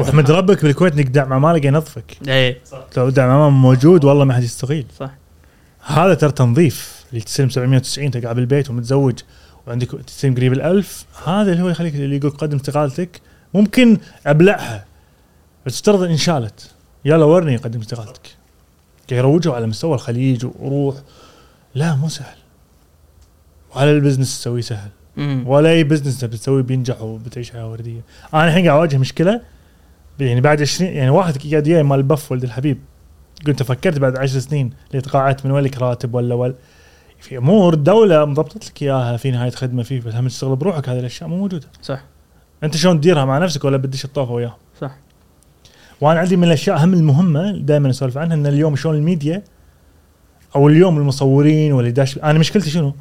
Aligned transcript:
واحمد 0.00 0.30
ربك 0.30 0.62
بالكويت 0.62 0.94
إنك 0.94 1.06
دعم 1.06 1.32
عمالك 1.32 1.64
ينظفك 1.64 2.16
إيه. 2.28 2.58
لو 2.96 3.08
دعم 3.08 3.30
عمال 3.30 3.52
موجود 3.52 4.04
والله 4.04 4.24
ما 4.24 4.34
حد 4.34 4.42
يستغيل 4.42 4.86
صح. 4.98 5.10
هذا 5.86 6.14
ترى 6.14 6.32
تنظيف 6.32 7.04
اللي 7.10 7.20
تستلم 7.20 7.48
790 7.48 8.06
انت 8.06 8.16
قاعد 8.16 8.36
بالبيت 8.36 8.70
ومتزوج 8.70 9.18
وعندك 9.66 9.88
تستلم 10.06 10.34
قريب 10.34 10.52
الألف. 10.52 11.04
هذا 11.24 11.52
اللي 11.52 11.62
هو 11.62 11.68
يخليك 11.68 11.94
اللي 11.94 12.16
يقول 12.16 12.30
قدم 12.30 12.56
استقالتك. 12.56 13.20
ممكن 13.54 13.98
أبلعها 14.26 14.84
بس 15.66 15.82
تفترض 15.82 16.02
إن 16.02 16.16
شالت. 16.16 16.70
يلا 17.04 17.24
ورني 17.24 17.56
قدم 17.56 17.80
استقالتك. 17.80 18.36
يروجوا 19.12 19.54
على 19.54 19.66
مستوى 19.66 19.94
الخليج 19.94 20.46
وروح. 20.58 20.96
لا 21.74 21.94
مو 21.94 22.08
سهل. 22.08 22.36
وعلى 23.74 23.90
البزنس 23.90 24.38
تسويه 24.38 24.60
سهل. 24.60 24.90
ولا 25.46 25.70
أي 25.70 25.84
بزنس 25.84 26.24
انت 26.24 26.34
بتسويه 26.34 26.62
بينجح 26.62 27.02
وبتعيش 27.02 27.50
حياة 27.50 27.70
وردية. 27.70 28.00
أنا 28.34 28.48
الحين 28.48 28.64
قاعد 28.66 28.78
أواجه 28.78 28.96
مشكلة 28.96 29.40
يعني 30.20 30.40
بعد 30.40 30.60
20 30.60 30.90
يعني 30.92 31.10
واحد 31.10 31.50
قاعد 31.50 31.68
وياي 31.68 31.82
مال 31.82 32.02
بف 32.02 32.32
ولد 32.32 32.42
الحبيب. 32.42 32.78
قلت 33.46 33.62
فكرت 33.62 33.98
بعد 33.98 34.16
10 34.16 34.38
سنين 34.38 34.70
اللي 34.90 35.02
تقاعدت 35.02 35.46
من 35.46 35.52
وين 35.52 35.64
لك 35.64 35.78
راتب 35.78 36.14
ولا 36.14 36.34
ولا 36.34 36.54
في 37.20 37.38
أمور 37.38 37.74
الدولة 37.74 38.24
مضبطت 38.24 38.66
لك 38.66 38.82
إياها 38.82 39.16
في 39.16 39.30
نهاية 39.30 39.50
خدمة 39.50 39.82
فيه 39.82 40.00
بس 40.00 40.14
هم 40.14 40.28
تشتغل 40.28 40.56
بروحك 40.56 40.88
هذه 40.88 40.98
الأشياء 40.98 41.30
مو 41.30 41.36
موجودة. 41.36 41.66
صح. 41.82 42.04
أنت 42.64 42.76
شلون 42.76 43.00
تديرها 43.00 43.24
مع 43.24 43.38
نفسك 43.38 43.64
ولا 43.64 43.76
بدش 43.76 44.04
الطوفة 44.04 44.32
وياهم 44.32 44.56
صح. 44.80 44.96
وأنا 46.00 46.20
عندي 46.20 46.36
من 46.36 46.44
الأشياء 46.44 46.84
هم 46.84 46.94
المهمة 46.94 47.58
دائما 47.58 47.90
أسولف 47.90 48.18
عنها 48.18 48.34
إن 48.34 48.46
اليوم 48.46 48.76
شلون 48.76 48.94
الميديا 48.94 49.42
أو 50.56 50.68
اليوم 50.68 50.98
المصورين 50.98 51.72
واللي 51.72 51.90
داش 51.90 52.18
أنا 52.18 52.38
مشكلتي 52.38 52.70
شنو؟ 52.70 52.94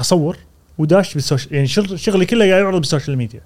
أصور 0.00 0.36
وداش 0.78 1.14
بال 1.14 1.24
social 1.24 1.54
يعني 1.54 1.66
شغل 1.66 1.98
شغلي 1.98 2.26
كله 2.26 2.48
قاعد 2.48 2.62
يعرض 2.62 2.78
بال 2.78 2.88
social 2.88 3.16
media. 3.16 3.40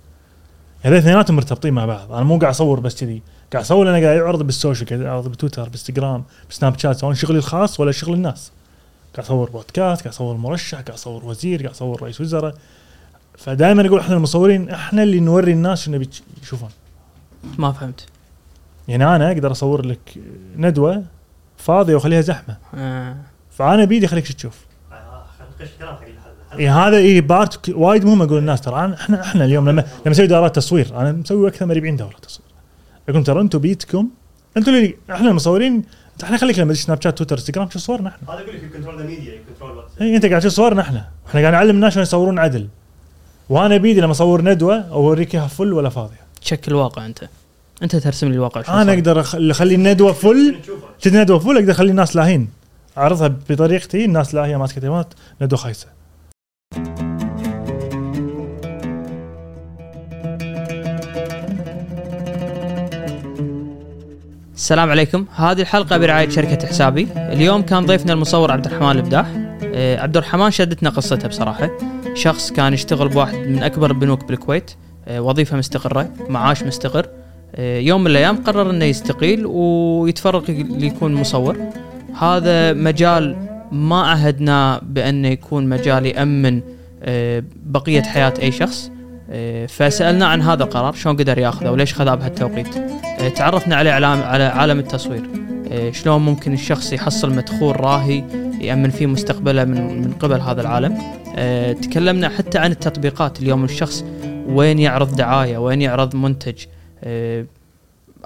هذول 0.86 0.98
اثنيناتهم 0.98 1.36
مرتبطين 1.36 1.74
مع 1.74 1.86
بعض. 1.86 2.12
أنا 2.12 2.24
مو 2.24 2.38
قاعد 2.38 2.54
أصور 2.54 2.80
بس 2.80 3.00
كذي. 3.00 3.22
قاعد 3.52 3.64
أصور 3.64 3.90
أنا 3.90 4.06
قاعد 4.06 4.18
اعرض 4.18 4.42
بال 4.42 4.54
social 4.54 4.88
قاعد 4.88 5.02
اعرض 5.02 5.28
بتويتر 5.28 5.68
بإنستغرام 5.68 6.24
بسناب 6.50 6.78
شات 6.78 6.96
سواء 6.96 7.12
شغلي 7.12 7.38
الخاص 7.38 7.80
ولا 7.80 7.92
شغل 7.92 8.14
الناس. 8.14 8.52
قاعد 9.14 9.26
أصور 9.26 9.50
بودكاست 9.50 10.02
قاعد 10.02 10.14
أصور 10.14 10.36
مرشح 10.36 10.78
قاعد 10.80 10.90
أصور 10.90 11.24
وزير 11.24 11.60
قاعد 11.60 11.74
أصور 11.74 12.02
رئيس 12.02 12.20
وزراء. 12.20 12.54
فدائما 13.38 13.86
أقول 13.86 14.00
إحنا 14.00 14.14
المصورين 14.14 14.70
إحنا 14.70 15.02
اللي 15.02 15.20
نوري 15.20 15.52
الناس 15.52 15.82
شنو 15.82 16.02
يشوفون. 16.42 16.70
ما 17.58 17.72
فهمت. 17.72 18.06
يعني 18.88 19.16
أنا 19.16 19.32
أقدر 19.32 19.52
أصور 19.52 19.86
لك 19.86 20.18
ندوة 20.56 21.04
فاضية 21.56 21.94
وأخليها 21.94 22.20
زحمة. 22.20 22.56
آه. 22.74 23.16
فأنا 23.50 23.84
بيدي 23.84 24.06
خليك 24.06 24.32
تشوف. 24.32 24.66
خلينا 25.58 25.92
حق 25.92 26.05
إيه 26.58 26.86
هذا 26.86 26.96
اي 26.96 27.20
بارت 27.20 27.68
وايد 27.68 28.04
مهم 28.04 28.22
أقول 28.22 28.40
للناس 28.40 28.60
ترى 28.60 28.94
إحنا 28.94 29.20
إحنا 29.22 29.44
اليوم 29.44 29.68
لما 29.68 29.80
لما 29.80 30.10
نسوي 30.10 30.26
دورات 30.26 30.56
تصوير 30.56 31.00
أنا 31.00 31.12
مسوي 31.12 31.48
أكثر 31.48 31.66
من 31.66 31.76
40 31.76 31.96
دورة 31.96 32.14
تصوير. 32.22 32.48
أقول 33.08 33.24
ترى 33.24 33.40
أنتم 33.40 33.58
بيتكم 33.58 34.08
أنتم 34.56 34.74
اللي 34.74 34.94
إحنا 35.10 35.30
المصورين 35.30 35.82
إحنا 36.24 36.36
خليك 36.36 36.58
لما 36.58 36.74
سناب 36.74 37.02
شات 37.02 37.18
تويتر 37.18 37.36
انستغرام 37.36 37.70
شوف 37.70 37.82
صورنا 37.82 38.08
إحنا؟ 38.08 38.34
هذا 38.34 38.42
أقول 38.42 38.54
لك 38.54 38.72
كنترول 38.72 38.98
ذا 38.98 39.06
ميديا 39.06 39.32
كنترول 39.48 39.84
اي 40.00 40.16
أنت 40.16 40.26
قاعد 40.26 40.40
تشوف 40.40 40.52
صورنا 40.52 40.80
إحنا؟ 40.80 41.08
إحنا 41.28 41.40
قاعد 41.40 41.52
نعلم 41.52 41.76
الناس 41.76 41.92
شلون 41.92 42.02
يصورون 42.02 42.38
عدل. 42.38 42.68
وأنا 43.48 43.76
بيدي 43.76 44.00
لما 44.00 44.12
أصور 44.12 44.42
ندوة 44.42 44.76
أوريك 44.76 45.34
إياها 45.34 45.46
فل 45.46 45.72
ولا 45.72 45.88
فاضية. 45.88 46.20
تشكل 46.40 46.74
واقع 46.74 47.06
أنت. 47.06 47.28
أنت 47.82 47.96
ترسم 47.96 48.28
لي 48.28 48.34
الواقع 48.34 48.82
أنا. 48.82 48.92
أقدر 48.92 49.20
اخلي 49.20 49.74
الندوة 49.74 50.12
فل 50.12 50.56
نشوفه 50.60 50.86
شفت 50.98 51.14
ندوه 51.14 51.38
فل 51.38 51.56
أقدر 51.56 51.72
أخلي 51.72 51.90
الناس 51.90 52.16
لاهين. 52.16 52.48
أعرضها 52.98 53.28
بطريقتي 53.50 54.04
الناس 54.04 54.34
لاهيه 54.34 54.56
ماسكة 54.56 55.06
ندوة 55.42 55.58
خايسة. 55.58 55.86
السلام 64.56 64.90
عليكم. 64.90 65.26
هذه 65.34 65.60
الحلقة 65.60 65.96
برعاية 65.96 66.28
شركة 66.28 66.66
حسابي. 66.66 67.08
اليوم 67.16 67.62
كان 67.62 67.86
ضيفنا 67.86 68.12
المصور 68.12 68.52
عبد 68.52 68.66
الرحمن 68.66 68.90
البداح 68.90 69.26
آه، 69.62 70.00
عبد 70.00 70.16
الرحمن 70.16 70.50
شدتنا 70.50 70.90
قصته 70.90 71.28
بصراحة. 71.28 71.70
شخص 72.14 72.52
كان 72.52 72.72
يشتغل 72.72 73.08
بواحد 73.08 73.34
من 73.34 73.62
أكبر 73.62 73.90
البنوك 73.90 74.24
بالكويت. 74.24 74.70
آه، 75.08 75.20
وظيفة 75.20 75.56
مستقرة 75.56 76.10
معاش 76.28 76.62
مستقر. 76.62 77.06
آه، 77.54 77.78
يوم 77.78 78.00
من 78.00 78.06
الأيام 78.06 78.36
قرر 78.36 78.70
أنه 78.70 78.84
يستقيل 78.84 79.46
ويتفرغ 79.46 80.44
ليكون 80.50 81.14
مصور. 81.14 81.56
هذا 82.20 82.72
مجال 82.72 83.36
ما 83.72 84.02
عهدناه 84.02 84.80
بأنه 84.82 85.28
يكون 85.28 85.68
مجال 85.68 86.06
يأمن 86.06 86.60
بقية 87.66 88.02
حياة 88.02 88.34
أي 88.42 88.52
شخص. 88.52 88.90
آه، 89.30 89.66
فسألنا 89.66 90.26
عن 90.26 90.42
هذا 90.42 90.64
القرار 90.64 90.92
شلون 90.92 91.16
قدر 91.16 91.38
يأخذه 91.38 91.70
وليش 91.70 91.94
خذاه 91.94 92.14
بهالتوقيت 92.14 92.76
آه، 92.76 93.28
تعرفنا 93.28 93.76
على 93.76 93.90
على 93.90 94.44
عالم 94.44 94.78
التصوير. 94.78 95.22
آه، 95.72 95.90
شلون 95.90 96.22
ممكن 96.22 96.52
الشخص 96.52 96.92
يحصل 96.92 97.34
مدخول 97.34 97.80
راهي 97.80 98.24
يأمن 98.60 98.90
فيه 98.90 99.06
مستقبله 99.06 99.64
من 99.64 100.02
من 100.02 100.12
قبل 100.12 100.40
هذا 100.40 100.60
العالم؟ 100.60 101.16
تكلمنا 101.82 102.28
حتى 102.28 102.58
عن 102.58 102.70
التطبيقات 102.70 103.42
اليوم 103.42 103.64
الشخص 103.64 104.04
وين 104.48 104.78
يعرض 104.78 105.16
دعاية 105.16 105.58
وين 105.58 105.82
يعرض 105.82 106.16
منتج؟ 106.16 106.64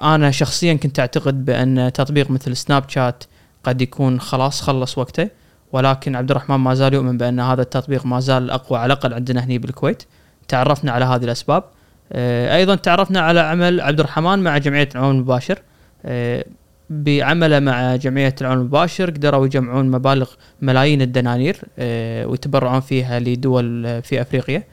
أنا 0.01 0.31
شخصيا 0.31 0.73
كنت 0.73 0.99
أعتقد 0.99 1.45
بأن 1.45 1.91
تطبيق 1.93 2.31
مثل 2.31 2.57
سناب 2.57 2.89
شات 2.89 3.23
قد 3.63 3.81
يكون 3.81 4.19
خلاص 4.19 4.61
خلص 4.61 4.97
وقته 4.97 5.29
ولكن 5.71 6.15
عبد 6.15 6.31
الرحمن 6.31 6.55
ما 6.55 6.73
زال 6.73 6.93
يؤمن 6.93 7.17
بأن 7.17 7.39
هذا 7.39 7.61
التطبيق 7.61 8.05
ما 8.05 8.19
زال 8.19 8.51
أقوى 8.51 8.79
على 8.79 8.93
الأقل 8.93 9.13
عندنا 9.13 9.43
هنا 9.43 9.57
بالكويت. 9.57 10.03
تعرفنا 10.47 10.91
على 10.91 11.05
هذه 11.05 11.23
الأسباب. 11.23 11.63
آه، 12.11 12.55
أيضا 12.55 12.75
تعرفنا 12.75 13.19
على 13.19 13.39
عمل 13.39 13.81
عبد 13.81 13.99
الرحمن 13.99 14.39
مع 14.39 14.57
جمعية 14.57 14.89
العون 14.95 15.15
المباشر. 15.15 15.59
آه، 16.05 16.45
بعمله 16.89 17.59
مع 17.59 17.95
جمعية 17.95 18.35
العون 18.41 18.57
المباشر 18.57 19.09
قدروا 19.09 19.45
يجمعون 19.45 19.91
مبالغ 19.91 20.29
ملايين 20.61 21.01
الدنانير 21.01 21.57
آه، 21.79 22.27
ويتبرعون 22.27 22.79
فيها 22.79 23.19
لدول 23.19 24.01
في 24.01 24.21
أفريقيا. 24.21 24.63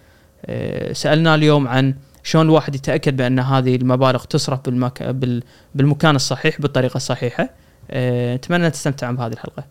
سالناه 0.93 1.35
اليوم 1.35 1.69
عن 1.69 1.95
شلون 2.23 2.45
الواحد 2.47 2.75
يتأكد 2.75 3.17
بأن 3.17 3.39
هذه 3.39 3.77
المبالغ 3.77 4.25
تصرف 4.25 4.61
بالمك... 4.61 5.03
بال... 5.03 5.43
بالمكان 5.75 6.17
الصحيح 6.17 6.61
بالطريقة 6.61 6.97
الصحيحة. 6.97 7.51
اتمنى 7.91 8.71
تستمتعون 8.71 9.17
بهذه 9.17 9.33
الحلقة. 9.33 9.65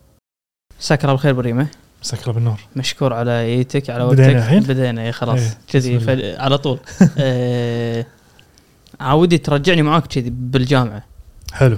مساك 0.80 1.04
الله 1.04 1.14
بالخير 1.14 1.34
بريمه 1.34 1.68
مساك 2.04 2.22
الله 2.22 2.34
بالنور 2.34 2.60
مشكور 2.76 3.14
على 3.14 3.42
ايتك 3.42 3.90
على 3.90 4.06
بدينا 4.08 4.28
وقتك. 4.28 4.38
الحين؟ 4.38 4.60
بدينا 4.64 5.02
اي 5.06 5.12
خلاص. 5.12 5.40
إيه، 5.40 5.58
كذي. 5.68 6.00
ف- 6.00 6.40
على 6.40 6.58
طول. 6.58 6.80
آه، 7.20 8.06
عودي 9.00 9.38
ترجعني 9.38 9.82
معاك 9.82 10.08
كذي 10.08 10.30
بالجامعة. 10.30 11.04
حلو. 11.54 11.78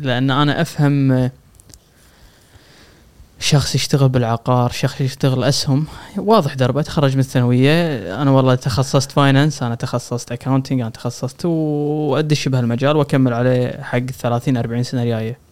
لأن 0.00 0.30
أنا 0.30 0.60
أفهم 0.60 1.12
آه، 1.12 1.30
شخص 3.40 3.74
يشتغل 3.74 4.08
بالعقار 4.08 4.70
شخص 4.70 5.00
يشتغل 5.00 5.44
أسهم. 5.44 5.86
واضح 6.16 6.54
دربة 6.54 6.82
تخرج 6.82 7.14
من 7.14 7.20
الثانوية. 7.20 8.22
أنا 8.22 8.30
والله 8.30 8.54
تخصصت 8.54 9.12
finance 9.12 9.62
أنا 9.62 9.74
تخصصت 9.74 10.32
accounting 10.32 10.80
أنا 10.80 10.90
تخصصت 10.90 11.44
وأدش 11.44 12.48
بهالمجال 12.48 12.96
وأكمل 12.96 13.32
عليه 13.32 13.82
حق 13.82 13.98
30 13.98 14.56
40 14.56 14.82
سنة 14.82 15.04
جاية 15.04 15.30
آه، 15.30 15.47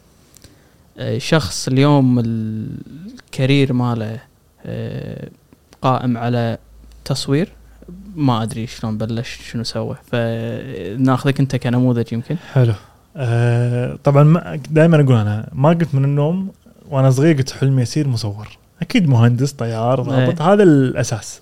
شخص 1.19 1.69
اليوم 1.69 2.19
ال 2.19 2.41
career 2.41 3.73
ماله 3.73 4.19
آه، 4.67 5.29
قائم 5.83 6.17
على 6.19 6.59
تصوير 7.05 7.49
ما 8.15 8.43
أدري 8.43 8.67
شلون 8.67 8.99
بلش 8.99 9.39
شنو 9.51 9.65
سوى. 9.65 9.97
فناخذك 10.12 11.41
أنت 11.41 11.57
كنموذج 11.57 12.12
يمكن. 12.12 12.37
حلو. 12.53 12.75
آه 13.17 13.99
طبعا 14.05 14.57
دائما 14.71 14.97
أقول 14.97 15.17
أنا 15.17 15.49
ما 15.53 15.69
قمت 15.69 15.95
من 15.95 16.05
النوم 16.05 16.53
وأنا 16.89 17.11
صغير 17.11 17.37
قلت 17.37 17.51
حلمي 17.51 17.83
اصير 17.83 18.09
مصور. 18.09 18.49
أكيد 18.83 19.09
مهندس 19.09 19.53
طيار 19.53 20.03
ضابط 20.03 20.43
هذا 20.43 20.63
الأساس. 20.63 21.41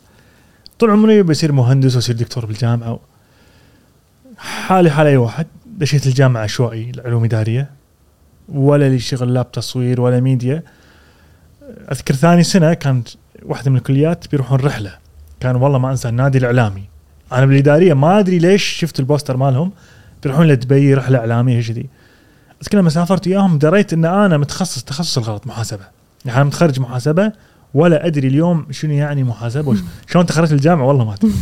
طول 0.78 0.90
عمري 0.90 1.22
بصير 1.22 1.52
مهندس 1.52 1.96
وأصير 1.96 2.16
دكتور 2.16 2.46
بالجامعة. 2.46 3.00
حالي 4.38 4.90
حال 4.90 5.06
اي 5.06 5.16
واحد 5.16 5.46
دشيت 5.66 6.06
الجامعة 6.06 6.42
عشوائي 6.42 6.90
العلوم 6.90 7.24
إدارية. 7.24 7.70
ولا 8.48 8.88
لي 8.88 8.98
شغل 8.98 9.34
لاب 9.34 9.52
تصوير 9.52 10.00
ولا 10.00 10.20
ميديا. 10.20 10.62
أذكر 11.92 12.14
ثاني 12.14 12.42
سنة 12.42 12.74
كانت 12.74 13.08
واحدة 13.42 13.70
من 13.70 13.76
الكليات 13.76 14.30
بيروحون 14.30 14.60
رحلة. 14.60 14.98
كان 15.40 15.56
والله 15.56 15.78
ما 15.78 15.90
أنسى 15.90 16.08
النادي 16.08 16.38
الإعلامي. 16.38 16.84
أنا 17.32 17.46
بالإدارية 17.46 17.94
ما 17.94 18.18
أدري 18.18 18.38
ليش 18.38 18.64
شفت 18.64 19.00
ال 19.00 19.06
poster 19.06 19.36
مالهم. 19.36 19.72
بيروحون 20.22 20.46
لدبي 20.46 20.94
رحلة 20.94 21.18
إعلامية 21.18 21.62
كذي. 21.62 21.86
بس 22.60 22.68
كل 22.68 22.78
ما 22.80 22.90
سافرت 22.90 23.26
وياهم 23.26 23.58
دريت 23.58 23.92
إن 23.92 24.04
أنا 24.04 24.38
متخصص 24.38 24.84
تخصص 24.84 25.18
الغلط 25.18 25.46
محاسبة. 25.46 25.84
يعني 26.24 26.36
أنا 26.36 26.44
متخرج 26.44 26.80
محاسبة 26.80 27.32
ولا 27.74 28.06
أدري 28.06 28.28
اليوم 28.28 28.66
شنو 28.70 28.92
يعني 28.92 29.24
محاسبة 29.24 29.68
وش 29.68 29.78
شلون 30.10 30.26
تخرجت 30.26 30.52
الجامعة؟ 30.52 30.86
والله 30.86 31.04
ما 31.04 31.14
أدري. 31.14 31.32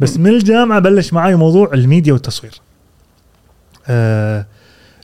بس 0.00 0.16
من 0.16 0.30
الجامعة 0.30 0.78
بلش 0.78 1.12
معي 1.12 1.34
موضوع 1.34 1.70
الميديا 1.74 2.12
والتصوير. 2.12 2.60
آه 3.88 4.46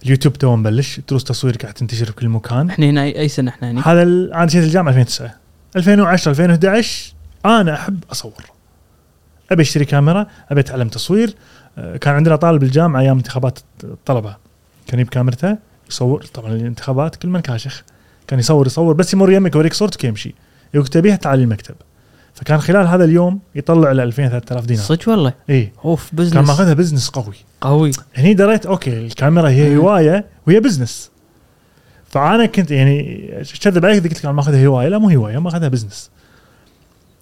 اليوتيوب 0.04 0.34
تو 0.34 0.56
مبلش 0.56 1.00
دروس 1.08 1.24
تصوير 1.24 1.56
قاعد 1.56 1.74
تنتشر 1.74 2.10
بكل 2.10 2.28
مكان. 2.28 2.70
إحنا 2.70 2.86
هنا 2.86 3.04
اي 3.04 3.28
سنة 3.28 3.50
إحنا 3.50 3.70
هنا؟ 3.70 3.88
هذا 3.88 4.02
أنا 4.02 4.44
دشيت 4.44 4.64
الجامعة 4.64 4.90
2009 4.90 5.34
2010 5.76 6.30
2011 6.30 7.14
أنا 7.46 7.74
أحب 7.74 8.04
أصور. 8.12 8.44
أبي 9.50 9.62
أشتري 9.62 9.84
كاميرا 9.84 10.26
أبي 10.50 10.60
أتعلم 10.60 10.88
تصوير. 10.88 11.34
آه، 11.78 11.96
كان 11.96 12.14
عندنا 12.14 12.36
طالب 12.36 12.60
بالجامعة 12.60 13.00
أيام 13.00 13.16
انتخابات 13.16 13.58
الطلبة. 13.84 14.36
كان 14.86 15.00
يجيب 15.00 15.12
كاميرته 15.12 15.56
يصور. 15.90 16.24
طبعا 16.24 16.52
الانتخابات 16.52 17.16
كل 17.16 17.28
من 17.28 17.40
كاشخ. 17.40 17.82
كان 18.26 18.38
يصور 18.38 18.66
يصور. 18.66 18.94
بس 18.94 19.14
يمر 19.14 19.32
يمك 19.32 19.54
يوريك 19.54 19.74
صورتك 19.74 20.04
يمشي 20.04 20.34
يقول 20.74 20.86
تبيها 20.86 21.16
تعال 21.16 21.40
المكتب. 21.40 21.74
فكان 22.34 22.60
خلال 22.60 22.86
هذا 22.86 23.04
اليوم 23.04 23.40
يطلع 23.54 23.92
له 23.92 24.02
2000 24.02 24.28
3000 24.28 24.64
دينار. 24.66 24.84
صدق 24.84 25.08
والله؟ 25.08 25.32
إي. 25.50 25.72
أوف 25.84 26.08
كان 26.08 26.16
بزنس 26.16 26.48
ماخذها 26.48 26.74
business 26.74 27.08
قوي. 27.08 27.34
قوي. 27.60 27.90
هني 28.14 28.34
دريت 28.34 28.66
أوكي 28.66 28.98
الكاميرا 29.06 29.48
هي. 29.48 29.76
هواية 29.76 30.24
وهي 30.46 30.60
business 30.60 31.10
فأنا 32.08 32.46
كنت 32.46 32.70
يعني 32.70 33.28
كذب 33.62 33.86
عليك 33.86 34.02
قلت 34.02 34.18
لك 34.18 34.24
أنا 34.24 34.32
ماخذها 34.34 34.66
هواية. 34.66 34.88
لا 34.88 34.98
مو 34.98 35.08
هواية 35.10 35.38
ماخذها 35.38 35.68
business 35.68 36.10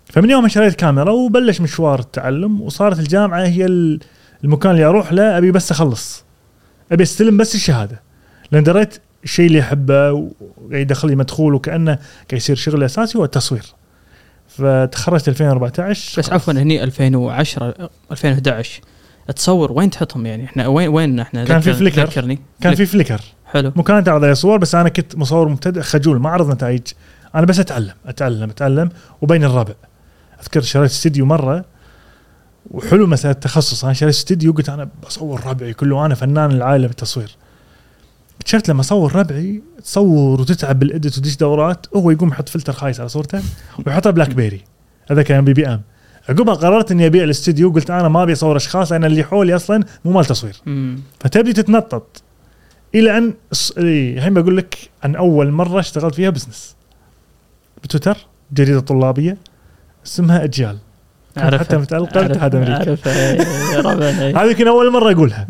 فمن 0.06 0.30
يوم 0.30 0.48
شريت 0.48 0.74
كاميرا 0.74 1.10
وبلش 1.10 1.60
مشوار 1.60 1.98
التعلم 2.00 2.60
وصارت 2.60 2.98
الجامعة 2.98 3.42
هي 3.46 3.64
ال- 3.66 4.00
المكان 4.44 4.72
اللي 4.72 4.84
أروح 4.84 5.12
له 5.12 5.38
أبي 5.38 5.50
بس 5.50 5.70
أخلص. 5.70 6.24
أبي 6.92 7.02
أستلم 7.02 7.36
بس 7.36 7.54
الشهادة. 7.54 8.00
لأن 8.52 8.62
دريت 8.62 8.98
الشيء 9.24 9.46
اللي 9.46 9.60
أحبه 9.60 10.12
وقاعد 10.12 10.80
يدخل 10.80 11.08
لي 11.08 11.16
مدخول 11.16 11.54
وكأنه 11.54 11.94
قاعد 11.94 12.32
يصير 12.32 12.56
شغل 12.56 12.84
أساسي 12.84 13.18
هو 13.18 13.24
التصوير. 13.24 13.62
فتخرجت 14.56 15.28
2014 15.28 16.20
بس 16.20 16.32
عفوا 16.32 16.52
هني 16.52 16.84
2010 16.84 17.90
2011 18.12 18.80
تصور 19.36 19.72
وين 19.72 19.90
تحطهم 19.90 20.26
يعني؟ 20.26 20.44
إحنا 20.44 20.66
وين 20.66 20.88
وين 20.88 21.20
إحنا؟ 21.20 21.44
كان 21.44 21.60
في 21.60 21.72
فليكر. 21.72 22.04
ذكرني. 22.04 22.38
كان 22.60 22.74
في 22.74 22.86
فليكر. 22.86 23.20
حلو. 23.46 23.72
مو 23.76 23.82
كانت 23.82 24.08
اعرض 24.08 24.24
علي 24.24 24.34
صور 24.34 24.58
بس 24.58 24.74
أنا 24.74 24.88
كنت 24.88 25.16
مصور 25.16 25.48
مبتدئ 25.48 25.80
خجول 25.80 26.20
ما 26.20 26.28
اعرض 26.28 26.50
نتائج. 26.50 26.82
أنا 27.34 27.46
بس 27.46 27.60
أتعلم 27.60 27.94
أتعلم 28.06 28.50
أتعلم 28.50 28.88
وبين 29.22 29.44
الربع 29.44 29.74
أذكر 30.42 30.60
شريت 30.60 30.90
استديو 30.90 31.26
مرة 31.26 31.64
وحلو 32.70 33.06
مساله 33.06 33.32
التخصص. 33.32 33.84
أنا 33.84 33.92
شريت 33.92 34.14
استديو 34.14 34.52
قلت 34.52 34.68
أنا 34.68 34.88
بصور 35.06 35.46
ربعي 35.46 35.74
كله 35.74 36.06
أنا 36.06 36.14
فنان 36.14 36.50
العائله 36.50 36.86
بالتصوير 36.86 37.36
اكتشفت 38.36 38.68
لما 38.68 38.80
اصور 38.80 39.16
ربعي 39.16 39.62
تصور 39.84 40.40
وتتعب 40.40 40.78
بال 40.78 40.92
edit 40.92 41.18
وتدش 41.18 41.36
دورات 41.36 41.86
هو 41.96 42.10
يقوم 42.10 42.28
يحط 42.28 42.48
فلتر 42.48 42.72
خايس 42.72 43.00
على 43.00 43.08
صورته 43.08 43.42
ويحطها 43.86 44.10
بلاك 44.10 44.30
بيري. 44.34 44.64
هذا 45.10 45.22
كان 45.22 45.44
BBM. 45.44 45.82
عقبها 46.28 46.54
قررت 46.54 46.90
إني 46.90 47.06
أبيع 47.06 47.24
الاستديو 47.24 47.70
قلت 47.70 47.90
أنا 47.90 48.08
ما 48.08 48.22
أبي 48.22 48.32
أصور 48.32 48.56
أشخاص 48.56 48.92
لأن 48.92 49.04
اللي 49.04 49.24
حولي 49.24 49.56
أصلا 49.56 49.84
مو 50.04 50.12
مال 50.12 50.24
تصوير. 50.24 50.56
فتبدي 51.20 51.52
تتنطط. 51.52 52.22
إلى 52.94 53.18
أن 53.18 53.34
الحين 53.78 54.34
بقول 54.34 54.56
لك 54.56 54.90
عن 55.02 55.16
أول 55.16 55.50
مرة 55.50 55.80
اشتغلت 55.80 56.14
فيها 56.14 56.30
بزنس. 56.30 56.76
بتويتر 57.82 58.16
جريدة 58.52 58.80
طلابية 58.80 59.36
اسمها 60.06 60.44
أجيال. 60.44 60.78
حتى 61.36 61.76
أعرف- 62.04 62.12
باتحاد 62.28 62.54
إيه. 62.54 64.42
هذه 64.42 64.50
يمكن 64.50 64.68
أول 64.68 64.92
مرة 64.92 65.12
أقولها. 65.12 65.46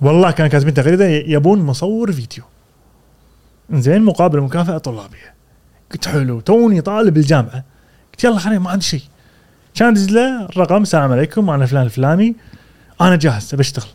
والله 0.00 0.30
كان 0.30 0.46
كاتبين 0.46 0.74
تغريدة 0.74 1.06
يبون 1.06 1.58
مصور 1.58 2.12
فيديو. 2.12 2.44
زين 3.72 4.02
مقابل 4.02 4.40
مكافاه 4.40 4.78
طلابية. 4.78 5.34
قلت 5.92 6.08
حلو 6.08 6.40
توني 6.40 6.80
طالب 6.80 7.16
الجامعة. 7.16 7.64
قلت 8.12 8.24
يلا 8.24 8.38
خليني 8.38 8.58
ما 8.58 8.70
عندي 8.70 8.84
شيء. 8.84 9.02
كان 9.74 9.94
له 9.94 10.44
الرقم 10.44 10.82
السلام 10.82 11.12
عليكم 11.12 11.50
أنا 11.50 11.66
فلان 11.66 11.82
الفلاني 11.82 12.36
أنا 13.00 13.16
جاهز 13.16 13.54
أبي 13.54 13.60
أشتغل. 13.60 13.88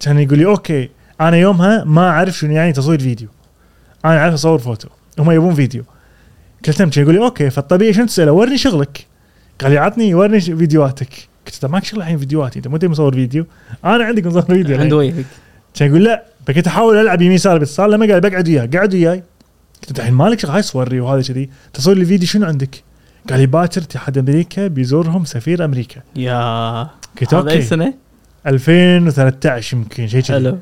كان 0.00 0.18
يقول 0.18 0.38
لي 0.38 0.46
okay 0.46 0.90
أنا 1.20 1.36
يومها 1.36 1.84
ما 1.84 2.08
أعرف 2.08 2.34
شنو 2.34 2.52
يعني 2.52 2.72
تصوير 2.72 2.98
فيديو. 2.98 3.28
أنا 4.04 4.18
أعرف 4.18 4.34
أصور 4.34 4.58
فوتو 4.58 4.88
هم 5.18 5.30
يبون 5.30 5.54
فيديو. 5.54 5.84
كلمت 6.64 6.96
يقول 6.96 7.14
لي 7.14 7.20
okay 7.24 7.50
فالطبيعي 7.50 7.92
شنو 7.92 8.06
تسأله؟ 8.06 8.32
ورني 8.32 8.58
شغلك. 8.58 9.06
قال 9.60 9.70
لي 9.70 9.78
عطني 9.78 10.14
ورني 10.14 10.40
فيديوهاتك. 10.40 11.28
قلت 11.52 11.62
له 11.62 11.70
ماك 11.70 11.84
شغل 11.84 12.00
الحين 12.00 12.18
فيديوهاتي. 12.18 12.58
انت 12.58 12.68
مو 12.68 12.78
مصور 12.82 13.14
فيديو؟ 13.14 13.46
أنا 13.84 14.04
عندك 14.04 14.26
مصور 14.26 14.42
فيديو 14.42 14.78
عند. 14.78 14.92
وجهك 14.92 15.24
كان 15.74 15.88
يقول 15.88 16.04
لا 16.04 16.24
فكنت 16.46 16.66
أحاول 16.66 16.96
ألعب 16.96 17.22
يمين 17.22 17.32
يسار 17.32 17.58
باتصال 17.58 17.90
لما 17.90 18.06
قال 18.06 18.20
بقعد 18.20 18.48
وياه 18.48 18.68
قعد 18.74 18.94
وياي. 18.94 19.22
قلت 19.88 19.98
الحين 19.98 20.14
مالك 20.14 20.40
شغل؟ 20.40 20.50
هاي 20.50 20.62
صوري 20.62 21.00
وهذا 21.00 21.22
كذي. 21.22 21.50
تصوير 21.72 21.98
لي 21.98 22.04
فيديو 22.04 22.28
شنو 22.28 22.46
عندك؟ 22.46 22.82
قال 23.30 23.40
لي 23.40 23.46
باكر 23.46 23.80
اتحاد 23.80 24.18
أمريكا 24.18 24.66
بيزورهم 24.66 25.24
سفير 25.24 25.64
أمريكا. 25.64 26.00
يا. 26.16 26.82
قلت 27.20 27.34
هذا 27.34 27.50
أي 27.50 27.54
okay 27.54 27.66
سنه؟ 27.66 27.94
2013 28.46 29.76
يمكن 29.76 30.08
شيء 30.08 30.20
كذي. 30.20 30.34
حلو. 30.34 30.58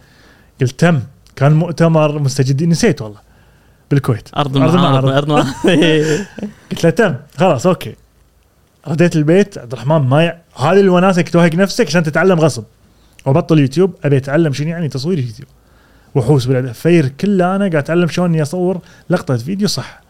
قلت 0.60 0.80
تم. 0.80 1.00
كان 1.36 1.52
مؤتمر 1.52 2.18
مستجدين 2.18 2.68
نسيت 2.68 3.02
والله. 3.02 3.20
بالكويت. 3.90 4.28
أرض 4.36 4.56
المعارض. 4.56 5.08
أرض 5.08 5.24
المعارض. 5.24 5.48
قلت 6.70 6.84
له 6.84 6.90
تم. 6.90 7.14
خلاص 7.36 7.66
أوكي. 7.66 7.94
رديت 8.88 9.16
البيت 9.16 9.58
عبد 9.58 9.72
الرحمن 9.72 9.96
ما. 9.96 10.38
هذه 10.56 10.80
الوناسة 10.80 11.20
انك 11.20 11.28
توهق 11.28 11.54
نفسك 11.54 11.86
عشان 11.86 12.02
تتعلم 12.02 12.40
غصب. 12.40 12.64
وبطل 13.26 13.58
يوتيوب 13.58 13.94
أبي 14.04 14.16
أتعلم 14.16 14.52
شنو 14.52 14.68
يعني 14.68 14.88
تصوير 14.88 15.16
فيديو 15.16 15.46
وحوس 16.14 16.44
بالفير 16.44 17.08
كله 17.08 17.56
أنا 17.56 17.58
قاعد 17.58 17.74
أتعلم 17.76 18.08
شلون 18.08 18.28
إني 18.28 18.42
أصور 18.42 18.80
لقطة 19.10 19.36
فيديو 19.36 19.68
صح. 19.68 20.00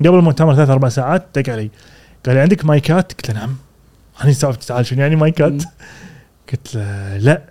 قبل 0.00 0.14
المؤتمر 0.18 0.54
ثلاث 0.54 0.70
أربع 0.70 0.88
ساعات 0.88 1.26
دق 1.34 1.52
علي. 1.52 1.70
قال 2.26 2.34
لي 2.34 2.40
عندك 2.40 2.64
مايكات؟ 2.64 3.12
قلت 3.12 3.30
له 3.30 3.34
نعم. 3.34 3.56
أنا 4.24 4.32
سالفه 4.32 4.66
تعال 4.66 4.86
شنو 4.86 5.00
يعني 5.00 5.16
مايكات؟ 5.16 5.62
قلت 6.52 6.74
له 6.74 7.16
لا. 7.16 7.42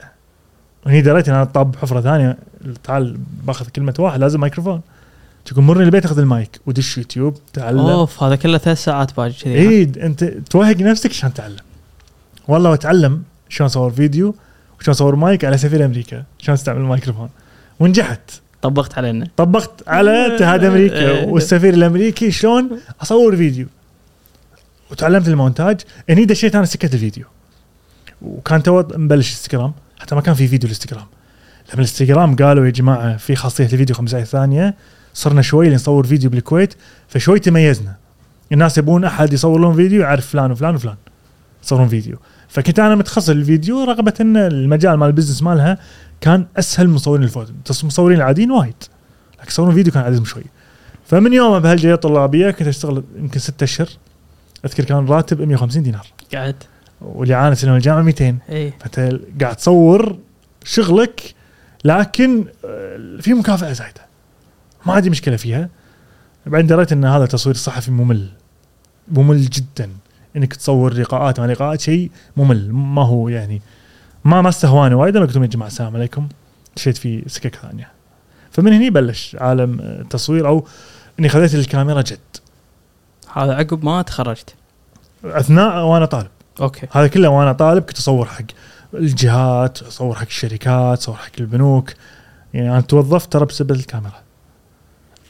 وهني 0.85 1.01
دريت 1.01 1.29
إن 1.29 1.35
أنا 1.35 1.43
طاب 1.43 1.75
حفرة 1.75 2.01
ثانية. 2.01 2.37
تعال 2.83 3.17
باخذ 3.43 3.69
كلمة 3.69 3.93
واحد 3.99 4.19
لازم 4.19 4.39
مايكروفون. 4.39 4.81
تقول 5.45 5.63
مرني 5.63 5.83
البيت 5.83 6.05
أخذ 6.05 6.19
المايك 6.19 6.59
ودش 6.65 6.97
يوتيوب 6.97 7.37
تعلم. 7.53 7.79
أوف 7.79 8.23
هذا 8.23 8.35
كله 8.35 8.57
ثلاث 8.57 8.83
ساعات 8.83 9.17
باجي 9.17 9.43
كذي. 9.43 9.59
اي 9.59 9.83
أنت 9.83 10.23
توهق 10.23 10.75
نفسك 10.75 11.09
عشان 11.09 11.33
تتعلم 11.33 11.57
والله 12.47 12.69
واتعلم 12.69 13.23
شلون 13.49 13.65
أصور 13.65 13.91
فيديو 13.91 14.35
وشلون 14.79 14.95
أصور 14.95 15.15
مايك 15.15 15.45
على 15.45 15.57
سفير 15.57 15.85
أمريكا 15.85 16.23
شلون 16.39 16.53
أستعمل 16.53 16.81
الميكروفون. 16.81 17.29
ونجحت. 17.79 18.31
طبقت 18.61 18.97
علينا. 18.97 19.27
طبقت 19.37 19.87
على 19.87 20.35
اتحاد 20.35 20.63
أمريكا. 20.63 21.23
والسفير 21.31 21.73
الأمريكي 21.73 22.31
شلون 22.31 22.79
أصور 23.01 23.35
فيديو. 23.35 23.67
وتعلمت 24.91 25.27
المونتاج. 25.27 25.81
اني 26.09 26.25
دشيت 26.25 26.55
أنا 26.55 26.65
سكة 26.65 26.93
الفيديو. 26.93 27.25
وكان 28.21 28.63
تو 28.63 28.83
مبلش 28.95 29.31
انستغرام 29.31 29.73
حتى 29.99 30.15
ما 30.15 30.21
كان 30.21 30.33
في 30.33 30.47
فيديو 30.47 30.69
الإنستغرام. 30.69 31.07
لما 31.65 31.73
الإنستغرام 31.73 32.35
قالوا 32.35 32.65
يا 32.65 32.71
جماعة 32.71 33.17
في 33.17 33.35
خاصية 33.35 33.63
الفيديو 33.63 33.95
15 33.95 34.25
ثانية 34.25 34.75
صرنا 35.13 35.41
شوي 35.41 35.65
اللي 35.65 35.75
نصور 35.75 36.07
فيديو 36.07 36.29
بالكويت 36.29 36.73
فشوي 37.07 37.39
تميزنا. 37.39 37.95
الناس 38.51 38.77
يبون 38.77 39.03
أحد 39.03 39.33
يصور 39.33 39.59
لهم 39.59 39.75
فيديو 39.75 40.01
يعرف 40.01 40.27
فلان 40.27 40.51
وفلان 40.51 40.75
وفلان 40.75 40.95
يصورون 41.63 41.87
فيديو. 41.87 42.17
فكنت 42.47 42.79
أنا 42.79 42.95
متخصص 42.95 43.29
للفيديو 43.29 43.83
رغبة 43.83 44.13
إن 44.21 44.37
المجال 44.37 44.93
مال 44.93 45.07
ال 45.07 45.11
business 45.11 45.43
مالها 45.43 45.77
كان 46.21 46.45
أسهل 46.57 46.87
من 46.87 46.93
مصورين 46.93 47.23
الفوتو 47.23 47.53
المصورين 47.81 48.17
العاديين 48.17 48.51
وايد. 48.51 48.75
لكن 49.39 49.47
يصورون 49.47 49.73
فيديو 49.73 49.93
كان 49.93 50.03
عددهم 50.03 50.25
شوي. 50.25 50.43
فمن 51.05 51.33
يوم 51.33 51.59
بهالجيه 51.59 51.93
الطلابيه 51.93 52.51
كنت 52.51 52.67
أشتغل 52.67 53.03
يمكن 53.15 53.39
ستة 53.39 53.63
أشهر. 53.63 53.87
أذكر 54.65 54.83
كان 54.83 55.05
راتب 55.05 55.41
150 55.41 55.83
دينار. 55.83 56.07
قاعد. 56.33 56.55
واللي 57.01 57.33
عانى 57.33 57.55
سنة 57.55 57.75
الجامعة 57.75 58.01
200 58.01 58.37
إي. 58.49 58.73
فأنت 58.79 59.19
قاعد 59.41 59.55
تصور 59.55 60.17
شغلك 60.63 61.35
لكن 61.85 62.45
آه، 62.65 63.17
في 63.21 63.33
مكافأة 63.33 63.73
زايدة. 63.73 64.10
ما 64.85 64.93
عندي 64.93 65.09
مشكلة 65.09 65.35
فيها. 65.35 65.69
بعدين 66.45 66.67
دريت 66.67 66.91
إن 66.91 67.05
هذا 67.05 67.25
تصوير 67.25 67.55
صحفي 67.55 67.91
ممل 67.91 68.29
ممل 69.07 69.41
جدا. 69.41 69.89
إنك 70.35 70.53
تصور 70.53 70.93
لقاءات 70.93 71.39
مع 71.39 71.45
لقاءات 71.45 71.81
شيء 71.81 72.11
ممل 72.37 72.73
ما 72.73 73.05
هو 73.05 73.29
يعني 73.29 73.61
ما 74.25 74.41
ما 74.41 74.49
استهواني 74.49 74.95
وايد. 74.95 75.15
لما 75.15 75.25
قلت 75.25 75.35
لهم 75.35 75.43
يا 75.43 75.49
جماعة 75.49 75.67
السلام 75.67 75.95
عليكم. 75.95 76.27
دشيت 76.75 76.97
في 76.97 77.23
سكك 77.27 77.55
ثانية. 77.55 77.91
فمن 78.51 78.73
هني 78.73 78.89
بلش 78.89 79.37
عالم 79.39 79.79
آه، 79.81 80.01
التصوير 80.01 80.47
أو 80.47 80.67
إني 81.19 81.29
خذيت 81.29 81.55
الكاميرا 81.55 82.01
جد. 82.01 82.19
هذا 83.33 83.53
عقب 83.53 83.85
ما 83.85 84.01
تخرجت؟ 84.01 84.55
أثناء 85.25 85.85
وأنا 85.85 86.05
طالب. 86.05 86.29
okay. 86.61 86.87
هذا 86.91 87.07
كله 87.07 87.29
وأنا 87.29 87.53
طالب 87.53 87.83
كنت 87.83 87.97
أصور 87.97 88.25
حق 88.25 88.43
الجهات 88.93 89.81
أصور 89.81 90.15
حق 90.15 90.25
الشركات 90.25 90.97
أصور 90.97 91.15
حق 91.15 91.31
البنوك. 91.39 91.93
يعني 92.53 92.69
أنا 92.71 92.81
توظفت 92.81 93.33
ترى 93.33 93.45
بسبب 93.45 93.71
الكاميرا. 93.71 94.21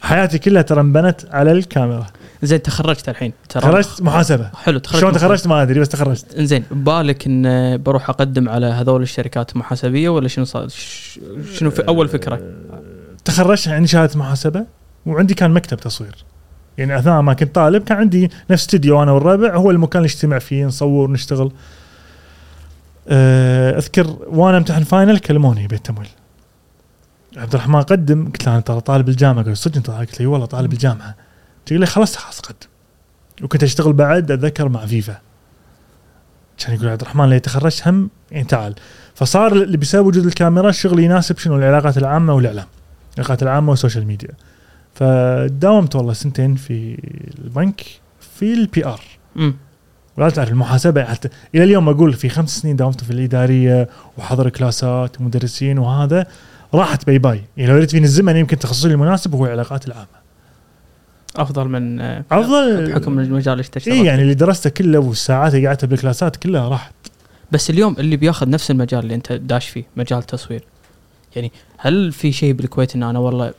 حياتي 0.02 0.38
كلها 0.38 0.62
ترى 0.62 0.80
انبنت 0.80 1.20
على 1.30 1.52
الكاميرا. 1.52 2.06
زين 2.42 2.62
تخرجت 2.62 3.08
الحين. 3.08 3.32
ترى 3.48 3.62
تخرجت؟ 3.62 4.02
محاسبة. 4.02 4.50
حلو 4.54 4.78
تخرجت 4.78 5.00
شلون 5.00 5.12
تخرجت؟ 5.12 5.46
ما 5.46 5.62
أدري 5.62 5.80
بس 5.80 5.88
تخرجت. 5.88 6.34
انزين 6.34 6.64
ببالك 6.70 7.26
إن 7.26 7.76
بروح 7.82 8.10
أقدم 8.10 8.48
على 8.48 8.66
هذول 8.66 9.02
الشركات 9.02 9.52
المحاسبيه 9.52 10.08
ولا 10.08 10.28
شنو 10.28 10.44
صار 10.44 10.68
شنو 11.54 11.70
في 11.70 11.88
أول 11.88 12.08
فكرة؟ 12.08 12.40
تخرجت 13.24 13.68
عندي 13.68 13.88
شهاده 13.88 14.18
محاسبة 14.18 14.64
وعندي 15.06 15.34
كان 15.34 15.50
مكتب 15.50 15.76
تصوير. 15.76 16.24
يعني 16.78 16.98
أثناء 16.98 17.22
ما 17.22 17.34
كنت 17.34 17.54
طالب 17.54 17.84
كان 17.84 17.98
عندي 17.98 18.30
نفس 18.50 18.62
استديو 18.62 19.02
أنا 19.02 19.12
والربع 19.12 19.56
هو 19.56 19.70
المكان 19.70 20.02
اللي 20.02 20.12
نجتمع 20.14 20.38
فيه 20.38 20.64
نصور 20.64 21.10
نشتغل. 21.10 21.52
أه، 23.08 23.78
أذكر 23.78 24.16
وأنا 24.26 24.58
أمتحن 24.58 24.82
final 24.84 25.18
كلموني 25.18 25.66
بيت 25.66 25.86
تمويل. 25.86 26.08
عبد 27.36 27.54
الرحمن 27.54 27.82
قدم 27.82 28.24
قلت 28.24 28.46
له 28.46 28.52
أنا 28.52 28.60
ترى 28.60 28.80
طالب 28.80 29.08
الجامعة. 29.08 29.44
قال 29.44 29.56
صدق 29.56 29.76
أنت 29.76 29.90
قلت 29.90 30.12
له 30.12 30.20
"إي 30.20 30.26
والله 30.26 30.46
طالب 30.46 30.72
الجامعة. 30.72 31.14
تقول 31.66 31.80
لي 31.80 31.86
خلاص 31.86 32.16
خلاص 32.16 32.40
قدم 32.40 32.68
وكنت 33.42 33.62
أشتغل 33.62 33.92
بعد 33.92 34.30
أتذكر 34.30 34.68
مع 34.68 34.86
فيفا. 34.86 35.18
كان 36.58 36.74
يقول 36.74 36.88
عبد 36.88 37.00
الرحمن 37.00 37.30
لو 37.30 37.38
تخرجت 37.38 37.88
هم 37.88 38.10
يعني 38.30 38.44
تعال. 38.44 38.74
فصار 39.14 39.52
اللي 39.52 39.76
بسبب 39.76 40.06
وجود 40.06 40.26
الكاميرا 40.26 40.68
الشغل 40.68 40.98
يناسب 41.00 41.38
شنو 41.38 41.56
العلاقات 41.56 41.98
العامة 41.98 42.34
والإعلام 42.34 42.66
العلاقات 43.14 43.42
العامة 43.42 43.70
وال 43.70 43.79
social 43.79 44.06
media. 44.06 44.30
فداومت 44.94 45.96
والله 45.96 46.12
سنتين 46.12 46.54
في 46.54 46.98
البنك 47.38 47.82
في 48.20 48.54
ال 48.54 48.86
PR. 48.86 49.00
ولا 50.16 50.30
تعرف 50.30 50.50
المحاسبة 50.50 51.04
حتى 51.04 51.28
إلى 51.54 51.64
اليوم 51.64 51.88
أقول 51.88 52.12
في 52.12 52.28
خمس 52.28 52.58
سنين 52.58 52.76
داومت 52.76 53.04
في 53.04 53.10
الإدارية 53.10 53.88
وحضر 54.18 54.48
كلاسات 54.48 55.20
ومدرسين 55.20 55.78
وهذا 55.78 56.26
راحت 56.74 57.06
bye 57.06 57.18
bye. 57.18 57.42
يعني 57.56 57.72
لو 57.72 57.78
ريت 57.78 57.90
فيني 57.90 58.04
الزمن 58.04 58.36
يمكن 58.36 58.58
تخصصي 58.58 58.88
المناسب 58.88 59.34
هو 59.34 59.46
العلاقات 59.46 59.86
العامة. 59.86 60.22
أفضل 61.36 61.68
من 61.68 62.00
آه، 62.00 62.24
أفضل. 62.30 62.90
بحكم 62.92 63.18
المجال 63.18 63.52
اللي 63.52 63.60
اشتغلت 63.60 63.88
إي 63.88 64.04
يعني 64.04 64.22
اللي 64.22 64.34
درسته 64.34 64.70
كله 64.70 64.98
والساعات 64.98 65.54
اللي 65.54 65.66
قعدتها 65.66 65.86
بالكلاسات 65.86 66.36
كلها 66.36 66.68
راحت. 66.68 66.92
بس 67.52 67.70
اليوم 67.70 67.96
اللي 67.98 68.16
بياخذ 68.16 68.48
نفس 68.50 68.70
المجال 68.70 69.00
اللي 69.00 69.14
أنت 69.14 69.32
داش 69.32 69.68
فيه 69.68 69.84
مجال 69.96 70.18
التصوير. 70.18 70.64
يعني 71.36 71.52
هل 71.78 72.12
في 72.12 72.32
شيء 72.32 72.52
بالكويت 72.52 72.94
إن 72.96 73.02
أنا 73.02 73.18
والله 73.18 73.52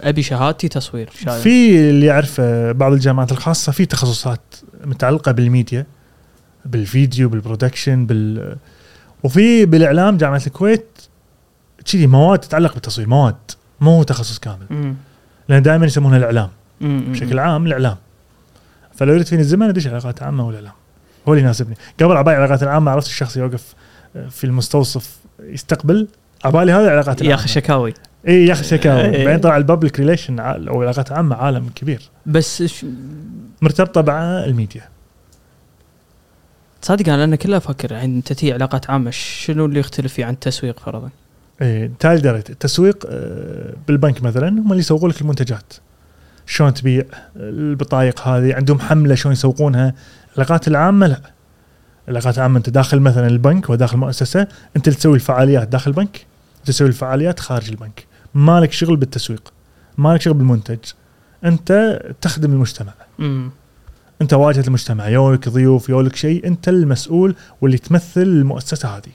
أبي 0.00 0.22
شهادتي 0.22 0.68
تصوير؟ 0.68 1.10
شا- 1.24 1.40
في 1.40 1.78
اللي 1.90 2.06
يعرفه 2.06 2.72
بعض 2.72 2.92
الجامعات 2.92 3.32
الخاصة 3.32 3.72
في 3.72 3.86
تخصصات 3.86 4.40
متعلقة 4.84 5.32
بالميديا 5.32 5.86
بالفيديو 6.64 7.28
بال 7.28 7.41
production 7.41 8.06
بال 8.06 8.56
وفي 9.22 9.66
بالإعلام 9.66 10.16
جامعة 10.16 10.42
الكويت 10.46 10.86
كذي 11.92 12.06
مواد 12.06 12.38
تتعلق 12.38 12.74
بالتصوير 12.74 13.08
مواد 13.08 13.36
مو 13.80 13.96
هو 13.96 14.02
تخصص 14.02 14.38
كامل. 14.38 14.66
مم. 14.70 14.94
لأن 15.48 15.62
دائما 15.62 15.86
يسمونها 15.86 16.18
الإعلام. 16.18 16.48
مم. 16.80 17.04
بشكل 17.12 17.38
عام 17.38 17.66
الإعلام. 17.66 17.96
فلو 18.94 19.12
يريد 19.12 19.26
فيني 19.26 19.42
الزمن 19.42 19.68
أدش 19.68 19.86
علاقات 19.86 20.22
عامة 20.22 20.46
والاعلام 20.46 20.72
هو 21.28 21.32
اللي 21.32 21.44
يناسبني. 21.44 21.76
قبل 22.00 22.16
عبالي 22.16 22.36
العلاقات 22.36 22.62
العامة 22.62 22.90
عرفت 22.90 23.06
الشخص 23.06 23.36
يوقف 23.36 23.74
في 24.30 24.44
المستوصف 24.44 25.18
يستقبل؟ 25.40 26.08
عبالي 26.44 26.72
هذه 26.72 26.84
العلاقات 26.84 27.22
العامة. 27.22 27.30
ياخذ 27.30 27.46
شكاوي. 27.46 27.94
إي 28.28 28.46
ياخذ 28.46 28.62
شكاوي. 28.62 29.00
إيه. 29.00 29.24
بعدين 29.24 29.40
طلع 29.40 29.56
ال 29.56 29.62
public 29.62 29.98
relation 29.98 30.38
أو 30.40 30.82
العلاقات 30.82 31.10
العامه 31.10 31.36
عالم 31.36 31.68
كبير. 31.74 32.02
بس 32.26 32.62
ش... 32.62 32.86
مرتبطة 33.62 34.02
مع 34.02 34.44
الميديا. 34.44 34.82
تصدق 36.82 37.12
أنا 37.12 37.36
كلها 37.36 37.58
أفكر 37.58 37.92
يعني 37.92 38.16
انت 38.16 38.32
تي 38.32 38.52
علاقات 38.52 38.90
عامة 38.90 39.10
شنو 39.10 39.64
اللي 39.66 39.80
يختلف 39.80 40.12
فيه 40.12 40.24
عن 40.24 40.32
التسويق 40.32 40.80
فرضا؟ 40.80 41.10
إيه 41.62 41.90
تالي 41.98 42.20
دريت 42.20 42.50
التسويق 42.50 43.06
آه، 43.08 43.74
بالبنك 43.88 44.22
مثلا 44.22 44.48
هم 44.48 44.70
اللي 44.70 44.78
يسوقون 44.78 45.10
لك 45.10 45.20
المنتجات. 45.20 45.72
شلون 46.46 46.74
تبيع 46.74 47.04
البطايق 47.36 48.28
هذه 48.28 48.54
عندهم 48.54 48.80
حملة 48.80 49.14
شلون 49.14 49.32
يسوقونها. 49.32 49.94
العلاقات 50.34 50.68
العامة 50.68 51.06
لا. 51.06 51.20
العلاقات 52.08 52.38
العامة 52.38 52.58
أنت 52.58 52.70
داخل 52.70 53.00
مثلا 53.00 53.26
البنك 53.26 53.70
وداخل 53.70 53.96
مؤسسة 53.96 54.46
أنت 54.76 54.88
اللي 54.88 54.98
تسوي 54.98 55.14
الفعاليات 55.14 55.68
داخل 55.68 55.90
البنك 55.90 56.26
تسوي 56.64 56.88
الفعاليات 56.88 57.40
خارج 57.40 57.68
البنك. 57.68 58.06
مالك 58.34 58.72
شغل 58.72 58.96
بالتسويق 58.96 59.52
مالك 59.98 60.20
شغل 60.20 60.34
بالمنتج. 60.34 60.78
أنت 61.44 62.00
تخدم 62.20 62.52
المجتمع. 62.52 62.92
أنت 64.22 64.34
واجهة 64.34 64.64
المجتمع 64.66 65.08
يولك 65.08 65.48
ضيوف 65.48 65.88
يولك 65.88 66.16
شيء 66.16 66.46
أنت 66.46 66.68
المسؤول 66.68 67.34
واللي 67.60 67.78
تمثل 67.78 68.22
المؤسسة 68.22 68.96
هذه. 68.96 69.12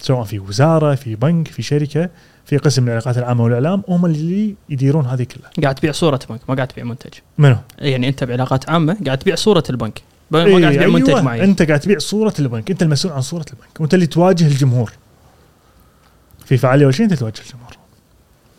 سواء 0.00 0.24
في 0.24 0.38
وزارة 0.38 0.94
في 0.94 1.14
بنك 1.14 1.48
في 1.48 1.62
شركة 1.62 2.10
في 2.44 2.56
قسم 2.56 2.84
العلاقات 2.84 3.18
العامة 3.18 3.44
والإعلام 3.44 3.82
هم 3.88 4.06
اللي 4.06 4.54
يديرون 4.68 5.06
هذه 5.06 5.22
كلها. 5.22 5.50
قاعد 5.62 5.74
تبيع 5.74 5.92
صورة 5.92 6.20
بنك 6.30 6.40
ما 6.48 6.54
قاعد 6.54 6.68
تبيع 6.68 6.84
منتج. 6.84 7.10
منو؟ 7.38 7.56
يعني 7.78 8.08
أنت 8.08 8.24
بعلاقات 8.24 8.70
عامة 8.70 8.96
قاعد 9.06 9.18
تبيع 9.18 9.34
صورة 9.34 9.64
البنك. 9.70 10.02
ما 10.30 10.44
إيه، 10.44 10.60
قاعد 10.60 10.74
تبيع 10.74 10.88
منتج 10.88 11.08
أيوة. 11.08 11.22
معين. 11.22 11.42
أنت 11.42 11.62
قاعد 11.62 11.80
تبيع 11.80 11.98
صورة 11.98 12.34
البنك. 12.38 12.70
أنت 12.70 12.82
المسؤول 12.82 13.12
عن 13.12 13.20
صورة 13.20 13.46
البنك. 13.50 13.80
وأنت 13.80 13.94
اللي 13.94 14.06
تواجه 14.06 14.46
الجمهور. 14.46 14.92
في 16.44 16.56
فعالية 16.56 16.84
ولا 16.84 16.94
شيء 16.94 17.06
أنت 17.06 17.14
تواجه 17.14 17.40
الجمهور؟ 17.46 17.76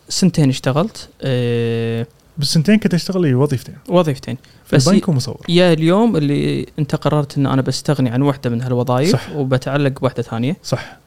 سنتين 0.08 0.48
اشتغلت 0.48 1.08
أه 1.22 2.06
بالسنتين 2.38 2.78
كنت 2.78 2.94
أشتغل 2.94 3.34
وظيفتين. 3.34 3.74
وظيفتين. 3.88 4.36
في 4.64 4.76
بس 4.76 4.88
البنك 4.88 5.08
ومصور. 5.08 5.46
يا 5.48 5.72
اليوم 5.72 6.16
اللي 6.16 6.66
أنت 6.78 6.94
قررت 6.94 7.38
إن 7.38 7.46
أنا 7.46 7.62
بستغني 7.62 8.10
عن 8.10 8.22
واحدة 8.22 8.50
من 8.50 8.62
هالوظائف 8.62 9.12
صح. 9.12 9.30
وبتعلق 9.30 10.00
بواحده 10.00 10.22
ثانية. 10.22 10.56
صح. 10.62 11.01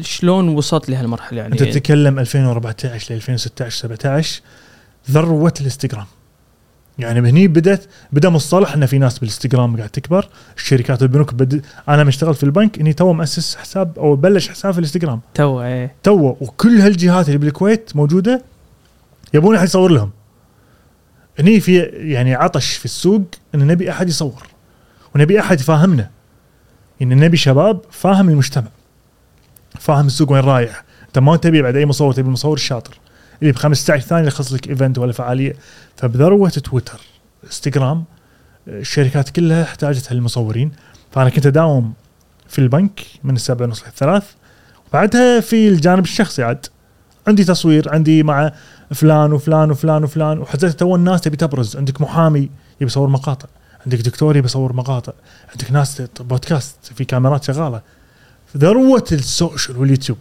شلون 0.00 0.48
وصلت 0.48 0.90
لهالمرحلة 0.90 1.40
يعني؟ 1.42 1.52
أنت 1.52 1.62
تتكلم 1.62 2.18
2014 2.18 3.14
ل 3.14 3.16
2016 3.16 3.78
17 3.78 4.40
ذروة 5.10 5.54
الإنستغرام. 5.60 6.06
يعني 6.98 7.20
من 7.20 7.28
هني 7.28 7.48
بدت 7.48 7.88
بدأ 8.12 8.28
مصطلح 8.28 8.72
إن 8.72 8.86
في 8.86 8.98
ناس 8.98 9.18
بالإنستغرام 9.18 9.76
قاعد 9.76 9.88
تكبر 9.88 10.28
الشركات 10.56 11.02
والبنوك 11.02 11.34
بد... 11.34 11.64
أنا 11.88 12.04
مشتغل 12.04 12.34
في 12.34 12.42
البنك 12.42 12.78
إني 12.78 12.92
تو 12.92 13.12
مؤسس 13.12 13.56
حساب 13.56 13.98
أو 13.98 14.16
بلش 14.16 14.48
حساب 14.48 14.72
في 14.72 14.78
الإنستغرام. 14.78 15.20
تو 15.34 15.62
إيه. 15.62 15.94
تو 16.02 16.36
وكل 16.40 16.80
هالجهات 16.80 17.26
اللي 17.26 17.38
بالكويت 17.38 17.96
موجودة 17.96 18.42
يبون 19.34 19.56
أحد 19.56 19.66
يصور 19.66 19.90
لهم. 19.90 20.10
هني 21.38 21.60
في 21.60 21.78
يعني 21.92 22.34
عطش 22.34 22.76
في 22.76 22.84
السوق 22.84 23.22
إن 23.54 23.66
نبي 23.66 23.90
أحد 23.90 24.08
يصور 24.08 24.46
ونبي 25.14 25.40
أحد 25.40 25.60
يفهمنا 25.60 26.10
إن 27.02 27.16
نبي 27.20 27.36
شباب 27.36 27.80
فاهم 27.90 28.28
المجتمع. 28.28 28.68
فاهم 29.78 30.06
السوق 30.06 30.32
وين 30.32 30.40
رايح. 30.44 30.84
انت 31.06 31.18
ما 31.18 31.36
تبي 31.36 31.62
بعد 31.62 31.76
أي 31.76 31.86
مصور 31.86 32.12
تبي 32.12 32.28
المصور 32.28 32.56
الشاطر 32.56 32.98
اللي 33.42 33.52
ب 33.52 33.56
15 33.56 34.06
ثانية 34.06 34.24
يلخص 34.24 34.52
لك 34.52 34.68
event 34.68 34.98
ولا 34.98 35.12
فعالية. 35.12 35.56
فبذروة 35.96 36.48
تويتر 36.48 37.00
انستغرام 37.44 38.04
الشركات 38.68 39.30
كلها 39.30 39.62
احتاجت 39.62 40.12
هالمصورين. 40.12 40.72
فأنا 41.10 41.30
كنت 41.30 41.46
أداوم 41.46 41.92
في 42.48 42.58
البنك 42.58 43.00
من 43.24 43.36
السبعة 43.36 43.66
ونص 43.66 43.84
للثلاث 43.84 44.24
وبعدها 44.90 45.40
في 45.40 45.68
الجانب 45.68 46.04
الشخصي 46.04 46.42
عاد. 46.42 46.66
عندي 47.26 47.44
تصوير 47.44 47.94
عندي 47.94 48.22
مع 48.22 48.52
فلان 48.94 49.32
وفلان 49.32 49.70
وفلان 49.70 50.04
وفلان. 50.04 50.38
وحسيت 50.38 50.78
تو 50.80 50.96
الناس 50.96 51.20
تبي 51.20 51.36
تبرز. 51.36 51.76
عندك 51.76 52.00
محامي 52.00 52.38
يبي 52.40 52.50
يصور 52.80 53.08
مقاطع. 53.08 53.48
عندك 53.86 53.98
دكتور 53.98 54.36
يبي 54.36 54.46
يصور 54.46 54.72
مقاطع. 54.72 55.12
عندك 55.50 55.72
ناس 55.72 56.02
بودكاست 56.20 56.76
في 56.94 57.04
كاميرات 57.04 57.44
شغالة. 57.44 57.80
ذروة 58.56 59.04
السوشيال 59.12 59.76
واليوتيوب. 59.76 60.18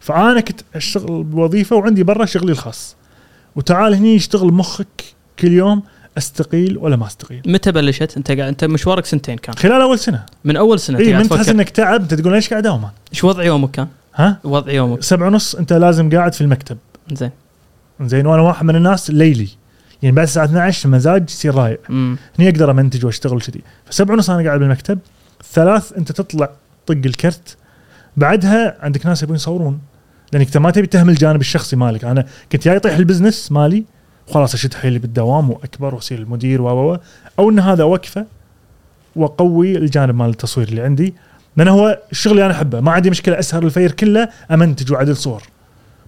فأنا 0.00 0.40
كنت 0.40 0.60
أشتغل 0.74 1.22
بوظيفة 1.22 1.76
وعندي 1.76 2.02
برا 2.02 2.24
شغلي 2.24 2.52
الخاص. 2.52 2.96
وتعال 3.56 3.94
هني 3.94 4.14
يشتغل 4.14 4.52
مخك 4.52 5.04
كل 5.38 5.52
يوم 5.52 5.82
أستقيل 6.18 6.78
ولا 6.78 6.96
ما 6.96 7.06
أستقيل. 7.06 7.42
متى 7.46 7.72
بلشت؟ 7.72 8.16
أنت 8.16 8.30
قاعد 8.30 8.48
أنت 8.48 8.64
مشوارك 8.64 9.06
سنتين 9.06 9.38
كان. 9.38 9.54
خلال 9.54 9.80
أول 9.80 9.98
سنة. 9.98 10.26
من 10.44 10.56
أول 10.56 10.80
سنة 10.80 10.98
اي 10.98 11.14
من 11.14 11.28
تحس 11.28 11.48
إنك 11.48 11.70
تعب 11.70 12.00
أنت 12.00 12.14
تقول 12.14 12.32
ليش 12.32 12.50
قاعد 12.50 12.66
اداوم 12.66 12.80
أنا؟ 12.80 12.92
إيش 13.12 13.24
وضع 13.24 13.42
يومك 13.42 13.70
كان؟ 13.70 13.88
ها؟ 14.14 14.38
وضع 14.44 14.72
يومك. 14.72 15.02
سبعة 15.02 15.26
ونص 15.26 15.54
أنت 15.54 15.72
لازم 15.72 16.10
قاعد 16.10 16.34
في 16.34 16.40
المكتب. 16.40 16.78
زين. 17.12 17.30
زين 18.00 18.26
وأنا 18.26 18.42
واحد 18.42 18.64
من 18.64 18.76
الناس 18.76 19.10
ليلي. 19.10 19.48
يعني 20.02 20.16
بعد 20.16 20.26
الساعة 20.26 20.44
12 20.44 20.86
المزاج 20.86 21.30
يصير 21.30 21.54
رايق 21.54 21.80
هني 21.90 22.48
أقدر 22.48 22.70
أمنتج 22.70 23.06
وأشتغل 23.06 23.40
كذي 23.40 23.60
فسبعة 23.86 24.14
ونص 24.14 24.30
أنا 24.30 24.48
قاعد 24.48 24.60
بالمكتب. 24.60 24.98
ثلاث 25.52 25.92
أنت 25.92 26.12
تطلع 26.12 26.50
طق 26.86 26.94
الكرت. 27.04 27.56
بعدها 28.16 28.76
عندك 28.80 29.06
ناس 29.06 29.22
يبون 29.22 29.36
يصورون. 29.36 29.80
لأنك 30.32 30.46
إنت 30.46 30.56
ما 30.56 30.70
تبي 30.70 30.86
تهمل 30.86 31.12
الجانب 31.12 31.40
الشخصي 31.40 31.76
مالك. 31.76 32.04
أنا 32.04 32.26
كنت 32.52 32.64
جاي 32.64 32.76
يطيح 32.76 32.96
البزنس 32.96 33.52
مالي 33.52 33.84
وخلاص 34.28 34.54
أشد 34.54 34.74
حيلي 34.74 34.98
بالدوام 34.98 35.50
وأكبر 35.50 35.94
وأصير 35.94 36.18
المدير 36.18 36.62
و 36.62 36.98
أو 37.38 37.50
إن 37.50 37.58
هذا 37.58 37.82
اوقفه 37.82 38.26
وأقوي 39.16 39.76
الجانب 39.76 40.14
مال 40.14 40.30
التصوير 40.30 40.68
اللي 40.68 40.82
عندي. 40.82 41.14
لأن 41.56 41.68
هو 41.68 41.98
الشغل 42.12 42.32
اللي 42.32 42.46
أنا 42.46 42.54
أحبه. 42.54 42.80
ما 42.80 42.92
عندي 42.92 43.10
مشكلة 43.10 43.38
أسهر 43.38 43.62
الفجر 43.62 43.92
كله 43.92 44.28
أمنتج 44.50 44.92
واعدل 44.92 45.16
صور 45.16 45.42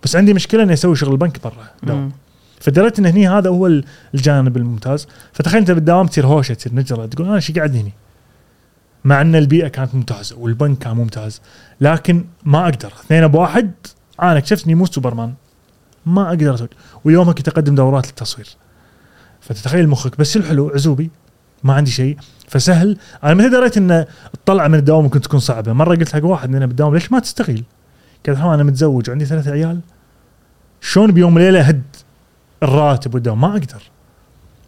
بس 0.05 0.17
عندي 0.17 0.35
مشكلة 0.35 0.63
إني 0.63 0.73
أسوي 0.73 0.97
شغل 0.97 1.13
البنك 1.13 1.43
برا 1.45 1.53
دوام. 1.83 2.13
فدريت 2.61 2.99
إن 2.99 3.07
هني 3.07 3.29
هذا 3.29 3.51
هو 3.51 3.67
ال- 3.67 3.85
الجانب 4.15 4.57
الممتاز. 4.57 5.09
فتخيل 5.33 5.61
أنت 5.61 5.71
بالدوام 5.71 6.07
تصير 6.07 6.27
هوشة 6.27 6.55
تصير 6.55 6.75
نجرة 6.75 7.07
تقول 7.07 7.29
أنا 7.29 7.41
شي 7.41 7.53
قاعد 7.53 7.77
هني؟ 7.77 7.93
مع 9.05 9.21
أن 9.21 9.37
البيئة 9.37 9.69
كانت 9.69 9.95
ممتازة 9.95 10.39
والبنك 10.39 10.79
كان 10.79 10.97
ممتاز 10.97 11.41
لكن 11.81 12.25
ما 12.45 12.65
أقدر. 12.65 12.93
اثنين 13.05 13.27
بواحد 13.27 13.73
أنا 14.23 14.39
اكتشفت 14.39 14.65
اني 14.65 14.75
مو 14.75 14.87
سوبرمان. 14.87 15.35
ما 16.07 16.29
أقدر 16.29 16.55
أسوي. 16.55 16.69
ويومها 17.05 17.33
كنت 17.33 17.49
اقدم 17.49 17.75
دورات 17.75 18.07
للتصوير. 18.07 18.49
فتتخيل 19.41 19.89
مخك. 19.89 20.19
بس 20.19 20.37
الحلو؟ 20.37 20.69
عزوبي. 20.69 21.11
ما 21.65 21.75
عندي 21.75 21.91
شيء. 21.91 22.17
فسهل. 22.49 22.99
أنا 23.25 23.35
متى 23.35 23.49
دريت 23.49 23.77
إن 23.77 24.05
الطلعة 24.35 24.69
من 24.69 24.79
الدوام 24.79 25.05
ممكن 25.05 25.21
تكون 25.21 25.41
صعبة؟ 25.41 25.73
مرة 25.73 25.97
قلت 25.97 26.13
حق 26.13 26.25
واحد 26.25 26.49
اننا 26.49 26.67
بالدوام 26.67 26.95
ليش 26.95 27.13
ما 27.13 27.19
تستغيل؟ 27.19 27.65
قال 28.27 28.37
"ها، 28.37 28.55
أنا 28.55 28.63
متزوج 28.63 29.09
وعندي 29.11 29.25
ثلاث 29.25 29.49
عيال. 29.49 29.81
شلون 30.81 31.13
بيوم 31.13 31.37
وليلة 31.37 31.61
أهد 31.61 31.83
الراتب 32.63 33.15
والدوام؟ 33.15 33.41
ما 33.41 33.53
أقدر. 33.53 33.83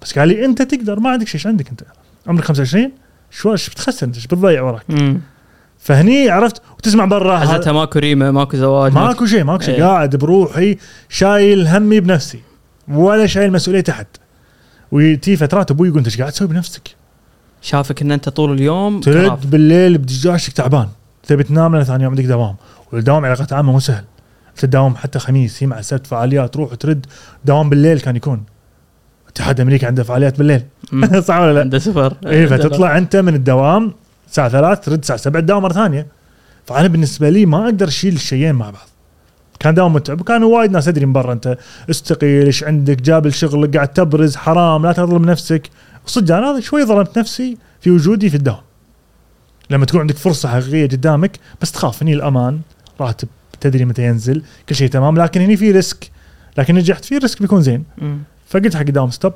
بس 0.03 0.19
قال 0.19 0.29
لي 0.29 0.45
أنت 0.45 0.63
تقدر. 0.63 1.01
ما 1.01 1.11
عندك 1.11 1.27
شيء. 1.27 1.35
إيش 1.35 1.47
عندك 1.47 1.71
أنت؟ 1.71 1.83
عمرك 2.27 2.45
25 2.45 2.93
شو 3.37 3.53
إيش 3.53 3.71
بتخسر 3.71 4.07
انت 4.07 4.17
إيش 4.17 4.27
بتضيع 4.27 4.63
وراك؟ 4.63 4.85
فهني 5.79 6.31
عرفت 6.31 6.63
وتسمع 6.79 7.05
برا 7.05 7.39
حزتها 7.39 7.73
ماكو 7.73 7.99
ريمه 7.99 8.31
ماكو 8.31 8.57
زواج؟ 8.57 8.93
ماكو 8.93 9.27
شيء 9.27 9.45
ماكو 9.45 9.63
شيء. 9.63 9.75
إيه. 9.75 9.85
قاعد 9.85 10.17
بروحي 10.17 10.77
شايل 11.09 11.67
همي 11.67 12.01
بنفسي. 12.01 12.41
ولا 12.89 13.27
شايل 13.27 13.53
مسؤولية 13.53 13.85
أحد. 13.91 14.07
وتي 14.93 15.37
فترات 15.37 15.71
أبوي 15.71 15.89
يقول 15.89 15.99
أنت 15.99 16.07
إيش 16.07 16.19
قاعد 16.19 16.33
تسوي 16.33 16.49
بنفسك؟ 16.49 16.97
شافك 17.63 18.03
إن 18.03 18.13
أنت 18.13 18.29
طول 18.29 18.53
اليوم 18.53 19.01
ترد. 19.01 19.51
بالليل 19.51 19.99
بدجاجك 19.99 20.53
تعبان. 20.53 20.89
تبي 21.27 21.43
تنام 21.43 21.77
لأن 21.77 21.85
ثاني 21.85 22.05
يوم 22.05 22.13
عندك 22.13 22.25
دوام. 22.25 22.57
والدوام 22.93 23.25
علاقات 23.25 23.53
عامة 23.53 23.73
مو 23.73 23.81
سهل. 23.81 24.05
تداوم 24.57 24.97
حتى 24.97 25.19
خميس 25.19 25.63
هي 25.63 25.67
مع 25.67 25.79
السبت 25.79 26.07
فعاليات 26.07 26.55
تروح 26.55 26.73
وترد. 26.73 27.07
دوام 27.45 27.71
بالليل 27.71 28.01
كان 28.01 28.17
يكون. 28.17 28.43
اتحاد 29.35 29.61
أمريكا 29.61 29.87
عنده 29.87 30.03
فعاليات 30.03 30.39
بالليل. 30.39 30.63
صح 31.29 31.39
ولا 31.39 31.53
لا؟ 31.53 31.61
عنده 31.61 31.79
سفر. 31.79 32.17
اي 32.27 32.47
فتطلع 32.47 32.99
أنت 32.99 33.17
من 33.17 33.35
الدوام 33.35 33.93
الساعة 34.29 34.49
3 34.49 34.81
ترد 34.81 34.99
الساعة 34.99 35.19
7 35.19 35.43
تداوم 35.43 35.63
مرة 35.63 35.73
ثانية. 35.73 36.07
فأنا 36.67 36.89
بالنسبة 36.89 37.29
لي 37.29 37.47
ما 37.47 37.65
أقدر 37.65 37.89
أشيل 37.89 38.15
الشيئين 38.15 38.55
مع 38.55 38.71
بعض. 38.71 38.89
كان 39.61 39.75
دوام 39.75 39.93
متعب 39.93 40.21
وكانوا 40.21 40.57
وايد 40.59 40.71
ناس 40.71 40.89
أدري 40.89 41.07
من 41.07 41.13
برا 41.13 41.33
أنت 41.33 41.59
استقيل 41.91 42.47
إيش 42.47 42.65
عندك؟ 42.65 43.03
جاب 43.03 43.27
الشغل 43.27 43.71
قاعد 43.71 43.89
تبرز 43.89 44.37
حرام 44.37 44.87
لا 44.87 44.93
تظلم 44.93 45.25
نفسك. 45.25 45.63
صدق 46.07 46.35
أنا 46.35 46.61
شوي 46.61 46.85
ظلمت 46.85 47.19
نفسي 47.19 47.57
في 47.81 47.91
وجودي 47.91 48.31
في 48.31 48.37
الدوام. 48.37 48.61
لما 49.71 49.87
تكون 49.87 50.01
عندك 50.01 50.17
فرصة 50.17 50.49
حقيقية 50.49 50.89
قدامك 50.89 51.39
بس 51.63 51.73
تخاف 51.73 52.03
هني 52.03 52.15
الأمان 52.15 52.61
راتب 53.01 53.29
تدري 53.61 53.85
متى 53.85 54.03
ينزل 54.03 54.43
كل 54.69 54.75
شيء 54.75 54.89
تمام 54.89 55.19
لكن 55.19 55.41
هني 55.41 55.57
في 55.57 55.71
risk. 55.71 56.11
لكن 56.59 56.75
نجحت 56.75 57.05
فيه 57.05 57.17
ال 57.17 57.22
risk 57.22 57.41
بيكون 57.41 57.63
زين. 57.63 57.85
فقلت 58.47 58.77
حق 58.77 58.81
الدوام 58.81 59.11
stop 59.11 59.33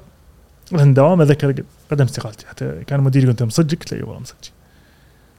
رحت 0.73 0.87
دوام 0.87 1.21
أذكر 1.21 1.55
قدم 1.91 2.05
استقالتي. 2.05 2.47
حتى 2.47 2.85
كان 2.87 3.01
مديري 3.01 3.27
قلت 3.27 3.41
له 3.41 3.47
مصدق 3.47 3.79
قلت 3.79 3.93
له 3.93 3.99
اي 3.99 4.05
والله 4.05 4.21
مصدق 4.21 4.37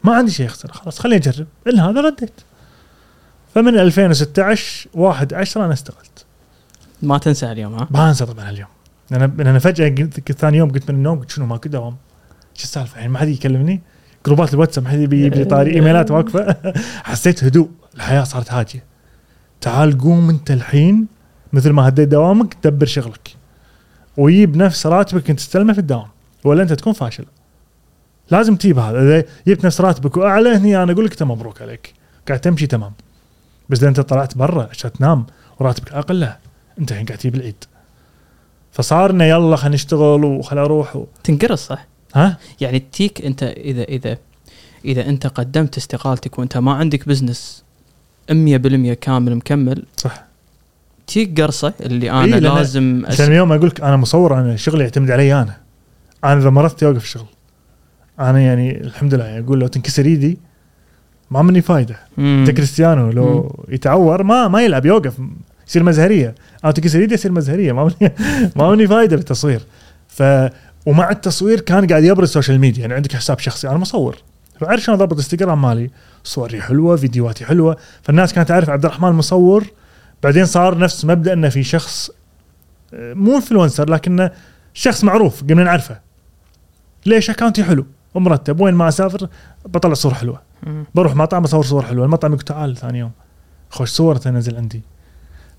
ما 0.03 0.15
عندي 0.15 0.31
شيء 0.31 0.45
أخسر 0.45 0.71
خلاص 0.71 0.99
خليني 0.99 1.17
أجرب. 1.17 1.47
إلا 1.67 1.89
هذا 1.89 2.01
رديت. 2.01 2.31
فمن 3.55 3.79
2016 3.79 4.89
1 4.93 5.33
10 5.33 5.65
أنا 5.65 5.73
استقلت. 5.73 6.25
ما 7.01 7.17
تنسى 7.17 7.51
اليوم 7.51 7.73
ها؟ 7.73 7.87
ما 7.91 8.09
أنسى 8.09 8.25
طبعا 8.25 8.49
اليوم 8.49 8.69
لأن 9.11 9.33
لأن 9.37 9.59
فجأة 9.59 9.89
قلت 9.89 10.31
ثاني 10.31 10.57
يوم 10.57 10.71
قلت 10.71 10.91
من 10.91 10.97
النوم 10.97 11.19
قلت 11.19 11.29
شنو 11.29 11.45
ماكو 11.45 11.69
دوام 11.69 11.95
شو 12.53 12.63
السالفة؟ 12.63 12.99
يعني 12.99 13.11
ما 13.11 13.19
حد 13.19 13.27
يكلمني. 13.27 13.81
groupات 14.25 14.53
الواتساب 14.53 14.83
ما 14.83 14.89
حد 14.89 14.99
يبي 14.99 15.45
طاري. 15.45 15.75
إيميلات 15.75 16.11
واقفة. 16.11 16.55
حسيت 17.09 17.43
هدوء. 17.43 17.69
الحياة 17.95 18.23
صارت 18.23 18.51
هادية. 18.51 18.83
تعال 19.61 19.97
قوم 19.97 20.29
أنت 20.29 20.51
الحين 20.51 21.07
مثل 21.53 21.69
ما 21.69 21.87
هديت 21.87 22.07
دوامك 22.07 22.57
دبر 22.63 22.85
شغلك. 22.85 23.38
ويجيب 24.17 24.57
نفس 24.57 24.85
راتبك 24.85 25.23
كنت 25.23 25.37
تستلمه 25.39 25.73
في 25.73 25.79
الدوام 25.79 26.07
ولا 26.43 26.63
انت 26.63 26.73
تكون 26.73 26.93
فاشل. 26.93 27.25
لازم 28.31 28.55
تجيب 28.55 28.79
هذا. 28.79 29.01
إذا 29.03 29.25
جبت 29.47 29.65
نفس 29.65 29.81
راتبك 29.81 30.17
وأعلى 30.17 30.49
هني 30.49 30.83
أنا 30.83 30.91
أقول 30.91 31.05
لك 31.05 31.21
مبروك 31.21 31.61
عليك. 31.61 31.93
قاعد 32.27 32.39
تمشي 32.39 32.67
تمام. 32.67 32.91
بس 33.69 33.77
إذا 33.77 33.87
أنت 33.87 33.99
طلعت 33.99 34.37
برا 34.37 34.67
عشان 34.71 34.91
تنام 34.91 35.25
وراتبك 35.59 35.91
أقل 35.91 36.19
لا 36.19 36.37
أنت 36.79 36.91
الحين 36.91 37.05
قاعد 37.05 37.17
تجيب 37.19 37.35
العيد. 37.35 37.63
فصار 38.71 39.11
إنه 39.11 39.23
يلا 39.23 39.55
خلينا 39.55 39.75
نشتغل 39.75 40.25
وخل 40.25 40.57
أروح 40.57 40.95
و... 40.95 41.05
تنقرص 41.23 41.67
صح؟ 41.67 41.87
ها؟ 42.15 42.37
يعني 42.61 42.79
تيك 42.79 43.25
أنت 43.25 43.43
إذا 43.43 43.83
إذا 43.83 44.17
إذا 44.85 45.09
أنت 45.09 45.27
قدمت 45.27 45.77
استقالتك 45.77 46.39
وأنت 46.39 46.57
ما 46.57 46.73
عندك 46.73 47.07
بزنس 47.07 47.63
100% 48.31 48.33
كامل 48.93 49.35
مكمل 49.35 49.83
صح. 49.97 50.28
تيك 51.09 51.41
قرصة 51.41 51.73
اللي 51.81 52.11
أنا 52.11 52.23
إيه، 52.23 52.39
لازم 52.39 53.03
عشان 53.07 53.25
اليوم 53.25 53.51
أقول 53.51 53.67
لك 53.67 53.81
أنا 53.81 53.97
مصور 53.97 54.39
أنا 54.39 54.55
شغلي 54.55 54.83
يعتمد 54.83 55.11
علي 55.11 55.33
أنا. 55.33 55.57
أنا 56.23 56.39
إذا 56.39 56.49
مرضت 56.49 56.81
يوقف 56.81 57.03
الشغل 57.03 57.25
أنا 58.19 58.39
يعني 58.39 58.81
الحمد 58.81 59.13
لله 59.13 59.25
يعني 59.25 59.45
أقول 59.45 59.59
لو 59.59 59.67
تنكسر 59.67 60.05
إيدي 60.05 60.37
ما 61.31 61.41
مني 61.41 61.61
فايدة. 61.61 61.99
مم. 62.17 62.39
انت 62.39 62.51
كريستيانو 62.57 63.11
لو 63.11 63.55
يتعور 63.69 64.23
ما 64.23 64.47
ما 64.47 64.61
يلعب 64.61 64.85
يوقف 64.85 65.13
يصير 65.67 65.83
مزهرية. 65.83 66.35
أنا 66.63 66.71
تنكسر 66.71 66.99
إيدي 66.99 67.13
يصير 67.13 67.31
مزهرية. 67.31 67.71
ما 67.71 67.83
مني 67.83 68.13
ما 68.55 68.71
مني 68.71 68.87
فايدة 68.87 69.15
بالتصوير 69.15 69.61
ف 70.07 70.23
ومع 70.85 71.09
التصوير 71.09 71.59
كان 71.59 71.87
قاعد 71.87 72.03
يبرز 72.03 72.27
ال 72.27 72.32
social 72.32 72.59
media 72.59 72.81
يعني 72.81 72.93
عندك 72.93 73.15
حساب 73.15 73.39
شخصي 73.39 73.69
أنا 73.69 73.77
مصور. 73.77 74.17
فأعرف 74.59 74.81
شلون 74.81 74.97
أضبط 75.01 75.17
انستغرام 75.17 75.61
مالي. 75.61 75.89
صوري 76.23 76.61
حلوة 76.61 76.95
فيديوهاتي 76.95 77.45
حلوة. 77.45 77.77
فالناس 78.03 78.33
كانت 78.33 78.49
تعرف 78.49 78.69
عبد 78.69 78.85
الرحمن 78.85 79.11
مصور. 79.11 79.63
بعدين 80.23 80.45
صار 80.45 80.77
نفس 80.77 81.05
مبدأ 81.05 81.33
إنه 81.33 81.49
في 81.49 81.63
شخص 81.63 82.11
آه، 82.93 83.13
مو 83.13 83.35
influencer 83.35 83.89
لكنه 83.89 84.31
شخص 84.73 85.03
معروف 85.03 85.43
قمنا 85.43 85.63
نعرفه. 85.63 85.99
ليش؟ 87.05 87.29
account 87.29 87.59
ي 87.59 87.63
حلو 87.63 87.85
ومرتب. 88.13 88.61
وين 88.61 88.73
ما 88.73 88.87
أسافر 88.87 89.29
بطلع 89.65 89.93
صور 89.93 90.13
حلوة. 90.13 90.41
بروح 90.95 91.15
مطعم 91.15 91.43
أصور 91.43 91.63
صور 91.63 91.85
حلوة. 91.85 92.05
المطعم 92.05 92.31
يقول 92.31 92.43
تعال 92.43 92.77
ثاني 92.77 92.99
يوم. 92.99 93.11
خوش 93.69 93.89
صور 93.89 94.15
تنزل 94.15 94.55
عندي. 94.55 94.81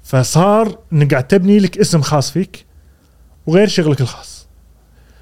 فصار 0.02 0.78
انك 0.92 1.10
قاعد 1.10 1.26
تبني 1.26 1.58
لك 1.58 1.78
اسم 1.78 2.00
خاص 2.00 2.30
فيك 2.30 2.66
وغير 3.46 3.68
شغلك 3.68 4.00
الخاص. 4.00 4.48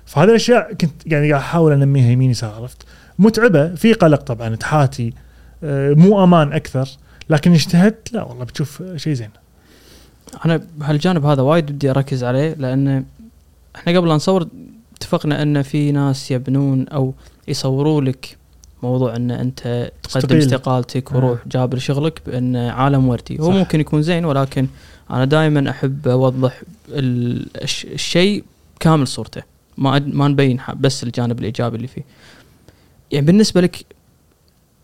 فهذه 0.07 0.29
الأشياء 0.29 0.73
كنت 0.73 1.07
يعني 1.07 1.31
قاعد 1.31 1.43
أحاول 1.43 1.73
أنميها 1.73 2.11
يمين 2.11 2.31
يسار 2.31 2.55
عرفت؟ 2.55 2.83
متعبة. 3.19 3.75
في 3.75 3.93
قلق 3.93 4.23
طبعا 4.23 4.57
تحاتي 4.57 5.13
آه، 5.65 5.93
مو 5.95 6.25
أمان 6.25 6.53
أكثر. 6.53 6.89
لكن 7.31 7.53
اجتهدت 7.53 8.13
لا 8.13 8.23
والله 8.23 8.45
بتشوف 8.45 8.83
شيء 8.97 9.13
زين. 9.13 9.31
أنا 10.45 10.61
بهالجانب 10.79 11.25
هذا 11.25 11.43
وايد 11.43 11.73
بدي 11.73 11.91
أركز 11.91 12.25
عليه 12.25 12.55
لأن 12.55 13.05
إحنا 13.77 13.97
قبل 13.99 14.09
لا 14.09 14.15
نصور 14.15 14.49
اتفقنا 14.97 15.43
إن 15.43 15.63
في 15.63 15.93
ناس 15.93 16.31
يبنون 16.31 16.89
أو 16.89 17.15
يصوروا 17.49 18.01
لك 18.01 18.37
موضوع 18.83 19.17
إن 19.17 19.31
أنت 19.31 19.91
تقدم. 20.03 20.37
استقالتك 20.37 21.13
وروح 21.13 21.39
جابر 21.49 21.79
شغلك 21.79 22.23
بإن 22.27 22.57
عالم 22.57 23.09
وردي. 23.09 23.41
هو. 23.41 23.51
ممكن 23.51 23.81
يكون 23.81 24.03
زين 24.03 24.25
ولكن 24.25 24.67
أنا 25.11 25.25
دائما 25.25 25.71
أحب 25.71 26.09
أوضح 26.09 26.63
ال- 26.89 27.63
الش- 27.63 27.85
الشيء 27.85 28.45
كامل 28.81 29.07
صورته. 29.07 29.43
ما 29.79 29.99
ما 29.99 30.29
نبين 30.29 30.61
بس 30.81 31.03
الجانب 31.05 31.39
الإيجابي 31.39 31.77
اللي 31.77 31.89
فيه. 31.89 32.03
يعني 33.13 33.27
بالنسبة 33.27 33.61
لك 33.61 33.85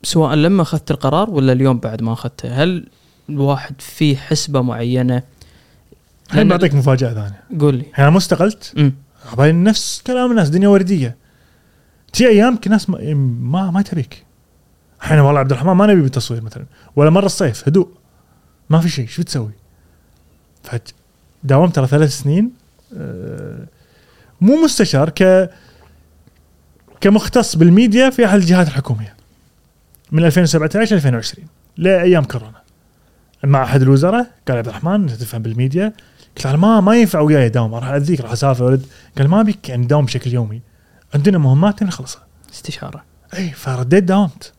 سواء 0.04 0.34
لما 0.34 0.62
أخذت 0.62 0.90
القرار 0.90 1.30
ولا 1.30 1.52
اليوم 1.52 1.78
بعد 1.78 2.02
ما 2.02 2.12
أخذته 2.12 2.62
هل 2.62 2.86
الواحد 3.28 3.80
في 3.80 4.16
حسبة 4.16 4.62
معينة؟ 4.62 5.22
الحين 6.28 6.48
بعطيك 6.48 6.74
مفاجأة 6.74 7.14
ثانية. 7.14 7.60
قول 7.60 7.74
لي. 7.74 7.84
أنا 7.98 8.10
مو 8.10 8.18
استقلت 8.18 8.92
عبالي 9.32 9.52
نفس 9.52 10.02
كلام 10.06 10.30
الناس 10.30 10.48
دنيا 10.48 10.68
وردية. 10.68 11.16
تي 12.12 12.28
أيام 12.28 12.58
ناس 12.66 12.90
ما 12.90 13.14
ما, 13.14 13.70
ما 13.70 13.82
تبيك. 13.82 14.24
الحين 15.02 15.18
والله 15.18 15.40
عبد 15.40 15.52
الرحمن 15.52 15.72
ما 15.72 15.86
نبي 15.86 16.00
بالتصوير 16.00 16.42
مثلا. 16.42 16.64
ولا 16.96 17.10
مرة 17.10 17.26
الصيف 17.26 17.68
هدوء. 17.68 17.88
ما 18.70 18.80
في 18.80 18.88
شيء 18.88 19.06
شو 19.06 19.22
بتسوي؟ 19.22 19.52
فداومت 20.62 21.74
ترى 21.74 21.86
ثلاث 21.86 22.18
سنين 22.18 22.50
آه، 22.96 23.66
مو 24.40 24.64
مستشار 24.64 25.10
ك 25.10 25.50
كمختص 27.00 27.56
بالميديا 27.56 28.10
في 28.10 28.26
أحد 28.26 28.38
الجهات 28.38 28.66
الحكومية. 28.66 29.13
من 30.12 30.24
2017 30.24 30.92
ل 30.92 30.96
2020 30.96 31.48
لايام 31.76 32.24
كورونا. 32.24 32.64
مع 33.44 33.62
أحد 33.62 33.82
الوزراء 33.82 34.30
قال 34.48 34.56
عبد 34.56 34.68
الرحمن 34.68 34.94
انت 34.94 35.10
تفهم 35.10 35.42
بالميديا 35.42 35.92
قلت 36.36 36.46
له 36.46 36.56
ما 36.56 36.80
ما 36.80 36.96
ينفع 36.96 37.20
وياي 37.20 37.48
داوم 37.48 37.74
راح 37.74 37.88
أذيك 37.88 38.20
راح 38.20 38.32
أسافر 38.32 38.64
ولد 38.64 38.86
قال 39.18 39.28
ما 39.28 39.42
بيك 39.42 39.68
يعني 39.68 39.86
داوم 39.86 40.04
بشكل 40.04 40.32
يومي. 40.32 40.60
عندنا 41.14 41.38
مهمات 41.38 41.82
نخلصها 41.82 42.26
استشارة. 42.54 43.04
اي 43.34 43.50
فرديت 43.50 44.04
داومت 44.04 44.52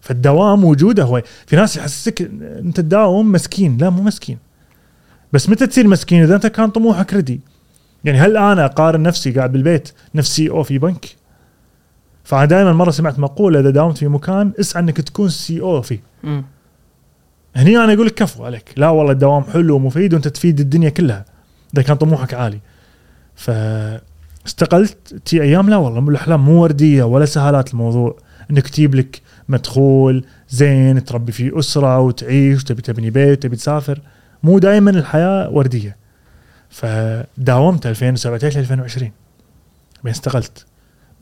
فالدوام 0.00 0.64
وجوده 0.64 1.04
هو 1.04 1.22
في 1.46 1.56
ناس 1.56 1.76
يحسسك 1.76 2.22
أنت 2.42 2.80
تداوم 2.80 3.32
مسكين. 3.32 3.76
لا 3.76 3.90
مو 3.90 4.02
مسكين. 4.02 4.38
بس 5.32 5.48
متى 5.48 5.66
تصير 5.66 5.88
مسكين؟ 5.88 6.22
إذا 6.22 6.34
أنت 6.34 6.46
كان 6.46 6.70
طموحك 6.70 7.14
ردي. 7.14 7.40
يعني 8.04 8.18
هل 8.18 8.36
أنا 8.36 8.64
أقارن 8.64 9.02
نفسي 9.02 9.32
قاعد 9.32 9.52
بالبيت 9.52 9.92
نفسي 10.14 10.50
أو 10.50 10.62
في 10.62 10.78
بنك؟ 10.78 11.19
فانا 12.24 12.44
دائما 12.44 12.72
مرة 12.72 12.90
سمعت 12.90 13.18
مقولة 13.18 13.60
إذا 13.60 13.70
داومت 13.70 13.98
في 13.98 14.08
مكان 14.08 14.52
اسعى 14.60 14.82
إنك 14.82 15.00
تكون 15.00 15.28
سي 15.28 15.60
أو 15.60 15.82
فيه. 15.82 16.00
امم 16.24 16.44
هني 17.56 17.76
أنا 17.76 17.92
أقول 17.92 18.06
لك 18.06 18.14
كفو 18.14 18.44
عليك. 18.44 18.72
لا 18.76 18.88
والله 18.88 19.12
الدوام 19.12 19.42
حلو 19.42 19.76
ومفيد 19.76 20.14
وأنت 20.14 20.28
تفيد 20.28 20.60
الدنيا 20.60 20.90
كلها. 20.90 21.24
إذا 21.74 21.82
كان 21.82 21.96
طموحك 21.96 22.34
عالي. 22.34 22.60
ف 23.34 23.50
استقلت 24.46 25.14
تيك 25.24 25.42
أيام؟ 25.42 25.70
لا 25.70 25.76
والله 25.76 26.10
الأحلام 26.10 26.44
مو 26.44 26.62
وردية 26.62 27.02
ولا 27.02 27.24
سهالات 27.24 27.72
الموضوع. 27.72 28.16
إنك 28.50 28.68
تجيب 28.68 28.94
لك 28.94 29.20
مدخول 29.48 30.24
زين 30.48 31.04
تربي 31.04 31.32
فيه 31.32 31.58
أسرة 31.58 31.98
وتعيش 31.98 32.64
تبي 32.64 32.82
تبني 32.82 33.10
بيت 33.10 33.42
تبي 33.42 33.56
تسافر. 33.56 34.00
مو 34.42 34.58
دائما 34.58 34.90
الحياة 34.90 35.50
وردية. 35.50 35.96
فداومت 36.70 37.86
2017 37.86 38.60
2020 38.60 39.12
بين 40.04 40.12
استقلت. 40.12 40.66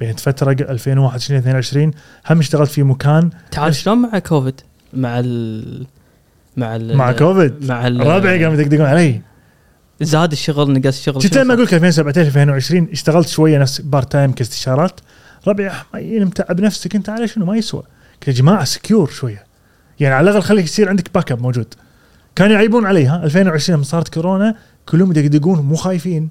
بين 0.01 0.17
فترة 0.17 0.51
2021 0.51 1.39
2022 1.39 1.93
هم 2.31 2.39
اشتغلت 2.39 2.71
في 2.71 2.83
مكان 2.83 3.31
تعال 3.51 3.75
شلون 3.75 3.99
مع 3.99 4.19
كوفيد؟ 4.19 4.61
مع 4.93 5.19
ال 5.19 5.87
مع 6.57 6.77
ال 6.77 6.97
مع 6.97 7.13
كوفيد؟ 7.13 7.65
مع 7.65 7.89
ربعي 7.89 8.45
قاموا 8.45 8.61
يدقدقون 8.61 8.87
علي. 8.87 9.21
زاد 10.01 10.33
الشغل 10.33 10.73
نقص 10.73 10.99
الشغل 10.99 11.23
شفت 11.23 11.35
شنو 11.35 11.43
لما؟ 11.43 11.55
أقول 11.55 11.65
لك 11.65 11.75
2017 11.75 12.27
2020 12.27 12.89
اشتغلت 12.93 13.29
شوية 13.29 13.59
نفس 13.59 13.81
part 13.81 14.13
time 14.13 14.33
كاستشارات. 14.33 15.01
ربعي 15.47 15.71
حمين 15.71 16.25
متعب 16.25 16.61
نفسك 16.61 16.97
أنت 16.97 17.09
على 17.09 17.29
شنو؟ 17.29 17.45
ما 17.45 17.57
يسوى. 17.57 17.83
يا 18.27 18.33
جماعة 18.33 18.65
secure 18.65 19.11
شوية. 19.11 19.45
يعني 20.01 20.15
على 20.15 20.31
الأقل 20.31 20.43
خليك 20.43 20.65
يصير 20.65 20.89
عندك 20.89 21.15
backup 21.15 21.43
موجود. 21.43 21.75
كانوا 22.37 22.55
يعيبون 22.55 22.87
علي 22.87 23.07
ها؟ 23.07 23.25
2020 23.25 23.77
لما 23.77 23.85
صارت 23.85 24.15
كورونا 24.15 24.55
كلهم 24.87 25.11
يدقدقون 25.11 25.59
مو 25.59 25.77
خايفين. 25.77 26.29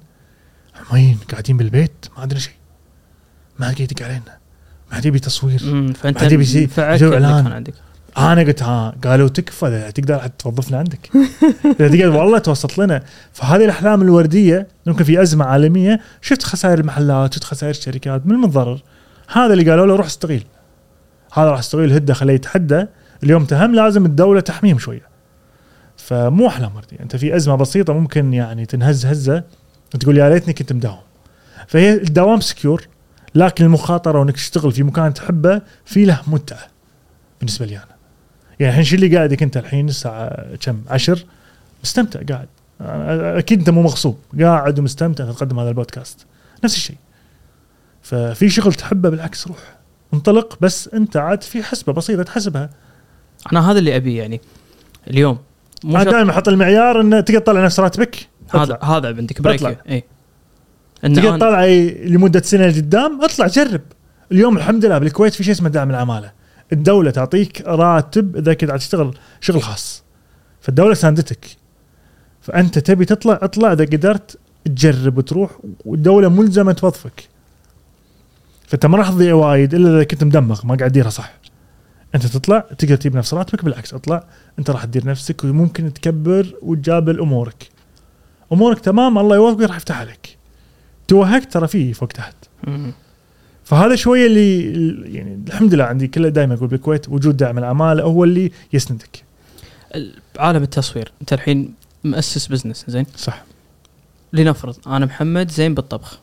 حمين 0.74 1.18
قاعدين 1.30 1.56
بالبيت 1.56 2.06
ما 2.16 2.22
عندنا 2.22 2.38
شيء 2.38 2.52
ما 3.58 3.66
قاعد 3.66 3.80
يدق 3.80 4.02
علينا. 4.02 4.38
ما 4.90 4.96
حد 4.96 5.06
يبي 5.06 5.18
تصوير. 5.18 5.58
فأنت 5.94 6.22
يجي 6.94 7.14
اللي 7.14 7.26
إعلان. 7.26 7.44
كان 7.44 7.52
عندك 7.52 7.74
أنا 8.18 8.40
قلت 8.40 8.62
ها 8.62 8.94
قالوا 9.04 9.28
تكفى 9.28 9.92
تقدر 9.94 10.26
توظفنا 10.26 10.78
عندك. 10.78 11.10
إذا 11.80 11.88
تقدر 11.88 12.16
والله 12.16 12.38
توسط 12.38 12.78
لنا. 12.78 13.02
فهذه 13.32 13.64
الأحلام 13.64 14.02
الوردية 14.02 14.66
ممكن 14.86 15.04
في 15.04 15.22
أزمة 15.22 15.44
عالمية 15.44 16.00
شفت 16.22 16.42
خسائر 16.42 16.78
المحلات 16.78 17.34
شفت 17.34 17.44
خسائر 17.44 17.70
الشركات 17.70 18.26
من 18.26 18.32
المتضرر 18.32 18.82
هذا 19.32 19.52
اللي 19.52 19.70
قالوا 19.70 19.86
له 19.86 19.96
روح 19.96 20.06
استغيل. 20.06 20.44
هذا 21.32 21.50
راح 21.50 21.58
يستغيل 21.58 21.92
هده 21.92 22.14
خليه 22.14 22.34
يتحدى. 22.34 22.86
اليوم 23.22 23.44
تهم 23.44 23.74
لازم 23.74 24.06
الدولة 24.06 24.40
تحميهم 24.40 24.78
شوية. 24.78 25.08
فمو 25.96 26.46
أحلام 26.46 26.76
وردية. 26.76 27.00
أنت 27.00 27.16
في 27.16 27.36
أزمة 27.36 27.54
بسيطة 27.54 27.92
ممكن 27.92 28.34
يعني 28.34 28.66
تنهز 28.66 29.06
هزة 29.06 29.44
وتقول 29.94 30.18
يا 30.18 30.28
ليتني 30.28 30.52
كنت 30.52 30.72
مداوم. 30.72 30.98
فهي 31.66 31.94
الدوام 31.94 32.40
سكيور 32.40 32.88
لكن 33.38 33.64
المخاطرة 33.64 34.18
وإنك 34.18 34.34
تشتغل 34.34 34.72
في 34.72 34.82
مكان 34.82 35.14
تحبه 35.14 35.62
في 35.84 36.04
له 36.04 36.20
متعة 36.26 36.66
بالنسبة 37.40 37.66
لي 37.66 37.76
أنا. 37.76 37.96
يعني 38.60 38.70
الحين 38.70 38.84
شو 38.84 38.96
اللي 38.96 39.16
قاعدك 39.16 39.42
أنت 39.42 39.56
الحين 39.56 39.88
الساعة 39.88 40.56
كم؟ 40.56 40.82
10 40.88 41.18
مستمتع 41.84 42.20
قاعد. 42.28 42.48
أكيد 42.80 43.58
أنت 43.58 43.70
مو 43.70 43.82
مغصوب. 43.82 44.18
قاعد 44.40 44.78
ومستمتع 44.78 45.32
تقدم 45.32 45.58
هذا 45.58 45.68
البودكاست. 45.68 46.26
نفس 46.64 46.76
الشيء. 46.76 46.96
ففي 48.02 48.50
شغل 48.50 48.74
تحبه 48.74 49.08
بالعكس 49.08 49.48
روح. 49.48 49.58
انطلق 50.14 50.58
بس 50.60 50.88
أنت 50.88 51.16
عاد 51.16 51.42
في 51.42 51.62
حسبة 51.62 51.92
بسيطة 51.92 52.22
تحسبها. 52.22 52.70
أنا 53.52 53.70
هذا 53.70 53.78
اللي 53.78 53.96
أبيه 53.96 54.20
يعني. 54.20 54.40
اليوم. 55.10 55.38
أنا 55.84 56.04
دائما 56.04 56.30
أحط 56.30 56.48
المعيار 56.48 57.00
انه 57.00 57.20
تقدر 57.20 57.40
تطلع 57.40 57.64
نفس 57.64 57.80
راتبك. 57.80 58.28
هذا 58.54 58.78
هذا 58.82 59.08
عندك. 59.08 59.42
بريك. 59.42 59.78
اي 59.88 60.04
تقدر 61.02 61.36
تطلع 61.36 61.64
لمدة 62.04 62.42
سنة 62.42 62.66
لقدام 62.66 63.24
اطلع 63.24 63.46
جرب. 63.46 63.80
اليوم 64.32 64.56
الحمد 64.56 64.84
لله 64.84 64.98
بالكويت 64.98 65.34
في 65.34 65.44
شيء 65.44 65.54
اسمه 65.54 65.68
دعم 65.68 65.90
العمالة. 65.90 66.32
الدولة 66.72 67.10
تعطيك 67.10 67.62
راتب 67.66 68.36
إذا 68.36 68.54
كنت 68.54 68.70
عاد 68.70 68.78
تشتغل 68.78 69.18
شغل 69.40 69.62
خاص. 69.62 70.02
فالدولة 70.60 70.94
ساندتك. 70.94 71.46
فأنت 72.40 72.78
تبي 72.78 73.04
تطلع 73.04 73.38
اطلع. 73.42 73.72
إذا 73.72 73.84
قدرت 73.84 74.38
تجرب 74.64 75.18
وتروح 75.18 75.50
والدولة 75.84 76.28
ملزمة 76.28 76.72
توظفك. 76.72 77.28
فأنت 78.66 78.86
ما 78.86 78.98
راح 78.98 79.10
تضيع 79.10 79.34
وايد 79.34 79.74
إلا 79.74 79.88
إذا 79.96 80.04
كنت 80.04 80.24
مدمغ 80.24 80.66
ما 80.66 80.74
قاعد 80.74 80.90
تديرها 80.90 81.10
صح. 81.10 81.32
أنت 82.14 82.26
تطلع 82.26 82.58
تقدر 82.58 82.96
تجيب 82.96 83.16
نفس 83.16 83.34
راتبك 83.34 83.64
بالعكس 83.64 83.94
اطلع. 83.94 84.24
أنت 84.58 84.70
راح 84.70 84.84
تدير 84.84 85.06
نفسك 85.06 85.44
وممكن 85.44 85.92
تكبر 85.92 86.54
وتجابل 86.62 87.20
أمورك. 87.20 87.68
أمورك 88.52 88.80
تمام 88.80 89.18
الله 89.18 89.36
يوفقك 89.36 89.68
راح 89.68 89.76
يفتح 89.76 90.00
عليك 90.00 90.37
توهقت 91.08 91.52
ترى 91.52 91.68
فيه 91.68 91.92
فوق 91.92 92.08
تحت. 92.08 92.34
فهذا 93.64 93.96
شوية 93.96 94.26
اللي 94.26 94.72
يعني 95.16 95.42
الحمد 95.48 95.74
لله 95.74 95.84
عندي 95.84 96.08
كله 96.08 96.28
دائما 96.28 96.54
أقول 96.54 96.68
بالكويت 96.68 97.08
وجود 97.08 97.36
داعم 97.36 97.58
العماله 97.58 98.02
هو 98.02 98.24
اللي 98.24 98.52
يسندك. 98.72 99.24
عالم 100.38 100.62
التصوير. 100.62 101.12
أنت 101.20 101.32
الحين 101.32 101.74
مؤسس 102.04 102.46
business 102.46 102.84
زين؟ 102.88 103.06
صح. 103.16 103.44
لنفرض 104.32 104.76
أنا 104.86 105.06
محمد 105.06 105.50
زين 105.50 105.74
بالطبخ. 105.74 106.18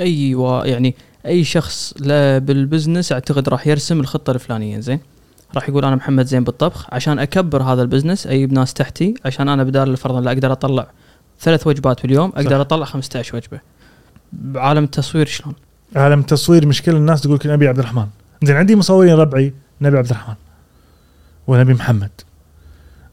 أي 0.00 0.34
و... 0.34 0.62
يعني 0.64 0.94
أي 1.26 1.44
شخص 1.44 1.94
لا 2.00 2.38
بال 2.38 2.53
business 2.53 3.12
أعتقد 3.12 3.48
راح 3.48 3.66
يرسم 3.66 4.00
الخطة 4.00 4.30
الفلانية 4.30 4.80
زين؟ 4.80 5.00
راح 5.54 5.68
يقول 5.68 5.84
أنا 5.84 5.96
محمد 5.96 6.26
زين 6.26 6.44
بالطبخ 6.44 6.94
عشان 6.94 7.18
أكبر 7.18 7.62
هذا 7.62 7.82
ال 7.82 7.87
business 7.87 8.26
أجيب 8.26 8.52
ناس 8.52 8.74
تحتي 8.74 9.14
عشان 9.24 9.48
أنا 9.48 9.64
بدال 9.64 9.96
فرضا 9.96 10.20
لا 10.20 10.32
أقدر 10.32 10.52
أطلع 10.52 10.90
ثلاث 11.40 11.66
وجبات 11.66 12.02
باليوم 12.02 12.32
أقدر 12.36 12.50
صح. 12.50 12.60
أطلع 12.60 12.84
15 12.84 13.36
وجبة. 13.36 13.60
بعالم 14.32 14.84
التصوير 14.84 15.26
شلون؟ 15.26 15.54
عالم 15.96 16.20
التصوير 16.20 16.66
مشكلة 16.66 16.96
الناس 16.96 17.20
تقول 17.20 17.34
لك 17.34 17.46
نبي 17.46 17.68
عبد 17.68 17.78
الرحمن. 17.78 18.06
زين 18.44 18.56
عندي 18.56 18.76
مصورين 18.76 19.14
ربعي 19.14 19.54
نبي 19.80 19.98
عبد 19.98 20.10
الرحمن 20.10 20.34
ونبي 21.46 21.74
محمد. 21.74 22.10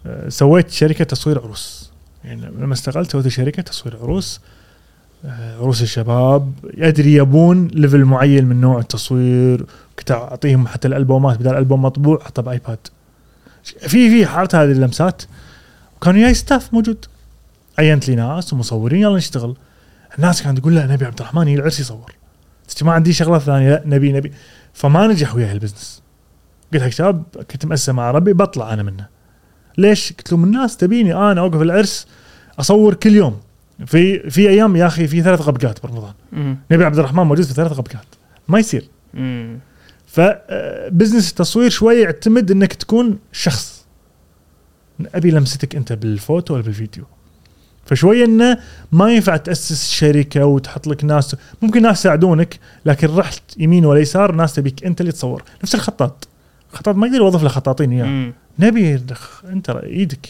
أه، 0.05 0.29
سويت 0.29 0.71
شركة 0.71 1.05
تصوير 1.05 1.39
عروس. 1.39 1.91
يعني 2.23 2.41
لما 2.41 2.73
استقلت 2.73 3.11
سويت 3.11 3.27
شركة 3.27 3.61
تصوير 3.61 3.97
عروس. 4.01 4.41
أه، 5.25 5.57
عروس 5.57 5.81
الشباب. 5.81 6.53
ادري 6.77 7.13
يبون 7.13 7.67
level 7.67 8.05
معين 8.05 8.45
من 8.45 8.61
نوع 8.61 8.79
التصوير. 8.79 9.65
كنت 9.99 10.11
أعطيهم 10.11 10.67
حتى 10.67 10.87
الألبومات. 10.87 11.39
بدل 11.39 11.55
ألبوم 11.55 11.81
مطبوع 11.81 12.19
أحطه 12.21 12.41
ب 12.41 12.48
iPad. 12.48 12.79
في 13.63 14.09
في 14.09 14.25
حالة 14.25 14.49
هذه 14.53 14.71
اللمسات. 14.71 15.23
وكانوا 15.97 16.21
جاي 16.21 16.33
staff 16.33 16.73
موجود. 16.73 17.05
عينت 17.79 18.07
لي 18.07 18.15
ناس 18.15 18.53
ومصورين 18.53 19.01
يلا 19.01 19.17
نشتغل. 19.17 19.57
الناس 20.17 20.43
كانت 20.43 20.59
تقول 20.59 20.75
لا 20.75 20.87
نبي 20.87 21.05
عبد 21.05 21.19
الرحمن 21.19 21.47
يجي 21.47 21.59
العرس 21.59 21.79
يصور. 21.79 22.15
ما 22.81 22.91
عندي 22.91 23.13
شغلة 23.13 23.39
ثانية 23.39 23.69
لا 23.69 23.83
نبي 23.85 24.11
نبي. 24.11 24.31
فما 24.73 25.07
نجح 25.07 25.35
وياي 25.35 25.51
ال 25.51 25.56
business. 25.56 26.03
قلت 26.73 26.83
حق 26.83 26.89
شباب 26.89 27.23
كنت 27.51 27.65
مأسسة 27.65 27.93
مع 27.93 28.11
ربعي 28.11 28.33
بطلع 28.33 28.73
أنا 28.73 28.83
منه. 28.83 29.07
ليش؟ 29.77 30.13
قلت 30.13 30.31
لهم 30.31 30.43
الناس 30.43 30.77
تبيني 30.77 31.13
أنا 31.15 31.41
أوقف 31.41 31.61
العرس 31.61 32.07
أصور 32.59 32.93
كل 32.93 33.15
يوم. 33.15 33.39
في 33.85 34.29
في 34.29 34.49
أيام 34.49 34.75
يا 34.75 34.87
أخي 34.87 35.07
في 35.07 35.21
ثلاث 35.21 35.41
غبقات 35.41 35.83
برمضان. 35.83 36.13
نبي 36.71 36.85
عبد 36.85 36.99
الرحمن 36.99 37.23
موجود 37.23 37.45
في 37.45 37.53
ثلاث 37.53 37.71
غبقات. 37.71 38.05
ما 38.47 38.59
يصير. 38.59 38.89
ف 40.07 40.21
business 40.21 41.29
التصوير 41.29 41.69
شوي 41.69 42.01
يعتمد 42.01 42.51
إنك 42.51 42.73
تكون 42.73 43.19
شخص. 43.31 43.85
أبي 45.15 45.31
لمستك 45.31 45.75
أنت 45.75 45.93
بالفوتو 45.93 46.53
ولا 46.53 46.63
بالفيديو؟ 46.63 47.03
فشوي 47.85 48.25
إنه 48.25 48.57
ما 48.91 49.11
ينفع 49.11 49.37
تأسس 49.37 49.89
شركة 49.91 50.45
وتحط 50.45 50.87
لك 50.87 51.03
ناس 51.03 51.35
ممكن 51.61 51.81
ناس 51.81 51.99
يساعدونك 51.99 52.59
لكن 52.85 53.15
رحت 53.15 53.41
يمين 53.57 53.85
ولا 53.85 53.99
يسار 53.99 54.31
ناس 54.31 54.53
تبيك 54.53 54.85
أنت 54.85 55.01
اللي 55.01 55.11
تصور. 55.11 55.43
نفس 55.63 55.75
الخطاط. 55.75 56.27
الخطاط 56.73 56.95
ما 56.95 57.07
يقدر 57.07 57.17
يوظف 57.19 57.43
له 57.43 57.49
خطاطين 57.49 57.91
إياه. 57.91 58.05
مم. 58.05 58.33
نبي 58.59 58.95
دخ- 58.97 59.45
أنت 59.45 59.69
إيدك 59.69 60.29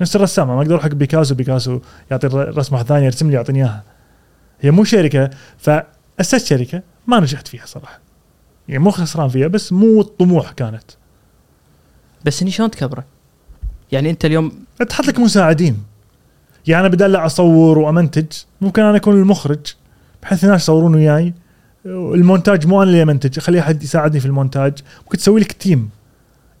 نفس 0.00 0.16
الرسام 0.16 0.48
ما 0.48 0.58
أقدر 0.58 0.70
أروح 0.70 0.82
حق 0.82 0.90
بيكاسو 0.90 1.34
بيكاسو 1.34 1.80
يعطي 2.10 2.26
رسمه 2.26 2.78
واحد 2.78 2.88
ثاني 2.88 3.04
يرسم 3.04 3.28
لي 3.30 3.34
يعطيني 3.36 3.58
إياها. 3.58 3.82
هي 4.60 4.70
مو 4.70 4.84
شركة 4.84 5.30
فأسست 5.58 6.46
شركة 6.46 6.82
ما 7.06 7.20
نجحت 7.20 7.48
فيها 7.48 7.66
صراحة. 7.66 8.00
يعني 8.68 8.84
مو 8.84 8.90
خسران 8.90 9.28
فيها 9.28 9.46
بس 9.46 9.72
مو 9.72 10.00
الطموح 10.00 10.50
كانت. 10.52 10.84
بس 12.24 12.42
إني 12.42 12.50
شلون 12.50 12.70
تكبره؟ 12.70 13.04
يعني 13.92 14.10
أنت 14.10 14.24
اليوم 14.24 14.52
تحط 14.88 15.06
لك 15.06 15.18
مساعدين. 15.18 15.82
يعني 16.66 16.86
أنا 16.86 16.94
بدل 16.94 17.12
لا 17.12 17.26
أصور 17.26 17.78
وأمنتج 17.78 18.26
ممكن 18.60 18.82
أنا 18.82 18.96
أكون 18.96 19.14
المخرج 19.14 19.74
بحيث 20.22 20.44
الناس 20.44 20.62
يصورون 20.62 20.94
وياي. 20.94 21.34
المونتاج 21.86 22.66
مو 22.66 22.82
أنا 22.82 22.90
اللي 22.90 23.02
أمنتج 23.02 23.38
اخلي 23.38 23.60
أحد 23.60 23.82
يساعدني 23.82 24.20
في 24.20 24.26
المونتاج. 24.26 24.72
ممكن 25.02 25.18
تسوي 25.18 25.40
لك 25.40 25.52
team 25.52 25.90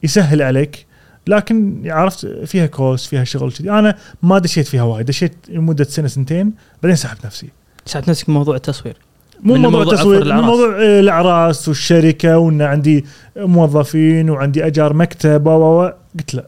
يسهل 0.02 0.42
عليك. 0.42 0.86
لكن 1.26 1.82
عرفت 1.86 2.26
فيها 2.26 2.66
cost 2.66 3.08
فيها 3.08 3.24
شغل 3.24 3.52
كذي. 3.52 3.70
أنا 3.70 3.96
ما 4.22 4.38
دشيت 4.38 4.66
فيها 4.66 4.82
وايد 4.82 5.06
دشيت 5.06 5.34
لمدة 5.48 5.84
سنة 5.84 6.08
سنتين 6.08 6.52
بعدين 6.82 6.96
سحبت 6.96 7.26
نفسي. 7.26 7.48
سحبت 7.86 8.08
نفسك 8.08 8.26
بموضوع 8.26 8.56
التصوير؟ 8.56 8.96
مو 9.42 9.54
موضوع 9.54 9.70
موضوع 9.70 9.94
تصوير 9.94 10.32
عفر 10.32 10.42
من. 10.42 10.48
موضوع 10.48 10.82
آه، 10.82 11.00
الأعراس 11.00 11.68
والشركة 11.68 12.38
وإن 12.38 12.62
عندي 12.62 13.04
موظفين 13.36 14.30
وعندي 14.30 14.66
أجار 14.66 14.94
مكتب 14.94 15.46
و. 15.46 15.90
قلت 16.18 16.34
لا. 16.34 16.44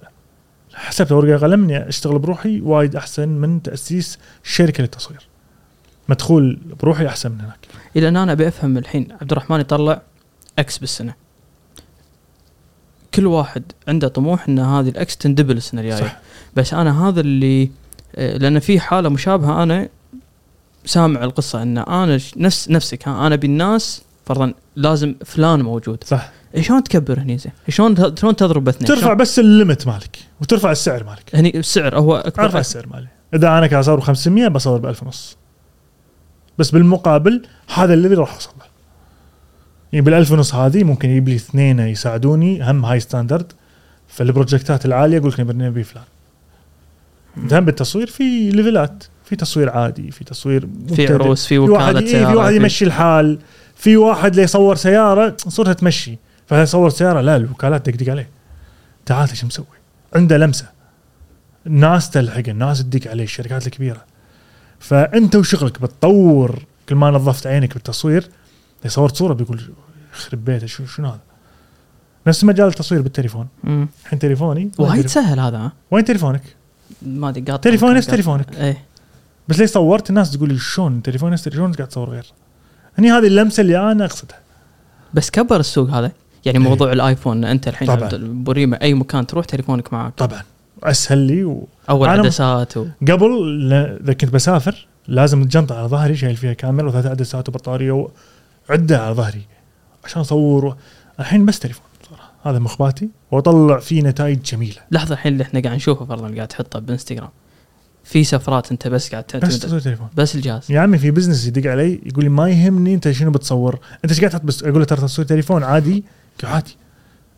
حسبت 0.77 1.13
ورقه 1.13 1.39
قلم 1.39 1.63
إني 1.63 1.89
أشتغل 1.89 2.19
بروحي 2.19 2.61
وايد 2.61 2.97
أحسن 2.97 3.29
من 3.29 3.63
تأسيس 3.63 4.19
شركة 4.43 4.83
للتصوير. 4.83 5.29
مدخول 6.09 6.61
بروحي 6.81 7.07
أحسن 7.07 7.31
من 7.33 7.41
هناك. 7.41 7.59
إلى 7.97 8.09
أن 8.09 8.17
أنا 8.17 8.33
أبي 8.33 8.49
أفهم 8.49 8.79
الحين 8.79 9.09
عبد 9.21 9.33
الرحمن 9.33 9.61
يطلع 9.61 10.03
X 10.59 10.79
بالسنة. 10.79 11.15
كل 13.15 13.27
واحد 13.27 13.63
عنده 13.89 14.09
طموح 14.09 14.49
إن 14.49 14.59
هذه 14.59 14.89
ال 14.89 15.03
X 15.03 15.17
تندبل 15.17 15.57
السنة 15.57 15.81
الجاية. 15.81 16.19
بس 16.57 16.75
أنا 16.75 17.09
هذا 17.09 17.21
اللي 17.21 17.71
آه، 18.17 18.37
لأن 18.37 18.59
في 18.59 18.81
حالة 18.81 19.09
مشابهة 19.09 19.63
أنا 19.63 19.89
سامع 20.85 21.25
القصة 21.25 21.63
إن 21.63 21.79
أنا 21.79 22.21
نفس 22.37 22.71
نفسك 22.71 23.09
ها 23.09 23.27
أنا 23.27 23.37
بالناس 23.37 24.03
فرضا 24.27 24.55
لازم 24.77 25.15
فلان 25.25 25.63
موجود. 25.63 26.05
صح. 26.05 26.31
شلون 26.61 26.85
تكبر 26.85 27.21
هني 27.21 27.39
زين؟ 27.39 27.53
شلون 27.69 28.17
شلون 28.17 28.37
تضرب 28.37 28.65
باثنين 28.65 28.89
ترفع 28.89 29.13
بس 29.13 29.39
ال 29.39 29.47
limit 29.47 29.87
مالك 29.87 30.19
وترفع 30.41 30.73
السعر 30.73 31.05
مالك. 31.05 31.35
هني 31.35 31.59
السعر 31.59 31.99
هو 31.99 32.17
أكبر 32.17 32.45
أرفع 32.45 32.59
السعر 32.59 32.87
مالي. 32.87 33.09
إذا 33.35 33.49
أنا 33.49 33.67
كان 33.67 33.79
اصور 33.79 33.97
ب 33.97 34.01
500 34.01 34.49
بصور 34.49 34.79
ب 34.79 34.87
1000 34.87 35.03
ونص. 35.03 35.37
بس 36.59 36.71
بالمقابل 36.71 37.43
هذا 37.75 37.95
اللي 37.95 38.15
راح 38.15 38.35
أوصل 38.35 38.51
له. 38.59 38.67
يعني 39.93 40.05
بال 40.05 40.15
1000 40.15 40.33
ونص 40.33 40.55
هذه 40.55 40.85
ممكن 40.85 41.11
يجيب 41.11 41.29
لي 41.29 41.35
اثنين 41.35 41.79
يساعدوني 41.79 42.71
هم 42.71 42.85
high 42.85 43.01
standard 43.01 43.53
فالبروجكتات 44.09 44.87
العالية 44.87 45.19
أقول 45.19 45.31
لك 45.31 45.41
نبي 45.41 45.85
فلان. 45.85 46.05
هم 47.37 47.65
بالتصوير 47.65 48.07
في 48.07 48.51
ليفلات 48.51 49.05
في 49.25 49.37
تصوير 49.37 49.71
عادي 49.71 50.11
في 50.11 50.25
تصوير 50.25 50.69
في. 50.95 51.07
عروس 51.07 51.47
في 51.47 51.49
في 51.49 51.59
واحد 51.59 51.97
وكالة 51.97 52.19
إيه 52.19 52.27
في 52.27 52.35
واحد 52.35 52.53
يمشي 52.53 52.85
الحال. 52.85 53.39
في 53.77 53.97
واحد 53.97 54.31
اللي 54.31 54.43
يصور 54.43 54.77
سيارة 54.77 55.37
صورتها 55.49 55.73
تمشي. 55.73 56.19
فيصور 56.47 56.91
سيارة؟ 56.91 57.21
لا 57.21 57.37
الوكالات 57.37 57.91
تدق 57.91 58.11
عليه. 58.11 58.29
تعال 59.07 59.31
إيش 59.31 59.45
مسوي؟ 59.45 59.67
عنده 60.15 60.37
لمسة. 60.37 60.67
الناس 61.67 62.11
تلحق 62.11 62.49
الناس 62.49 62.83
تدق 62.83 63.11
عليه 63.11 63.25
الشركات 63.25 63.67
الكبيرة. 63.67 64.05
فأنت 64.81 65.37
وشغلك 65.37 65.83
بتطور 65.83 66.65
كل 66.89 66.95
ما 66.95 67.11
نظفت 67.11 67.47
عينك 67.47 67.75
بالتصوير 67.75 68.29
يصور 68.85 69.09
صورة 69.15 69.35
بيقول 69.35 69.61
يخرب 70.15 70.45
بيته 70.45 70.67
شو 70.67 70.87
شنو 70.87 71.09
هذا؟ 71.09 71.21
نفس 72.27 72.45
مجال 72.45 72.69
التصوير 72.69 73.03
بالتليفون. 73.03 73.49
الحين 73.65 74.19
تليفوني 74.19 74.71
وايد 74.79 75.07
سهل 75.07 75.41
هذا 75.41 75.59
ها؟ 75.59 75.73
وين 75.91 76.05
تليفونك؟ 76.05 76.43
ما 77.03 77.29
أدري 77.29 77.41
قاطع. 77.41 77.71
تليفوني 77.71 77.95
نفس. 77.95 78.07
تليفونك. 78.07 78.57
إيه. 78.57 78.85
بس 79.49 79.59
ليش 79.59 79.71
صورت؟ 79.71 80.11
الناس 80.11 80.31
تقول 80.31 80.49
لي 80.49 80.59
شلون؟ 80.59 81.03
تليفون 81.03 81.31
نفس 81.31 81.45
تليفون 81.45 81.73
قاعد 81.73 81.89
تصور 81.89 82.11
غير؟ 82.11 82.33
هني 82.99 83.13
هذه 83.13 83.27
اللمسة 83.27 83.61
اللي 83.61 83.93
أنا 83.93 84.05
أقصدها. 84.05 84.39
بس 85.15 85.31
كبر 85.31 85.61
السوق 85.61 85.91
هذا. 85.91 86.13
يعني 86.47 86.59
إيه. 86.59 86.65
موضوع 86.65 86.93
الآيفون 86.93 87.45
أنت 87.45 87.69
الحين 87.69 87.89
طبعاً. 87.89 88.11
بوريمه 88.13 88.79
أي 88.83 88.95
مكان 88.95 89.27
تروح 89.27 89.45
تليفونك 89.45 89.93
معك؟ 89.93 90.13
طبعا. 90.17 90.43
أسهل 90.83 91.19
لي 91.19 91.45
و... 91.45 91.69
أول 91.91 92.09
عدسات 92.09 92.77
و... 92.77 92.87
قبل 93.09 93.73
إذا 94.03 94.13
كنت 94.13 94.31
بسافر 94.31 94.87
لازم 95.09 95.43
الجنطة 95.43 95.79
على 95.79 95.89
ظهري 95.89 96.17
شايل 96.17 96.37
فيها 96.37 96.53
كاميرا 96.53 96.89
وثلاث 96.89 97.07
عدسات 97.07 97.49
وبطارية 97.49 98.09
وعدة 98.71 99.03
على 99.03 99.15
ظهري 99.15 99.43
عشان 100.05 100.21
أصور 100.21 100.65
و... 100.65 100.77
الحين 101.21 101.47
بس 101.47 101.59
تليفون. 101.59 101.87
صراحة. 102.09 102.33
هذا 102.45 102.59
مخباتي 102.59 103.09
وأطلع 103.31 103.79
فيه 103.79 104.03
نتائج 104.03 104.43
جميلة. 104.43 104.81
لحظة 104.91 105.13
الحين 105.13 105.33
اللي 105.33 105.43
إحنا 105.45 105.61
قاعد 105.61 105.77
نشوفه 105.77 106.05
فرضا 106.05 106.35
قاعد 106.35 106.49
تحطه 106.49 106.79
بإنستغرام. 106.79 107.31
في 108.05 108.25
سفرات 108.25 108.73
أنت 108.73 108.89
بس 108.89 109.11
قاعد 109.11 109.25
بس 109.25 109.31
تعتمد 109.33 109.51
تصوير 109.51 109.81
تليفون. 109.81 110.09
بس 110.17 110.35
الجهاز. 110.35 110.73
يا 110.73 110.81
عمي 110.81 110.99
في 110.99 111.11
بزنس 111.11 111.47
يدق 111.47 111.71
علي 111.71 112.01
يقول 112.07 112.25
لي 112.25 112.31
ما 112.31 112.51
يهمني 112.51 112.95
أنت 112.95 113.11
شنو 113.11 113.31
بتصور. 113.31 113.79
أنت 114.05 114.13
إيش 114.13 114.21
قاعد 114.21 114.31
تحط 114.31 114.43
بس؟ 114.43 114.63
أقول 114.63 114.79
له 114.79 114.85
ترى 114.85 115.01
تصوير 115.01 115.29
تليفون 115.29 115.63
عادي. 115.63 116.05
عادي. 116.45 116.77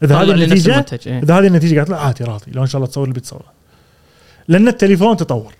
إذا 0.03 0.17
هذه 0.17 0.31
النتيجه 0.31 0.87
إيه. 1.07 1.23
إذا 1.23 1.39
هذه 1.39 1.47
النتيجة 1.47 1.75
قاعد 1.75 1.87
تطلع 1.87 2.07
عادي 2.07 2.25
راضي. 2.25 2.53
لو 2.53 2.63
إن 2.63 2.67
شاء 2.67 2.79
الله 2.79 2.91
تصور 2.91 3.05
اللي 3.05 3.15
بتصوره 3.15 3.53
لأن 4.49 4.69
التليفون 4.69 5.17
تطور. 5.17 5.55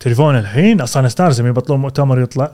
تليفون 0.00 0.38
الحين 0.38 0.80
أصلا 0.80 1.06
استانس 1.06 1.40
لما 1.40 1.48
يبطلون 1.48 1.80
مؤتمر 1.80 2.20
يطلع 2.20 2.52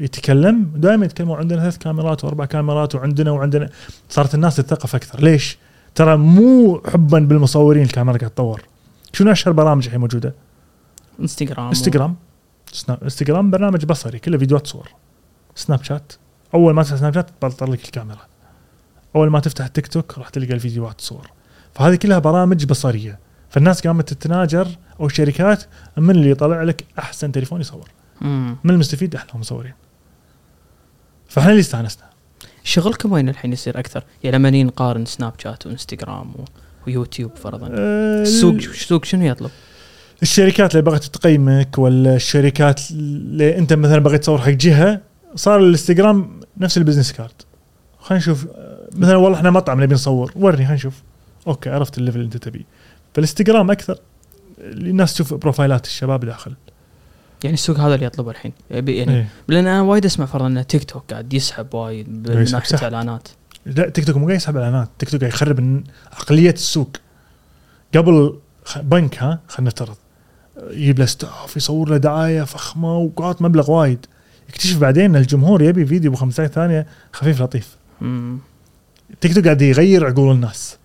يتكلم. 0.00 0.72
دائما 0.76 1.04
يتكلموا 1.04 1.36
عندنا 1.36 1.60
ثلاث 1.60 1.78
كاميرات 1.78 2.24
وأربع 2.24 2.44
كاميرات 2.44 2.94
وعندنا 2.94 3.30
وعندنا. 3.30 3.70
صارت 4.08 4.34
الناس 4.34 4.56
تتثقف 4.56 4.94
أكثر. 4.94 5.22
ليش؟ 5.22 5.58
ترى 5.94 6.16
مو 6.16 6.82
حبا 6.92 7.18
بالمصورين 7.18 7.82
الكاميرا 7.82 8.18
قاعد 8.18 8.30
تطور. 8.30 8.62
شنو 9.12 9.32
أشهر 9.32 9.52
برامج 9.52 9.84
الحين 9.84 10.00
موجودة؟ 10.00 10.34
انستغرام 11.20 11.68
انستغرام 11.68 12.16
انستغرام 13.02 13.50
برنامج 13.50 13.84
بصري 13.84 14.18
كله 14.18 14.38
فيديوهات 14.38 14.66
صور. 14.66 14.88
سناب 15.54 15.82
شات 15.82 16.12
أول 16.54 16.74
ما 16.74 16.82
تفتح 16.82 16.96
سناب 16.96 17.14
شات 17.14 17.30
تبطل 17.40 17.72
لك 17.72 17.84
الكاميرا. 17.84 18.20
أول 19.16 19.30
ما 19.30 19.40
تفتح 19.40 19.66
تيك 19.66 19.86
توك 19.86 20.18
راح 20.18 20.28
تلقى 20.28 20.54
الفيديوهات 20.54 21.00
صور. 21.00 21.30
فهذه 21.74 21.94
كلها 21.94 22.18
برامج 22.18 22.64
بصرية. 22.64 23.18
فالناس 23.50 23.86
قامت 23.86 24.12
تتناجر 24.12 24.68
أو 25.00 25.06
الشركات 25.06 25.64
من 25.96 26.10
اللي 26.10 26.30
يطلع 26.30 26.62
لك 26.62 26.84
أحسن 26.98 27.32
تليفون 27.32 27.60
يصور. 27.60 27.90
مم. 28.20 28.56
من 28.64 28.70
المستفيد 28.74 29.14
إحنا 29.14 29.40
مصورين. 29.40 29.74
فإحنا 31.28 31.50
اللي 31.50 31.60
استانسنا. 31.60 32.04
شغلكم 32.64 33.12
وين 33.12 33.28
الحين 33.28 33.52
يصير 33.52 33.78
أكثر؟ 33.78 34.04
يعني 34.24 34.36
لما 34.36 34.50
نقارن 34.50 35.04
سناب 35.04 35.32
شات 35.38 35.66
وإنستغرام 35.66 36.30
و... 36.30 36.44
ويوتيوب 36.86 37.36
فرضا. 37.36 37.68
أه، 37.70 38.22
السوق 38.22 38.54
السوق 38.54 39.04
شنو 39.04 39.24
يطلب؟ 39.24 39.50
الشركات 40.22 40.70
اللي 40.70 40.82
بغت 40.82 41.04
تقيمك 41.04 41.78
ولا 41.78 42.16
الشركات 42.16 42.90
اللي 42.90 43.58
أنت 43.58 43.72
مثلا 43.72 43.98
بغيت 43.98 44.20
تصور 44.20 44.38
حق 44.38 44.48
جهة 44.48 45.00
صار 45.34 45.58
الإنستغرام 45.58 46.40
نفس 46.56 46.78
ال 46.78 46.82
business 46.82 47.12
card. 47.12 47.42
خلينا 47.98 48.22
نشوف 48.22 48.46
آه، 48.54 48.73
مثلا 48.94 49.16
والله 49.16 49.38
إحنا 49.38 49.50
مطعم 49.50 49.82
نبي 49.82 49.94
نصور 49.94 50.32
ورني 50.36 50.56
خلينا 50.56 50.74
نشوف. 50.74 51.02
okay 51.46 51.70
عرفت 51.70 51.98
ال 51.98 52.01
level 52.01 52.16
اللي 52.16 52.26
أنت 52.26 52.36
تبيه. 52.36 52.64
فالإنستغرام 53.14 53.70
أكثر 53.70 53.98
الناس 54.58 55.14
تشوف 55.14 55.34
بروفايلات 55.34 55.86
الشباب 55.86 56.24
داخل. 56.24 56.54
يعني 57.44 57.54
السوق 57.54 57.78
هذا 57.78 57.94
اللي 57.94 58.06
يطلبه 58.06 58.30
الحين. 58.30 58.52
يعني 58.70 58.90
إيه. 58.90 59.28
لأن 59.48 59.66
أنا 59.66 59.82
وايد 59.82 60.04
أسمع 60.04 60.26
فرضا 60.26 60.46
إن 60.46 60.66
تيك 60.66 60.84
توك 60.84 61.04
قاعد 61.10 61.34
يسحب 61.34 61.74
وايد 61.74 62.28
من 62.28 62.42
يسحب 62.42 62.54
ناحيه 62.54 62.68
سحب. 62.68 62.82
اعلانات 62.82 63.28
لا 63.66 63.88
تيك 63.88 64.04
توك 64.04 64.16
مو 64.16 64.26
قاعد 64.26 64.36
يسحب 64.36 64.56
اعلانات 64.56 64.88
تيك 64.98 65.10
توك 65.10 65.20
قاعد 65.20 65.32
يخرب 65.32 65.82
عقلية 66.12 66.50
السوق. 66.50 66.90
قبل 67.96 68.38
بنك 68.76 69.22
ها 69.22 69.40
خلينا 69.48 69.68
نفترض 69.68 69.96
يجيب 70.70 70.98
له 70.98 71.06
staff 71.06 71.56
يصور 71.56 71.88
له 71.88 71.96
دعاية 71.96 72.42
فخمة 72.42 72.98
وقاط 72.98 73.42
مبلغ 73.42 73.70
وايد. 73.70 74.06
يكتشف 74.48 74.78
بعدين 74.78 75.04
إن 75.04 75.16
الجمهور 75.16 75.62
يبي 75.62 75.86
فيديو 75.86 76.10
ب 76.10 76.14
15 76.14 76.52
ثانية 76.52 76.86
خفيف 77.12 77.42
لطيف. 77.42 77.76
مم. 78.00 78.38
تيك 79.20 79.34
توك 79.34 79.44
قاعد 79.44 79.62
يغير 79.62 80.06
عقول 80.06 80.34
الناس. 80.34 80.76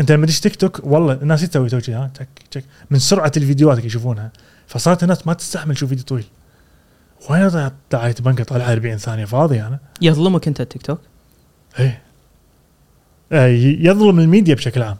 أنت 0.00 0.12
لما 0.12 0.26
تدش 0.26 0.40
تيك 0.40 0.56
توك 0.56 0.80
والله 0.84 1.12
الناس 1.12 1.48
تسوي 1.50 1.68
توجيه 1.68 1.98
ها 2.04 2.10
تك 2.14 2.28
تك. 2.50 2.64
من 2.90 2.98
سرعة 2.98 3.32
الفيديوهات 3.36 3.76
اللي 3.78 3.86
يشوفونها 3.86 4.32
فصارت 4.66 5.02
الناس 5.02 5.26
ما 5.26 5.32
تستحمل 5.32 5.74
تشوف 5.74 5.88
فيديو 5.88 6.04
طويل. 6.04 6.24
وين 7.30 7.70
دعاية 7.92 8.14
بنك 8.20 8.42
طالعها 8.42 8.72
40 8.72 8.96
ثانية 8.96 9.24
فاضي 9.24 9.60
أنا؟ 9.62 9.78
يظلمك 10.02 10.48
أنت 10.48 10.60
التيك 10.60 10.82
توك؟ 10.82 11.00
إيه 11.78 12.02
ي- 13.32 13.86
يظلم 13.86 14.20
الميديا 14.20 14.54
بشكل 14.54 14.82
عام. 14.82 14.96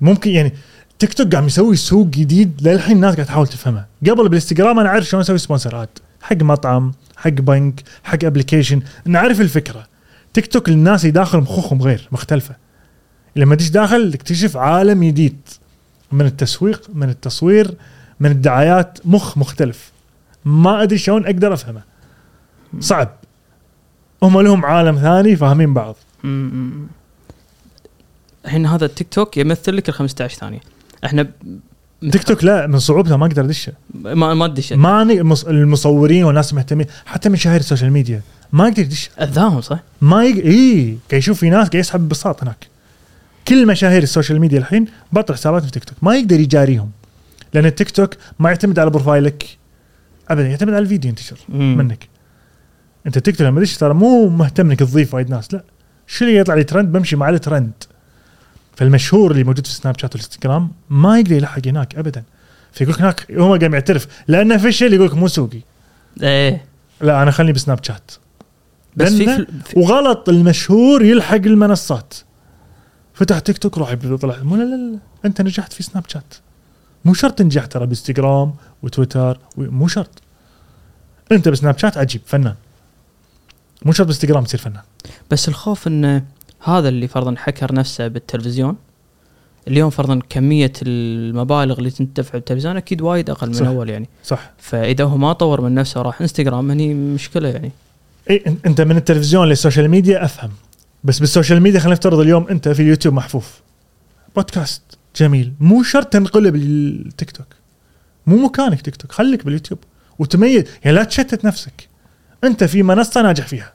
ممكن 0.00 0.30
يعني 0.30 0.52
تيك 0.98 1.14
توك 1.14 1.32
قاعد 1.32 1.46
يسوي 1.46 1.76
سوق 1.76 2.06
جديد 2.06 2.68
للحين 2.68 2.96
الناس 2.96 3.14
قاعد 3.14 3.26
تحاول 3.26 3.46
تفهمه. 3.46 3.86
قبل 4.10 4.24
بالإنستغرام 4.28 4.78
أنا 4.78 4.88
أعرف 4.88 5.04
شلون 5.04 5.20
أسوي 5.22 5.38
سبونسرات 5.38 5.98
حق 6.22 6.36
مطعم 6.36 6.92
حق 7.16 7.28
بنك 7.30 7.82
حق 8.04 8.18
application 8.24 8.82
نعرف 9.04 9.40
الفكرة. 9.40 9.86
تيك 10.34 10.46
توك 10.46 10.68
الناس 10.68 11.00
اللي 11.00 11.12
داخل 11.12 11.38
مخوخهم 11.38 11.82
غير 11.82 12.08
مختلفة. 12.12 12.56
لما 13.36 13.54
تيجي 13.54 13.70
داخل 13.70 14.12
تكتشف 14.12 14.56
عالم 14.56 15.04
جديد. 15.04 15.36
من 16.12 16.26
التسويق 16.26 16.82
من 16.94 17.08
التصوير 17.08 17.74
من 18.20 18.30
الدعايات 18.30 18.98
مخ 19.04 19.38
مختلف. 19.38 19.92
ما 20.44 20.82
أدري 20.82 20.98
شلون 20.98 21.24
أقدر 21.26 21.52
أفهمه. 21.54 21.82
صعب. 22.80 23.08
هم 24.22 24.40
لهم 24.40 24.64
عالم 24.66 24.96
ثاني 24.98 25.36
فاهمين 25.36 25.74
بعض. 25.74 25.96
الحين 28.44 28.66
هذا 28.66 28.84
التيك 28.84 29.08
توك 29.10 29.36
يمثل 29.36 29.76
لك 29.76 29.88
ال 29.88 29.94
15 29.94 30.38
ثانية. 30.38 30.60
إحنا 31.04 31.30
تيك 32.12 32.22
توك 32.24 32.44
لا 32.44 32.66
من 32.66 32.78
صعوبته 32.78 33.16
ما 33.16 33.26
أقدر 33.26 33.44
أدشه. 33.44 33.72
ما 33.94 34.34
ما 34.34 34.44
ادري 34.44 34.76
ما 34.76 35.04
ني- 35.04 35.20
المص- 35.20 35.44
المصورين 35.46 36.24
والناس 36.24 36.50
المهتمين 36.52 36.86
حتى 37.06 37.28
مشاهير 37.28 37.60
السوشيال 37.60 37.90
ميديا 37.92 38.20
ما 38.52 38.68
يقدر 38.68 38.82
يدش. 38.82 39.10
أذاهم 39.20 39.60
صح؟ 39.60 39.78
ما 40.00 40.24
يق... 40.24 40.44
إي 40.44 40.98
قاعد 41.10 41.22
يشوف 41.22 41.38
في 41.38 41.50
ناس 41.50 41.68
قاعد 41.68 41.74
يسحب 41.74 42.00
ببساط 42.00 42.42
هناك. 42.42 42.66
كل 43.48 43.66
مشاهير 43.66 44.02
السوشيال 44.02 44.40
ميديا 44.40 44.58
الحين 44.58 44.86
بطل 45.12 45.34
حساباتهم 45.34 45.66
في 45.66 45.72
تيك 45.72 45.84
توك. 45.84 45.96
ما 46.02 46.16
يقدر 46.16 46.40
يجاريهم 46.40 46.90
لأن 47.54 47.66
التيك 47.66 47.90
توك 47.90 48.14
ما 48.38 48.48
يعتمد 48.48 48.78
على 48.78 48.90
بروفايلك. 48.90 49.58
ابدا 50.28 50.48
يعتمد 50.48 50.72
على 50.72 50.78
الفيديو 50.78 51.08
ينتشر. 51.08 51.36
منك. 51.48 52.08
أنت 53.06 53.18
تيك 53.18 53.36
توك 53.36 53.46
لما 53.46 53.60
تدش 53.60 53.76
ترى 53.76 53.94
مو 53.94 54.28
مهتم 54.28 54.70
إنك 54.70 54.78
تضيف 54.78 55.14
وايد 55.14 55.30
ناس 55.30 55.54
لا. 55.54 55.64
شو 56.06 56.24
اللي 56.24 56.36
يطلع 56.36 56.54
لي 56.54 56.64
ترند؟ 56.64 56.92
بمشي 56.92 57.16
مع 57.16 57.28
الترند. 57.28 57.72
فالمشهور 58.76 59.30
اللي 59.30 59.44
موجود 59.44 59.66
في 59.66 59.72
سناب 59.72 59.98
شات 59.98 60.14
والانستغرام 60.14 60.70
ما 60.90 61.18
يقدر 61.18 61.32
يلحق 61.32 61.66
هناك 61.66 61.96
ابدا. 61.96 62.22
فيقول 62.72 62.94
لك 62.94 63.00
هناك 63.00 63.30
هو 63.32 63.56
قاعد 63.56 63.72
يعترف 63.72 64.06
لأنه 64.28 64.56
فشل 64.56 64.92
يقول 64.92 65.06
لك 65.06 65.14
مو 65.14 65.28
سوقي. 65.28 65.60
إيه. 66.22 66.64
لا 67.00 67.22
أنا 67.22 67.30
خليني 67.30 67.52
بسناب 67.52 67.84
شات 67.84 68.10
بس 68.96 69.12
في, 69.12 69.24
فل... 69.24 69.46
وغلط 69.76 70.28
المشهور 70.28 71.04
يلحق 71.04 71.34
المنصات. 71.34 72.14
فتح 73.14 73.38
تيك 73.38 73.58
توك 73.58 73.78
راح 73.78 73.90
يطلع 73.90 74.42
مو 74.42 74.56
لا 74.56 74.62
لا 74.62 74.76
لا. 74.76 74.98
أنت 75.24 75.40
نجحت 75.40 75.72
في 75.72 75.82
سناب 75.82 76.04
شات. 76.08 76.34
مو 77.04 77.14
شرط 77.14 77.38
تنجح 77.38 77.66
ترى 77.66 77.86
بإنستغرام 77.86 78.54
وتويتر 78.82 79.38
مو 79.56 79.88
شرط. 79.88 80.22
أنت 81.32 81.48
بسناب 81.48 81.78
شات 81.78 81.98
عجيب 81.98 82.20
فنان. 82.26 82.54
مو 83.84 83.92
شرط 83.92 84.06
بإنستغرام 84.06 84.44
تصير 84.44 84.60
فنان. 84.60 84.82
بس 85.30 85.48
الخوف 85.48 85.86
إن 85.86 86.22
هذا 86.60 86.88
اللي 86.88 87.08
فرضا 87.08 87.34
حكر 87.38 87.74
نفسه 87.74 88.08
بالتلفزيون 88.08 88.76
اليوم 89.68 89.90
فرضا 89.90 90.20
كمية 90.28 90.72
المبالغ 90.82 91.78
اللي 91.78 91.90
تندفع 91.90 92.32
بالتلفزيون 92.32 92.76
أكيد 92.76 93.02
وايد 93.02 93.30
أقل 93.30 93.46
من 93.46 93.54
صح. 93.54 93.66
أول 93.66 93.90
يعني. 93.90 94.08
صح. 94.24 94.50
فإذا 94.58 95.04
هو 95.04 95.16
ما 95.16 95.32
طور 95.32 95.60
من 95.60 95.74
نفسه 95.74 96.00
وراح 96.00 96.20
إنستغرام 96.20 96.70
هني 96.70 96.94
مشكلة 96.94 97.48
يعني. 97.48 97.72
اي 98.30 98.44
أنت 98.66 98.80
من 98.80 98.96
التلفزيون 98.96 99.48
للسوشيال 99.48 99.88
ميديا 99.88 100.24
أفهم. 100.24 100.50
بس 101.04 101.18
بالسوشيال 101.18 101.60
ميديا 101.60 101.80
خلينا 101.80 101.94
نفترض 101.94 102.18
اليوم 102.18 102.48
أنت 102.48 102.68
في 102.68 102.82
اليوتيوب 102.82 103.14
محفوف. 103.14 103.60
بودكاست 104.36 104.82
جميل. 105.16 105.52
مو 105.60 105.82
شرط 105.82 106.06
تنقلب 106.06 106.56
للتيك 106.56 107.30
توك. 107.30 107.46
مو 108.26 108.36
مكانك 108.36 108.80
تيك 108.80 108.96
توك. 108.96 109.12
خليك 109.12 109.44
باليوتيوب. 109.44 109.78
وتميز. 110.18 110.64
يعني 110.84 110.96
لا 110.96 111.04
تشتت 111.04 111.44
نفسك. 111.44 111.88
أنت 112.44 112.64
في 112.64 112.82
منصة 112.82 113.22
ناجح 113.22 113.46
فيها. 113.46 113.72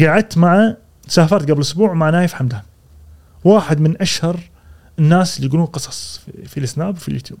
قعدت 0.00 0.38
مع 0.38 0.76
سافرت 1.08 1.50
قبل 1.50 1.60
أسبوع 1.60 1.92
مع 1.92 2.10
نايف 2.10 2.34
حمدان. 2.34 2.62
واحد 3.44 3.80
من 3.80 4.00
أشهر 4.00 4.40
الناس 4.98 5.36
اللي 5.36 5.48
يقولون 5.48 5.66
قصص 5.66 6.20
في 6.46 6.60
السناب 6.60 6.96
وفي 6.96 7.08
اليوتيوب. 7.08 7.38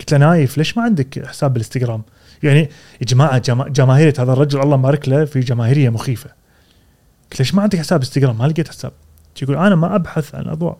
قلت 0.00 0.12
له 0.12 0.18
نايف 0.18 0.58
ليش 0.58 0.76
ما 0.76 0.82
عندك 0.82 1.26
حساب 1.26 1.52
بالإنستغرام؟ 1.52 2.02
يعني 2.42 2.60
يا 3.00 3.06
جماعة 3.06 3.38
جما 3.38 3.68
جماهيرية 3.68 4.14
هذا 4.18 4.32
الرجل 4.32 4.60
الله 4.60 4.76
مبارك 4.76 5.08
له 5.08 5.24
في 5.24 5.40
جماهيرية 5.40 5.88
مخيفة. 5.88 6.30
قلت 7.30 7.40
ليش 7.40 7.54
ما 7.54 7.62
عندك 7.62 7.78
حساب 7.78 8.00
إنستغرام؟ 8.00 8.38
ما 8.38 8.44
لقيت 8.44 8.68
حساب. 8.68 8.92
يقول 9.42 9.56
أنا 9.56 9.74
ما 9.74 9.94
أبحث 9.94 10.34
عن 10.34 10.48
أضواء 10.48 10.78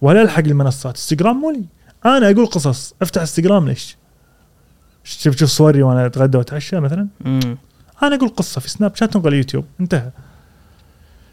ولا 0.00 0.22
ألحق 0.22 0.44
المنصات. 0.44 0.96
إنستغرام 0.96 1.36
مو 1.36 1.50
لي. 1.50 1.64
أنا 2.04 2.30
أقول 2.30 2.46
قصص. 2.46 2.94
أفتح 3.02 3.20
إنستغرام 3.20 3.68
ليش؟ 3.68 3.96
شوف 5.04 5.36
شوف 5.36 5.48
صوري 5.48 5.82
وأنا 5.82 6.06
أتغدى 6.06 6.38
وأتعشى 6.38 6.80
مثلا. 6.80 7.08
امم 7.26 7.58
أنا 8.02 8.14
أقول 8.16 8.28
قصة 8.28 8.60
في 8.60 8.70
سناب 8.70 8.96
شات 8.96 9.12
تنقل 9.12 9.34
يوتيوب 9.34 9.64
انتهى. 9.80 10.10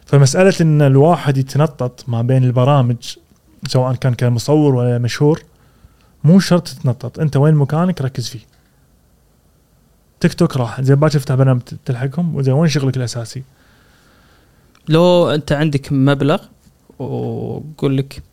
فمسألة 0.06 0.54
إن 0.62 0.82
الواحد 0.82 1.38
يتنطط 1.38 2.10
ما 2.10 2.22
بين 2.22 2.44
البرامج 2.44 3.16
سواء 3.68 3.96
كان 3.96 4.14
كمصور 4.14 4.76
ولا 4.76 4.98
مشهور 4.98 5.42
مو 6.24 6.40
شرط 6.40 6.68
تتنطط. 6.68 7.20
أنت 7.20 7.38
وين 7.38 7.56
مكانك 7.56 8.02
ركز 8.02 8.28
فيه. 8.28 8.57
تيك 10.20 10.34
توك 10.34 10.58
راح. 10.58 10.82
زين 10.82 10.96
باكر 10.96 11.14
تفتح 11.14 11.36
برنامج 11.36 11.62
تلحقهم. 11.86 12.36
وزين 12.36 12.54
وين 12.54 12.70
شغلك 12.70 12.98
الأساسي؟ 12.98 13.44
لو 14.90 15.30
أنت 15.30 15.52
عندك 15.52 15.92
مبلغ 15.92 16.42
وقول 17.00 17.98
لك 17.98 18.24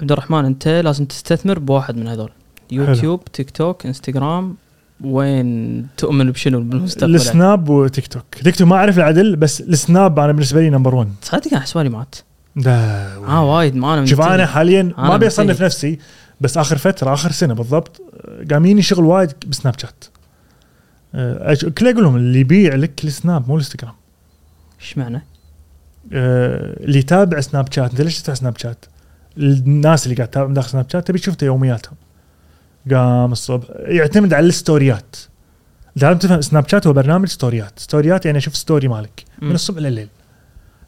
عبد 0.00 0.12
الرحمن 0.12 0.44
أنت 0.44 0.68
لازم 0.68 1.04
تستثمر 1.04 1.58
بواحد 1.58 1.96
من 1.96 2.08
هذول. 2.08 2.30
يوتيوب 2.70 3.24
تيك 3.24 3.50
توك 3.50 3.86
إنستغرام 3.86 4.56
وين 5.04 5.86
تؤمن 5.96 6.30
بشنو؟ 6.30 6.60
بالمستقبل؟ 6.60 7.14
السناب 7.14 7.68
وتيك 7.68 8.06
توك. 8.06 8.24
تيك 8.44 8.56
توك 8.56 8.68
ما 8.68 8.76
أعرف 8.76 8.98
العدل 8.98 9.36
بس 9.36 9.60
السناب 9.60 10.18
أنا 10.18 10.32
بالنسبة 10.32 10.60
لي 10.60 10.70
number 10.70 10.94
1 10.94 11.08
صدق 11.22 11.52
أنا 11.52 11.60
حسبالي 11.60 11.88
مات. 11.88 12.14
ده 12.56 12.72
آه 13.16 13.44
وايد. 13.44 13.76
ما 13.76 13.94
أنا 13.94 14.06
شوف. 14.06 14.20
أنا 14.20 14.46
حاليا 14.46 14.80
أنا 14.80 15.08
ما 15.08 15.14
ابي 15.14 15.26
اصنف. 15.26 15.62
نفسي 15.62 15.98
بس 16.40 16.58
آخر 16.58 16.78
فترة 16.78 17.12
آخر 17.12 17.30
سنة 17.30 17.54
بالضبط 17.54 18.02
قام 18.50 18.64
يجيني 18.64 18.82
شغل 18.82 19.04
وايد 19.04 19.32
بسناب 19.46 19.78
شات. 19.78 20.04
كل 21.78 21.88
أقول 21.88 22.02
لهم 22.02 22.16
اللي 22.16 22.40
يبيع 22.40 22.74
لك 22.74 23.04
السناب 23.04 23.48
مو 23.48 23.54
الإنستغرام 23.54 23.94
إيش 24.80 24.98
معنى؟ 24.98 25.22
آه، 26.12 26.84
اللي 26.84 26.98
يتابع 26.98 27.40
سناب 27.40 27.72
شات 27.72 27.90
أنت 27.90 28.00
ليش 28.00 28.18
تفتح 28.18 28.34
سناب 28.34 28.58
شات؟ 28.58 28.84
الناس 29.38 30.04
اللي 30.04 30.16
قاعد 30.16 30.28
تتابع 30.28 30.52
داخل 30.52 30.70
سناب 30.70 30.86
شات 30.92 31.08
تبي 31.08 31.18
تشوف 31.18 31.42
يومياتهم 31.42 31.94
قام 32.90 33.32
الصبح 33.32 33.66
يعتمد 33.76 34.34
على 34.34 34.46
الستوريات 34.46 35.16
لازم 35.96 36.18
تفهم 36.18 36.40
سناب 36.40 36.68
شات 36.68 36.86
هو 36.86 36.92
برنامج 36.92 37.28
ستوريات 37.28 37.78
ستوريات 37.78 38.26
يعني 38.26 38.38
أشوف 38.38 38.56
ستوري 38.56 38.88
مالك 38.88 39.24
من. 39.42 39.54
الصبح 39.54 39.78
لليل 39.78 40.08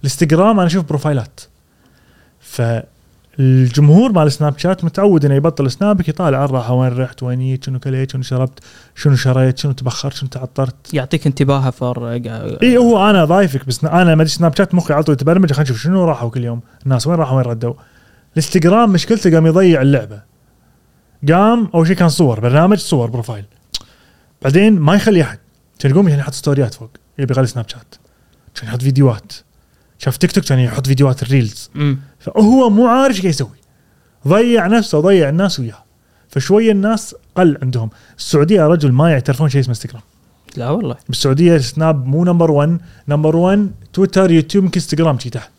الإنستغرام 0.00 0.58
أنا 0.58 0.66
أشوف 0.66 0.84
profile 0.84 1.33
ات 1.33 1.40
فالجمهور 3.36 4.12
مال 4.12 4.32
سناب 4.32 4.58
شات 4.58 4.84
متعود 4.84 5.24
إنه 5.24 5.34
يبطل 5.34 5.70
سنابك 5.70 6.08
يطالع 6.08 6.44
راح 6.44 6.70
وين 6.70 6.98
رحت 6.98 7.22
وين 7.22 7.38
جيت 7.38 7.64
شنو 7.64 7.78
كليت 7.78 8.10
شنو 8.12 8.22
شربت 8.22 8.58
شنو 8.94 9.16
شريت 9.16 9.58
شنو 9.58 9.72
تبخرت 9.72 10.14
شنو 10.14 10.28
تعطرت. 10.28 10.94
يعطيك 10.94 11.26
انتباهه 11.26 11.70
فر 11.70 12.12
إي 12.62 12.76
هو 12.76 13.10
أنا 13.10 13.24
ضايفك 13.24 13.66
بس 13.66 13.84
أنا 13.84 14.04
ما 14.04 14.12
أدري 14.12 14.28
سناب 14.28 14.56
شات 14.56 14.74
مخي 14.74 14.94
على 14.94 15.02
طول 15.02 15.12
يتبرمج 15.12 15.52
خلينا 15.52 15.62
نشوف 15.62 15.78
شنو 15.78 16.04
راحوا 16.04 16.30
كل 16.30 16.44
يوم 16.44 16.60
الناس 16.84 17.06
وين 17.06 17.18
راحوا 17.18 17.36
وين 17.36 17.46
ردوا. 17.46 17.74
الانستغرام 18.32 18.92
مشكلته 18.92 19.34
قام 19.34 19.46
يضيع 19.46 19.82
اللعبة. 19.82 20.22
قام 21.28 21.68
أول 21.74 21.86
شيء 21.86 21.96
كان 21.96 22.08
صور 22.08 22.40
برنامج 22.40 22.78
صور 22.78 23.10
profile. 23.10 23.44
بعدين 24.42 24.80
ما 24.80 24.94
يخلي 24.94 25.22
أحد. 25.22 25.38
يعني 25.84 26.14
يحط 26.14 26.32
ستوريات 26.32 26.74
فوق 26.74 26.90
يبي 27.18 27.34
يغلي 27.34 27.46
سناب 27.46 27.68
شات. 27.68 27.94
كان 28.54 28.68
يحط 28.68 28.82
فيديوهات. 28.82 29.32
شاف 30.02 30.16
تيك 30.16 30.32
توك 30.32 30.44
كان 30.44 30.58
يحط 30.58 30.86
فيديوهات 30.86 31.22
ال 31.22 31.29
reels. 31.29 31.70
فهو 32.18 32.70
مو 32.70 32.86
عارف 32.86 33.16
إيش 33.16 33.24
يسوي. 33.24 33.60
ضيع 34.28 34.66
نفسه 34.66 34.98
وضيع 34.98 35.28
الناس 35.28 35.60
وياه. 35.60 35.84
فشويه 36.28 36.72
الناس 36.72 37.14
قل 37.34 37.58
عندهم. 37.62 37.90
السعودية 38.18 38.66
رجل 38.66 38.92
ما 38.92 39.10
يعترفون 39.10 39.48
شيء 39.48 39.60
اسمه 39.60 39.70
انستغرام 39.70 40.02
لا 40.56 40.70
والله. 40.70 40.96
بالسعودية 41.08 41.58
سناب 41.58 42.06
مو 42.06 42.24
number 42.24 42.50
1 42.50 42.80
number 43.08 43.36
1 43.36 43.70
تويتر 43.92 44.30
يوتيوب 44.30 44.64
يمكن 44.64 44.80
انستغرام 44.80 45.18
شي 45.18 45.30
تحت. 45.30 45.52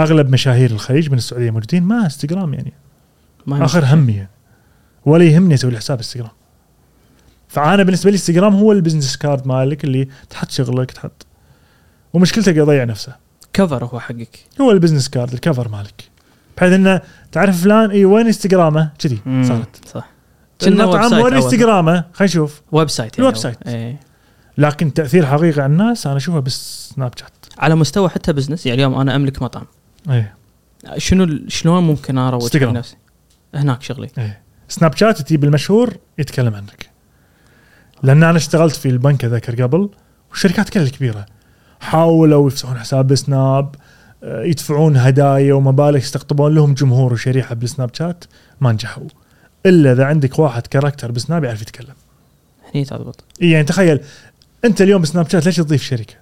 أغلب 0.00 0.30
مشاهير 0.30 0.70
الخليج 0.70 1.10
من 1.10 1.18
السعودية 1.18 1.50
موجودين 1.50 1.82
ما 1.82 2.04
انستغرام 2.04 2.54
يعني. 2.54 2.72
ما 3.46 3.64
آخر 3.64 3.84
همي 3.84 4.12
يعني. 4.12 4.30
ولا 5.04 5.24
يهمني 5.24 5.54
أسوي 5.54 5.76
حساب 5.76 5.98
انستغرام 5.98 6.30
فأنا 7.48 7.82
بالنسبة 7.82 8.10
لي 8.10 8.14
انستغرام 8.14 8.54
هو 8.54 8.72
ال 8.72 8.77
business 8.77 9.16
card 9.16 9.46
مالك 9.46 9.84
اللي 9.84 10.08
تحط 10.30 10.50
شغلك 10.50 10.90
تحط. 10.90 11.26
ومشكلته 12.12 12.50
يضيع 12.50 12.84
نفسه. 12.84 13.21
cover 13.52 13.84
هو 13.84 14.00
حقك. 14.00 14.38
هو 14.60 14.70
ال 14.70 14.74
business 14.74 15.08
card 15.08 15.32
ال 15.32 15.38
cover 15.38 15.68
مالك. 15.68 16.04
بحيث 16.56 16.72
إنه 16.72 17.00
تعرف 17.32 17.62
فلان 17.62 17.90
اي 17.90 18.04
وين 18.04 18.26
إنستغرامه؟ 18.26 18.90
كذي. 18.98 19.18
صارت. 19.48 19.88
صح. 19.88 20.08
المطعم 20.66 21.12
وين. 21.12 21.34
إنستغرامه 21.34 21.92
خلينا 21.92 22.32
نشوف. 22.32 22.62
website 22.72 23.18
ال 23.18 23.36
website. 23.36 23.58
إيه. 23.66 24.00
لكن 24.58 24.94
تأثير 24.94 25.26
حقيقي 25.26 25.60
على 25.60 25.72
الناس 25.72 26.06
أنا 26.06 26.16
أشوفه 26.16 26.38
بالسناب 26.38 27.12
شات. 27.18 27.32
على 27.58 27.74
مستوى 27.74 28.08
حتى 28.08 28.32
business 28.32 28.66
يعني 28.66 28.74
اليوم 28.74 29.00
أنا 29.00 29.16
أملك 29.16 29.42
مطعم. 29.42 29.66
إيه. 30.10 30.34
شنو 30.96 31.48
شلون 31.48 31.82
ممكن 31.82 32.18
أروج. 32.18 32.56
نفسي؟ 32.56 32.96
هناك 33.54 33.82
شغلي. 33.82 34.08
إيه. 34.18 34.42
سناب 34.68 34.96
شات 34.96 35.22
تجيب 35.22 35.44
المشهور 35.44 35.96
يتكلم 36.18 36.54
عنك. 36.54 36.90
لأن 38.02 38.22
أنا 38.22 38.36
اشتغلت 38.36 38.76
في 38.76 38.88
البنك 38.88 39.24
اذكر 39.24 39.62
قبل 39.62 39.90
والشركات 40.30 40.68
كلها 40.68 40.84
الكبيره 40.84 41.26
حاولوا 41.82 42.48
يفتحون 42.48 42.78
حساب 42.78 43.06
بسناب 43.06 43.74
آه، 44.24 44.42
يدفعون 44.42 44.96
هدايا 44.96 45.54
ومبالغ 45.54 45.96
يستقطبون 45.96 46.54
لهم 46.54 46.74
جمهور 46.74 47.12
وشريحة 47.12 47.54
بالسناب 47.54 47.94
شات 47.94 48.24
ما 48.60 48.72
نجحوا. 48.72 49.08
إلا 49.66 49.92
إذا 49.92 50.04
عندك 50.04 50.38
واحد 50.38 50.66
character 50.66 51.10
بسناب 51.10 51.44
يعرف 51.44 51.62
يتكلم. 51.62 51.94
هني 52.74 52.84
تضبط. 52.84 53.24
إيه 53.42 53.52
يعني 53.52 53.64
تخيل 53.64 54.00
أنت 54.64 54.82
اليوم 54.82 55.02
بسناب 55.02 55.28
شات 55.28 55.46
ليش 55.46 55.56
تضيف 55.56 55.82
شركة؟ 55.82 56.14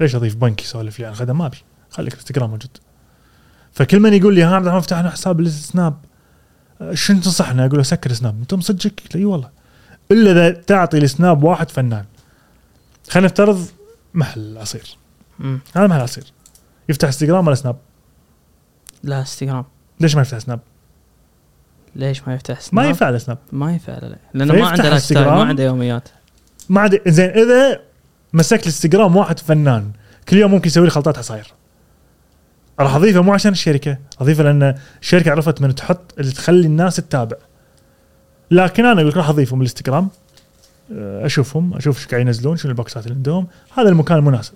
ليش 0.00 0.14
أضيف 0.14 0.34
بنك 0.34 0.62
يسولف 0.62 1.00
لي؟ 1.00 1.06
عن 1.06 1.14
خدمه 1.14 1.34
ما 1.34 1.46
أبي. 1.46 1.56
خليك 1.90 2.14
إنستغرام 2.14 2.50
موجود. 2.50 2.70
فكل 3.72 4.00
من 4.00 4.14
يقول 4.14 4.34
لي 4.34 4.42
ها 4.42 4.54
عبد 4.54 4.66
الرحمن 4.66 4.80
فتحنا 4.80 5.10
حساب 5.10 5.40
السناب 5.40 5.94
أه، 6.80 6.94
شنو 6.94 7.20
تنصحنا؟ 7.20 7.66
أقول 7.66 7.76
له 7.76 7.82
سكر 7.82 8.12
سناب. 8.12 8.40
أنت 8.40 8.54
مصدقك؟ 8.54 9.16
إي 9.16 9.24
والله. 9.24 9.48
إلا 10.10 10.30
إذا 10.30 10.50
تعطي 10.50 10.98
السناب 10.98 11.42
واحد 11.42 11.70
فنان. 11.70 12.04
خلينا 13.08 13.26
نفترض 13.26 13.66
محل 14.16 14.58
عصير 14.58 14.96
مم. 15.38 15.60
هذا 15.76 15.86
محل 15.86 16.00
عصير 16.00 16.24
يفتح 16.88 17.06
انستغرام 17.06 17.46
ولا 17.46 17.54
سناب؟ 17.54 17.76
لا 19.02 19.18
انستغرام 19.20 19.64
ليش 20.00 20.16
ما 20.16 20.22
يفتح 20.22 20.38
سناب؟ 20.38 20.60
ليش 21.96 22.28
ما 22.28 22.34
يفتح 22.34 22.54
ما 22.54 22.60
سناب؟ 22.60 22.84
ينفع 22.84 23.10
له 23.10 23.18
سناب 23.18 23.38
ما 23.52 23.72
ينفع 23.72 23.92
لا 23.98 24.06
لا 24.06 24.16
لأنه 24.34 24.54
ما 24.54 24.68
عنده 24.68 24.88
lifestyle 24.88 25.24
ما. 25.24 25.44
عنده 25.44 25.64
يوميات 25.64 26.08
ما 26.68 26.80
عاد 26.80 27.08
زين 27.08 27.30
إذا 27.30 27.80
مسكت 28.32 28.60
الانستغرام 28.62 29.16
واحد 29.16 29.38
فنان 29.38 29.92
كل 30.28 30.36
يوم 30.36 30.50
ممكن 30.50 30.66
يسوي 30.66 30.84
لي 30.84 30.90
خلطات 30.90 31.18
عصاير 31.18 31.52
راح 32.80 32.94
أضيفه 32.94 33.20
مو 33.22 33.32
عشان 33.32 33.52
الشركة 33.52 33.98
أضيفه 34.20 34.42
لأن 34.42 34.74
الشركة 35.02 35.30
عرفت 35.30 35.60
من 35.60 35.74
تحط 35.74 36.14
اللي 36.18 36.32
تخلي 36.32 36.66
الناس 36.66 36.96
تتابع 36.96 37.36
لكن 38.50 38.84
أنا 38.84 39.00
أقول 39.00 39.10
لك 39.10 39.16
راح 39.16 39.28
اضيفهم 39.28 39.58
بالانستغرام 39.58 40.04
أه، 40.04 40.10
أشوفهم 40.92 41.74
أشوف 41.74 41.98
إيش 41.98 42.06
قاعد 42.06 42.20
ينزلون 42.26 42.56
شنو 42.56 42.70
البوكسات 42.70 43.04
اللي 43.04 43.14
عندهم. 43.16 43.46
هذا 43.78 43.88
المكان 43.88 44.18
المناسب. 44.18 44.52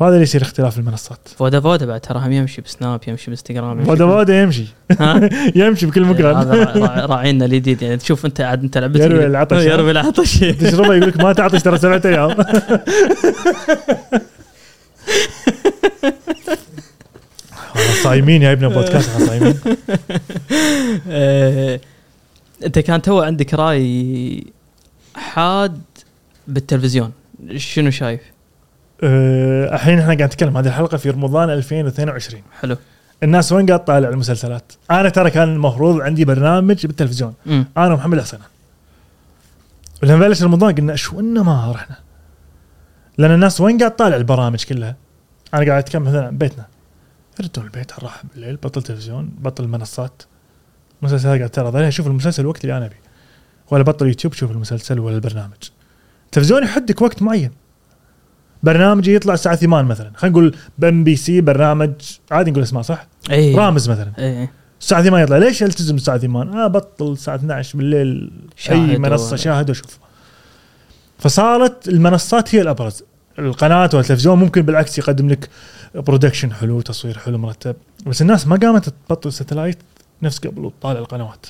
وهذا 0.00 0.12
اللي 0.14 0.22
يصير 0.22 0.42
اختلاف 0.42 0.78
المنصات. 0.78 1.18
فودا 1.36 1.60
فودا 1.60 1.86
بعد 1.86 2.00
ترى 2.00 2.18
هم 2.18 2.32
يمشي 2.32 2.60
بسناب 2.62 3.00
يمشي 3.08 3.26
بإنستغرام 3.26 3.84
فودا 3.84 4.06
فودا 4.06 4.42
يمشي؟ 4.42 4.64
يمشي 5.60 5.86
بكل 5.86 6.04
هذا 6.04 6.10
مكان. 6.10 6.82
را- 6.82 7.06
راعينا 7.06 7.44
الجديد. 7.44 7.82
يعني 7.82 7.96
تشوف 7.96 8.26
أنت 8.26 8.40
عاد 8.40 8.62
أنت 8.62 8.78
لعبتك 8.78 9.00
يروي 9.00 9.26
العطش. 9.26 9.62
يروي 9.64 9.90
العطش. 9.90 10.38
تشربه 10.60 10.94
يقول 10.94 11.08
لك 11.08 11.16
ما 11.20 11.32
تعطش 11.32 11.62
ترى 11.62 11.78
سبعة 11.78 12.02
أيام. 12.04 12.36
صايمين 18.02 18.42
يا 18.42 18.52
ابن 18.52 18.68
بودكاست 18.68 19.10
صايمين. 19.22 19.58
آه، 21.08 21.80
أنت 22.66 22.78
كان 22.78 23.02
تو 23.02 23.20
عندك 23.20 23.54
رأي 23.54 24.44
حاد 25.20 25.82
بالتلفزيون 26.48 27.12
شنو 27.56 27.90
شايف؟ 27.90 28.20
أه، 29.02 29.74
الحين 29.74 29.98
إحنا 29.98 30.14
قاعد 30.14 30.22
نتكلم 30.22 30.56
هذه 30.56 30.66
الحلقة 30.66 30.96
في 30.96 31.10
رمضان 31.10 31.50
2022 31.50 32.42
حلو. 32.60 32.76
الناس 33.22 33.52
وين 33.52 33.66
قاعد 33.66 33.84
تطالع 33.84 34.08
المسلسلات؟ 34.08 34.72
أنا 34.90 35.08
ترى 35.08 35.30
كان 35.30 35.48
المفروض 35.48 36.00
عندي 36.00 36.24
برنامج 36.24 36.86
بالتلفزيون. 36.86 37.34
امم 37.46 37.66
أنا 37.76 37.94
ومحمد 37.94 38.20
حسن 38.20 38.38
ولما 40.02 40.18
بلش 40.18 40.42
رمضان 40.42 40.74
قلنا 40.74 40.96
شو 40.96 41.20
إنه 41.20 41.42
ما 41.42 41.72
رحنا 41.72 41.96
لأن 43.18 43.30
الناس 43.30 43.60
وين 43.60 43.78
قاعد 43.78 43.90
تطالع 43.90 44.16
البرامج 44.16 44.64
كلها؟ 44.64 44.96
أنا 45.54 45.64
قاعد 45.66 45.78
أتكلم 45.82 46.02
مثلا 46.02 46.30
بيتنا. 46.30 46.66
ردوا 47.40 47.62
البيت 47.62 48.00
راح 48.00 48.22
بالليل 48.34 48.56
بطل 48.56 48.82
تلفزيون 48.82 49.30
بطل 49.38 49.64
المنصات. 49.64 50.22
مسلسلات 51.02 51.38
قاعد 51.38 51.50
ترى 51.50 51.88
أشوف 51.88 52.06
المسلسل 52.06 52.42
الوقت 52.42 52.64
اللي 52.64 52.76
أنا 52.76 52.86
أبي. 52.86 52.96
ولا 53.70 53.82
بطل 53.82 54.06
يوتيوب 54.06 54.32
شوف 54.34 54.50
المسلسل 54.50 54.98
ولا 54.98 55.14
البرنامج. 55.14 55.52
التلفزيون 56.26 56.62
يحدك 56.62 57.02
وقت 57.02 57.22
معين. 57.22 57.50
برنامج 58.62 59.08
يطلع 59.08 59.34
الساعة 59.34 59.56
8 59.56 59.88
مثلا. 59.88 60.12
خلينا 60.16 60.32
نقول 60.38 60.56
بام 60.78 61.04
بي 61.04 61.16
سي 61.16 61.40
برنامج 61.40 61.92
عادي 62.30 62.50
نقول 62.50 62.62
اسمه 62.62 62.82
صح؟ 62.82 63.06
اي 63.30 63.54
رامز 63.54 63.90
مثلا. 63.90 64.12
اي 64.18 64.48
الساعة 64.80 65.02
8 65.02 65.24
يطلع. 65.24 65.36
ليش 65.36 65.62
التزم 65.62 65.96
الساعة 65.96 66.18
8 66.18 66.64
آه 66.64 66.66
بطل 66.66 67.12
الساعة 67.12 67.34
12 67.34 67.78
بالليل 67.78 68.30
أي 68.70 68.98
منصة 68.98 69.32
و- 69.32 69.36
شاهد 69.36 69.68
واشوف 69.68 69.98
فصارت 71.18 71.88
المنصات 71.88 72.54
هي 72.54 72.60
الأبرز. 72.60 73.02
القناة 73.38 73.90
والتلفزيون 73.94 74.38
ممكن 74.38 74.62
بالعكس 74.62 74.98
يقدم 74.98 75.28
لك 75.28 75.48
production 75.94 76.52
حلو 76.52 76.80
تصوير 76.80 77.18
حلو 77.18 77.38
مرتب. 77.38 77.76
بس 78.06 78.22
الناس 78.22 78.46
ما 78.46 78.56
قامت 78.56 78.88
تبطل 79.08 79.32
satellite 79.32 79.78
نفس 80.22 80.38
قبل 80.38 80.64
وتطالع 80.64 80.98
القنوات. 80.98 81.46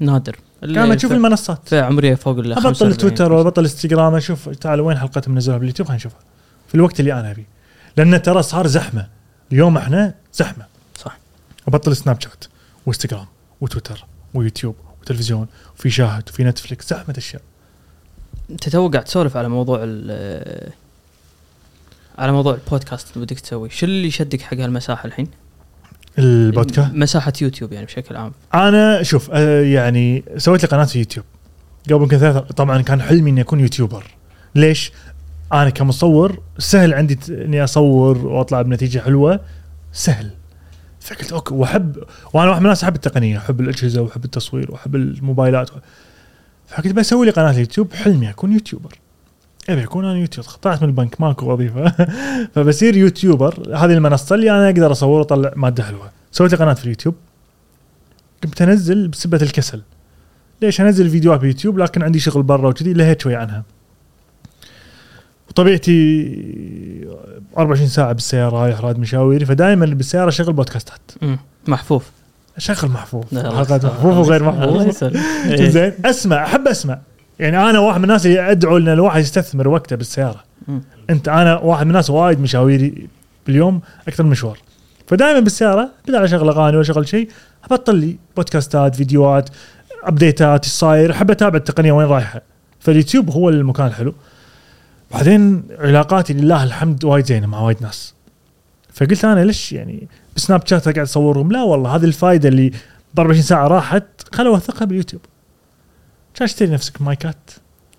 نادر. 0.00 0.36
قام 0.62 0.92
أشوف 0.92 1.10
في- 1.10 1.16
المنصات. 1.16 1.60
فئه 1.68 1.80
عمريه 1.82 2.14
فوق 2.14 2.38
ال 2.38 2.52
أبطل 2.52 2.62
45. 2.62 2.96
تويتر 2.96 3.32
وأبطل 3.32 3.62
إنستغرام 3.62 4.14
أشوف 4.14 4.48
تعال 4.48 4.80
وين 4.80 4.98
حلقه 4.98 5.22
منزلها 5.26 5.58
باليوتيوب 5.58 5.88
خلينا 5.88 5.98
نشوفها. 6.00 6.18
في 6.68 6.74
الوقت 6.74 7.00
اللي 7.00 7.12
أنا 7.12 7.30
ابيه 7.30 7.46
لأن 7.96 8.22
ترى 8.22 8.42
صار 8.42 8.66
زحمة. 8.66 9.08
اليوم 9.52 9.76
إحنا 9.76 10.14
زحمة. 10.34 10.66
صح. 10.98 11.18
أبطل 11.68 11.96
سناب 11.96 12.20
شات 12.20 12.44
وإنستغرام 12.86 13.26
وتويتر 13.60 14.04
ويوتيوب 14.34 14.76
وتلفزيون 15.02 15.46
وفي 15.78 15.90
شاهد 15.90 16.28
وفي 16.28 16.44
نتفلكس 16.44 16.88
زحمة 16.90 17.14
اشياء 17.18 17.42
أنت 18.50 18.68
تو 18.68 18.88
قاعد 18.88 19.04
تسولف 19.04 19.36
على 19.36 19.48
موضوع 19.48 19.78
ال 19.82 20.72
على 22.18 22.32
موضوع 22.32 22.54
البودكاست 22.54 23.14
اللي 23.14 23.26
بدك 23.26 23.40
تسوي 23.40 23.70
شو 23.70 23.86
اللي 23.86 24.08
يشدك 24.08 24.40
حق 24.42 24.54
هالمساحة 24.56 25.06
الحين؟ 25.06 25.28
البودكاست؟ 26.18 26.94
مساحة 26.94 27.32
يوتيوب 27.42 27.72
يعني 27.72 27.86
بشكل 27.86 28.16
عام. 28.16 28.32
أنا 28.54 29.02
شوف 29.02 29.30
آه 29.32 29.62
يعني 29.62 30.24
سويت 30.36 30.62
لي 30.62 30.68
قناة 30.68 30.84
في 30.84 30.98
يوتيوب. 30.98 31.26
قبل 31.86 32.02
يمكن 32.02 32.18
ثلاثة 32.18 32.40
طبعا 32.40 32.82
كان 32.82 33.02
حلمي 33.02 33.30
إني 33.30 33.40
أكون 33.40 33.60
YouTuber. 33.60 34.04
ليش؟ 34.54 34.92
أنا 35.52 35.70
كمصور 35.70 36.42
سهل 36.58 36.94
عندي 36.94 37.18
إني 37.28 37.64
أصور 37.64 38.26
وأطلع 38.26 38.62
بنتيجة 38.62 38.98
حلوة 38.98 39.40
سهل. 39.92 40.30
فقلت 41.00 41.32
okay 41.32 41.54
وأحب 41.54 41.96
وأنا 42.32 42.50
واحد 42.50 42.60
من 42.60 42.66
الناس 42.66 42.84
أحب 42.84 42.94
التقنية 42.94 43.38
أحب 43.38 43.60
الأجهزة 43.60 44.02
وأحب 44.02 44.24
التصوير 44.24 44.70
وأحب 44.70 44.94
الموبايلات. 44.94 45.70
فقلت 46.68 46.92
بسوي 46.92 47.26
لي 47.26 47.32
قناة 47.32 47.58
يوتيوب 47.58 47.92
حلمي 47.92 48.30
أكون 48.30 48.52
YouTuber. 48.52 48.94
ابي 49.70 49.84
اكون 49.84 50.04
أنا 50.04 50.18
YouTuber 50.18 50.50
طلعت 50.50 50.82
من 50.82 50.88
البنك 50.88 51.20
ماكو 51.20 51.52
وظيفه 51.52 51.92
فبصير 52.54 52.96
YouTuber 52.96 53.76
هذه 53.76 53.92
المنصه 53.92 54.34
اللي 54.34 54.50
أنا 54.50 54.66
أقدر 54.66 54.92
اصور 54.92 55.18
واطلع 55.18 55.52
ماده 55.56 55.82
حلوة 55.84 56.10
سويت 56.32 56.52
لي 56.52 56.58
قناه 56.58 56.74
في 56.74 56.84
اليوتيوب 56.84 57.14
كنت 58.44 58.62
انزل 58.62 59.08
بسبه 59.08 59.38
الكسل 59.42 59.82
ليش 60.62 60.80
انزل 60.80 61.10
فيديوهات 61.10 61.40
بيوتيوب 61.40 61.78
لكن 61.78 62.02
عندي 62.02 62.18
شغل 62.20 62.42
برا 62.42 62.68
وكذي 62.68 62.92
لهيت 62.92 63.22
شوي 63.22 63.34
عنها 63.34 63.62
وطبيعتي 65.50 67.08
24 67.58 67.88
ساعه 67.88 68.12
بالسياره 68.12 68.56
رايح 68.56 68.80
راد 68.80 68.98
مشاويري 68.98 69.44
فدائما 69.44 69.86
بالسياره 69.86 70.28
اشغل 70.28 70.52
بودكاستات. 70.52 71.10
محفوف 71.68 72.10
اشغل 72.56 72.90
محفوظ 72.90 73.24
لا، 73.32 73.56
حلقات 73.56 73.84
محفوظ 73.84 74.18
وغير. 74.18 74.50
إيه. 75.50 75.68
زين 75.68 75.92
اسمع 76.04 76.44
احب 76.44 76.68
اسمع 76.68 76.98
يعني 77.38 77.70
أنا 77.70 77.78
واحد 77.78 77.98
من 77.98 78.04
الناس 78.04 78.26
اللي 78.26 78.50
أدعو 78.50 78.76
إن 78.76 78.88
الواحد 78.88 79.20
يستثمر 79.20 79.68
وقته 79.68 79.96
بالسيارة. 79.96 80.44
مم. 80.68 80.82
أنت 81.10 81.28
أنا 81.28 81.58
واحد 81.58 81.84
من 81.84 81.90
الناس 81.90 82.10
وايد 82.10 82.40
مشاويري 82.40 83.08
باليوم 83.46 83.80
أكثر 84.08 84.24
من 84.24 84.30
مشوار. 84.30 84.58
فدائما 85.06 85.40
بالسيارة 85.40 85.90
بدل 86.08 86.16
اشغل 86.16 86.48
أغاني 86.48 86.76
ولا 86.76 86.80
اشغل 86.80 87.08
شيء 87.08 87.28
أبطل 87.64 87.96
لي 87.96 88.16
بودكاستات 88.36 88.94
فيديوهات 88.94 89.50
update 90.02 90.55
ات 90.55 90.64
إيش 90.64 90.72
صاير 90.72 91.10
أحب 91.10 91.30
أتابع 91.30 91.56
التقنية 91.56 91.92
وين 91.92 92.06
رايحة. 92.06 92.42
فاليوتيوب 92.80 93.30
هو 93.30 93.48
المكان 93.48 93.86
الحلو 93.86 94.14
بعدين 95.10 95.62
علاقاتي 95.78 96.32
لله 96.32 96.64
الحمد 96.64 97.04
وايد 97.04 97.26
زينة 97.26 97.46
مع 97.46 97.60
وايد 97.60 97.82
ناس. 97.82 98.14
فقلت 98.92 99.24
أنا 99.24 99.44
ليش 99.44 99.72
يعني 99.72 100.08
بسناب 100.36 100.66
شات 100.66 100.84
قاعد 100.84 100.98
أصورهم؟ 100.98 101.52
لا 101.52 101.62
والله 101.62 101.96
هذه 101.96 102.04
الفائده 102.04 102.48
اللي 102.48 102.70
ب 103.14 103.18
24 103.18 103.42
ساعة 103.42 103.66
راحت 103.66 104.04
خلوا 104.32 104.54
اوثقها 104.54 104.84
باليوتيوب. 104.84 105.22
كان 106.36 106.44
اشتري 106.44 106.68
نفسك 106.68 107.02
مايكات 107.02 107.50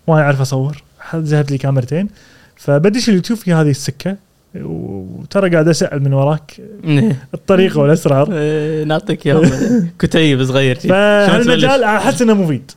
وأنا 0.07 0.21
أعرف 0.21 0.41
أصور. 0.41 0.83
زهبت 1.15 1.51
لي 1.51 1.57
كاميرتين. 1.57 2.09
فبدش 2.55 3.09
اليوتيوب 3.09 3.39
في 3.39 3.53
هذه 3.53 3.69
السكة. 3.69 4.15
وترى 4.55 5.49
قاعد 5.49 5.67
أسأل 5.67 6.03
من 6.03 6.13
وراك. 6.13 6.61
إيه. 6.83 7.27
الطريقة 7.33 7.79
والاسرار 7.79 8.29
إيه، 8.33 8.83
نعطيك 8.83 9.25
يلا 9.25 9.87
كتيب 9.99 10.43
صغير. 10.43 10.79
فهالمجال 10.79 11.83
أحس 11.83 12.21
إنه 12.21 12.33
مفيد. 12.33 12.71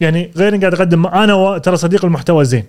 يعني 0.00 0.30
غير 0.36 0.56
قاعد 0.56 0.74
أقدم 0.74 1.06
أنا 1.06 1.34
و... 1.34 1.58
ترى 1.58 1.76
صديق 1.76 2.04
المحتوى 2.04 2.44
زين. 2.44 2.64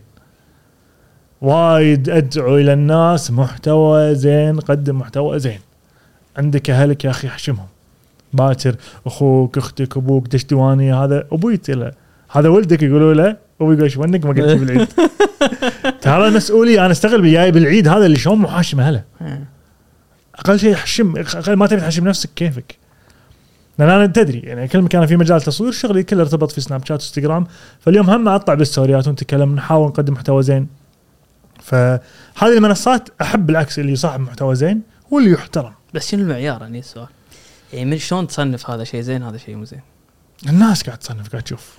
وايد 1.42 2.10
أدعو 2.10 2.58
إلى 2.58 2.74
الناس 2.74 3.32
محتوى 3.32 4.16
زين 4.16 4.60
قدم 4.60 5.00
محتوى 5.00 5.40
زين. 5.40 5.60
عندك 6.38 6.70
أهلك 6.70 7.06
يا 7.06 7.10
أخي 7.10 7.28
احشمهم. 7.28 7.68
باكر 8.34 8.76
أخوك 9.06 9.58
أختك 9.58 9.98
أبوك 9.98 10.28
دش 10.28 10.46
ديواني 10.46 10.94
هذا 10.94 11.28
أبوي 11.32 11.60
له 11.70 11.92
هذا 12.30 12.50
ولدك 12.50 12.84
يقولوا 12.84 13.14
له 13.14 13.38
أبوي 13.62 13.74
يقول 13.74 13.84
إيش 13.84 13.98
ونك 13.98 14.26
ما 14.26 14.32
قلت 14.32 14.60
بالعيد. 14.60 14.88
ترى 16.02 16.30
مسؤولي 16.30 16.80
أنا 16.80 16.92
استغرب 16.92 17.26
جاي 17.26 17.52
بالعيد 17.52 17.88
هذا 17.88 18.06
اللي 18.06 18.18
شلون 18.18 18.38
محاشم 18.38 18.80
اهله. 18.80 19.04
أقل 20.36 20.60
شيء 20.60 20.76
حشم 20.76 21.18
أقل 21.18 21.54
ما 21.54 21.68
تبي 21.68 21.82
تحشم 21.82 22.08
نفسك 22.08 22.30
كيفك. 22.36 22.76
لأن 23.80 23.90
أنا 23.90 24.06
تدري 24.06 24.40
يعني 24.40 24.68
كل 24.68 24.82
مكان 24.82 25.06
في 25.06 25.18
مجال 25.18 25.42
تصوير 25.42 25.72
شغلي 25.72 26.04
كله 26.04 26.22
ارتبط 26.22 26.52
في 26.52 26.62
سناب 26.62 26.80
شات 26.80 26.90
وانستغرام 26.90 27.48
فاليوم 27.80 28.10
هم 28.10 28.28
اطلع 28.28 28.54
بالستوريات 28.54 29.08
ونتكلم 29.08 29.56
نحاول 29.56 29.88
نقدم 29.88 30.14
محتوى 30.14 30.44
زين. 30.44 30.68
فهذه 31.64 32.02
المنصات 32.58 33.10
أحب 33.22 33.46
بالعكس 33.46 33.80
اللي 33.80 33.96
صاحب 33.96 34.20
محتوى 34.20 34.56
زين 34.56 34.82
واللي 35.12 35.32
يحترم. 35.32 35.74
بس 35.94 36.12
شنو 36.12 36.22
المعيار 36.22 36.62
يعني 36.62 36.80
السؤال؟ 36.80 37.08
يعني 37.74 37.86
من 37.86 37.98
شلون 37.98 38.28
تصنف 38.28 38.70
هذا 38.70 38.84
شيء 38.84 39.02
زين 39.02 39.24
هذا 39.24 39.38
شيء 39.38 39.56
مو 39.56 39.66
زين؟ 39.66 39.82
الناس 40.50 40.84
قاعد 40.84 40.98
تصنف 40.98 41.30
قاعد 41.30 41.44
تشوف. 41.44 41.78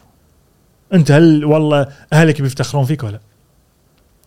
أنت 0.94 1.10
هل 1.10 1.44
والله 1.44 1.88
أهلك 2.12 2.42
بيفتخرون 2.42 2.84
فيك 2.84 3.04
ولا؟ 3.04 3.20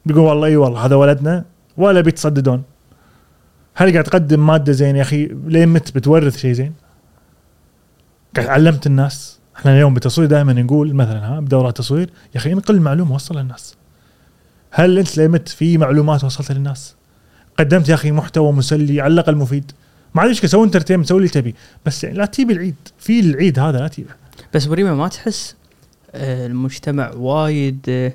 بيقول 0.06 0.24
والله 0.24 0.48
إي 0.48 0.56
والله 0.56 0.86
هذا 0.86 0.96
ولدنا 0.96 1.46
ولا 1.78 2.02
بيتصددون. 2.02 2.64
هل 3.76 3.92
قاعد 3.92 4.04
تقدم 4.04 4.48
مادة 4.48 4.74
زين 4.74 4.96
يا 4.96 5.02
أخي؟ 5.02 5.26
لين 5.46 5.70
مت 5.70 5.96
بتورث 5.96 6.38
شيء 6.38 6.54
زين؟ 6.54 6.74
قاعد 8.36 8.48
علمت 8.48 8.88
الناس. 8.88 9.40
إحنا 9.58 9.74
اليوم 9.74 9.94
بالتصوير 9.94 10.28
دائما 10.28 10.54
نقول 10.54 10.94
مثلا 10.94 11.26
ها 11.28 11.40
بدورات 11.40 11.78
تصوير 11.78 12.10
يا 12.36 12.40
أخي 12.40 12.54
انقل 12.54 12.76
المعلومه 12.76 13.16
وصلها 13.16 13.44
للناس. 13.44 13.76
هل 14.72 14.98
أنت 14.98 15.18
لين 15.18 15.32
مت 15.32 15.50
في 15.50 15.78
معلومات 15.78 16.24
وصلتها 16.24 16.54
للناس؟ 16.54 16.96
قدمت 17.60 17.90
يا 17.90 17.94
أخي 17.94 18.12
محتوى 18.12 18.52
مسلي 18.52 19.02
على 19.02 19.14
الأقل 19.14 19.36
مفيد. 19.36 19.72
مشكله 20.16 20.50
سوي 20.50 20.66
entertainment 20.66 21.10
سوي 21.10 21.18
اللي 21.18 21.30
تبي 21.30 21.56
بس 21.86 22.04
يعني 22.04 22.18
لا 22.18 22.26
تجيب 22.26 22.52
العيد. 22.52 22.76
في 23.00 23.20
العيد 23.20 23.60
هذا 23.60 23.80
لا 23.80 23.88
تجيبه 23.88 24.10
بس 24.54 24.66
بريمة 24.66 24.94
ما 24.94 25.08
تحس 25.08 25.56
المجتمع 26.16 27.12
وايد 27.14 27.86
آه، 27.90 28.14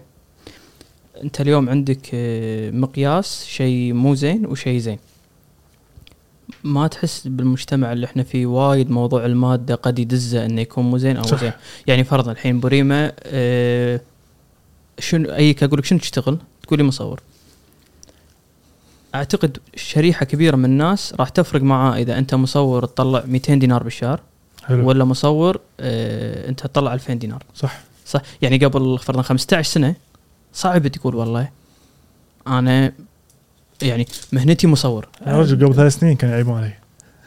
انت 1.23 1.41
اليوم 1.41 1.69
عندك 1.69 2.11
آه، 2.15 2.71
مقياس 2.71 3.45
شيء 3.47 3.93
مو 3.93 4.15
زين 4.15 4.47
وشيء 4.47 4.79
زين. 4.79 4.99
ما 6.65 6.87
تحس 6.87 7.29
بالمجتمع 7.29 7.93
اللي 7.93 8.07
إحنا 8.07 8.23
فيه 8.23 8.47
وايد 8.47 8.91
موضوع 8.91 9.27
المادة 9.27 9.75
قد 9.75 9.99
يدزه 9.99 10.47
انه 10.47 10.61
يكون 10.61 10.85
مو 10.85 10.99
زين 10.99 11.17
أو 11.17 11.23
صح. 11.23 11.41
زين؟ 11.41 11.53
يعني 11.87 12.05
فرضا 12.05 12.33
الحين 12.33 12.61
بريمه 12.61 13.13
آه، 13.23 14.01
شنو 14.99 15.33
ايك 15.33 15.63
أقول 15.63 15.79
لك 15.79 15.85
شنو 15.85 15.99
تشتغل؟ 15.99 16.39
تقولي 16.63 16.83
مصور. 16.83 17.21
أعتقد 19.15 19.59
شريحة 19.77 20.27
كبيرة 20.27 20.57
من 20.57 20.65
الناس 20.65 21.15
راح 21.15 21.29
تفرق 21.29 21.63
معاه 21.63 21.97
إذا 21.97 22.19
أنت 22.19 22.35
مصور 22.35 22.87
تطلع 22.87 23.25
200 23.27 23.55
دينار 23.55 23.83
بالشهر. 23.83 24.21
حلو. 24.67 24.89
ولا 24.89 25.05
مصور 25.05 25.61
آه 25.81 26.49
انت 26.49 26.61
تطلع 26.61 26.95
2000 26.95 27.15
دينار. 27.15 27.43
صح. 27.55 27.81
صح. 28.07 28.21
يعني 28.43 28.59
قبل 28.59 28.99
فرضا 28.99 29.23
15 29.23 29.71
سنة 29.73 29.95
صعب 30.53 30.87
تقول 30.89 31.15
والله 31.15 31.49
أنا 32.47 32.93
يعني 33.83 34.07
مهنتي 34.33 34.67
مصور. 34.67 35.09
يا 35.27 35.39
رجل 35.41 35.67
قبل 35.67 35.75
ثلاث 35.75 35.95
سنين 35.99 36.17
كانوا 36.17 36.35
يعيبون 36.35 36.57
علي. 36.59 36.73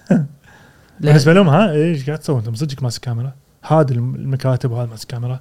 بالنسبة 1.00 1.34
لهم 1.34 1.50
ها 1.50 1.72
إيش 1.72 2.06
قاعد 2.06 2.20
تسوي 2.20 2.40
انت 2.40 2.50
مصدقك 2.50 2.84
ماسك 2.84 3.02
كاميرا. 3.04 3.32
هذا 3.64 3.92
الم- 3.92 4.16
المكاتب 4.16 4.72
وهذا 4.72 4.90
ماسك 4.90 5.08
كاميرا. 5.08 5.40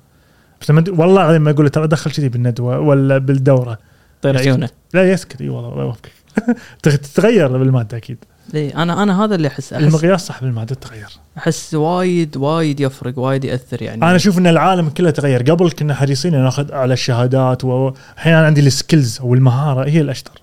بس 0.61 0.71
لما 0.71 0.85
والله 0.89 1.23
العظيم 1.23 1.43
ما 1.43 1.51
أقول 1.51 1.65
له 1.65 1.71
ترى 1.71 1.87
دخل 1.89 2.11
كذي 2.11 2.29
بالندوة 2.29 2.79
ولا 2.79 3.19
بالدورة. 3.19 3.79
طير 4.23 4.39
عيونه. 4.39 4.69
لا 4.95 5.13
يسكت. 5.13 5.41
إي 5.41 5.49
والله 5.49 5.69
الله 5.73 5.83
يوفقك. 5.85 6.13
تغ- 6.87 6.97
تتغير 6.97 7.59
بالمادة 7.59 7.97
أكيد. 7.97 8.19
ليه 8.55 8.83
أنا 8.83 9.03
أنا 9.03 9.25
هذا 9.25 9.35
اللي 9.35 9.49
أحس 9.49 9.73
أحس, 9.73 9.85
المقياس 9.85 10.27
صح 10.27 10.41
بالماده 10.41 10.75
تتغير 10.75 11.09
أحس 11.39 11.75
وايد 11.75 12.37
وايد 12.37 12.81
يفرق 12.81 13.19
وايد 13.19 13.45
يأثر 13.45 13.83
يعني. 13.83 14.03
أنا 14.03 14.17
أشوف 14.17 14.39
إن 14.39 14.47
العالم 14.47 14.89
كله 14.89 15.11
تغير. 15.11 15.51
قبل 15.51 15.71
كنا 15.71 15.95
حريصين 15.95 16.33
ناخذ 16.43 16.73
اعلى 16.73 16.93
الشهادات 16.93 17.65
والحين 17.65 18.35
أنا 18.35 18.47
عندي 18.47 18.61
ال 18.61 18.69
skills 18.69 19.21
أو 19.21 19.35
المهاره 19.35 19.89
هي 19.89 20.01
الأشطر. 20.01 20.43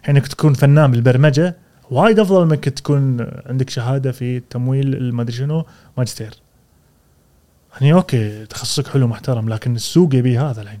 الحين 0.00 0.16
إنك 0.16 0.26
تكون 0.28 0.54
فنان 0.54 0.90
بالبرمجة 0.90 1.56
وايد 1.90 2.18
أفضل 2.18 2.42
إنك 2.42 2.68
تكون 2.68 3.26
عندك 3.46 3.70
شهادة 3.70 4.12
في 4.12 4.36
التمويل 4.36 4.94
المدري 4.94 5.36
شنو 5.36 5.66
ماجستير. 5.98 6.34
يعني 7.80 7.92
okay 7.92 8.46
تخصصك 8.46 8.86
حلو 8.86 9.06
محترم 9.06 9.48
لكن 9.48 9.76
السوق 9.76 10.14
يبي 10.14 10.38
هذا 10.38 10.62
الحين. 10.62 10.80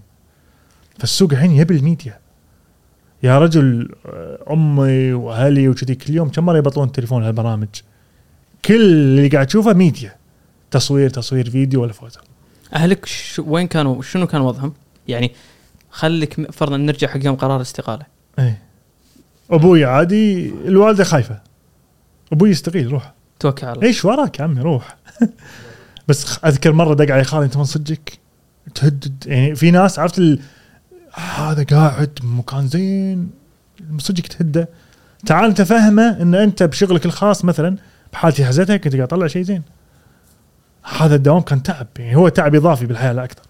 فالسوق 0.98 1.32
الحين 1.32 1.52
يبي 1.52 1.76
الميديا. 1.76 2.18
يا 3.22 3.38
رجل 3.38 3.88
أمي 4.50 5.12
وأهلي 5.12 5.68
وكذي 5.68 5.94
كل 5.94 6.14
يوم 6.14 6.28
كم 6.28 6.46
مرة 6.46 6.58
يبطلون 6.58 6.86
التليفون 6.86 7.22
هالبرامج 7.22 7.68
كل 8.64 8.74
اللي 8.74 9.28
قاعد 9.28 9.46
تشوفه 9.46 9.72
ميديا 9.72 10.14
تصوير 10.70 11.10
تصوير 11.10 11.50
فيديو 11.50 11.82
ولا 11.82 11.92
فوتو. 11.92 12.20
أهلك 12.74 13.06
ش... 13.06 13.38
وين 13.38 13.66
كانوا 13.66 14.02
شنو 14.02 14.26
كان 14.26 14.40
وضعهم؟ 14.40 14.72
يعني 15.08 15.32
خليك 15.90 16.50
فرضا 16.50 16.76
نرجع 16.76 17.08
حق 17.08 17.24
يوم 17.24 17.36
قرار 17.36 17.56
الاستقالة. 17.56 18.06
إيه. 18.38 18.62
أبوي 19.50 19.84
عادي 19.84 20.48
الوالدة 20.48 21.04
خايفة. 21.04 21.40
أبوي 22.32 22.50
يستقيل 22.50 22.92
روح. 22.92 23.14
توكل 23.40 23.66
على 23.66 23.76
الله. 23.76 23.86
إيش 23.86 24.04
وراك 24.04 24.38
يا 24.38 24.44
عمي؟ 24.44 24.60
روح. 24.60 24.96
بس 26.08 26.38
أذكر 26.44 26.72
مرة 26.72 26.94
دق 26.94 27.14
علي 27.14 27.24
خالي 27.24 27.44
أنت 27.44 27.56
من 27.56 27.64
صدقك؟ 27.64 28.18
تهدد. 28.74 29.24
يعني 29.26 29.54
في 29.54 29.70
ناس 29.70 29.98
عرفت. 29.98 30.38
هذا 31.16 31.62
قاعد 31.62 32.18
بمكان 32.22 32.68
زين. 32.68 33.30
من 33.90 33.98
صدقك 33.98 34.26
تهده 34.26 34.68
تعال 35.26 35.44
انت 35.44 35.62
فهمه 35.62 36.22
إن 36.22 36.34
أنت 36.34 36.62
بشغلك 36.62 37.06
الخاص 37.06 37.44
مثلا 37.44 37.76
بحالتي 38.12 38.44
حزتها 38.44 38.76
كنت 38.76 38.94
قاعد 38.94 39.06
اطلع 39.06 39.26
شيء 39.26 39.42
زين. 39.42 39.62
هذا 40.98 41.14
الدوام 41.14 41.40
كان 41.40 41.62
تعب. 41.62 41.86
يعني 41.98 42.16
هو 42.16 42.28
تعب 42.28 42.54
إضافي 42.54 42.86
بالحياة 42.86 43.12
لا 43.12 43.24
أكثر. 43.24 43.42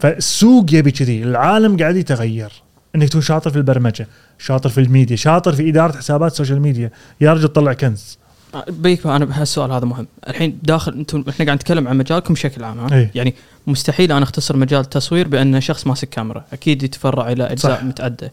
فالسوق 0.00 0.66
يبي 0.72 0.90
كذي. 0.90 1.22
العالم 1.22 1.76
قاعد 1.76 1.96
يتغير. 1.96 2.52
إنك 2.94 3.08
تكون 3.08 3.20
شاطر 3.20 3.50
في 3.50 3.56
البرمجة 3.56 4.06
شاطر 4.38 4.68
في 4.68 4.80
الميديا 4.80 5.16
شاطر 5.16 5.52
في 5.52 5.68
إدارة 5.68 5.96
حسابات 5.96 6.32
ال 6.32 6.36
social 6.36 6.60
media 6.60 6.90
يا 7.20 7.32
رجل 7.32 7.48
طلع 7.48 7.72
كنز. 7.72 8.18
أبيك 8.68 9.06
أنا 9.06 9.24
بهالسؤال 9.24 9.72
هذا 9.72 9.84
مهم. 9.84 10.06
الحين 10.28 10.58
داخل 10.62 10.92
أنتم 10.92 11.24
إحنا 11.28 11.44
قاعد 11.44 11.56
نتكلم 11.56 11.88
عن 11.88 11.96
مجالكم 11.96 12.34
بشكل 12.34 12.64
عام 12.64 12.78
ها؟ 12.78 12.96
إيه. 12.96 13.10
يعني 13.14 13.34
مستحيل 13.66 14.12
أنا 14.12 14.22
أختصر 14.22 14.56
مجال 14.56 14.80
التصوير 14.80 15.28
بأن 15.28 15.60
شخص 15.60 15.86
ماسك 15.86 16.08
كاميرا. 16.08 16.44
أكيد 16.52 16.82
يتفرع 16.82 17.32
إلى 17.32 17.44
أجزاء 17.44 17.76
صح. 17.76 17.84
متعددة. 17.84 18.30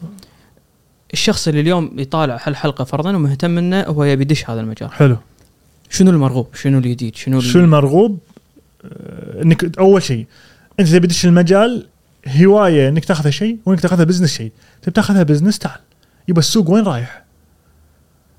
الشخص 1.14 1.48
اللي 1.48 1.62
اليوم 1.62 1.92
يطالع 1.98 2.40
هالحلقة 2.44 2.84
فرضا 2.84 3.16
ومهتم 3.16 3.58
إنه 3.58 3.82
هو 3.82 4.04
يبي 4.04 4.22
يدش 4.22 4.50
هذا 4.50 4.62
المجال. 4.62 4.92
حلو. 4.92 5.18
شنو 5.90 6.12
المرغوب؟ 6.12 6.48
شنو 6.56 6.78
الجديد 6.78 7.16
شنو 7.16 7.40
شو 7.40 7.60
المرغوب؟ 7.60 8.20
آه، 8.86 9.42
إنك 9.44 9.78
أول 9.80 10.04
شيء 10.04 10.26
أنت 10.80 10.88
تبي 10.88 11.08
تدش 11.08 11.26
المجال 11.26 11.88
هواية 12.28 12.90
إنك 12.90 13.06
تاخذها 13.06 13.32
شيء 13.32 13.58
وإنك 13.66 13.80
تاخذها 13.80 14.04
business 14.04 14.34
شيء. 14.34 14.52
تبي 14.82 14.92
تاخذها 14.92 15.24
business 15.24 15.60
تعال. 15.60 15.80
يبقى 16.28 16.40
السوق 16.40 16.70
وين 16.70 16.84
رايح؟ 16.84 17.24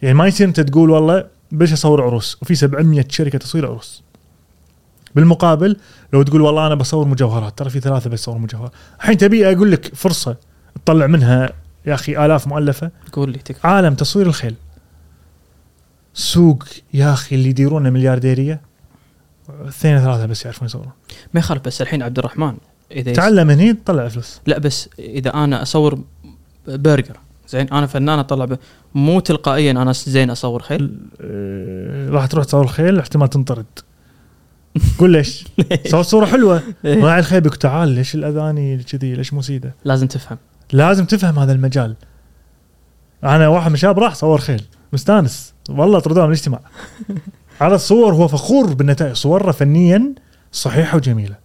يعني 0.03 0.15
ما 0.15 0.27
يصير 0.27 0.49
أنت 0.49 0.61
تقول 0.61 0.91
والله 0.91 1.25
بلش 1.53 1.73
أصور 1.73 2.03
عروس. 2.03 2.39
وفي 2.43 2.55
700 2.55 3.05
شركة 3.09 3.39
تصوير 3.39 3.67
عروس. 3.67 4.03
بالمقابل 5.15 5.77
لو 6.13 6.23
تقول 6.23 6.41
والله 6.41 6.67
أنا 6.67 6.75
بصور 6.75 7.09
مجوهرات 7.09 7.59
ترى 7.59 7.71
في 7.71 7.81
ثلاثة 7.81 8.11
بيصوروا 8.11 8.41
مجوهرات. 8.41 8.73
الحين 9.01 9.17
تبي 9.17 9.53
أقول 9.53 9.73
لك 9.73 9.95
فرصة 9.95 10.37
تطلع 10.85 11.07
منها 11.07 11.53
يا 11.87 11.95
أخي 11.95 12.27
آلاف 12.27 12.47
مؤلفة؟ 12.47 12.91
قول 13.13 13.33
لي 13.33 13.39
تكفى 13.39 13.67
عالم 13.67 13.95
تصوير 13.95 14.27
الخيل. 14.27 14.55
سوق 16.15 16.65
يا 16.95 17.13
أخي 17.13 17.37
اللي 17.37 17.49
يديرونه 17.49 17.91
مليارديرية. 17.91 18.61
اثنين 19.69 19.99
ثلاثة 19.99 20.27
بس 20.27 20.45
يعرفون 20.45 20.67
يصورون. 20.67 20.93
ما 21.35 21.41
يخالف 21.41 21.63
بس 21.63 21.83
الحين 21.83 22.03
عبد 22.03 22.19
الرحمن 22.19 22.57
إذا 22.93 23.13
تعلم 23.13 23.51
هني 23.51 23.73
تطلع 23.73 24.09
فلوس. 24.09 24.41
لا 24.47 24.59
بس 24.59 24.89
إذا 24.99 25.35
أنا 25.35 25.63
أصور 25.63 26.05
برجر 26.67 27.17
زين 27.51 27.69
أنا 27.73 27.87
فنان 27.87 28.19
أطلع 28.19 28.45
ب... 28.45 28.59
مو 28.95 29.21
تلقائيا 29.21 29.71
أنا 29.71 29.93
زين 29.93 30.31
أصور 30.31 30.63
خيل؟ 30.63 30.99
آه، 31.21 32.11
راح 32.11 32.27
تروح 32.27 32.45
تصور 32.45 32.67
خيل 32.67 32.99
احتمال 32.99 33.29
تنطرد. 33.29 33.67
قول 34.99 35.11
ليش؟ 35.17 35.45
صور 35.87 36.03
صورة 36.03 36.27
حلوة. 36.27 36.63
راعي 36.85 37.19
الخيل 37.21 37.41
بيقول 37.41 37.59
تعال 37.59 37.89
ليش 37.89 38.15
الأذاني 38.15 38.79
كذي؟ 38.79 39.15
ليش 39.15 39.33
مو 39.33 39.43
سيدة؟ 39.43 39.75
لازم 39.85 40.07
تفهم. 40.07 40.39
لازم 40.73 41.05
تفهم 41.05 41.39
هذا 41.39 41.53
المجال. 41.53 41.97
أنا 43.25 43.49
واحد 43.49 43.69
من 43.69 43.75
الشباب 43.75 43.99
راح 43.99 44.15
صور 44.15 44.39
خيل. 44.39 44.63
مستانس. 44.93 45.55
والله 45.71 45.99
طردوه 45.99 46.23
من 46.23 46.29
الاجتماع. 46.33 46.61
على 47.61 47.75
الصور 47.75 48.15
هو 48.15 48.29
فخور 48.29 48.75
بالنتائج. 48.75 49.13
صوره 49.13 49.53
فنيا 49.53 50.15
صحيحة 50.53 50.97
وجميلة. 50.97 51.37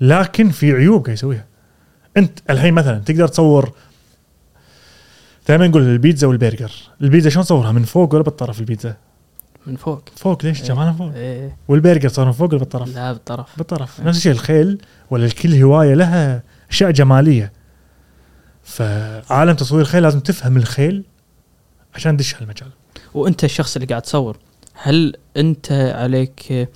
لكن 0.00 0.50
في 0.50 0.72
عيوب 0.72 1.02
قاعد 1.04 1.14
يسويها. 1.16 1.44
أنت 2.16 2.38
الحين 2.50 2.74
مثلا 2.74 2.98
تقدر 2.98 3.28
تصور 3.28 3.72
دائما 5.48 5.66
نقول 5.66 5.82
البيتزا 5.82 6.26
والبرجر. 6.26 6.72
البيتزا 7.00 7.30
شلون 7.30 7.44
تصورها 7.44 7.72
من 7.72 7.84
فوق 7.84 8.14
ولا 8.14 8.22
بالطرف 8.22 8.60
البيتزا؟ 8.60 8.96
من 9.66 9.76
فوق. 9.76 10.02
فوق 10.16 10.44
ليش؟ 10.44 10.60
إيه. 10.60 10.68
جمالها 10.68 10.92
فوق. 10.92 11.12
إيه. 11.14 11.56
والبرجر 11.68 12.08
تصورها 12.08 12.26
من 12.28 12.32
فوق 12.32 12.48
ولا 12.48 12.58
بالطرف؟ 12.58 12.94
لا 12.94 13.12
بالطرف. 13.12 13.46
بالطرف. 13.56 14.00
نفس 14.00 14.18
الشيء 14.18 14.32
الخيل 14.32 14.82
ولا 15.10 15.24
الكل 15.24 15.54
هواية 15.54 15.94
لها 15.94 16.42
أشياء 16.70 16.90
جمالية. 16.90 17.52
فعالم 18.64 19.52
تصوير 19.52 19.80
الخيل 19.82 20.02
لازم 20.02 20.20
تفهم 20.20 20.56
الخيل 20.56 21.04
عشان 21.94 22.16
تدش 22.16 22.34
هالمجال. 22.34 22.68
وأنت 23.14 23.44
الشخص 23.44 23.76
اللي 23.76 23.86
قاعد 23.86 24.02
تصور 24.02 24.36
هل 24.74 25.16
أنت 25.36 25.92
عليك 25.96 26.68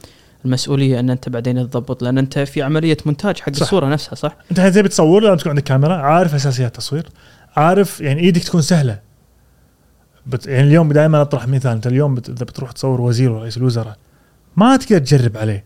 المسؤولية 0.45 1.01
أن 1.01 1.11
أنت 1.11 1.29
بعدين 1.29 1.71
تضبط؟ 1.71 2.03
لأن 2.03 2.18
أنت 2.18 2.39
في 2.39 2.62
عملية 2.62 2.97
مونتاج 3.07 3.41
حق 3.41 3.53
صح. 3.53 3.62
الصورة 3.62 3.87
نفسها 3.87 4.14
صح؟ 4.14 4.37
أنت 4.51 4.59
الحين 4.59 4.73
تبي 4.73 4.89
تصور 4.89 5.23
لازم 5.23 5.37
تكون 5.37 5.51
عندك 5.51 5.62
كاميرا 5.62 5.95
عارف 5.95 6.35
أساسيات 6.35 6.73
التصوير. 6.73 7.09
عارف 7.57 8.01
يعني 8.01 8.21
إيدك 8.21 8.43
تكون 8.43 8.63
سهلة. 8.63 9.01
بت 10.27 10.47
يعني 10.47 10.69
اليوم 10.69 10.93
دائما 10.93 11.23
أطرح 11.23 11.49
مثال 11.49 11.73
أنت 11.73 11.87
اليوم 11.87 12.15
بت... 12.15 12.29
إذا 12.29 12.45
بتروح 12.45 12.73
تصور 12.73 13.01
وزير 13.01 13.33
ورئيس 13.33 13.57
الوزراء 13.57 13.97
ما 14.57 14.77
تقدر 14.77 14.99
تجرب 14.99 15.37
عليه. 15.37 15.65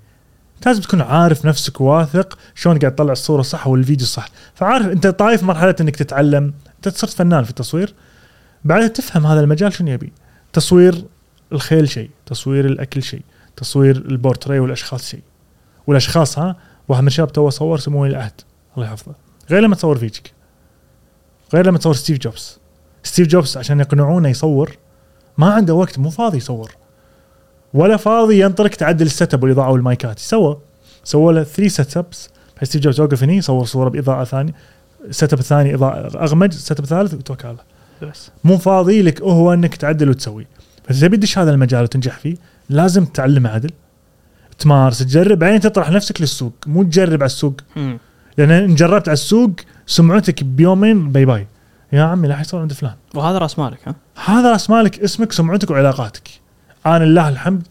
لازم 0.67 0.83
تكون 0.83 1.01
عارف 1.01 1.45
نفسك 1.45 1.81
واثق 1.81 2.39
شلون 2.55 2.79
قاعد 2.79 2.95
تطلع 2.95 3.13
الصورة 3.13 3.41
الصح 3.41 3.67
والفيديو 3.67 4.05
الصح. 4.05 4.29
فعارف 4.55 4.87
أنت 4.87 5.07
طايف 5.07 5.43
مرحلة 5.43 5.75
إنك 5.81 5.97
تتعلم. 5.97 6.55
أنت 6.77 6.89
صرت 6.89 7.11
فنان 7.11 7.45
في 7.45 7.51
التصوير. 7.51 7.95
بعدها 8.65 8.89
تفهم 8.89 9.27
هذا 9.27 9.41
المجال 9.41 9.73
شنو 9.73 9.91
يبي. 9.91 10.13
تصوير 10.53 11.05
الخيل 11.53 11.89
شيء 11.89 12.11
تصوير 12.27 12.67
الأكل 12.67 13.03
شيء 13.03 13.23
تصوير 13.57 13.97
البورتري 13.97 14.59
والأشخاص 14.59 15.09
شيء. 15.09 15.23
والأشخاص 15.87 16.39
ها 16.39 16.57
واحد 16.89 17.01
من 17.01 17.07
الشباب 17.07 17.33
تو 17.33 17.51
صور 17.51 17.79
سمو 17.79 17.93
ولي 17.93 18.07
العهد. 18.07 18.41
الله 18.77 18.87
يحفظه. 18.87 19.15
غير 19.51 19.61
لما 19.61 19.75
تصور 19.75 19.99
فيجك 19.99 20.34
غير 21.55 21.67
لما 21.67 21.79
تصور 21.79 21.95
ستيف 21.95 22.19
جوبز. 22.19 22.59
ستيف 23.03 23.29
جوبز 23.29 23.57
عشان 23.57 23.81
يقنعونه 23.81 24.29
يصور 24.29 24.77
ما 25.39 25.53
عنده 25.53 25.75
وقت 25.75 25.99
مو 25.99 26.11
فاضي 26.11 26.37
يصور. 26.37 26.71
ولا 27.75 27.97
فاضي 27.97 28.41
ينطرك 28.41 28.75
تعدل 28.75 29.07
ال 29.07 29.35
setup 29.35 29.43
والاضاءه 29.43 29.71
والمايكات 29.71 30.19
سوى. 30.19 30.59
سوى 31.05 31.35
له 31.35 31.43
3 31.43 31.69
setups 31.69 32.29
ستيف 32.63 32.83
جوبز 32.83 33.01
وقف 33.01 33.23
هني 33.23 33.37
يصور 33.37 33.65
صورة 33.65 33.89
بإضاءة 33.89 34.25
ثانية. 34.25 34.55
ال 35.05 35.33
setup 35.33 35.39
الثاني 35.39 35.75
إضاءة 35.75 36.23
أغمج 36.25 36.53
ال 36.55 36.79
setup 36.79 36.85
الثالث 36.85 37.15
وتوكل. 37.15 37.49
على 37.49 37.59
بس. 38.03 38.31
مو 38.45 38.59
فاضي 38.59 39.03
لك 39.03 39.23
هو 39.23 39.53
إنك 39.53 39.77
تعدل 39.77 40.11
وتسوي. 40.11 40.47
فاذا 40.85 41.07
تبي 41.07 41.17
تدش 41.17 41.39
هذا 41.39 41.51
المجال 41.51 41.83
وتنجح 41.83 42.19
فيه 42.19 42.37
لازم 42.69 43.05
تتعلم 43.05 43.47
عدل. 43.47 43.71
تمارس 44.59 44.99
تجرب. 44.99 45.39
بعدين 45.39 45.61
تطرح 45.61 45.91
نفسك 45.91 46.21
للسوق. 46.21 46.53
مو 46.67 46.83
تجرب 46.83 47.23
على 47.23 47.27
السوق. 47.27 47.55
لأن 48.39 48.51
إن 48.51 48.75
جربت 48.75 49.09
على 49.09 49.13
السوق 49.13 49.51
سمعتك 49.87 50.45
بيومين 50.45 51.13
bye 51.13 51.25
bye 51.25 51.47
يا 51.93 52.03
عمي 52.03 52.29
لا 52.29 52.41
يصير 52.41 52.61
عند 52.61 52.73
فلان. 52.73 52.95
وهذا 53.15 53.39
رأس 53.39 53.59
مالك 53.59 53.79
ها؟ 53.89 53.95
هذا 54.25 54.53
رأس 54.53 54.71
مالك 54.71 55.01
اسمك 55.01 55.33
سمعتك 55.33 55.71
وعلاقاتك. 55.71 56.29
أنا 56.87 57.05
لله 57.05 57.29
الحمد. 57.29 57.67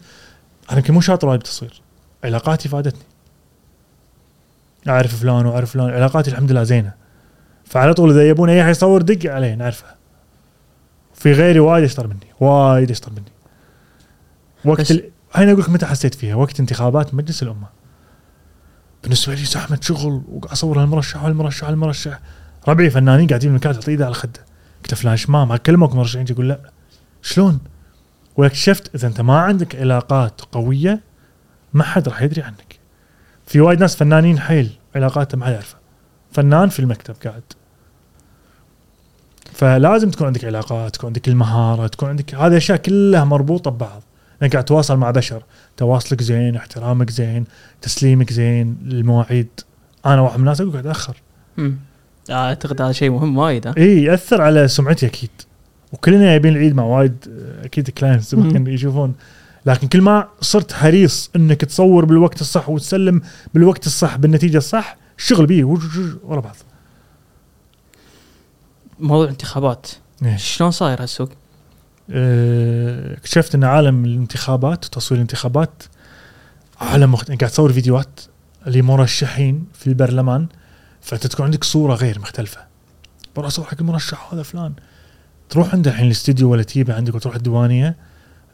أنا 0.70 0.78
يمكن 0.78 0.94
مو 0.94 1.00
شاطر 1.00 1.28
وايد 1.28 1.40
بالتصوير 1.40 1.82
علاقاتي 2.24 2.68
فادتني. 2.68 3.02
أعرف 4.88 5.20
فلان 5.20 5.46
وأعرف 5.46 5.70
فلان. 5.70 5.90
علاقاتي 5.90 6.30
الحمد 6.30 6.52
لله 6.52 6.62
زينة. 6.62 6.92
فعلى 7.64 7.94
طول 7.94 8.10
إذا 8.10 8.28
يبون 8.28 8.48
أي 8.50 8.62
احد 8.62 8.70
يصور 8.70 9.02
دق 9.02 9.32
عليه 9.32 9.54
نعرفه 9.54 9.86
في 11.14 11.32
غيري 11.32 11.60
وايد 11.60 11.84
اشطر 11.84 12.06
مني. 12.06 12.26
وايد 12.40 12.90
اشطر 12.90 13.12
مني. 13.12 13.32
وقت 14.64 14.80
بس- 14.80 14.90
ال... 14.90 15.10
هاي 15.34 15.50
أقول 15.52 15.60
لك 15.60 15.68
متى 15.68 15.86
حسيت 15.86 16.14
فيها؟ 16.14 16.34
وقت 16.34 16.60
انتخابات 16.60 17.14
مجلس 17.14 17.42
الأمة. 17.42 17.66
بالنسبة 19.04 19.34
لي 19.34 19.44
زحمة 19.44 19.78
شغل 19.82 20.22
وأصور 20.28 20.82
هالمرشح 20.82 21.24
والمرشح 21.24 21.68
والمرشح 21.68 22.20
ربعي 22.68 22.90
فنانين 22.90 23.26
قاعدين 23.26 23.50
بالمكاتب 23.50 23.82
حط 23.82 23.88
ايده 23.88 24.04
على 24.04 24.14
خده 24.14 24.44
قلت 24.82 24.94
فلان 24.94 25.16
شمام 25.16 25.52
أكلمك 25.52 25.94
مرشحين 25.94 26.26
يقول 26.30 26.48
لا 26.48 26.70
شلون؟ 27.22 27.58
واكتشفت 28.36 28.94
إذا 28.94 29.08
أنت 29.08 29.20
ما 29.20 29.38
عندك 29.38 29.76
علاقات 29.76 30.40
قوية 30.40 31.00
ما 31.72 31.84
حد 31.84 32.08
راح 32.08 32.22
يدري 32.22 32.42
عنك. 32.42 32.78
في 33.46 33.60
وايد 33.60 33.80
ناس 33.80 33.96
فنانين 33.96 34.38
حيل 34.38 34.70
علاقاته 34.96 35.38
ما 35.38 35.46
حد 35.46 35.52
يعرفها. 35.52 35.80
فنان 36.32 36.68
في 36.68 36.80
المكتب 36.80 37.14
قاعد. 37.24 37.42
فلازم 39.52 40.10
تكون 40.10 40.26
عندك 40.26 40.44
علاقات، 40.44 40.94
تكون 40.94 41.06
عندك 41.06 41.28
المهارة، 41.28 41.86
تكون 41.86 42.08
عندك 42.08 42.34
هذه 42.34 42.56
أشياء 42.56 42.78
كلها 42.78 43.24
مربوطة 43.24 43.70
ببعض. 43.70 44.02
لانك 44.40 44.52
قاعد 44.52 44.64
تتواصل 44.64 44.96
مع 44.96 45.10
بشر، 45.10 45.42
تواصلك 45.76 46.22
زين، 46.22 46.56
احترامك 46.56 47.10
زين، 47.10 47.44
تسليمك 47.82 48.32
زين، 48.32 48.76
المواعيد. 48.86 49.48
أنا 50.06 50.20
واحد 50.20 50.34
من 50.34 50.40
الناس 50.40 50.60
أقول 50.60 50.72
قاعد 50.72 50.86
اتاخر. 50.86 51.16
آه، 51.58 51.72
أعتقد 52.30 52.82
هذا 52.82 52.92
شيء 52.92 53.10
مهم 53.10 53.38
وايد؟ 53.38 53.66
إي 53.66 54.02
يأثر 54.02 54.42
على 54.42 54.68
سمعتي 54.68 55.06
أكيد 55.06 55.30
وكلنا 55.92 56.34
يبين 56.34 56.52
العيد 56.52 56.74
مع 56.74 56.84
وايد 56.84 57.16
آه، 57.28 57.66
أكيد 57.66 57.90
clients. 57.90 58.34
يشوفون 58.66 59.14
لكن 59.66 59.88
كل 59.88 60.00
ما 60.00 60.28
صرت 60.40 60.72
حريص 60.72 61.30
إنك 61.36 61.60
تصور 61.60 62.04
بالوقت 62.04 62.40
الصح 62.40 62.68
وتسلم 62.68 63.22
بالوقت 63.54 63.86
الصح 63.86 64.16
بالنتيجة 64.16 64.56
الصح 64.56 64.96
الشغل 65.18 65.46
بيه 65.46 65.64
ورا 66.24 66.40
بعض 66.40 66.56
موضوع 68.98 69.28
انتخابات 69.28 69.86
إيه. 70.22 70.36
شلون 70.36 70.70
صاير 70.70 71.02
هالسوق؟ 71.02 71.28
آه، 72.10 73.14
اكتشفت 73.14 73.54
إن 73.54 73.64
عالم 73.64 74.04
الانتخابات 74.04 74.84
وتصوير 74.84 75.18
الانتخابات 75.18 75.82
عالم 76.80 77.12
مخت... 77.12 77.26
قاعد 77.26 77.50
تصور 77.50 77.72
فيديوهات 77.72 78.20
لمرشحين 78.66 79.66
في 79.72 79.86
البرلمان 79.86 80.46
فأنت 81.00 81.26
تكون 81.26 81.44
عندك 81.44 81.64
صورة 81.64 81.94
غير 81.94 82.18
مختلفة. 82.18 82.60
اصور 83.36 83.64
حق 83.64 83.76
المرشح 83.80 84.34
هذا 84.34 84.42
فلان. 84.42 84.72
تروح 85.50 85.74
عنده 85.74 85.90
الحين 85.90 86.06
الاستديو 86.06 86.50
ولا 86.50 86.62
تجيبه 86.62 86.94
عندك 86.94 87.14
وتروح 87.14 87.34
الديوانية 87.34 87.96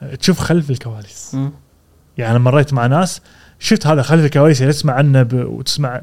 آه، 0.03 0.15
تشوف 0.15 0.39
خلف 0.39 0.71
الكواليس. 0.71 1.37
يعني 2.19 2.31
أنا 2.31 2.39
مريت 2.39 2.73
مع 2.73 2.87
ناس 2.87 3.21
شفت 3.59 3.87
هذا 3.87 4.03
خلف 4.03 4.25
الكواليس 4.25 4.63
اللي 4.63 4.73
تسمع 4.73 4.93
عنه 4.93 5.23
ب... 5.23 5.35
وتسمع 5.35 6.03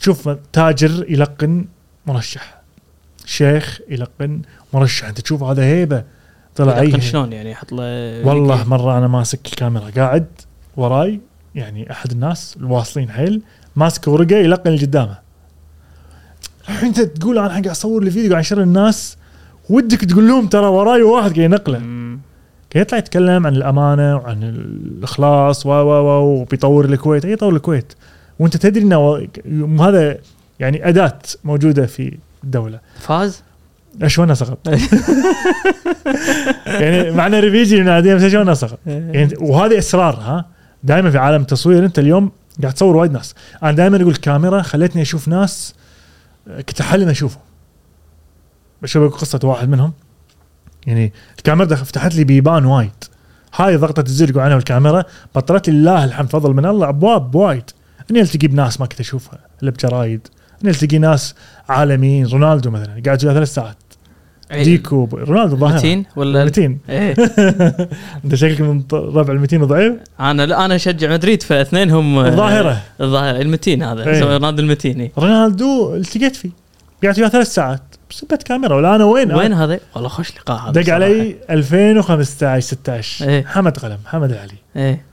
تشوف 0.00 0.28
تاجر 0.52 1.06
يلقن 1.08 1.64
مرشح 2.06 2.62
شيخ 3.24 3.80
يلقن 3.88 4.42
مرشح 4.72 5.08
أنت 5.08 5.20
تشوف 5.20 5.42
هذا 5.42 5.64
هيبة. 5.64 6.04
طلع 6.56 6.78
أي 6.78 7.00
شلون 7.00 7.32
يعني 7.32 7.50
يحط 7.50 7.72
له 7.72 7.82
والله 8.26 8.68
مرة 8.68 8.98
أنا 8.98 9.08
ماسك 9.08 9.46
الكاميرا 9.46 9.90
قاعد 9.96 10.26
وراي 10.76 11.20
يعني 11.54 11.90
أحد 11.90 12.10
الناس 12.10 12.56
الواصلين 12.60 13.10
حيل 13.10 13.42
ماسك 13.76 14.08
ورقة 14.08 14.36
يلقن 14.36 14.70
اللي 14.70 14.86
قدامه. 14.86 15.18
الحين 16.68 16.88
أنت 16.88 17.00
تقول 17.00 17.38
أنا 17.38 17.48
قاعد 17.48 17.68
أصور 17.68 18.04
لي 18.04 18.10
فيديو 18.10 18.30
قاعد 18.30 18.44
انشر 18.44 18.62
الناس 18.62 19.16
ودك 19.70 20.04
تقول 20.04 20.28
لهم 20.28 20.46
ترى 20.46 20.66
وراي 20.66 21.02
واحد 21.02 21.30
قاعد 21.30 21.38
ينقله. 21.38 21.78
كان 22.70 22.82
يطلع 22.82 22.98
يتكلم 22.98 23.46
عن 23.46 23.56
الأمانة 23.56 24.16
وعن 24.16 24.42
الإخلاص 24.42 25.66
و 25.66 25.68
و 25.68 25.72
و 25.72 26.40
وبيطور 26.40 26.84
الكويت 26.84 27.24
اي 27.24 27.32
يطور 27.32 27.56
الكويت. 27.56 27.92
وأنت 28.38 28.56
تدري 28.56 28.82
إنه 28.84 29.28
هذا 29.80 30.18
يعني 30.60 30.88
أداة 30.88 31.18
موجودة 31.44 31.86
في 31.86 32.18
الدولة. 32.44 32.80
فاز؟ 33.00 33.42
اشوانا 34.02 34.34
سقط؟ 34.34 34.58
يعني 36.66 37.10
معنا 37.10 37.40
ريفيجي 37.40 37.76
ينادي 37.76 38.14
بس 38.14 38.22
اشوانا 38.22 38.54
سقط؟ 38.54 38.78
يعني 38.86 39.34
وهذه 39.40 39.78
اسرار 39.78 40.14
ها؟ 40.14 40.44
دائما 40.82 41.10
في 41.10 41.18
عالم 41.18 41.40
التصوير 41.40 41.84
أنت 41.84 41.98
اليوم 41.98 42.32
قاعد 42.62 42.74
تصور 42.74 42.96
وايد 42.96 43.12
ناس. 43.12 43.34
أنا 43.62 43.72
دائما 43.72 43.96
أقول 43.96 44.08
الكاميرا 44.08 44.62
خلتني 44.62 45.02
أشوف 45.02 45.28
ناس 45.28 45.74
كنت 46.46 46.80
احلم 46.80 47.08
أشوفهم. 47.08 47.42
بشوف 48.82 49.14
قصة 49.14 49.40
واحد 49.44 49.68
منهم. 49.68 49.92
يعني 50.86 51.12
الكاميرا 51.38 51.76
فتحت 51.76 52.14
لي 52.14 52.24
بيبان 52.24 52.64
وايد. 52.64 53.04
هاي 53.54 53.76
ضغطة 53.76 54.00
الزر 54.00 54.40
عنها 54.40 54.56
الكاميرا 54.56 55.04
بطلت 55.34 55.68
لي 55.68 55.76
الله 55.76 56.04
الحمد 56.04 56.30
فضل 56.30 56.54
من 56.54 56.66
الله 56.66 56.88
أبواب 56.88 57.34
وايد. 57.34 57.70
أني 58.10 58.20
التقي 58.20 58.48
بناس 58.48 58.80
ما 58.80 58.86
كنت 58.86 59.00
أشوفها 59.00 59.38
الا 59.62 59.70
بجرايد 59.70 60.28
أني 60.62 60.70
التقي 60.70 60.98
ناس 60.98 61.34
عالميين 61.68 62.26
رونالدو 62.26 62.70
مثلا 62.70 63.02
قاعد 63.06 63.20
ثلاث 63.20 63.54
ساعات. 63.54 63.76
ديكو 64.52 65.08
رونالدو 65.12 65.56
ظاهر 65.56 65.74
متين 65.74 66.04
ولا 66.16 66.44
متين 66.44 66.78
إيه. 66.88 67.14
أنت 68.24 68.34
شكلك 68.34 68.60
من 68.60 68.82
ربع 68.92 69.32
المتين 69.32 69.62
وضعيف. 69.62 69.94
أنا 70.20 70.46
لا 70.46 70.64
أنا 70.64 70.76
أشجع 70.76 71.12
مدريد 71.12 71.42
فاثنين 71.42 71.90
هم 71.90 72.18
الظاهره 72.18 72.82
الظاهره 73.00 73.40
المتين 73.40 73.82
هذا. 73.82 74.20
سوى 74.20 74.32
رونالدو 74.32 74.62
المتين 74.62 75.00
إيه. 75.00 75.12
رونالدو 75.18 75.94
التقيت 75.94 76.36
فيه 76.36 76.50
قعدت 77.04 77.18
وياه 77.18 77.28
ثلاث 77.28 77.54
ساعات. 77.54 77.82
بسبة 78.10 78.36
كاميرا. 78.36 78.76
ولا 78.76 78.96
أنا 78.96 79.04
وين؟ 79.04 79.34
وين 79.34 79.52
هذا؟ 79.52 79.80
والله 79.94 80.08
خوش 80.08 80.36
لقاء 80.36 80.58
هذا 80.58 80.80
دق. 80.82 80.92
علي 80.92 81.36
2015 81.50 82.60
16 82.60 83.28
إيه. 83.28 83.44
حمد 83.44 83.78
قلم 83.78 83.98
حمد 84.06 84.32
العلي 84.32 84.58
إيه. 84.76 85.04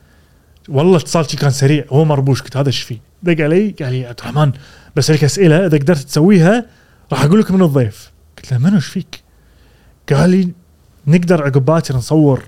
والله 0.70 0.98
اتصال 0.98 1.26
كان 1.26 1.50
سريع. 1.50 1.86
هو 1.90 2.06
مربوش. 2.06 2.42
قلت 2.42 2.58
هذا 2.58 2.68
إيش 2.68 2.82
فيه 2.82 2.98
دق 3.24 3.44
علي 3.44 3.76
قال 3.82 3.94
لي 3.94 4.06
عبد 4.06 4.20
الرحمن 4.20 4.52
بسالك 4.96 5.24
أسئلة 5.24 5.66
إذا 5.66 5.78
قدرت 5.78 6.00
تسويها 6.00 6.66
راح 7.12 7.24
أقول 7.24 7.40
لك 7.40 7.52
من 7.52 7.62
الضيف. 7.62 8.12
قلت 8.38 8.52
له 8.52 8.58
منو 8.58 8.76
إيش 8.76 8.86
فيك؟ 8.86 9.23
قال 10.10 10.30
لي 10.30 10.50
نقدر 11.08 11.44
عقب 11.44 11.66
باكر 11.66 11.96
نصور 11.96 12.44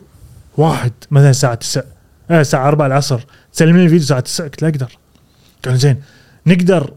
واحد 0.58 0.92
مثلا 1.12 1.30
الساعة 1.30 1.56
9 1.56 1.84
آه 2.32 2.42
الساعة 2.42 2.68
4 2.68 2.88
العصر. 2.88 3.20
تسلم 3.54 3.78
لي 3.78 3.84
الفيديو 3.84 4.02
الساعة 4.04 4.20
9 4.20 4.46
قلت 4.48 4.62
له 4.62 4.70
أقدر. 4.70 4.98
قال 5.66 5.78
زين 5.78 5.98
نقدر 6.48 6.92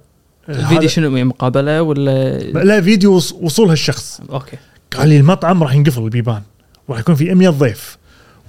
آه، 0.48 0.52
الفيديو 0.52 0.88
شنو 0.88 1.10
مقابلة 1.24 1.82
ولا؟ 1.82 2.38
لا 2.38 2.80
فيديو 2.80 3.12
وص- 3.20 3.32
وصول 3.32 3.68
هالشخص 3.68 4.20
أوكي. 4.30 4.56
قال 4.96 5.08
لي 5.08 5.16
المطعم 5.16 5.62
راح 5.62 5.74
ينقفل 5.74 6.02
البيبان 6.04 6.42
وراح 6.88 7.00
يكون 7.00 7.14
في 7.14 7.34
100 7.34 7.48
ضيف. 7.48 7.98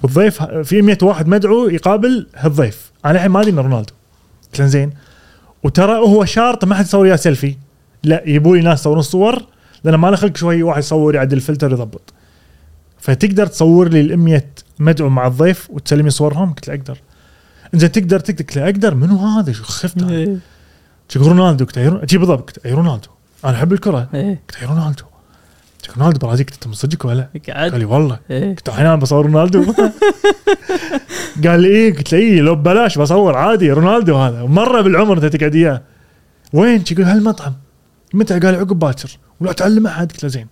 والضيف 0.04 0.44
في 0.44 0.82
100 0.82 0.98
واحد 1.02 1.28
مدعو 1.28 1.68
يقابل 1.70 2.28
هالضيف. 2.36 2.92
أنا 3.06 3.14
الحين 3.14 3.32
ما 3.32 3.42
أدري 3.42 3.52
رونالدو. 3.52 3.94
قلت 4.54 4.62
زين. 4.62 4.92
وترى 5.64 5.98
هو 5.98 6.26
شرط 6.26 6.66
ما 6.66 6.76
حد 6.76 6.86
يصور 6.86 7.02
وياه 7.02 7.16
سيلفي. 7.16 7.56
لا 8.04 8.24
يبوا 8.26 8.58
لي 8.58 8.62
ناس 8.64 8.80
يصورون 8.80 9.02
صور 9.02 9.44
لأن 9.84 9.96
ما 9.96 10.16
خلق 10.16 10.38
شوي 10.38 10.64
واحد 10.64 10.80
يصور 10.80 11.16
يعدل 11.16 11.38
الفلتر 11.38 11.72
يضبط. 11.72 12.14
فتقدر 13.00 13.46
تصور 13.46 13.90
لي 13.90 14.02
ال 14.02 14.20
100 14.20 14.44
مدعو 14.80 15.10
مع 15.10 15.28
الضيف 15.28 15.70
وتسلمي 15.70 16.10
صورهم؟ 16.10 16.54
قلت 16.54 16.68
له 16.68 16.76
أقدر. 16.76 16.98
زين 17.74 17.92
تقدر؟ 17.92 18.20
تقدر 18.20 18.44
قلت 18.44 18.58
له 18.58 18.64
أقدر. 18.64 18.96
منو 18.96 19.18
هذا؟ 19.18 19.52
شو 19.52 19.64
خفت 19.64 20.02
قلت 20.02 21.18
له 21.18 21.28
رونالدو؟ 21.28 21.66
قلت 21.66 22.06
جي 22.10 22.18
بالضبط 22.18 22.48
قلت 22.48 22.66
اي 22.66 22.74
رونالدو؟ 22.74 23.10
أنا 23.46 23.56
أحب 23.58 23.74
الكرة. 23.74 24.10
إيه. 24.14 24.42
قلت 24.50 24.62
أي 24.62 24.68
رونالدو؟ 24.68 25.04
قلت 25.80 25.98
رونالدو 25.98 26.28
برازيل 26.28 26.46
قلت 26.46 26.64
له 26.64 26.68
من 26.68 26.74
صدقك 26.74 27.06
ولا 27.06 27.30
قال 27.56 27.80
لي 27.80 27.86
والله. 27.86 28.20
إيه. 28.32 28.56
قلت 28.56 28.68
له 28.68 28.74
الحين 28.74 28.86
أنا 28.88 28.96
بصور 28.96 29.26
رونالدو؟ 29.26 29.64
قال 31.46 31.60
لي 31.62 31.68
إيه؟ 31.68 31.96
قلت 31.98 32.14
له 32.14 32.20
إيه؟ 32.20 32.42
لو 32.42 32.56
ببلاش 32.56 32.98
بصور 32.98 33.38
عادي. 33.38 33.72
رونالدو 33.72 34.16
هذا. 34.16 34.44
مرة 34.44 34.82
بالعمر 34.82 35.18
انت 35.18 35.26
تقعد 35.36 35.56
إياه. 35.56 35.82
وين؟ 36.54 36.84
يقول 36.92 37.06
هالمطعم. 37.06 37.54
متى؟ 38.14 38.40
قال 38.40 38.56
عقب 38.56 38.80
باكر. 38.80 39.18
ولا 39.40 39.52
تعلم 39.52 39.88
أحد 39.88 40.12
قلت 40.12 40.24
له 40.24 40.30
زين. 40.30 40.48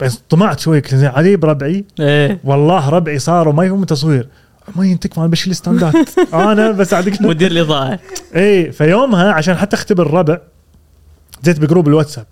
بس 0.00 0.20
طمعت 0.30 0.60
شوي 0.60 0.80
قلت 0.80 0.92
له 0.92 0.98
زين. 0.98 1.08
علي 1.08 1.36
بربعي 1.36 1.84
إيه. 2.00 2.40
والله 2.44 2.88
ربعي 2.88 3.18
صاروا 3.18 3.52
ما 3.52 3.64
يفهمون 3.64 3.86
تصوير. 3.86 4.28
عمين 4.76 5.00
تكفى 5.00 5.20
أنا 5.20 5.26
بشيل 5.26 5.50
الستاندات 5.50 5.94
أنا 6.34 6.70
بساعدك 6.70 7.22
مدير 7.22 7.50
الإضاءة. 7.50 7.98
اي 8.36 8.72
فيومها 8.72 9.32
عشان 9.32 9.54
حتى 9.54 9.76
أختبر 9.76 10.06
الربع 10.06 10.38
زيت 11.42 11.60
بجروب 11.60 11.88
الواتساب. 11.88 12.26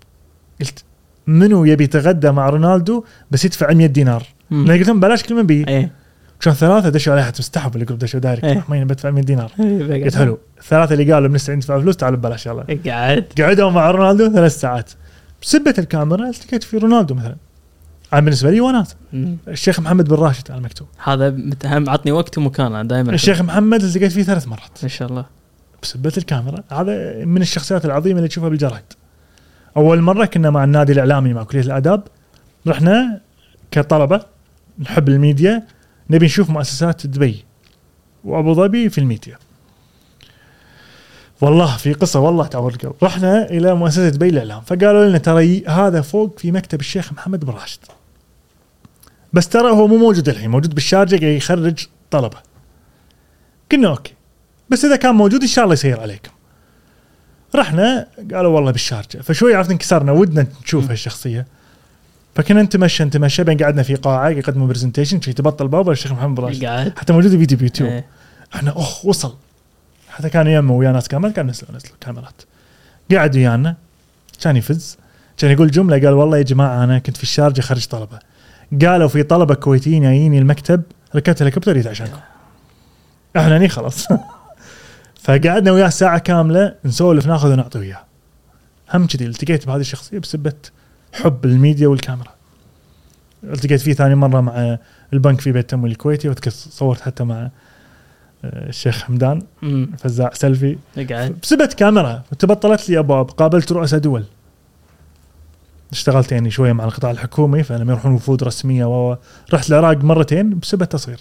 قلت 0.59 0.83
منو 1.27 1.65
يبي 1.65 1.83
يتغدى 1.83 2.31
مع 2.31 2.49
رونالدو 2.49 3.03
بس 3.31 3.45
يدفع 3.45 3.73
100 3.73 3.85
دينار. 3.85 4.23
لأن 4.51 4.71
قلت 4.71 4.87
لهم 4.87 4.99
بلاش 4.99 5.23
كل 5.23 5.35
من 5.35 5.45
بي. 5.45 5.65
إيه. 5.67 5.91
كان 6.41 6.53
ثلاثة 6.53 6.89
دشوا 6.89 7.13
علي 7.13 7.23
حتى 7.23 7.39
مستحب 7.39 7.75
الجروب 7.75 7.99
دشوا 7.99 8.19
دايركت. 8.19 8.43
إيه. 8.43 8.59
حمين 8.59 8.87
بدفع 8.87 9.11
100 9.11 9.23
دينار. 9.23 9.51
إيه، 9.59 10.03
قلت 10.03 10.15
حلو. 10.15 10.39
الثلاثه 10.59 10.93
اللي 10.93 11.13
قالوا 11.13 11.29
بنستعين 11.29 11.57
ندفع 11.57 11.79
فلوس 11.79 11.97
تعالوا 11.97 12.17
ببلاش 12.17 12.45
يلا. 12.45 12.77
قاعد 12.85 13.25
قعدوا 13.41 13.69
مع 13.69 13.91
رونالدو 13.91 14.33
ثلاث 14.33 14.59
ساعات. 14.59 14.91
بسبة 15.43 15.73
الكاميرا 15.79 16.29
التقيت 16.29 16.63
في 16.63 16.77
رونالدو 16.77 17.15
مثلا. 17.15 17.35
أنا 18.13 18.21
بالنسبة 18.21 18.51
لي 18.51 18.61
وناس 18.61 18.95
مم. 19.13 19.37
الشيخ 19.47 19.79
محمد 19.79 20.07
بن 20.07 20.15
راشد 20.15 20.51
على 20.51 20.57
المكتوب. 20.57 20.87
هذا 21.03 21.29
متهم 21.29 21.89
عطني 21.89 22.11
وقت 22.11 22.37
ومكان 22.37 22.87
دائما 22.87 23.13
الشيخ 23.13 23.41
محمد 23.41 23.83
التقيت 23.83 24.11
فيه 24.11 24.23
ثلاث 24.23 24.47
مرات. 24.47 24.83
ان 24.83 24.89
شاء 24.89 25.09
الله. 25.09 25.25
بسبة 25.83 26.13
الكاميرا. 26.17 26.63
هذا 26.71 27.25
من 27.25 27.41
الشخصيات 27.41 27.85
العظيمة 27.85 28.17
اللي 28.17 28.27
تشوفها 28.27 28.49
بالجرايد. 28.49 28.83
أول 29.77 30.01
مرة 30.01 30.25
كنا 30.25 30.49
مع 30.49 30.63
النادي 30.63 30.91
الإعلامي 30.91 31.33
مع 31.33 31.43
كلية 31.43 31.61
الآداب. 31.61 32.03
رحنا 32.67 33.21
كطلبة 33.71 34.21
نحب 34.79 35.09
الميديا 35.09 35.63
نبي 36.09 36.25
نشوف 36.25 36.49
مؤسسات 36.49 37.07
دبي. 37.07 37.45
وأبو 38.23 38.53
ظبي 38.53 38.89
في 38.89 38.97
الميديا. 38.97 39.37
والله 41.43 41.77
في 41.77 41.93
قصة 41.93 42.19
والله 42.19 42.47
تعور 42.47 42.71
القلب. 42.73 42.93
رحنا 43.03 43.49
إلى 43.49 43.75
مؤسسة 43.75 44.09
دبي 44.09 44.29
للاعلام 44.29 44.61
فقالوا 44.61 45.05
لنا 45.05 45.17
ترى 45.17 45.65
هذا 45.65 46.01
فوق 46.01 46.39
في 46.39 46.51
مكتب 46.51 46.79
الشيخ 46.79 47.13
محمد 47.13 47.45
بن 47.45 47.53
راشد. 47.53 47.79
بس 49.33 49.49
ترى 49.49 49.71
هو 49.71 49.87
مو 49.87 49.97
موجود 49.97 50.29
الحين 50.29 50.49
موجود 50.49 50.75
بالشارجة 50.75 51.15
قاعد 51.15 51.35
يخرج 51.35 51.87
طلبه. 52.11 52.37
قلنا 53.71 53.87
أوكي 53.87 54.13
بس 54.69 54.85
إذا 54.85 54.95
كان 54.95 55.15
موجود 55.15 55.41
إن 55.41 55.47
شاء 55.47 55.63
الله 55.63 55.73
يسير 55.73 55.99
عليكم. 55.99 56.31
رحنا 57.55 58.07
قالوا 58.33 58.55
والله 58.55 58.71
بالشارجة. 58.71 59.17
فشوي 59.17 59.55
عرفت 59.55 59.71
انكسرنا 59.71 60.11
ودنا 60.11 60.47
نشوف 60.63 60.89
هالشخصية. 60.89 61.47
فكنا 62.35 62.61
نتمشى 62.61 63.03
نتمشى 63.03 63.43
بين 63.43 63.57
قعدنا 63.57 63.83
في 63.83 63.95
قاعة 63.95 64.29
يقدموا 64.29 64.67
برزنتيشن 64.67 65.21
شي 65.21 65.33
تبطل 65.33 65.67
بابا 65.67 65.91
الشيخ 65.91 66.11
محمد 66.11 66.35
بن 66.35 66.43
راشد؟ 66.43 66.93
حتى 66.97 67.13
موجود 67.13 67.31
فيديو 67.31 67.57
بيوتيوب. 67.57 67.89
إيه. 67.89 68.05
إحنا 68.55 68.71
اوه 68.71 68.87
وصل. 69.03 69.35
حتى 70.13 70.29
كان 70.29 70.47
يمه 70.47 70.73
ويا 70.73 70.91
ناس 70.91 71.07
كاميرات 71.07 71.35
كان 71.35 71.47
نسلوا 71.47 71.75
نسلوا 71.75 71.95
كاميرات 72.01 72.41
قعد 73.11 73.35
ويانا. 73.35 73.75
كان 74.41 74.57
يفز. 74.57 74.97
كان 75.37 75.51
يقول 75.51 75.71
جملة 75.71 76.05
قال 76.05 76.13
والله 76.13 76.37
يا 76.37 76.43
جماعة 76.43 76.83
أنا 76.83 76.99
كنت 76.99 77.17
في 77.17 77.23
الشارجة 77.23 77.61
خرج 77.61 77.85
طلبة. 77.85 78.19
قالوا 78.81 79.07
في 79.07 79.23
طلبة 79.23 79.55
كويتيين 79.55 80.03
جايين 80.03 80.33
المكتب 80.33 80.83
ركبت 81.15 81.41
هليكوبتر 81.41 81.73
جيت 81.73 81.87
عشانكم. 81.87 82.19
إحنا 83.37 83.57
هني 83.57 83.69
خلاص. 83.69 84.07
فقعدنا 85.23 85.71
وياه 85.71 85.89
ساعة 85.89 86.17
كاملة 86.17 86.75
نسولف 86.85 87.27
ناخذ 87.27 87.51
ونعطي 87.51 87.79
وياه. 87.79 88.03
هم 88.93 89.07
كذي 89.07 89.25
التقيت 89.25 89.67
بهذه 89.67 89.81
الشخصية 89.81 90.19
بسبة 90.19 90.53
حب 91.13 91.45
الميديا 91.45 91.87
والكاميرا. 91.87 92.31
التقيت 93.43 93.81
فيه 93.81 93.93
ثاني 93.93 94.15
مرة 94.15 94.41
مع 94.41 94.77
البنك 95.13 95.41
في 95.41 95.51
بيت 95.51 95.63
التمويل 95.63 95.91
الكويتي 95.91 96.29
وأذكر 96.29 96.51
صورت 96.51 97.01
حتى 97.01 97.23
مع 97.23 97.49
الشيخ 98.43 99.03
حمدان. 99.03 99.41
فزاع 99.97 100.33
سيلفي 100.33 100.77
قاعد 101.09 101.37
بسبة 101.43 101.65
كاميرا. 101.65 102.23
تبطلت 102.39 102.89
لي 102.89 102.99
أبواب. 102.99 103.29
قابلت 103.29 103.71
رؤساء 103.71 103.99
دول. 103.99 104.23
اشتغلت 105.91 106.31
يعني 106.31 106.51
شوية 106.51 106.73
مع 106.73 106.83
القطاع 106.83 107.11
الحكومي 107.11 107.63
فلما 107.63 107.91
يروحون 107.91 108.13
وفود 108.13 108.43
رسمية. 108.43 108.85
و 108.85 109.17
رحت 109.53 109.69
العراق 109.69 110.03
مرتين 110.03 110.59
بسبة 110.59 110.85
تصوير 110.85 111.19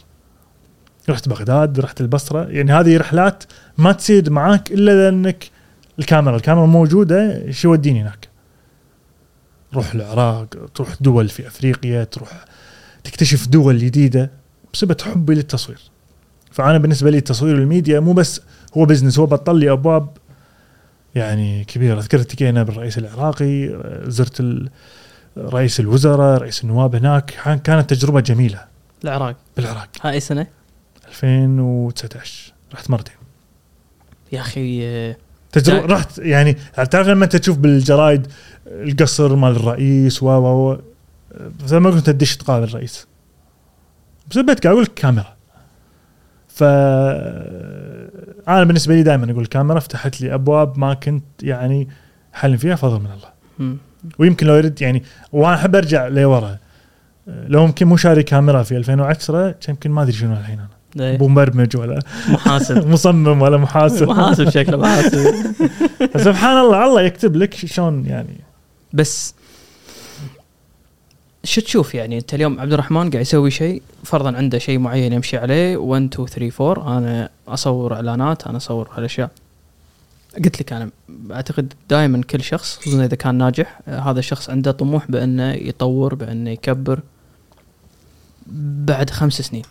رحت 1.08 1.28
بغداد 1.28 1.80
رحت 1.80 2.00
البصرة. 2.00 2.44
يعني 2.48 2.72
هذه 2.72 2.96
رحلات 2.96 3.44
ما 3.78 3.92
تصير 3.92 4.30
معاك 4.30 4.72
إلا 4.72 5.04
لأنك 5.04 5.50
الكاميرا. 5.98 6.36
الكاميرا 6.36 6.66
موجودة 6.66 7.50
شو 7.50 7.68
يوديني 7.68 8.02
هناك؟ 8.02 8.28
روح 9.74 9.94
العراق 9.94 10.46
تروح 10.74 10.88
دول 11.00 11.28
في 11.28 11.46
أفريقيا 11.46 12.04
تروح 12.04 12.44
تكتشف 13.04 13.48
دول 13.48 13.78
جديدة 13.78 14.30
بسبة 14.74 14.96
حبي 15.02 15.34
للتصوير. 15.34 15.91
فأنا 16.52 16.78
بالنسبة 16.78 17.10
لي 17.10 17.20
تصوير 17.20 17.58
الميديا 17.58 18.00
مو 18.00 18.12
بس 18.12 18.40
هو 18.76 18.84
business 18.84 19.18
هو 19.18 19.26
بطل 19.26 19.58
لي 19.58 19.70
أبواب 19.70 20.08
يعني 21.14 21.64
كبيرة. 21.64 21.98
أذكر 21.98 22.20
التقينا 22.20 22.62
بالرئيس 22.62 22.98
العراقي 22.98 23.82
زرت 24.06 24.68
رئيس 25.38 25.80
الوزراء 25.80 26.38
رئيس 26.38 26.64
النواب 26.64 26.94
هناك. 26.94 27.24
كانت 27.64 27.90
تجربة 27.90 28.20
جميلة. 28.20 28.64
العراق. 29.04 29.36
بالعراق. 29.56 29.88
هاي 30.02 30.20
سنه 30.20 30.46
2019 31.08 32.52
رحت 32.74 32.90
مرتين. 32.90 33.14
يا 34.32 34.40
أخي 34.40 35.14
تجربه 35.52 35.86
جاي. 35.86 35.96
رحت 35.96 36.18
يعني 36.18 36.56
تعرف 36.90 37.08
لما 37.08 37.24
أنت 37.24 37.36
تشوف 37.36 37.58
بالجرايد 37.58 38.26
القصر 38.66 39.36
مال 39.36 39.50
الرئيس 39.56 40.22
و 40.22 40.26
و 40.26 40.72
و 40.72 40.78
زي 41.64 41.80
ما 41.80 41.90
قلت 41.90 42.06
تدش 42.06 42.36
تقابل 42.36 42.64
الرئيس. 42.64 43.06
بس 44.30 44.38
بيتك 44.38 44.66
أقول 44.66 44.82
لك 44.82 44.94
كاميرا. 44.94 45.36
ف 46.54 46.62
أنا 48.48 48.64
بالنسبة 48.64 48.94
لي 48.94 49.02
دائما 49.02 49.30
أقول 49.30 49.42
الكاميرا 49.42 49.80
فتحت 49.80 50.20
لي 50.20 50.34
أبواب 50.34 50.78
ما 50.78 50.94
كنت 50.94 51.24
يعني 51.42 51.88
حلم 52.32 52.56
فيها 52.56 52.76
فضل 52.76 53.00
من 53.00 53.06
الله. 53.06 53.76
ويمكن 54.18 54.46
لو 54.46 54.54
يرد 54.54 54.82
يعني 54.82 55.02
وأنا 55.32 55.54
أحب 55.54 55.76
أرجع 55.76 56.06
لورا. 56.08 56.56
لو 57.26 57.64
يمكن 57.64 57.86
مو 57.86 57.96
شاري 57.96 58.22
كاميرا 58.22 58.62
في 58.62 58.76
2010 58.76 59.50
كان 59.50 59.56
يمكن 59.68 59.90
ما 59.90 60.02
أدري 60.02 60.12
شنو 60.12 60.32
الحين 60.32 60.58
أنا. 60.58 61.06
إيه. 61.10 61.18
مو 61.18 61.28
مبرمج 61.28 61.76
ولا 61.76 61.98
محاسب. 62.28 62.86
مصمم 62.92 63.42
ولا 63.42 63.56
محاسب. 63.56 64.08
محاسب 64.08 64.50
شكله 64.50 64.76
محاسب. 64.82 65.34
سبحان 66.16 66.58
الله 66.58 66.84
الله 66.84 67.02
يكتب 67.02 67.36
لك 67.36 67.54
شلون 67.54 68.06
يعني. 68.06 68.40
بس 68.92 69.34
شو 71.44 71.60
تشوف 71.60 71.94
يعني؟ 71.94 72.18
أنت 72.18 72.34
اليوم 72.34 72.60
عبد 72.60 72.72
الرحمن 72.72 73.10
قاعد 73.10 73.14
يسوي 73.14 73.50
شيء 73.50 73.82
فرضا 74.04 74.36
عنده 74.36 74.58
شيء 74.58 74.78
معين 74.78 75.12
يمشي 75.12 75.36
عليه 75.36 75.76
1 75.76 76.02
2 76.14 76.28
3 76.28 76.70
4 76.70 76.98
أنا 76.98 77.30
أصور 77.48 77.94
إعلانات 77.94 78.46
أنا 78.46 78.56
أصور 78.56 78.88
هالأشياء. 78.92 79.30
قلت 80.44 80.60
لك 80.60 80.72
أنا 80.72 80.90
أعتقد 81.30 81.72
دائما 81.90 82.22
كل 82.22 82.42
شخص 82.42 82.76
خصوصا 82.76 83.04
إذا 83.04 83.16
كان 83.16 83.34
ناجح 83.34 83.80
هذا 83.86 84.18
الشخص 84.18 84.50
عنده 84.50 84.70
طموح 84.72 85.10
بأنه 85.10 85.52
يطور 85.52 86.14
بأنه 86.14 86.50
يكبر 86.50 87.00
بعد 88.86 89.10
خمس 89.10 89.42
سنين. 89.42 89.64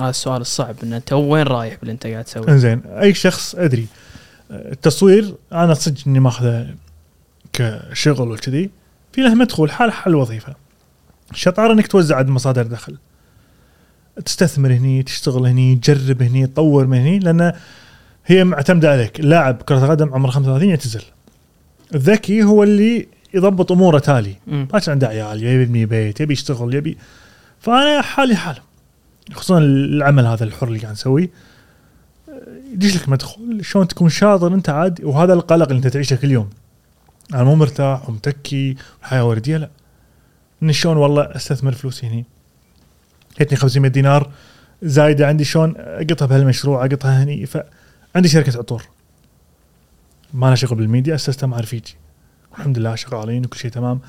هذا 0.00 0.10
السؤال 0.10 0.40
الصعب 0.40 0.76
ان 0.82 0.92
انت 0.92 1.12
وين 1.12 1.46
رايح 1.46 1.76
باللي 1.78 1.92
أنت 1.92 2.06
قاعد 2.06 2.24
تسويه؟ 2.24 2.48
إنزين 2.48 2.82
أي 2.86 3.14
شخص 3.14 3.54
أدري. 3.54 3.86
التصوير 4.50 5.34
أنا 5.52 5.74
صدق 5.74 6.00
إني 6.06 6.20
ماخذه 6.20 6.74
كشغل 7.52 8.30
وكذي 8.30 8.70
في 9.12 9.20
له 9.20 9.34
مدخول 9.34 9.70
حال 9.70 9.92
حال 9.92 10.14
وظيفه 10.14 10.65
الشطاره 11.30 11.72
انك 11.72 11.86
توزع 11.86 12.16
عند 12.16 12.28
مصادر 12.28 12.62
دخل. 12.62 12.96
تستثمر 14.24 14.72
هني 14.72 15.02
تشتغل 15.02 15.46
هني 15.46 15.76
تجرب 15.76 16.22
هني 16.22 16.46
تطور 16.46 16.86
من 16.86 16.98
هني 16.98 17.18
لأن 17.18 17.52
هي 18.26 18.44
معتمدة 18.44 18.92
عليك. 18.92 19.20
اللاعب 19.20 19.62
كرة 19.62 19.86
قدم 19.86 20.14
عمره 20.14 20.30
35 20.30 20.68
يعتزل. 20.68 21.02
الذكي 21.94 22.42
هو 22.42 22.62
اللي 22.62 23.08
يضبط 23.34 23.72
أموره 23.72 23.98
تالي. 23.98 24.36
ما 24.46 24.80
عنده 24.88 25.08
عيال 25.08 25.42
يبي 25.42 25.62
يبني 25.62 25.86
بيت 25.86 26.20
يبي 26.20 26.32
يشتغل 26.32 26.74
يبي. 26.74 26.98
فأنا 27.60 28.02
حالي 28.02 28.36
حاله. 28.36 28.60
خصوصا 29.32 29.58
العمل 29.58 30.26
هذا 30.26 30.44
الحر 30.44 30.68
اللي 30.68 30.78
قاعد 30.78 30.92
نسويه. 30.92 31.30
يدش 32.72 32.96
لك 32.96 33.08
مدخول. 33.08 33.64
شلون 33.64 33.88
تكون 33.88 34.08
شاطر 34.08 34.54
أنت 34.54 34.68
عاد؟ 34.68 35.04
وهذا 35.04 35.32
القلق 35.32 35.68
اللي 35.68 35.76
أنت 35.76 35.86
تعيشه 35.86 36.16
كل 36.16 36.30
يوم. 36.30 36.50
أنا 37.34 37.44
مو 37.44 37.54
مرتاح 37.54 38.08
ومتكي 38.08 38.76
والحياة 39.00 39.24
وردية 39.24 39.56
لا. 39.56 39.70
اني 40.62 40.72
شلون 40.72 40.96
والله 40.96 41.22
أستثمر 41.22 41.72
فلوسي 41.72 42.06
هني. 42.06 42.24
جتني 43.40 43.56
500 43.56 43.90
دينار 43.90 44.30
زايدة 44.82 45.26
عندي 45.26 45.44
شلون 45.44 45.74
أقطها 45.76 46.26
بهالمشروع 46.26 46.84
أقطها 46.84 47.22
هني 47.22 47.46
فعندي 47.46 48.28
شركة 48.28 48.58
عطور. 48.58 48.82
ما 50.34 50.46
لها 50.46 50.54
شغل 50.54 50.76
بالميديا 50.76 51.14
اسستها 51.14 51.46
مع 51.46 51.60
رفيجي 51.60 51.96
الحمد 52.58 52.78
لله 52.78 52.94
شغالين 52.94 53.44
وكل 53.44 53.58
شيء 53.58 53.70
تمام. 53.70 54.00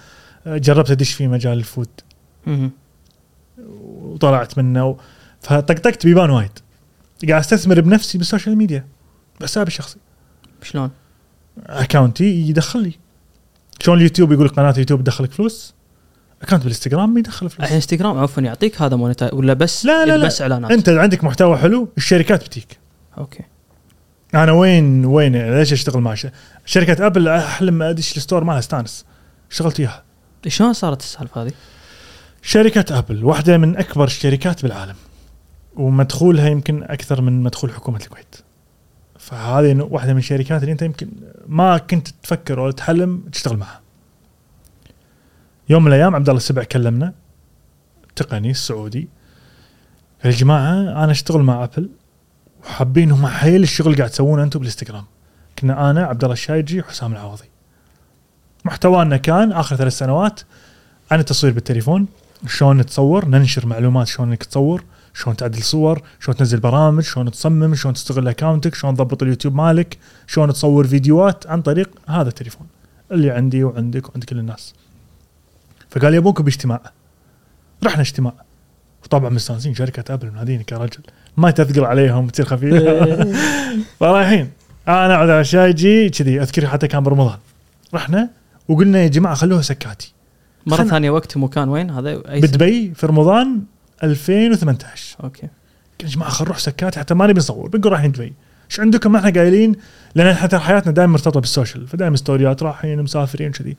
جربت 0.48 0.92
أدش 0.92 1.14
في 1.14 1.28
مجال 1.28 1.58
food. 1.58 1.90
وطلعت 3.78 4.58
منه 4.58 4.86
و... 4.86 4.98
فطقطقت 5.42 6.06
بيبان 6.06 6.30
وايد. 6.30 6.52
قاعد 7.30 7.40
أستثمر 7.40 7.82
بنفسي 7.82 8.18
بال 8.18 8.28
social 8.28 8.58
media. 8.58 8.88
بحسابي 9.40 9.68
الشخصي 9.68 9.98
شلون؟ 10.64 10.92
account 11.66 12.39
ي 12.39 12.50
يدخل 12.50 12.84
لي. 12.84 12.94
شلون 13.82 13.98
اليوتيوب 13.98 14.32
يقول 14.32 14.46
لك 14.46 14.52
قناة 14.52 14.74
يوتيوب 14.78 15.02
تدخلك 15.02 15.32
فلوس؟ 15.32 15.74
account 16.42 16.64
بالإنستغرام 16.64 17.18
يدخل 17.18 17.50
فلوس. 17.50 17.60
الحين 17.60 17.76
إنستغرام 17.76 18.18
عفوا 18.18 18.44
يعطيك 18.44 18.82
هذا 18.82 18.96
monetize 18.96 19.34
ولا 19.34 19.54
بس 19.54 19.86
لا، 19.86 20.06
لا، 20.06 20.18
لا. 20.18 20.26
بس 20.26 20.42
إعلانات؟ 20.42 20.72
أنت 20.72 20.90
عندك 20.90 21.24
محتوى 21.24 21.58
حلو 21.58 21.90
الشركات 21.98 22.44
بتيك. 22.44 22.78
okay. 23.18 23.44
أنا 24.34 24.52
وين 24.52 25.06
وين 25.06 25.58
ليش 25.58 25.74
أشتغل 25.74 26.02
مع 26.02 26.16
شركة 26.66 27.06
أبل 27.06 27.28
أحلم 27.28 27.82
ادش 27.82 28.18
ال 28.18 28.22
store 28.22 28.44
مالها 28.44 28.60
استانس 28.60 29.06
اشتغلت 29.52 29.80
وياها. 29.80 30.04
شلون 30.48 30.74
صارت 30.74 31.02
السالفة 31.02 31.44
هذه؟ 31.44 31.52
شركة 32.42 33.00
أبل 33.00 33.26
واحدة 33.26 33.58
من 33.58 33.78
أكبر 33.78 34.06
الشركات 34.06 34.64
بالعالم 34.64 34.96
ومدخولها 35.76 36.50
يمكن 36.50 36.84
أكثر 36.84 37.22
من 37.22 37.44
مدخول 37.44 37.74
حكومة 37.74 38.00
الكويت. 38.00 38.36
فهذه 39.20 39.88
واحدة 39.92 40.14
من 40.14 40.20
الشركات 40.20 40.62
اللي 40.62 40.72
أنت 40.72 40.82
يمكن 40.82 41.10
ما 41.48 41.78
كنت 41.78 42.08
تفكر 42.24 42.60
ولا 42.60 42.72
تحلم 42.72 43.24
تشتغل 43.32 43.58
معها. 43.58 43.82
يوم 45.70 45.84
من 45.84 45.88
الأيام 45.88 46.16
عبد 46.16 46.30
الله 46.30 46.38
السبع 46.38 46.64
كلمنا 46.64 47.14
تقني 48.16 48.52
السعودي. 48.52 49.10
يا 50.26 50.32
جماعة 50.32 51.04
أنا 51.04 51.12
أشتغل 51.12 51.42
مع 51.42 51.64
ابل 51.64 51.90
وحابين 52.64 53.12
هم 53.12 53.28
حيل 53.28 53.64
الشغل 53.64 53.96
قاعد 53.96 54.10
تسوونه 54.10 54.44
أنتم 54.44 54.60
بالإنستغرام. 54.60 55.06
كنا 55.60 55.90
أنا 55.90 56.06
عبد 56.06 56.24
الله 56.24 56.34
الشايجي 56.34 56.80
وحسام 56.80 57.12
العوضي. 57.12 57.50
محتوانا 58.66 59.18
كان 59.18 59.52
آخر 59.52 59.76
ثلاث 59.76 59.98
سنوات 59.98 60.42
عن 61.12 61.20
التصوير 61.20 61.54
بالتليفون 61.54 62.08
شلون 62.48 62.78
نتصور 62.78 63.26
ننشر 63.26 63.66
معلومات 63.66 64.08
شلون 64.08 64.28
إنك 64.28 64.44
تصور 64.44 64.84
شلون 65.14 65.36
تعدل 65.36 65.64
صور 65.64 66.02
شلون 66.20 66.38
تنزل 66.38 66.60
برامج 66.60 67.04
شلون 67.04 67.32
تصمم 67.32 67.76
شلون 67.76 67.94
تستغل 67.94 68.28
اكونتك 68.28 68.76
شلون 68.76 68.96
تضبط 68.96 69.24
اليوتيوب 69.24 69.56
مالك 69.56 69.98
شلون 70.28 70.54
تصور 70.54 70.88
فيديوهات 70.88 71.48
عن 71.48 71.62
طريق 71.62 71.90
هذا 72.08 72.30
التليفون 72.30 72.68
اللي 73.12 73.32
عندي 73.32 73.64
وعندك 73.64 74.10
وعند 74.10 74.24
كل 74.24 74.40
الناس. 74.40 74.74
فقال 75.90 76.14
يبوكم 76.14 76.44
باجتماع. 76.44 76.82
رحنا 77.84 78.02
اجتماع. 78.02 78.34
وطبعا 79.04 79.30
مستانسين 79.30 79.76
شركة 79.76 80.14
أبل 80.14 80.32
مناديني 80.32 80.64
كرجل. 80.64 81.04
ما 81.38 81.52
تثقل 81.52 81.86
عليهم 81.86 82.28
تصير 82.28 82.46
خفيف. 82.46 82.84
فرايحين. 84.00 84.50
أنا 84.88 85.16
عبد 85.16 85.30
الله 85.30 85.42
الشايجي 85.42 86.10
كذي 86.10 86.42
أذكر 86.42 86.68
حتى 86.68 86.88
كان 86.88 87.04
برمضان. 87.04 87.38
رحنا 87.94 88.30
وقلنا 88.68 89.00
يا 89.00 89.08
جماعة 89.08 89.36
خلوها 89.36 89.62
سكاتي. 89.62 90.14
مرة 90.66 90.84
ثانية 90.84 91.10
وقت 91.10 91.38
ومكان 91.38 91.70
وين؟ 91.70 91.90
هذا 91.90 92.10
أي؟ 92.10 92.42
بدبي 92.42 92.94
في 92.94 93.06
رمضان 93.06 93.62
2018 94.04 95.18
okay. 95.24 95.48
يا 96.04 96.08
جماعة 96.08 96.32
خل 96.32 96.46
نروح 96.46 96.58
سكات 96.58 96.98
حتى 96.98 97.14
ما 97.14 97.28
نبي 97.28 97.40
نصور 97.40 97.70
بنقول 97.70 97.92
رايحين 97.92 98.12
دبي. 98.12 98.34
إيش 98.72 98.80
عندكم؟ 98.80 99.12
ما 99.12 99.20
إحنا 99.20 99.30
قايلين 99.30 99.76
لأن 100.16 100.36
حتى 100.36 100.58
حياتنا 100.58 100.92
دائما 100.92 101.12
مرتبطة 101.12 101.40
بال 101.40 101.52
social 101.52 101.88
فدائما 101.88 102.16
story 102.16 102.56
ات 102.56 102.64
رايحين 102.64 103.04
مسافرين 103.04 103.52
كذي. 103.52 103.78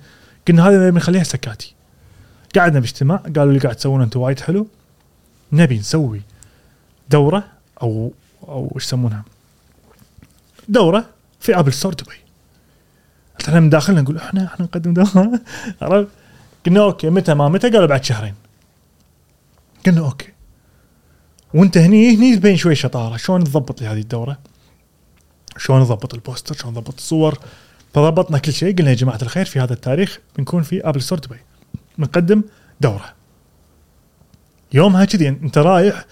قلنا 0.48 0.68
هذا 0.68 0.86
نبي 0.86 0.96
نخليها 0.96 1.22
سكاتي. 1.22 1.74
قعدنا 2.57 2.80
باجتماع 2.80 3.16
قالوا 3.16 3.44
اللي 3.44 3.59
قاعد 3.59 3.76
تسوونه 3.76 4.05
أنتم 4.05 4.20
وايد 4.20 4.40
حلو. 4.40 4.66
نبي 5.53 5.78
نسوي 5.78 6.22
دورة 7.11 7.44
أو 7.82 8.12
أو 8.42 8.72
إيش 8.74 8.84
يسمونها؟ 8.84 9.24
دورة 10.68 11.11
في 11.40 11.59
Apple 11.59 11.72
Store 11.72 11.94
دبي. 11.94 12.16
إحنا 13.40 13.61
من 13.61 13.70
داخلنا 13.70 14.01
نقول 14.01 14.16
إحنا 14.16 14.44
إحنا 14.44 14.66
نقدم 14.66 14.92
دورة. 14.94 15.40
عرفت؟ 15.82 16.09
قلنا 16.66 16.80
okay 16.80 17.11
متى 17.11 17.34
ما 17.34 17.49
متى؟ 17.49 17.70
قالوا 17.70 17.86
بعد 17.86 18.05
شهرين. 18.05 18.34
قلنا 19.86 20.01
okay. 20.01 20.28
وانت 21.55 21.78
هني 21.78 22.16
هني 22.16 22.36
تبين 22.36 22.57
شوي 22.57 22.74
شطارة. 22.74 23.16
شلون 23.16 23.44
تضبط 23.44 23.80
لي 23.80 23.86
هذه 23.86 24.01
الدورة؟ 24.01 24.38
شلون 25.57 25.80
نضبط 25.80 26.14
ال 26.14 26.19
poster؟ 26.19 26.55
شلون 26.55 26.72
نضبط 26.72 26.94
الصور؟ 26.94 27.38
فضبطنا 27.94 28.38
كل 28.38 28.53
شيء 28.53 28.76
قلنا 28.76 28.90
يا 28.90 28.94
جماعة 28.94 29.18
الخير 29.22 29.44
في 29.44 29.61
هذا 29.61 29.72
التاريخ 29.72 30.18
بنكون 30.36 30.62
في 30.62 30.88
Apple 30.88 31.03
Store 31.03 31.18
دبي. 31.18 31.38
بنقدم 31.99 32.42
دوره. 32.80 33.05
يومها 34.72 35.05
كذي 35.05 35.28
انت 35.28 35.59
رايح 35.59 36.05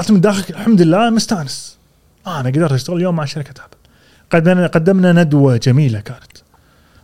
أنت 0.00 0.10
من 0.10 0.20
داخلك 0.20 0.50
الحمد 0.50 0.82
لله 0.82 1.10
مستأنس. 1.10 1.78
آه 2.26 2.40
أنا 2.40 2.48
قدرت 2.48 2.72
أشتغل 2.72 2.96
اليوم 2.96 3.16
مع 3.16 3.24
شركة 3.24 3.64
آبل. 3.64 3.76
قدمنا 4.30 4.66
قدمنا 4.66 5.12
ندوة 5.12 5.56
جميلة 5.56 6.00
كانت. 6.00 6.38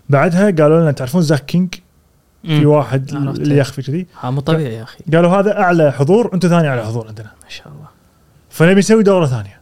بعدها 0.09 0.51
قالوا 0.51 0.81
لنا 0.81 0.93
تعرفون 0.93 1.23
زاك 1.23 1.45
كينج؟ 1.45 1.75
في 2.43 2.67
واحد. 2.67 3.11
اللي 3.11 3.59
يخفي 3.59 3.83
كذي. 3.83 4.07
ها 4.21 4.31
مو 4.31 4.41
طبيعي 4.41 4.75
يا 4.75 4.83
أخي. 4.83 4.99
قالوا 5.13 5.37
هذا 5.37 5.61
أعلى 5.61 5.93
حضور 5.93 6.35
أنتم 6.35 6.49
ثاني 6.49 6.69
أعلى 6.69 6.87
حضور 6.87 7.09
عندنا. 7.09 7.31
ما 7.43 7.49
شاء 7.49 7.69
الله. 7.69 7.89
فنبي 8.51 8.79
نسوي 8.79 9.03
دورة 9.03 9.27
ثانية. 9.27 9.61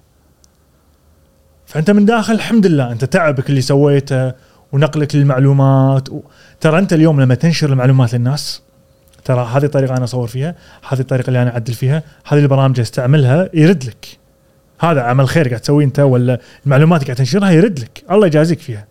فأنت 1.66 1.90
من 1.90 2.04
داخل 2.04 2.34
الحمد 2.34 2.66
لله 2.66 2.92
أنت 2.92 3.04
تعبك 3.04 3.50
اللي 3.50 3.61
سويته 3.61 4.32
ونقلك 4.76 5.14
للمعلومات 5.14 6.08
و... 6.10 6.20
ترى 6.60 6.78
أنت 6.78 6.92
اليوم 6.92 7.20
لما 7.20 7.34
تنشر 7.34 7.72
المعلومات 7.72 8.14
للناس 8.14 8.62
ترى 9.24 9.46
هذه 9.54 9.64
الطريقة 9.64 9.96
أنا 9.96 10.04
أصور 10.04 10.28
فيها 10.28 10.54
هذه 10.88 11.00
الطريقة 11.00 11.28
اللي 11.28 11.42
أنا 11.42 11.50
أعدل 11.50 11.72
فيها 11.72 12.02
هذه 12.26 12.38
البرامج 12.38 12.80
أستعملها 12.80 13.48
يرد 13.54 13.84
لك. 13.84 14.06
هذا 14.80 15.02
عمل 15.02 15.28
خير 15.28 15.48
قاعد 15.48 15.60
تسويه 15.60 15.84
أنت 15.84 16.00
ولا 16.00 16.40
المعلومات 16.66 17.04
قاعد 17.04 17.16
تنشرها 17.16 17.50
يرد 17.50 17.78
لك. 17.78 18.04
الله 18.10 18.26
يجازيك 18.26 18.60
فيها. 18.60 18.86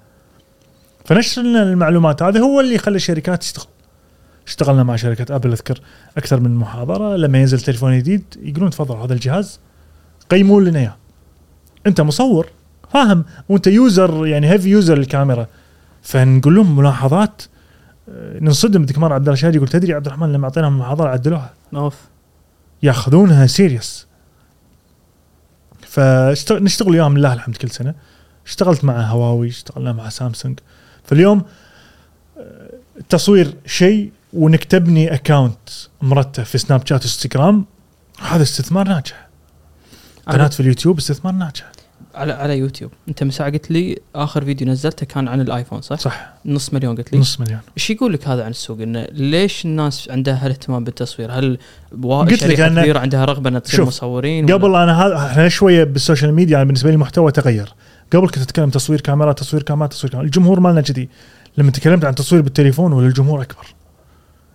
فنشر 1.06 1.42
لنا 1.42 1.64
المعلومات 1.64 2.24
هذه 2.24 2.40
هو 2.40 2.60
اللي 2.60 2.76
يخلي 2.76 2.96
الشركات 2.96 3.40
تشتغل. 3.40 3.66
اشتغلنا 4.48 4.84
مع 4.84 4.96
شركة 4.96 5.36
أبل 5.36 5.52
أذكر 5.52 5.80
أكثر 6.18 6.40
من 6.40 6.56
محاضرة 6.56 7.16
لما 7.16 7.38
ينزل 7.38 7.60
تليفون 7.60 7.98
جديد 7.98 8.24
يقولون 8.42 8.70
تفضل 8.70 8.96
هذا 8.96 9.14
الجهاز 9.14 9.60
قيموا 10.30 10.62
لنا 10.62 10.80
إياه. 10.80 10.96
أنت 11.88 12.02
مصور 12.02 12.48
فاهم 12.94 13.26
وأنت 13.50 13.68
user 13.68 14.28
يعني 14.28 14.50
heavy 14.50 14.70
user 14.70 14.98
للكاميرا 14.98 15.48
فنقول 16.06 16.56
لهم 16.56 16.76
ملاحظات 16.76 17.42
آه، 18.10 18.40
ننصدم 18.40 18.82
الدكتور 18.82 19.14
عبد 19.14 19.28
الرشاد 19.28 19.56
يقول 19.56 19.68
تدري 19.68 19.94
عبد 19.94 20.06
الرحمن 20.06 20.34
لما 20.34 20.46
اعطيناهم 20.46 20.74
المحاضره 20.74 21.10
عدلوها. 21.10 21.54
اوف 21.76 21.96
يأخذونها 22.84 23.48
serious 23.48 24.08
فنشتغل 25.82 26.90
وياهم 26.90 27.18
لله 27.18 27.34
الحمد 27.34 27.58
كل 27.58 27.70
سنة. 27.70 27.96
اشتغلت 28.46 28.84
مع 28.84 29.02
هواوي 29.02 29.48
اشتغلنا 29.48 29.94
مع 29.94 30.10
سامسونج. 30.10 30.60
فاليوم 31.04 31.46
آه، 32.38 32.70
التصوير 32.98 33.54
شيء 33.66 34.12
وانك 34.34 34.64
تبني 34.64 35.14
account 35.14 35.70
مرتب 36.02 36.44
في 36.44 36.58
سناب 36.58 36.88
شات 36.88 37.02
وانستغرام 37.02 37.66
هذا 38.20 38.44
استثمار 38.44 38.88
ناجح. 38.88 39.28
قناة 40.28 40.48
في 40.48 40.60
اليوتيوب 40.60 40.98
استثمار 40.98 41.34
ناجح. 41.34 41.75
على 42.16 42.34
على 42.34 42.58
يوتيوب. 42.58 42.92
انت 43.10 43.24
من 43.24 43.32
ساعه 43.32 43.52
قلت 43.52 43.72
لي 43.72 44.00
آخر 44.16 44.46
فيديو 44.46 44.68
نزلته 44.68 45.06
كان 45.06 45.28
عن 45.28 45.42
الآيفون 45.42 45.82
صح؟ 45.82 46.00
صح. 46.00 46.34
نص 46.46 46.74
مليون 46.74 46.96
قلت 46.96 47.14
لي. 47.14 47.20
نص 47.20 47.40
مليون. 47.40 47.60
إيش 47.78 47.90
يقول 47.90 48.14
لك 48.14 48.28
هذا 48.28 48.44
عن 48.44 48.52
السوق؟ 48.52 48.82
إنه 48.82 49.08
ليش 49.12 49.66
الناس 49.66 50.10
عندها 50.10 50.46
هالاهتمام 50.46 50.84
بالتصوير؟ 50.84 51.32
هل 51.32 51.58
قلت 52.04 52.44
لك 52.44 52.72
كبيرة 52.72 53.00
عندها 53.00 53.26
رغبة 53.26 53.50
إنها 53.50 53.60
تصير 53.60 53.86
مصورين 53.86 54.46
ولا- 54.46 54.54
قبل 54.54 54.76
أنا 54.76 55.06
هذا 55.06 55.18
إحنا 55.18 55.50
شوية 55.50 55.84
بال 55.84 55.96
social 55.96 56.34
media 56.34 56.54
يعني 56.54 56.66
بالنسبة 56.66 56.90
لي 56.90 56.94
المحتوى 56.94 57.32
تغير. 57.32 57.74
قبل 58.14 58.28
كنت 58.28 58.38
أتكلم 58.38 58.70
تصوير 58.70 59.02
كاميرا 59.02 59.34
تصوير 59.34 59.64
كاميرا 59.64 59.88
تصوير 59.88 60.12
كاميرا. 60.12 60.26
الجمهور 60.26 60.60
مالنا 60.60 60.82
كذي 60.82 61.10
لما 61.58 61.72
تكلمت 61.72 62.06
عن 62.06 62.16
تصوير 62.16 62.42
بالتليفون 62.42 62.94
ولا 62.94 63.08
الجمهور 63.08 63.42
أكبر. 63.42 63.66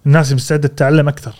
الناس 0.07 0.33
مستعدة 0.33 0.69
تتعلم 0.69 1.09
أكثر. 1.09 1.35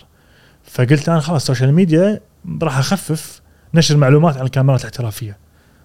فقلت 0.63 1.09
أنا 1.09 1.19
خلاص 1.19 1.41
ال 1.41 1.46
social 1.46 1.73
media 1.73 2.19
راح 2.63 2.77
أخفف 2.77 3.41
نشر 3.73 3.97
معلومات 3.97 4.37
عن 4.37 4.45
الكاميرات 4.45 4.79
الاحترافية. 4.81 5.37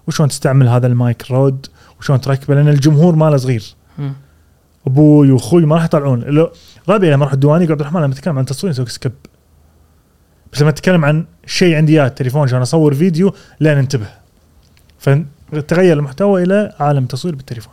وشلون 0.07 0.29
تستعمل 0.29 0.69
هذا 0.69 0.87
ال 0.87 0.98
mic 0.98 1.31
Rode 1.31 1.67
وشلون 2.01 2.21
تركبه؟ 2.21 2.55
لأن 2.55 2.69
الجمهور 2.69 3.17
ماله 3.17 3.37
صغير. 3.37 3.75
أبوي 4.87 5.31
وأخوي 5.31 5.67
ما 5.67 5.77
راح 5.77 5.85
يطلعون. 5.85 6.49
ربعي 6.89 7.11
لما 7.11 7.23
أروح 7.23 7.33
الديواني 7.33 7.65
يقول 7.65 7.73
عبد 7.73 7.81
الرحمن 7.81 8.03
لما 8.03 8.15
تتكلم 8.15 8.39
عن 8.39 8.45
تصوير 8.45 8.71
نسوي 8.71 8.87
skip 8.87 9.13
بس 10.53 10.63
لما 10.63 10.71
تتكلم 10.71 11.05
عن 11.05 11.25
شيء 11.47 11.77
عندي 11.77 12.01
إياه 12.01 12.09
تليفون 12.09 12.43
عشان 12.43 12.61
أصور 12.61 12.95
فيديو 12.95 13.35
لا 13.61 13.75
ننتبه 13.81 14.07
فتغير 14.99 15.97
المحتوى 15.99 16.43
إلى 16.43 16.73
عالم 16.81 17.07
تصوير 17.07 17.35
بالتليفون. 17.35 17.73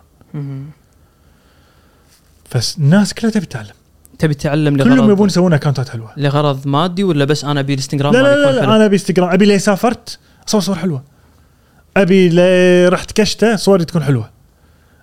فالناس 2.46 3.14
كلها 3.14 3.32
تبي 3.32 3.46
تتعلم 3.46 3.74
تبي 4.20 4.34
تتعلم 4.34 4.78
كلهم 4.78 4.98
لغرض. 4.98 5.10
يبون 5.10 5.28
يسوون 5.28 5.54
اكونتات 5.54 5.90
حلوة. 5.90 6.12
لغرض 6.18 6.68
مادي 6.68 7.04
ولا 7.04 7.26
بس 7.26 7.46
أنا 7.46 7.60
أبي 7.60 7.74
الإنستغرام 7.74 8.14
لا 8.14 8.20
لا 8.20 8.36
لا, 8.36 8.48
حلو؟ 8.48 8.58
لا 8.58 8.76
أنا 8.76 8.86
أبي 8.86 8.96
إنستغرام. 8.96 9.30
أبي 9.30 9.46
لي 9.46 9.60
سافرت؟ 9.60 10.20
أصور 10.48 10.62
صور 10.62 10.76
حلوة. 10.76 11.04
أبي 11.98 12.30
رحت 12.88 13.12
كشته 13.12 13.56
صوري 13.56 13.86
تكون 13.86 14.04
حلوة. 14.04 14.30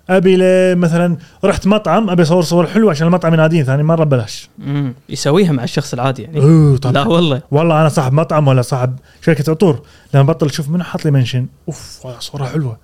أبي 0.09 0.37
مثلا 0.75 1.17
رحت 1.43 1.67
مطعم 1.67 2.09
أبي 2.09 2.23
أصور 2.23 2.43
صور 2.43 2.67
حلوة 2.67 2.91
عشان 2.91 3.07
المطعم 3.07 3.33
يناديني 3.33 3.63
ثاني 3.63 3.83
مرة 3.83 4.03
ببلاش. 4.03 4.49
مم. 4.59 4.93
يسويها 5.09 5.51
مع 5.51 5.63
الشخص 5.63 5.93
العادي 5.93 6.21
يعني. 6.21 6.39
أوه 6.39 6.77
طبعا 6.77 6.93
لا 6.93 7.07
والله. 7.07 7.41
والله 7.51 7.81
أنا 7.81 7.89
صاحب 7.89 8.13
مطعم 8.13 8.47
ولا 8.47 8.61
صاحب 8.61 8.95
شركة 9.25 9.51
عطور. 9.51 9.81
لما 10.13 10.23
بطل 10.23 10.45
أشوف 10.45 10.69
منه 10.69 10.83
حط 10.83 11.05
لي 11.05 11.11
mention 11.11 11.47
أوف 11.67 12.07
صوره 12.19 12.45
حلوة. 12.45 12.77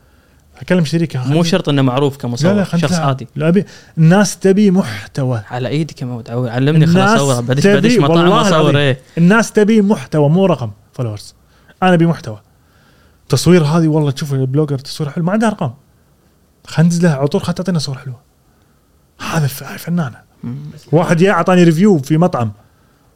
أكلم 0.62 0.86
شريكه 0.86 1.28
مو 1.28 1.44
شرط 1.44 1.70
إنه 1.70 1.82
معروف 1.82 2.14
لا 2.14 2.20
كمصور 2.20 2.54
لا 2.54 2.64
خلنا 2.64 2.88
شخص. 2.88 3.00
عادي. 3.00 3.28
لا 3.36 3.48
أبي 3.48 3.66
الناس 3.98 4.40
تبي 4.40 4.72
محتوى. 4.72 5.42
على 5.50 5.68
إيدك 5.68 6.02
يا 6.02 6.08
مود 6.08 6.30
علمني 6.30 6.86
خلاص 6.86 7.22
اصور 7.22 7.42
بدش 7.42 7.68
بدش 7.68 7.98
مطاعم 7.98 8.18
والله 8.18 8.42
أصور. 8.42 8.78
إيه. 8.78 9.00
الناس 9.18 9.52
تبي 9.52 9.82
محتوى 9.82 10.30
مو 10.30 10.46
رقم 10.46 10.72
followers 10.94 11.36
أنا 11.84 11.94
أبي 11.94 12.06
محتوى. 12.06 12.40
تصوير 13.30 13.64
هذه 13.64 13.88
والله 13.88 14.12
تشوف 14.12 14.34
ال 14.34 14.39
blogger 14.40 14.80
تصوير 14.80 15.10
حلو 15.10 15.24
ما 15.24 15.32
عنده 15.32 15.48
أرقام. 15.48 15.74
خلينا 16.68 16.94
ننزل 16.94 17.04
لها 17.04 17.16
عطور 17.16 17.42
خلينا 17.42 17.56
تعطينا 17.56 17.80
صور 17.80 17.98
حلوة. 17.98 18.20
هذا 19.20 19.48
فنانة. 19.48 20.22
واحد 20.92 21.22
يا 21.22 21.32
أعطاني 21.32 21.64
review 21.64 21.98
في 21.98 22.18
مطعم 22.18 22.52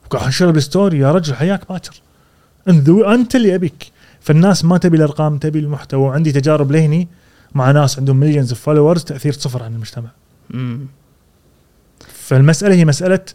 وقاعد 0.05 0.25
انشره 0.25 0.51
بال 0.51 0.65
story 0.65 0.99
يا 0.99 1.11
رجل 1.11 1.35
حياك 1.35 1.69
باكر. 1.69 2.01
انت 2.67 2.89
أنت 2.89 3.35
اللي 3.35 3.55
أبيك. 3.55 3.91
فالناس 4.21 4.65
ما 4.65 4.77
تبي 4.77 4.97
الأرقام 4.97 5.37
تبي 5.37 5.59
المحتوى. 5.59 6.01
وعندي 6.01 6.31
تجارب 6.31 6.71
لهني 6.71 7.07
مع 7.55 7.71
ناس 7.71 7.99
عندهم 7.99 8.17
millions 8.17 8.49
of 8.49 8.61
followers 8.61 9.03
تأثير 9.03 9.33
صفر 9.33 9.63
عن 9.63 9.73
المجتمع. 9.73 10.09
مم. 10.49 10.87
فالمسألة 12.13 12.75
هي 12.75 12.85
مسألة 12.85 13.25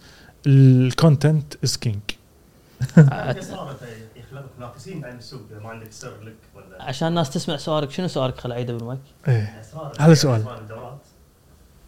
ال 0.47 0.60
content 0.60 1.55
is 1.65 1.77
king 1.77 2.01
يخلق 4.17 4.45
منافسين 4.59 5.01
بعدين 5.01 5.19
السوق 5.19 5.41
إذا 5.51 5.61
ما 5.63 5.69
عندك 5.69 5.93
سر 5.93 6.17
لك 6.25 6.35
عشان 6.81 7.09
الناس 7.09 7.31
تسمع 7.31 7.57
سؤالك 7.57 7.91
شنو 7.91 8.09
سؤالك؟ 8.09 8.39
خل 8.39 8.53
اعيده 8.53 8.73
بالمايك 8.73 9.01
إيه. 9.29 9.55
هذا 9.99 10.15
سؤال. 10.15 10.45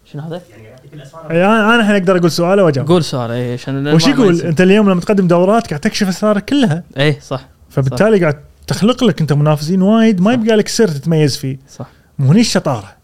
شنو 0.05 0.23
هذا؟ 0.23 0.43
يعني 0.51 0.65
يعطيك 0.65 0.95
الأسرار 0.95 1.33
يعني 1.33 1.47
أنا 1.47 1.75
أنا 1.75 1.81
الحين 1.81 1.95
أقدر 1.95 2.17
أقول 2.17 2.31
سؤال 2.31 2.61
وأجاوب. 2.61 2.89
قول 2.89 3.05
سؤال 3.05 3.31
إيه 3.31 3.53
عشان 3.53 3.89
وش 3.89 4.07
يقول. 4.07 4.41
أنت 4.41 4.61
اليوم 4.61 4.91
لما 4.91 5.01
تقدم 5.01 5.29
دورات 5.29 5.67
قاعد 5.67 5.81
تكشف 5.81 6.09
أسرارك 6.09 6.45
كلها. 6.45 6.83
إيه 6.97 7.21
صح 7.21 7.49
فبالتالي 7.71 8.21
قاعد 8.21 8.41
تخلق 8.67 9.05
لك 9.05 9.21
أنت 9.21 9.33
منافسين 9.33 9.83
وايد 9.83 10.21
ما 10.21 10.33
يبقى 10.33 10.57
لك 10.57 10.69
سر 10.69 10.89
تتميز 10.89 11.37
فيه. 11.37 11.59
صح. 11.69 11.87
مو 12.19 12.33
هني 12.33 12.41
الشطارة. 12.41 12.97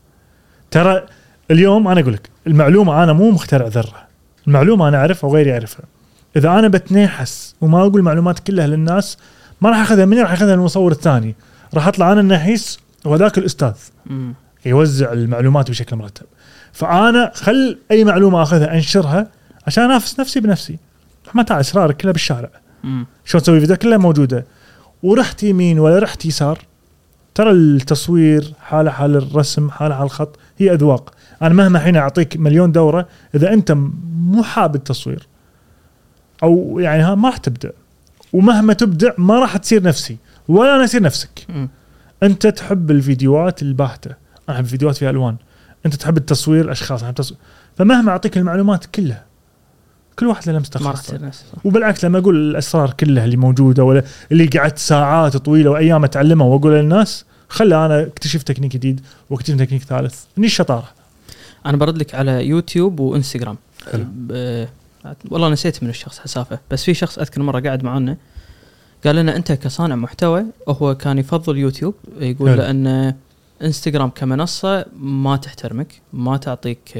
ترى 0.70 1.06
اليوم 1.50 1.88
أنا 1.88 2.00
أقول 2.00 2.12
لك 2.12 2.30
المعلومة 2.46 3.02
أنا 3.02 3.12
مو 3.12 3.30
مخترع 3.30 3.66
ذرة. 3.66 4.06
المعلومة 4.46 4.88
أنا 4.88 4.96
أعرفها 4.96 5.30
وغيري 5.30 5.50
يعرفها. 5.50 5.84
إذا 6.36 6.48
أنا 6.48 6.68
بتنحس 6.68 7.54
وما 7.60 7.80
أقول 7.80 7.96
المعلومات 7.96 8.38
كلها 8.38 8.66
للناس 8.66 9.18
ما 9.60 9.70
راح 9.70 9.80
أخذها 9.80 10.04
مني 10.04 10.22
راح 10.22 10.32
أخذها 10.32 10.54
المصور 10.54 10.92
الثاني. 10.92 11.34
راح 11.74 11.88
اطلع 11.88 12.12
أنا 12.12 12.20
النحيس 12.20 12.78
وذاك 13.04 13.38
الاستاذ. 13.38 13.72
مم. 14.06 14.34
يوزع 14.66 15.12
المعلومات 15.12 15.70
بشكل 15.70 15.96
مرتب. 15.96 16.26
فأنا 16.72 17.32
خل 17.34 17.78
أي 17.90 18.04
معلومة 18.04 18.42
أخذها 18.42 18.74
أنشرها 18.74 19.28
عشان 19.66 19.84
أنافس 19.84 20.20
نفسي 20.20 20.40
بنفسي. 20.40 20.78
ما 21.34 21.42
تعال 21.42 21.60
إسرارك 21.60 21.96
كلها 21.96 22.12
بالشارع. 22.12 22.50
شلون 23.24 23.42
تسوي 23.42 23.60
فيديو؟ 23.60 23.76
كلها 23.76 23.98
موجودة. 23.98 24.46
ورحت 25.02 25.42
يمين 25.42 25.78
ولا 25.78 25.98
رحت 25.98 26.26
يسار. 26.26 26.58
ترى 27.34 27.50
التصوير 27.50 28.52
حالة 28.60 28.90
حال 28.90 29.16
الرسم 29.16 29.70
حالة 29.70 29.94
حال 29.94 30.04
الخط 30.04 30.38
هي 30.58 30.72
أذواق. 30.72 31.14
أنا 31.42 31.54
مهما 31.54 31.78
حين 31.78 31.96
أعطيك 31.96 32.36
مليون 32.36 32.72
دورة 32.72 33.08
إذا 33.34 33.52
أنت 33.52 33.72
مو 34.16 34.42
حاب 34.42 34.74
التصوير 34.74 35.26
أو 36.42 36.78
يعني 36.78 37.02
ها 37.02 37.14
ما 37.14 37.28
راح 37.28 37.36
تبدع. 37.36 37.70
ومهما 38.32 38.72
تبدع 38.72 39.10
ما 39.18 39.38
راح 39.38 39.56
تصير 39.56 39.82
نفسي. 39.82 40.16
ولا 40.48 40.84
اصير 40.84 41.02
نفسك. 41.02 41.46
مم. 41.48 41.68
أنت 42.22 42.46
تحب 42.46 42.90
الفيديوهات 42.90 43.62
الباهتة. 43.62 44.14
أنا 44.48 44.56
أحب 44.56 44.64
الفيديوهات 44.64 44.96
فيها 44.96 45.10
ألوان. 45.10 45.36
أنت 45.86 45.94
تحب 45.94 46.16
التصوير 46.16 46.64
الأشخاص. 46.64 47.00
أنا 47.00 47.10
أحب 47.10 47.18
التصوير 47.18 47.40
فمهما 47.76 48.10
أعطيك 48.10 48.38
المعلومات 48.38 48.86
كلها 48.86 49.24
كل 50.18 50.26
واحد 50.26 50.48
له 50.48 50.58
لمسته 50.58 50.80
صح. 50.80 51.02
وبالعكس 51.64 52.04
لما 52.04 52.18
أقول 52.18 52.36
الأسرار 52.36 52.90
كلها 52.90 53.24
اللي 53.24 53.36
موجودة 53.36 53.84
ولا 53.84 54.02
اللي 54.32 54.46
قعدت 54.46 54.78
ساعات 54.78 55.36
طويلة 55.36 55.70
وأيام 55.70 56.04
أتعلمها 56.04 56.46
واقول 56.46 56.72
للناس 56.72 57.24
خلى 57.48 57.86
أنا 57.86 58.02
أكتشف 58.02 58.42
تكنيك 58.42 58.72
جديد 58.72 59.00
وأكتشف 59.30 59.56
تكنيك 59.56 59.82
ثالث. 59.82 60.24
هني 60.38 60.46
الشطارة. 60.46 60.88
أنا 61.66 61.76
برد 61.76 61.98
لك 61.98 62.14
على 62.14 62.48
يوتيوب 62.48 63.00
وإنستغرام. 63.00 63.56
حلو. 63.92 64.04
والله 65.30 65.48
نسيت 65.48 65.82
من 65.82 65.88
الشخص 65.88 66.18
حسافة. 66.18 66.58
بس 66.70 66.84
في 66.84 66.94
شخص 66.94 67.18
أذكر 67.18 67.42
مرة 67.42 67.60
قاعد 67.60 67.84
معنا 67.84 68.16
قال 69.06 69.16
لنا 69.16 69.36
أنت 69.36 69.52
كصانع 69.52 69.96
محتوى 69.96 70.44
هو 70.68 70.94
كان 70.94 71.18
يفضل 71.18 71.58
يوتيوب 71.58 71.94
يقول 72.20 72.50
حلو. 72.50 72.62
لأن 72.62 73.14
إنستغرام 73.62 74.10
كمنصة 74.10 74.86
ما 75.00 75.36
تحترمك 75.36 76.00
ما 76.12 76.36
تعطيك 76.36 76.98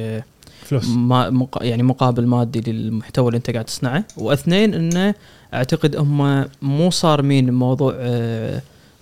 فلوس. 0.64 0.88
ما 0.88 1.30
مق... 1.30 1.58
يعني 1.62 1.82
مقابل 1.82 2.26
مادي 2.26 2.72
للمحتوى 2.72 3.26
اللي 3.26 3.36
أنت 3.36 3.50
قاعد 3.50 3.64
تصنعه. 3.64 4.04
وأثنين 4.16 4.74
إنه 4.74 5.14
أعتقد 5.54 5.96
هم 5.96 6.44
مو 6.62 6.90
صارمين 6.90 7.54
موضوع 7.54 7.94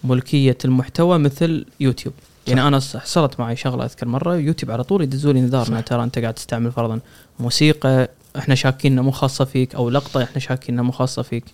ملكية 0.04 0.58
المحتوى 0.64 1.18
مثل 1.18 1.66
يوتيوب. 1.80 2.14
يعني 2.46 2.68
أنا 2.68 2.80
حصلت 2.80 3.40
معي 3.40 3.56
شغلة 3.56 3.84
أذكر 3.84 4.08
مرة 4.08 4.36
يوتيوب 4.36 4.72
على 4.72 4.84
طول 4.84 5.02
يدزوا 5.02 5.32
لي 5.32 5.40
انذار. 5.40 5.68
انه 5.68 5.80
ترى 5.80 6.04
أنت 6.04 6.18
قاعد 6.18 6.34
تستعمل 6.34 6.72
فرضا 6.72 7.00
موسيقى 7.40 8.08
إحنا 8.36 8.54
شاكين 8.54 9.00
مو 9.00 9.10
خاصة 9.10 9.44
فيك 9.44 9.74
أو 9.74 9.90
لقطة 9.90 10.22
إحنا 10.22 10.38
شاكين 10.38 10.80
مو 10.80 10.92
خاصة 10.92 11.22
فيك. 11.22 11.44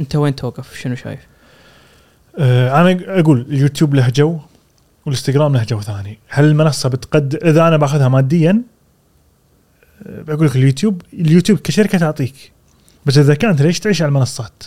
انت 0.00 0.16
وين 0.16 0.36
توقف؟ 0.36 0.76
شنو 0.76 0.94
شايف؟ 0.94 1.20
آه 2.38 2.80
أنا 2.80 3.20
أقول 3.20 3.40
اليوتيوب 3.40 3.94
له 3.94 4.08
جو 4.08 4.40
والإنستغرام 5.06 5.56
له 5.56 5.64
جو 5.64 5.80
ثاني. 5.80 6.18
هل 6.28 6.44
المنصة 6.44 6.88
بتقد 6.88 7.34
إذا 7.34 7.68
أنا 7.68 7.76
باخذها 7.76 8.08
ماديا 8.08 8.62
آه، 10.06 10.22
بقول 10.22 10.46
لك 10.46 10.56
اليوتيوب 10.56 11.02
اليوتيوب 11.12 11.58
كشركة 11.58 11.98
تعطيك. 11.98 12.52
بس 13.06 13.18
إذا 13.18 13.34
كانت 13.34 13.62
ليش 13.62 13.80
تعيش 13.80 14.02
على 14.02 14.08
المنصات؟ 14.08 14.62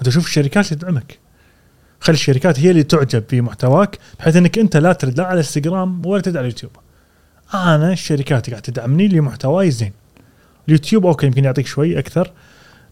أنت 0.00 0.08
شوف 0.08 0.26
الشركات 0.26 0.66
تدعمك 0.66 1.18
خلي 2.00 2.14
الشركات 2.14 2.60
هي 2.60 2.70
اللي 2.70 2.82
تعجب 2.82 3.24
بمحتواك 3.30 3.98
بحيث 4.18 4.36
إنك 4.36 4.58
أنت 4.58 4.76
لا 4.76 4.92
ترد 4.92 5.18
لا 5.18 5.26
على 5.26 5.38
إنستغرام 5.38 6.06
ولا 6.06 6.22
ترد 6.22 6.36
على 6.36 6.46
اليوتيوب. 6.46 6.72
أنا 7.54 7.92
الشركات 7.92 8.50
قاعد 8.50 8.62
تدعمني 8.62 9.08
لمحتواي 9.08 9.70
زين. 9.70 9.92
اليوتيوب 10.68 11.06
okay 11.06 11.26
يمكن 11.26 11.44
يعطيك 11.44 11.66
شوي 11.66 11.98
أكثر. 11.98 12.30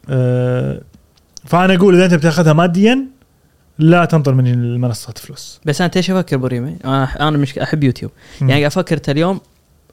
أه 0.09 0.81
فأنا 1.47 1.75
أقول 1.75 1.95
إذا 1.95 2.05
أنت 2.05 2.15
بتاخذها 2.15 2.53
ماديا 2.53 3.07
لا 3.79 4.05
تنطر 4.05 4.35
من 4.35 4.47
المنصات 4.47 5.19
فلوس. 5.19 5.61
بس 5.65 5.81
أنا 5.81 5.91
إيش 5.97 6.11
أفكر 6.11 6.37
بريمي 6.37 6.77
أنا 6.85 7.29
أنا 7.29 7.39
مش 7.39 7.59
أحب 7.59 7.85
يوتيوب. 7.85 8.11
يعني 8.41 8.67
أفكر 8.67 8.97
انت 8.97 9.09
اليوم 9.09 9.41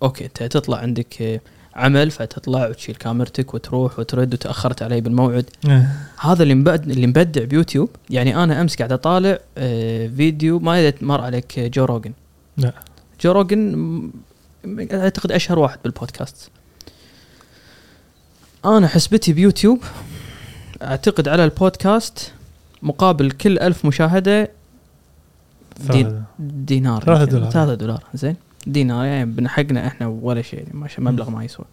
okay 0.03 0.25
انت 0.25 0.43
تطلع 0.43 0.77
عندك 0.77 1.21
آه، 1.21 1.39
عمل 1.75 2.11
فتطلع 2.11 2.67
وتشيل 2.67 2.95
كاميرتك 2.95 3.53
وتروح 3.53 3.99
وترد 3.99 4.33
وتأخرت 4.33 4.81
علي 4.81 5.01
بالموعد. 5.01 5.45
إيه. 5.67 5.89
هذا 6.19 6.43
اللي 6.43 6.55
مبد 6.55 6.89
اللي 6.89 7.07
مبدع 7.07 7.43
بيوتيوب. 7.43 7.89
يعني 8.09 8.43
أنا 8.43 8.61
أمس 8.61 8.75
قاعد 8.75 8.91
أطالع 8.91 9.39
آه، 9.57 10.07
فيديو 10.07 10.59
ما 10.59 10.93
مر 11.01 11.21
عليك 11.21 11.59
آه، 11.59 11.67
جو 11.67 11.85
روجن 11.85 12.13
لا. 12.57 12.73
جو 13.21 13.31
روجن 13.31 14.11
أعتقد 14.93 15.31
أشهر 15.31 15.59
واحد 15.59 15.79
بالبودكاست. 15.83 16.49
أنا 18.65 18.87
حسبتي 18.87 19.33
بيوتيوب 19.33 19.83
أعتقد 20.81 21.27
على 21.27 21.43
البودكاست 21.43 22.31
مقابل 22.81 23.31
كل 23.31 23.59
ألف 23.59 23.85
مشاهدة 23.85 24.51
دين 25.89 26.23
دينار. 26.39 27.03
ثلاثة 27.03 27.21
يمكن. 27.21 27.33
دولار. 27.35 27.51
ثلاثة 27.51 27.73
دولار. 27.73 28.03
زين. 28.13 28.35
دينار. 28.67 29.05
يعني 29.05 29.25
بنحقنا 29.25 29.87
إحنا 29.87 30.07
ولا 30.07 30.41
شيء. 30.41 30.59
يعني 30.59 30.89
مبلغ 30.97 31.29
ما 31.29 31.43
يسوى. 31.43 31.65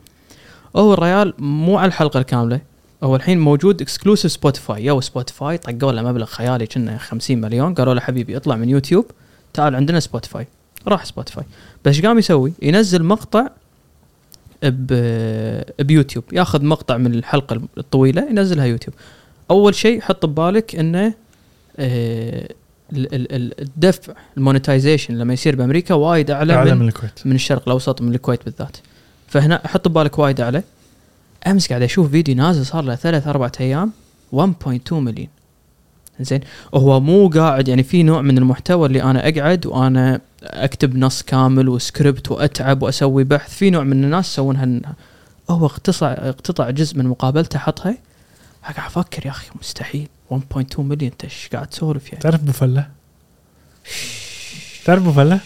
هو 0.76 0.94
الريال 0.94 1.34
مو 1.38 1.78
على 1.78 1.88
الحلقة 1.88 2.20
الكاملة. 2.20 2.60
هو 3.02 3.16
الحين 3.16 3.40
موجود 3.40 3.80
exclusive 3.82 4.32
سبوتيفاي 4.32 4.84
يو 4.84 5.00
سبوتيفاي 5.00 5.58
طقوا 5.58 5.92
له 5.92 6.02
مبلغ 6.02 6.26
خيالي 6.26 6.66
كنا 6.66 6.98
50 6.98 7.40
مليون. 7.40 7.74
قالوا 7.74 7.94
له 7.94 8.00
حبيبي 8.00 8.36
اطلع 8.36 8.56
من 8.56 8.68
يوتيوب. 8.68 9.06
تعال 9.52 9.74
عندنا 9.74 10.00
سبوتيفاي 10.00 10.46
راح 10.88 11.04
سبوتيفاي 11.04 11.44
بس 11.84 12.00
قام 12.00 12.18
يسوي؟ 12.18 12.52
ينزل 12.62 13.04
مقطع 13.04 13.48
بيوتيوب 15.78 16.24
ياخذ 16.32 16.64
مقطع 16.64 16.96
من 16.96 17.14
الحلقة 17.14 17.60
الطويلة 17.78 18.28
ينزلها 18.30 18.64
يوتيوب. 18.64 18.94
أول 19.50 19.74
شيء 19.74 20.00
حط 20.00 20.26
ببالك 20.26 20.74
إنه 20.76 21.14
آه، 21.78 22.48
ال- 22.92 23.14
ال- 23.14 23.32
ال- 23.34 23.60
الدفع 23.60 24.12
ال 24.36 24.42
monetization 24.42 25.14
لما 25.14 25.32
يصير 25.32 25.56
بأمريكا 25.56 25.94
وايد 25.94 26.30
أعلى 26.30 26.52
أعلى 26.52 26.74
من, 26.74 26.80
من 26.80 26.88
الكويت. 26.88 27.20
من 27.26 27.34
الشرق 27.34 27.62
الأوسط 27.66 28.02
من 28.02 28.14
الكويت 28.14 28.44
بالذات. 28.44 28.76
فهنا 29.28 29.60
حط 29.66 29.88
ببالك 29.88 30.18
وايد 30.18 30.40
أعلى. 30.40 30.62
أمس 31.46 31.68
قاعد 31.68 31.82
أشوف 31.82 32.10
فيديو 32.10 32.34
نازل 32.34 32.66
صار 32.66 32.84
له 32.84 32.94
ثلاث 32.94 33.26
أربع 33.28 33.50
أيام 33.60 33.92
1.2 34.32 34.92
مليون 34.92 35.28
زين. 36.20 36.40
وهو 36.72 37.00
مو 37.00 37.28
قاعد 37.28 37.68
يعني 37.68 37.82
في 37.82 38.02
نوع 38.02 38.22
من 38.22 38.38
المحتوى 38.38 38.86
اللي 38.86 39.02
أنا 39.02 39.28
أقعد 39.28 39.66
وأنا 39.66 40.20
أكتب 40.42 40.96
نص 40.96 41.22
كامل 41.22 41.68
وسكريبت 41.68 42.30
وأتعب 42.30 42.82
وأسوي 42.82 43.24
بحث. 43.24 43.54
في 43.54 43.70
نوع 43.70 43.84
من 43.84 44.04
الناس 44.04 44.32
يسوون 44.32 44.82
هو 45.50 45.66
اقتصع 45.66 46.12
اقتطع 46.12 46.70
جزء 46.70 46.98
من 46.98 47.06
مقابلته 47.06 47.58
حطها 47.58 47.96
قاعد 48.62 48.86
أفكر 48.86 49.26
يا 49.26 49.30
أخي 49.30 49.46
مستحيل. 49.60 50.08
1.2 50.30 50.38
مليون 50.78 51.10
أنت 51.12 51.24
إيش 51.24 51.48
قاعد 51.52 51.66
تسولف 51.66 52.06
يعني؟ 52.08 52.20
تعرف 52.20 52.42
بفله؟ 52.42 52.88
تعرف 54.84 55.02
بفله؟ 55.08 55.40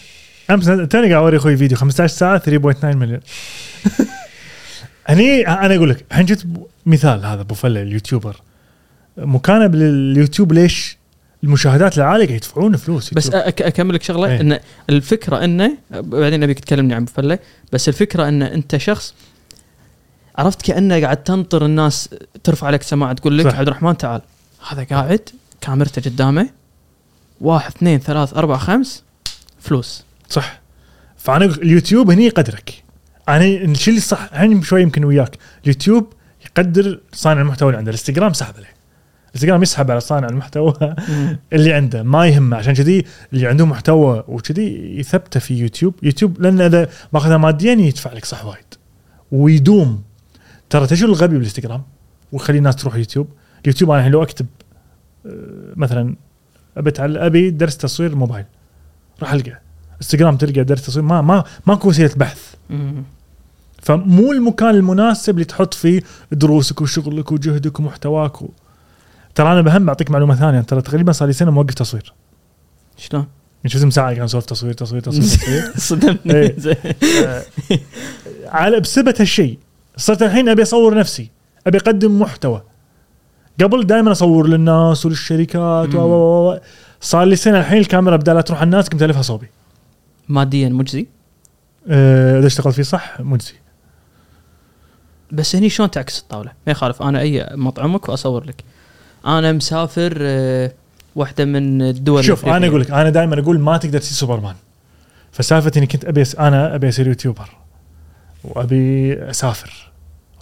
أمس 0.50 0.66
توني 0.66 0.90
قاعد 0.90 1.12
أوري 1.12 1.36
أخوي 1.36 1.56
فيديو 1.56 1.78
15 1.78 2.14
ساعة 2.14 2.38
3.9 2.38 2.84
مليون 2.84 3.20
هني 5.08 5.48
أنا 5.48 5.76
أقول 5.76 5.90
لك 5.90 6.04
الحين 6.10 6.26
جبت 6.26 6.46
مثال 6.86 7.26
هذا 7.26 7.42
بفله 7.42 7.82
اليوتيوبر. 7.82 8.36
مكانه 9.18 9.66
باليوتيوب 9.66 10.52
ليش 10.52 10.98
المشاهدات 11.44 11.98
العالية 11.98 12.26
قاعد 12.26 12.36
يدفعون 12.36 12.76
فلوس؟ 12.76 13.14
بس. 13.14 13.30
أك 13.30 13.62
أكمل 13.62 13.94
لك 13.94 14.02
شغلة 14.02 14.28
إيه. 14.28 14.40
إن 14.40 14.58
الفكرة 14.90 15.44
إنه 15.44 15.76
بعدين 15.90 16.42
أبيك 16.42 16.60
تكلمني 16.60 16.94
عن 16.94 17.04
بفله 17.04 17.38
بس 17.72 17.88
الفكرة 17.88 18.28
إن 18.28 18.42
أنت 18.42 18.76
شخص 18.76 19.14
عرفت 20.38 20.62
كأنه 20.62 21.00
قاعد 21.00 21.16
تنطر 21.16 21.66
الناس 21.66 22.08
ترفع 22.44 22.66
عليك 22.66 22.82
سماعة 22.82 23.12
تقول 23.12 23.38
لك 23.38 23.48
صح. 23.48 23.58
عبد 23.58 23.68
الرحمن 23.68 23.96
تعال. 23.96 24.20
هذا 24.68 24.84
قاعد 24.84 25.30
كاميرته 25.60 26.10
قدامه 26.10 26.48
واحد 27.40 27.70
اثنين 27.70 27.98
ثلاث 27.98 28.34
أربع 28.34 28.56
خمس 28.56 29.02
فلوس. 29.60 30.04
صح. 30.30 30.60
فأنا 31.16 31.44
اليوتيوب 31.44 32.10
هني 32.10 32.26
يقدرك. 32.26 32.82
أنا 33.28 33.44
الشيء 33.44 33.88
اللي 33.88 34.00
صح 34.00 34.28
الحين 34.32 34.62
شوي 34.62 34.82
يمكن 34.82 35.04
وياك. 35.04 35.38
اليوتيوب 35.62 36.12
يقدر 36.46 37.00
صانع 37.12 37.40
المحتوى 37.40 37.68
اللي 37.68 37.78
عنده. 37.78 37.90
الإنستغرام 37.90 38.32
سحب 38.32 38.54
عليه 38.56 38.77
الانستغرام 39.28 39.62
يسحب 39.62 39.90
على 39.90 40.00
صانع 40.00 40.28
المحتوى 40.28 40.74
اللي 41.52 41.72
عنده. 41.72 42.02
ما 42.02 42.26
يهمه. 42.26 42.56
عشان 42.56 42.74
كذي 42.74 43.04
اللي 43.32 43.46
عنده 43.46 43.66
محتوى 43.66 44.24
وكذي 44.28 44.98
يثبته 44.98 45.40
في 45.40 45.54
يوتيوب. 45.54 45.94
يوتيوب 46.02 46.42
لأن 46.42 46.60
إذا 46.60 46.88
ماخذها 47.12 47.36
ماديا 47.36 47.72
يدفع 47.72 48.12
لك 48.12 48.24
صح 48.24 48.44
وايد. 48.44 48.64
ويدوم. 49.32 50.02
ترى 50.70 50.86
تشو 50.86 51.06
الغبي 51.06 51.34
بالإنستغرام؟ 51.34 51.82
ويخلي 52.32 52.58
الناس 52.58 52.76
تروح 52.76 52.94
يوتيوب. 52.96 53.28
اليوتيوب 53.62 53.90
أنا 53.90 54.08
لو 54.08 54.22
أكتب 54.22 54.46
آه، 55.26 55.72
مثلا 55.76 56.16
أبي 56.76 56.92
أبي 56.98 57.50
درس 57.50 57.76
تصوير 57.76 58.14
موبايل 58.14 58.44
راح 59.22 59.32
ألقى. 59.32 59.60
إنستغرام 59.96 60.36
تلقى 60.36 60.64
درس 60.64 60.86
تصوير. 60.86 61.04
ما 61.06 61.20
ما 61.20 61.44
ماكو 61.66 61.88
وسيلة 61.88 62.10
بحث. 62.16 62.54
فمو 63.82 64.32
المكان 64.32 64.74
المناسب 64.74 65.34
اللي 65.34 65.44
تحط 65.44 65.74
فيه 65.74 66.02
دروسك 66.32 66.80
وشغلك 66.80 67.32
وجهدك 67.32 67.80
ومحتواك 67.80 68.42
و... 68.42 68.48
ترى 69.38 69.52
أنا 69.52 69.60
بهم 69.60 69.86
بعطيك 69.86 70.10
معلومة 70.10 70.34
ثانية 70.34 70.60
ترى 70.60 70.82
تقريبا 70.82 71.12
صار 71.12 71.28
لي 71.28 71.32
سنة 71.34 71.50
موقف 71.50 71.74
تصوير 71.74 72.12
شلون؟ 72.96 73.26
يعني 73.64 73.68
شفت 73.68 73.88
ساعة 73.92 74.06
قاعد 74.06 74.20
نسولف 74.20 74.44
تصوير 74.44 74.72
تصوير 74.72 75.00
تصوير, 75.02 75.22
تصوير. 75.28 75.72
صدمني 75.76 76.18
إيه. 76.36 76.56
آه، 77.26 77.42
على 78.46 78.80
بسبة 78.80 79.14
هالشيء 79.20 79.58
صرت 79.96 80.22
الحين 80.22 80.48
أبي 80.48 80.62
أصور 80.62 80.98
نفسي 80.98 81.30
أبي 81.66 81.78
أقدم 81.78 82.20
محتوى 82.20 82.62
قبل 83.62 83.86
دائما 83.86 84.12
أصور 84.12 84.46
للناس 84.48 85.06
وللشركات 85.06 85.94
و- 85.94 85.98
و- 85.98 86.58
صار 87.00 87.24
لي 87.24 87.36
سنة 87.36 87.60
الحين 87.60 87.78
الكاميرا 87.78 88.16
بدال 88.16 88.34
لا 88.36 88.40
تروح 88.40 88.58
على 88.60 88.66
الناس 88.66 88.88
قمت 88.88 89.02
ألفها 89.02 89.22
صوبي 89.22 89.50
ماديا 90.28 90.68
مجزي 90.68 91.06
آه، 91.88 92.38
إذا 92.38 92.46
اشتغلت 92.46 92.74
فيه 92.74 92.82
صح 92.82 93.20
مجزي 93.20 93.54
بس 95.32 95.56
هني 95.56 95.68
شلون 95.68 95.90
تعكس 95.90 96.20
الطاولة؟ 96.20 96.52
ما 96.66 96.70
يخالف 96.72 97.02
أنا 97.02 97.20
أي 97.20 97.48
مطعمك 97.52 98.08
وأصور 98.08 98.44
لك. 98.44 98.64
أنا 99.26 99.52
مسافر 99.52 100.18
آه، 100.20 100.72
واحدة 101.16 101.44
من 101.44 101.82
الدول 101.82 102.24
شوف 102.24 102.44
أنا 102.44 102.56
الأفريقية. 102.56 102.70
أقول 102.70 102.80
لك 102.80 102.90
أنا 102.90 103.10
دائما 103.10 103.40
أقول 103.40 103.60
ما 103.60 103.76
تقدر 103.76 103.98
تصير 103.98 104.12
سوبرمان. 104.16 104.54
فسالفتي 105.32 105.78
إني 105.78 105.86
كنت 105.86 106.04
أبي 106.04 106.22
أنا 106.38 106.74
أبي 106.74 106.88
اصير 106.88 107.08
يوتيوبر 107.08 107.48
وأبي 108.44 109.14
أسافر 109.30 109.90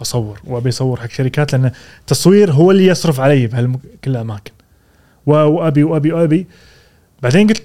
أصور 0.03 0.41
وأبي 0.45 0.69
أصور 0.69 1.01
حق 1.01 1.11
شركات 1.11 1.53
لأن 1.53 1.71
التصوير 2.01 2.53
هو 2.53 2.71
اللي 2.71 2.87
يصرف 2.87 3.21
علي 3.21 3.47
بهالكل 3.47 3.81
الأماكن. 4.07 4.53
وأبي 5.27 5.85
وأبي 5.85 6.13
وأبي. 6.13 6.47
بعدين 7.23 7.47
قلت 7.49 7.63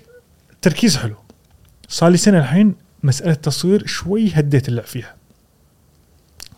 التركيز 0.54 0.98
حلو. 0.98 1.16
صار 1.88 2.10
لي 2.10 2.18
سنة 2.18 2.40
الحين 2.40 2.76
مسألة 3.04 3.32
التصوير 3.32 3.86
شوي 3.88 4.32
هديت 4.34 4.68
اللعب 4.68 4.86
فيها. 4.86 5.16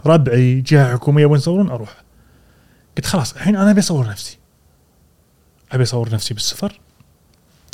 ربعي 0.05 0.61
جهة 0.61 0.93
حكومية 0.93 1.25
وين 1.25 1.37
يصورون؟ 1.37 1.69
أروح. 1.69 1.89
قلت 2.97 3.05
خلاص 3.05 3.33
الحين 3.33 3.55
أنا 3.55 3.71
أبي 3.71 3.79
أصور 3.79 4.07
نفسي. 4.07 4.37
أبي 5.73 5.83
أصور 5.83 6.09
نفسي 6.13 6.33
بالسفر. 6.33 6.79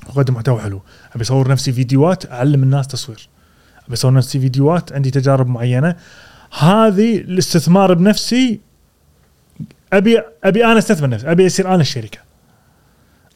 واقدم 0.07 0.33
محتوى 0.33 0.61
حلو. 0.61 0.81
أبي 1.15 1.23
أصور 1.23 1.47
نفسي 1.47 1.71
فيديوهات 1.71 2.31
أعلم 2.31 2.63
الناس 2.63 2.87
تصوير. 2.87 3.29
أبي 3.85 3.93
أصور 3.93 4.13
نفسي 4.13 4.39
فيديوهات 4.39 4.93
عندي 4.93 5.11
تجارب 5.11 5.47
معينة. 5.47 5.95
هذه 6.59 7.17
الاستثمار 7.17 7.93
بنفسي 7.93 8.59
أبي 9.93 10.21
أبي 10.43 10.65
أنا 10.65 10.77
أستثمر 10.77 11.09
نفسي. 11.09 11.31
أبي 11.31 11.47
اصير 11.47 11.67
أنا 11.67 11.81
الشركة. 11.81 12.19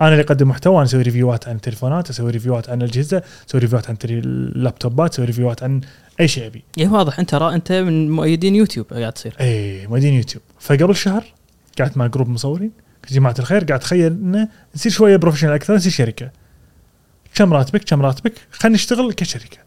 أنا 0.01 0.11
اللي 0.11 0.21
أقدم 0.21 0.49
محتوى 0.49 0.75
أنا 0.75 0.83
أسوي 0.83 1.01
ريفيوات 1.01 1.47
عن 1.47 1.55
التليفونات 1.55 2.09
أسوي 2.09 2.31
ريفيوات 2.31 2.69
عن 2.69 2.81
الأجهزة 2.81 3.23
أسوي 3.49 3.61
ريفيوات 3.61 3.89
عن 3.89 3.97
اللابتوبات 4.03 5.13
أسوي 5.13 5.25
ريفيوات 5.25 5.63
عن 5.63 5.81
أي 6.19 6.27
شيء 6.27 6.47
أبي. 6.47 6.63
اي 6.79 6.87
واضح. 6.87 7.19
أنت 7.19 7.35
را 7.35 7.53
أنت 7.53 7.71
من 7.71 8.11
مؤيدين 8.11 8.55
يوتيوب 8.55 8.93
قاعد 8.93 9.13
تصير. 9.13 9.35
اي 9.41 9.87
مؤيدين 9.87 10.13
يوتيوب. 10.13 10.43
فقبل 10.59 10.95
شهر 10.95 11.23
قعدت 11.79 11.97
مع 11.97 12.07
group 12.07 12.29
مصورين. 12.29 12.82
جماعة 13.09 13.35
الخير 13.39 13.63
قاعد 13.63 13.79
اتخيل 13.79 14.11
إنه 14.11 14.47
نصير 14.75 14.91
شوية 14.91 15.15
professional 15.15 15.53
أكثر 15.53 15.75
نصير 15.75 15.91
شركة. 15.91 16.31
كم 17.35 17.53
راتبك؟ 17.53 17.83
كم 17.83 18.01
راتبك؟ 18.01 18.33
خلينا 18.51 18.75
نشتغل 18.75 19.13
كشركة. 19.13 19.57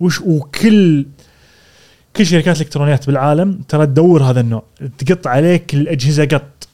وش 0.00 0.20
وكل 0.20 1.06
كل 2.16 2.26
شركات 2.26 2.56
الإلكترونيات 2.56 3.06
بالعالم 3.06 3.62
ترى 3.68 3.86
تدور 3.86 4.22
هذا 4.22 4.40
النوع. 4.40 4.64
تقط 4.98 5.26
عليك 5.26 5.74
الأجهزة 5.74 6.24
قط. 6.24 6.68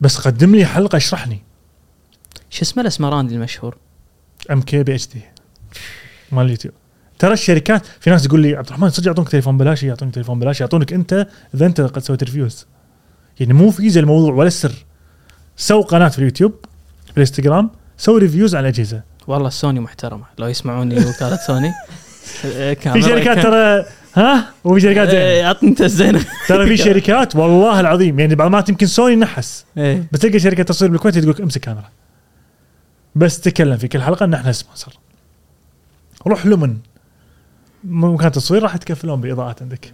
بس 0.00 0.16
قدم 0.16 0.54
لي 0.54 0.66
حلقة 0.66 0.96
اشرحني 0.96 1.42
شو 2.50 2.62
اسمه 2.62 2.82
الأسمراني 2.82 3.34
المشهور؟ 3.34 3.76
أم 4.50 4.62
كي 4.62 4.82
بي 4.82 4.94
إتش 4.94 5.08
دي. 5.08 5.20
مال 6.32 6.44
اليوتيوب. 6.44 6.74
ترى 7.18 7.32
الشركات 7.32 7.86
في 8.00 8.10
ناس 8.10 8.22
تقول 8.22 8.40
لي 8.40 8.56
عبد 8.56 8.66
الرحمن 8.66 8.90
صدق 8.90 9.06
يعطونك 9.06 9.28
تليفون 9.28 9.58
بلاش؟ 9.58 9.82
يعطونك 9.82 10.14
تليفون 10.14 10.38
بلاش 10.38 10.60
يعطونك 10.60 10.92
أنت 10.92 11.26
إذا 11.54 11.66
أنت 11.66 11.80
قد 11.80 12.02
سويت 12.02 12.24
reviews. 12.24 12.66
يعني 13.40 13.52
مو 13.52 13.70
فيزياء 13.70 14.00
الموضوع 14.00 14.34
ولا 14.34 14.48
السر 14.48 14.72
سوي 15.56 15.82
قناة 15.82 16.08
في 16.08 16.18
اليوتيوب 16.18 16.54
بالانستغرام 17.14 17.70
سوي 17.98 18.20
reviews 18.20 18.54
على 18.54 18.68
الاجهزه 18.68 19.02
والله 19.26 19.48
سوني 19.48 19.80
محترمة. 19.80 20.24
لو 20.38 20.46
يسمعوني 20.46 20.94
وكاله 20.94 21.36
سوني 21.36 21.72
في 22.92 23.02
شركات 23.02 23.38
ترى 23.38 23.84
ها؟ 24.14 24.50
وفي 24.64 24.80
شركات 24.80 25.08
زينه 25.08 25.20
إيه، 25.20 25.44
عطني 25.44 25.68
انت 25.68 25.80
الزينه 25.80 26.24
ترى 26.48 26.66
في 26.66 26.76
شركات 26.76 27.36
والله 27.36 27.80
العظيم. 27.80 28.20
يعني 28.20 28.34
بعض 28.34 28.50
مرات 28.50 28.68
يمكن 28.68 28.86
سوني 28.86 29.16
نحس. 29.16 29.64
إيه. 29.76 30.08
بس 30.12 30.20
تلقى 30.20 30.38
شركة 30.38 30.62
تصوير 30.62 30.90
بالكويت 30.90 31.18
تقول 31.18 31.30
لك 31.30 31.40
امسك 31.40 31.60
كاميرا. 31.60 31.88
بس 33.14 33.40
تكلم 33.40 33.76
في 33.76 33.88
كل 33.88 34.02
حلقة 34.02 34.24
إن 34.24 34.34
إحنا 34.34 34.52
sponsor 34.52 34.92
روح 36.26 36.46
لومن 36.46 36.76
مكان 37.84 38.32
تصوير 38.32 38.62
راح 38.62 38.74
يتكفلون 38.74 39.20
بالاضاءات 39.20 39.62
عندك. 39.62 39.92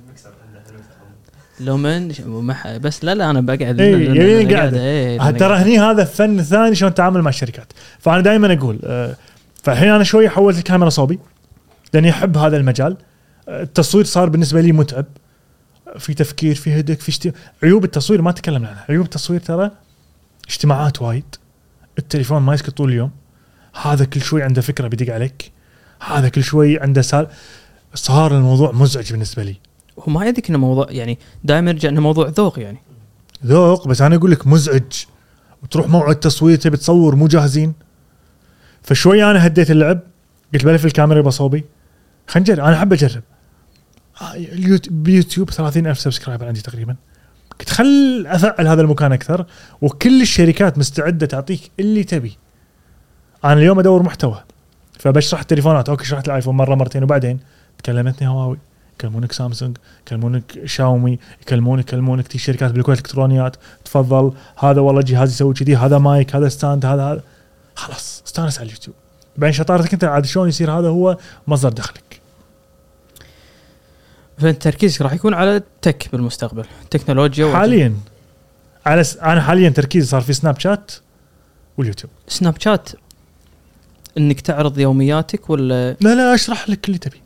لومن 1.60 2.12
بس 2.80 3.04
لا 3.04 3.14
لا 3.14 3.30
أنا 3.30 3.40
بقعد 3.40 3.80
إيه، 3.80 3.94
لأن- 3.94 4.16
يبين 4.16 4.48
لأن 4.48 4.56
قاعد. 4.56 4.74
إيه، 4.74 5.30
ترى. 5.30 5.56
هني 5.56 5.78
هذا 5.78 6.04
فن 6.04 6.42
ثاني 6.42 6.74
شلون 6.74 6.94
تتعامل 6.94 7.22
مع 7.22 7.28
الشركات؟ 7.28 7.72
فأنا 7.98 8.20
دائما 8.20 8.52
أقول 8.52 8.78
آه، 8.84 9.16
فالحين 9.62 9.88
أنا 9.88 10.04
شوي 10.04 10.28
حولت 10.28 10.58
الكاميرا 10.58 10.90
صوبي 10.90 11.18
لأني 11.94 12.10
أحب 12.10 12.36
هذا 12.38 12.56
المجال. 12.56 12.96
آه، 13.48 13.62
التصوير 13.62 14.04
صار 14.04 14.28
بالنسبة 14.28 14.60
لي 14.60 14.72
متعب. 14.72 15.04
في 15.98 16.14
تفكير 16.14 16.54
في 16.54 16.80
هدك 16.80 17.00
في 17.00 17.08
اشت... 17.08 17.32
عيوب 17.62 17.84
التصوير 17.84 18.22
ما 18.22 18.32
تكلمنا 18.32 18.68
عنها. 18.68 18.84
عيوب 18.88 19.04
التصوير 19.04 19.40
ترى 19.40 19.70
اجتماعات 20.48 21.02
وايد. 21.02 21.24
التليفون 21.98 22.42
ما 22.42 22.54
يسكت 22.54 22.70
طول 22.70 22.88
اليوم. 22.88 23.10
هذا 23.82 24.04
كل 24.04 24.20
شوي 24.20 24.42
عنده 24.42 24.62
فكرة 24.62 24.88
بيدق 24.88 25.14
عليك. 25.14 25.52
هذا 26.06 26.28
كل 26.28 26.42
شوي 26.44 26.80
عنده 26.80 27.02
سال 27.02 27.26
صار 27.94 28.36
الموضوع 28.36 28.72
مزعج 28.72 29.12
بالنسبة 29.12 29.42
لي. 29.42 29.56
هو 29.98 30.12
ما 30.12 30.26
يدرك 30.26 30.48
انه 30.48 30.58
موضوع 30.58 30.86
يعني 30.90 31.18
دائما 31.44 31.70
يرجع 31.70 31.88
إنه 31.88 32.00
موضوع 32.00 32.28
ذوق 32.28 32.58
يعني. 32.58 32.78
ذوق 33.46 33.88
بس 33.88 34.02
أنا 34.02 34.16
أقول 34.16 34.30
لك 34.30 34.46
مزعج. 34.46 35.04
وتروح 35.62 35.88
موعد 35.88 36.16
تصوير 36.16 36.56
تبي 36.56 36.76
تصور 36.76 37.16
مو 37.16 37.26
جاهزين. 37.26 37.74
فشوي 38.82 39.24
أنا 39.24 39.46
هديت 39.46 39.70
اللعب 39.70 40.00
قلت 40.54 40.64
بلف 40.64 40.86
الكاميرا 40.86 41.20
بصوبي 41.20 41.64
خلينا 42.26 42.50
نجرب. 42.50 42.64
أنا 42.66 42.76
أحب 42.76 42.92
أجرب. 42.92 43.22
آه، 44.22 44.80
بيوتيوب 44.90 45.50
30000 45.50 46.00
subscriber 46.00 46.46
عندي 46.46 46.60
تقريبا. 46.60 46.96
قلت 47.60 47.70
خل 47.70 48.24
أفعل 48.26 48.66
هذا 48.66 48.82
المكان 48.82 49.12
أكثر 49.12 49.46
وكل 49.80 50.22
الشركات 50.22 50.78
مستعدة 50.78 51.26
تعطيك 51.26 51.70
اللي 51.80 52.04
تبي. 52.04 52.38
أنا 53.44 53.52
اليوم 53.52 53.78
أدور 53.78 54.02
محتوى 54.02 54.42
فبشرح 54.98 55.40
التليفونات. 55.40 55.88
okay 55.88 56.04
شرحت 56.04 56.28
الآيفون 56.28 56.56
مرة 56.56 56.74
مرتين 56.74 57.02
وبعدين 57.02 57.40
كلمتني 57.86 58.28
هواوي. 58.28 58.58
يكلمونك 58.98 59.32
سامسونج 59.32 59.76
يكلمونك 60.06 60.64
شاومي 60.64 61.18
يكلمونك 61.42 61.88
يكلمونك 61.88 62.28
تي 62.28 62.38
شركات 62.38 62.70
بالكويت 62.70 62.98
الكترونيات 62.98 63.56
تفضل. 63.84 64.32
هذا 64.58 64.80
والله 64.80 65.02
جهاز 65.02 65.30
يسوي 65.30 65.54
كذي 65.54 65.76
هذا 65.76 65.98
مايك 65.98 66.36
هذا 66.36 66.48
stand 66.48 66.86
هذا 66.86 67.02
هذا. 67.02 67.22
خلاص 67.74 68.22
استانس 68.26 68.58
على 68.58 68.66
اليوتيوب. 68.66 68.96
بعدين 69.36 69.52
شطارتك 69.52 69.92
انت 69.92 70.04
عاد 70.04 70.24
شلون 70.24 70.48
يصير 70.48 70.70
هذا 70.70 70.88
هو 70.88 71.18
مصدر 71.46 71.68
دخلك. 71.68 72.20
فانت 74.38 74.62
تركيزك 74.62 75.02
راح 75.02 75.12
يكون 75.12 75.34
على 75.34 75.56
ال 75.56 75.67
tech 75.67 76.08
بالمستقبل 76.12 76.64
تكنولوجيا 76.90 77.56
حاليا. 77.56 77.96
على 78.86 79.04
س... 79.04 79.16
أنا 79.16 79.40
حاليا 79.42 79.68
تركيزي 79.68 80.06
صار 80.06 80.20
في 80.20 80.32
سناب 80.32 80.60
شات 80.60 80.92
واليوتيوب. 81.76 82.12
سناب 82.28 82.60
شات 82.60 82.88
إنك 84.18 84.40
تعرض 84.40 84.78
يومياتك 84.78 85.50
ولا؟ 85.50 85.96
لا 86.00 86.14
لا 86.14 86.34
أشرح 86.34 86.68
لك 86.68 86.86
اللي 86.86 86.98
تبي. 86.98 87.25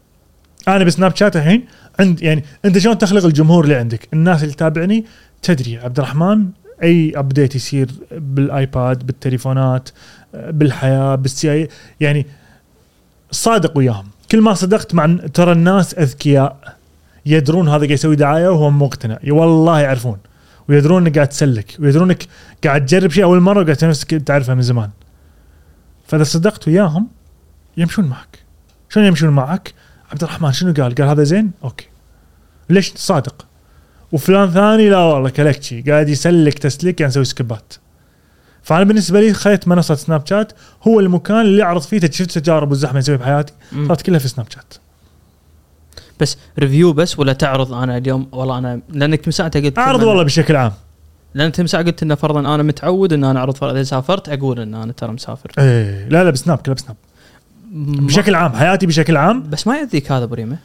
أنا 0.76 0.84
بسناب 0.84 1.16
شات 1.16 1.36
الحين 1.36 1.64
عند 2.00 2.22
يعني 2.22 2.44
أنت 2.64 2.78
شلون 2.78 2.98
تخلق 2.98 3.24
الجمهور 3.24 3.64
اللي 3.64 3.74
عندك؟ 3.74 4.08
الناس 4.12 4.42
اللي 4.42 4.54
تتابعني 4.54 5.04
تدري 5.42 5.78
عبد 5.78 5.98
الرحمن 5.98 6.46
أي 6.82 7.12
update 7.16 7.54
يصير 7.54 7.90
بالآيباد 8.12 9.06
بالتليفونات 9.06 9.88
بالحياة 10.34 11.14
بالسي 11.14 11.68
يعني 12.00 12.26
صادق 13.30 13.78
وياهم. 13.78 14.06
كل 14.30 14.40
ما 14.40 14.54
صدقت 14.54 14.94
مع 14.94 15.16
ترى 15.34 15.52
الناس 15.52 15.94
أذكياء. 15.94 16.76
يدرون 17.26 17.68
هذا 17.68 17.76
قاعد 17.76 17.90
يسوي 17.90 18.16
دعاية 18.16 18.48
وهو 18.48 18.70
مقتنع. 18.70 19.18
والله 19.28 19.80
يعرفون. 19.80 20.18
ويدرون 20.68 21.06
إنك 21.06 21.14
قاعد 21.14 21.28
تسلك. 21.28 21.76
ويدرون 21.78 22.10
إنك 22.10 22.26
قاعد 22.64 22.86
تجرب 22.86 23.10
شيء 23.10 23.24
أول 23.24 23.40
مرة 23.40 23.60
وقاعد 23.60 23.84
نفسك 23.84 24.10
تعرفه 24.10 24.54
من 24.54 24.62
زمان. 24.62 24.90
فإذا 26.06 26.24
صدقت 26.24 26.68
وياهم 26.68 27.08
يمشون 27.76 28.04
معك. 28.04 28.38
شلون 28.88 29.06
يمشون 29.06 29.30
معك؟ 29.30 29.74
عبد 30.10 30.22
الرحمن 30.22 30.52
شنو 30.52 30.72
قال؟ 30.72 30.94
قال 30.94 31.08
هذا 31.08 31.22
زين؟ 31.22 31.50
okay. 31.64 31.86
ليش 32.70 32.92
صادق؟ 32.96 33.46
وفلان 34.12 34.50
ثاني 34.50 34.90
لا 34.90 34.98
والله 34.98 35.30
كلكشي 35.30 35.82
قاعد 35.82 36.08
يسلك 36.08 36.58
تسليك 36.58 37.00
يعني 37.00 37.10
يسوي 37.10 37.24
سكبات 37.24 37.74
فأنا 38.62 38.84
بالنسبة 38.84 39.20
لي 39.20 39.32
خليت 39.32 39.68
منصة 39.68 39.94
سناب 39.94 40.26
شات 40.26 40.52
هو 40.88 41.00
المكان 41.00 41.40
اللي 41.40 41.62
أعرض 41.62 41.82
فيه 41.82 42.00
شفت 42.00 42.38
تجارب 42.38 42.70
والزحمة 42.70 42.90
اللي 42.90 43.00
اسويها 43.00 43.18
بحياتي. 43.18 43.52
صارت 43.86 44.02
كلها 44.02 44.18
في 44.18 44.28
سناب 44.28 44.46
شات. 44.50 44.74
بس 46.20 46.36
review 46.58 46.92
بس 46.92 47.18
ولا 47.18 47.32
تعرض؟ 47.32 47.72
أنا 47.72 47.96
اليوم 47.96 48.28
والله 48.32 48.58
أنا 48.58 48.80
لأنك 48.88 49.20
من 49.26 49.32
ساعتها 49.32 49.60
قلت 49.60 49.78
أعرض 49.78 50.02
والله 50.02 50.22
بشكل 50.22 50.56
عام. 50.56 50.72
لأن 51.34 51.52
من 51.58 51.66
ساعة 51.66 51.82
قلت 51.82 52.02
إنه 52.02 52.14
فرضا 52.14 52.40
أنا 52.40 52.62
متعود 52.62 53.12
إن 53.12 53.24
أنا 53.24 53.38
أعرض 53.38 53.56
فرضا 53.56 53.72
اذا 53.72 53.82
سافرت 53.82 54.28
أقول 54.28 54.60
إن 54.60 54.74
أنا 54.74 54.92
ترى 54.92 55.12
مسافر. 55.12 55.50
إيه 55.58 56.08
لا 56.08 56.24
لا 56.24 56.30
بسناب 56.30 56.58
كلها 56.58 56.74
بسناب. 56.74 56.96
بشكل 57.70 58.34
عام 58.34 58.52
حياتي 58.52 58.86
بشكل 58.86 59.16
عام. 59.16 59.50
بس 59.50 59.66
ما 59.66 59.78
يأذيك 59.78 60.12
هذا 60.12 60.24
أبو 60.24 60.34
ريمة. 60.34 60.58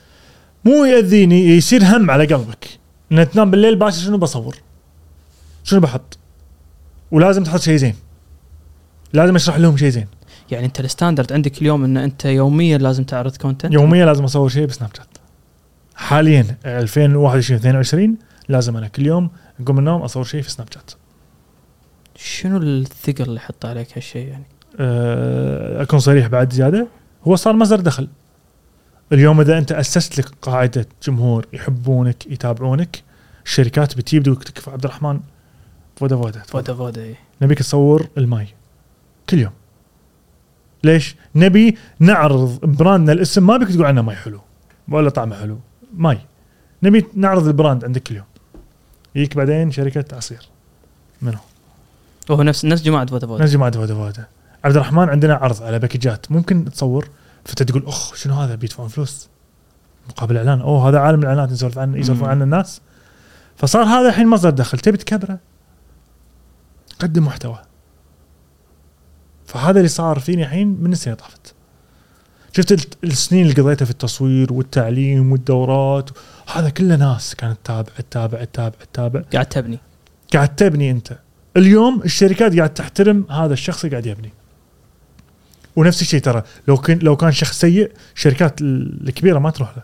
مو 0.66 0.86
يأذيني 0.86 1.46
يصير 1.46 1.84
هم 1.84 2.12
على 2.12 2.26
قلبك. 2.26 2.68
ان 3.12 3.30
تنام 3.30 3.52
بالليل 3.52 3.76
باجر 3.76 4.02
شنو 4.02 4.18
بصور؟ 4.18 4.56
شنو 5.64 5.80
بحط؟ 5.80 6.18
ولازم 7.12 7.44
تحط 7.44 7.60
شيء 7.60 7.76
زين. 7.76 7.96
لازم 9.14 9.36
أشرح 9.36 9.58
لهم 9.58 9.78
شيء 9.78 9.90
زين. 9.90 10.08
يعني 10.52 10.66
أنت 10.66 10.80
ال 10.80 10.86
standard 10.86 11.34
عندك 11.34 11.62
اليوم 11.62 11.84
إن 11.84 11.98
أنت 11.98 12.26
يوميا 12.26 12.78
لازم 12.78 13.04
تعرض 13.04 13.38
content 13.38 13.74
يوميا 13.74 14.06
لازم 14.06 14.24
أصور 14.24 14.50
شيء 14.50 14.66
بسناب 14.66 14.90
شات. 14.98 15.08
حاليا 15.96 16.58
2021 16.66 17.60
22 17.60 18.18
لازم 18.50 18.78
أنا 18.78 18.88
كل 18.88 19.06
يوم 19.06 19.30
أقوم 19.60 19.76
من 19.76 19.80
النوم 19.80 20.02
أصور 20.02 20.24
شيء 20.24 20.42
في 20.42 20.52
سناب 20.52 20.68
شات. 20.74 20.92
شنو 22.16 22.58
الثقل 22.58 23.24
اللي 23.24 23.40
حط 23.40 23.66
عليك 23.66 23.98
هالشيء 23.98 24.28
يعني؟ 24.28 24.46
أكون 25.82 26.00
صريح 26.00 26.28
بعد 26.28 26.54
زيادة 26.54 26.88
هو 27.28 27.36
صار 27.36 27.54
مصدر 27.54 27.80
دخل 27.80 28.08
اليوم 29.12 29.42
إذا 29.42 29.58
أنت 29.58 29.72
أسست 29.72 30.20
لك 30.20 30.26
قاعدة 30.42 30.88
جمهور 31.04 31.48
يحبونك 31.54 32.28
يتابعونك 32.28 33.04
الشركات 33.46 33.98
بتجيب 33.98 34.28
لك 34.28 34.44
تكفى 34.44 34.72
عبد 34.72 34.86
الرحمن 34.86 35.20
فودا 35.96 36.16
فودا. 36.16 36.40
فودا 36.40 36.74
فودا 36.74 37.02
إيه. 37.02 37.16
نبيك 37.42 37.60
تصور 37.60 38.08
الماي 38.18 38.48
كل 39.30 39.40
يوم 39.40 39.52
ليش؟ 40.84 41.16
نبي 41.36 41.78
نعرض 42.00 42.60
brand 42.64 43.04
نا 43.04 43.12
الاسم 43.12 43.48
ما 43.48 43.58
بيك 43.58 43.70
تقول 43.70 43.86
عنه 43.86 44.02
ماي 44.02 44.16
حلو 44.16 44.42
ولا 44.90 45.10
طعمه 45.10 45.40
حلو 45.40 45.60
ماي 45.94 46.20
نبي 46.84 47.06
نعرض 47.14 47.48
ال 47.48 47.54
brand 47.54 47.86
عندك 47.86 48.04
كل 48.04 48.16
يوم 48.16 48.26
يجيك 49.16 49.36
بعدين 49.36 49.72
شركة 49.72 50.16
عصير 50.16 50.50
منو؟ 51.22 51.38
وهو 52.30 52.44
نفس 52.44 52.66
نفس 52.66 52.82
جماعة 52.82 53.06
فودا 53.06 53.28
فودا 53.28 53.42
ناس 53.42 53.52
جماعة 53.52 53.72
فودا 53.72 53.94
فودا 53.94 54.26
عبد 54.66 54.76
الرحمن 54.76 55.10
عندنا 55.10 55.34
عرض 55.34 55.64
على 55.64 55.80
package 55.80 56.20
ات. 56.20 56.32
ممكن 56.32 56.66
تصور 56.66 57.10
فتقول 57.46 57.86
أخ 57.86 58.16
شنو 58.16 58.34
هذا؟ 58.34 58.56
بيدفعون 58.56 58.88
فلوس. 58.90 59.30
مقابل 60.10 60.38
إعلان. 60.38 60.62
أوه 60.62 60.90
هذا 60.90 61.00
عالم 61.00 61.20
الإعلانات 61.20 61.52
يسولف 61.52 61.78
عنه 61.78 61.98
يسولفون. 61.98 62.30
عنه 62.30 62.44
الناس. 62.44 62.82
فصار 63.56 63.84
هذا 63.84 64.10
الحين 64.10 64.28
مصدر 64.28 64.50
دخل. 64.50 64.80
تبي 64.80 64.98
تكبره؟ 64.98 65.40
قدم 67.00 67.26
محتوى. 67.26 67.60
فهذا 69.46 69.78
اللي 69.78 69.88
صار 69.88 70.20
فيني 70.20 70.44
الحين 70.44 70.68
من 70.68 70.92
السنة 70.92 71.14
طافت. 71.14 71.54
شفت 72.52 72.98
السنين 73.04 73.42
اللي 73.46 73.62
قضيتها 73.62 73.86
في 73.86 73.92
التصوير 73.92 74.54
والتعليم 74.54 75.32
والدورات. 75.32 76.10
هذا 76.54 76.70
كله 76.70 76.96
ناس 76.96 77.36
كانت 77.36 77.58
تتابع 77.64 77.90
تتابع 77.98 78.44
تتابع 78.44 78.76
تتابع. 78.94 79.22
قاعد 79.34 79.46
تبني. 79.46 79.80
قاعد 80.34 80.56
تبني 80.56 80.92
أنت. 80.92 81.18
اليوم 81.58 82.02
الشركات 82.02 82.58
قاعد 82.58 82.74
تحترم 82.74 83.26
هذا 83.32 83.54
الشخص 83.54 83.84
اللي 83.84 83.92
قاعد 83.92 84.06
يبني. 84.06 84.34
ونفس 85.76 86.02
الشيء 86.02 86.20
ترى 86.22 86.44
لو 86.68 86.78
كان 86.78 87.00
لو 87.00 87.16
كان 87.16 87.32
شخص 87.32 87.60
سيء 87.60 87.92
الشركات 88.16 88.62
ال- 88.62 89.08
الكبيرة 89.10 89.40
ما 89.40 89.50
تروح 89.50 89.78
له. 89.78 89.84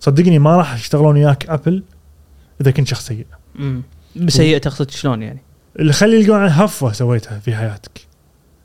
صدقني 0.00 0.38
ما 0.38 0.56
راح 0.56 0.74
يشتغلون 0.74 1.14
وياك 1.16 1.50
ابل 1.50 1.82
إذا 2.60 2.70
كنت 2.70 2.86
شخص 2.88 3.06
سيء. 3.06 3.26
امم 3.58 3.82
سيء 4.28 4.58
تقصد 4.58 4.90
شلون 4.90 5.22
يعني؟ 5.22 5.42
اللي 5.78 5.92
خلي 5.92 6.20
يلقون 6.20 6.40
عن 6.40 6.48
هفوة 6.48 6.92
سويتها 6.92 7.38
في 7.38 7.56
حياتك. 7.56 8.06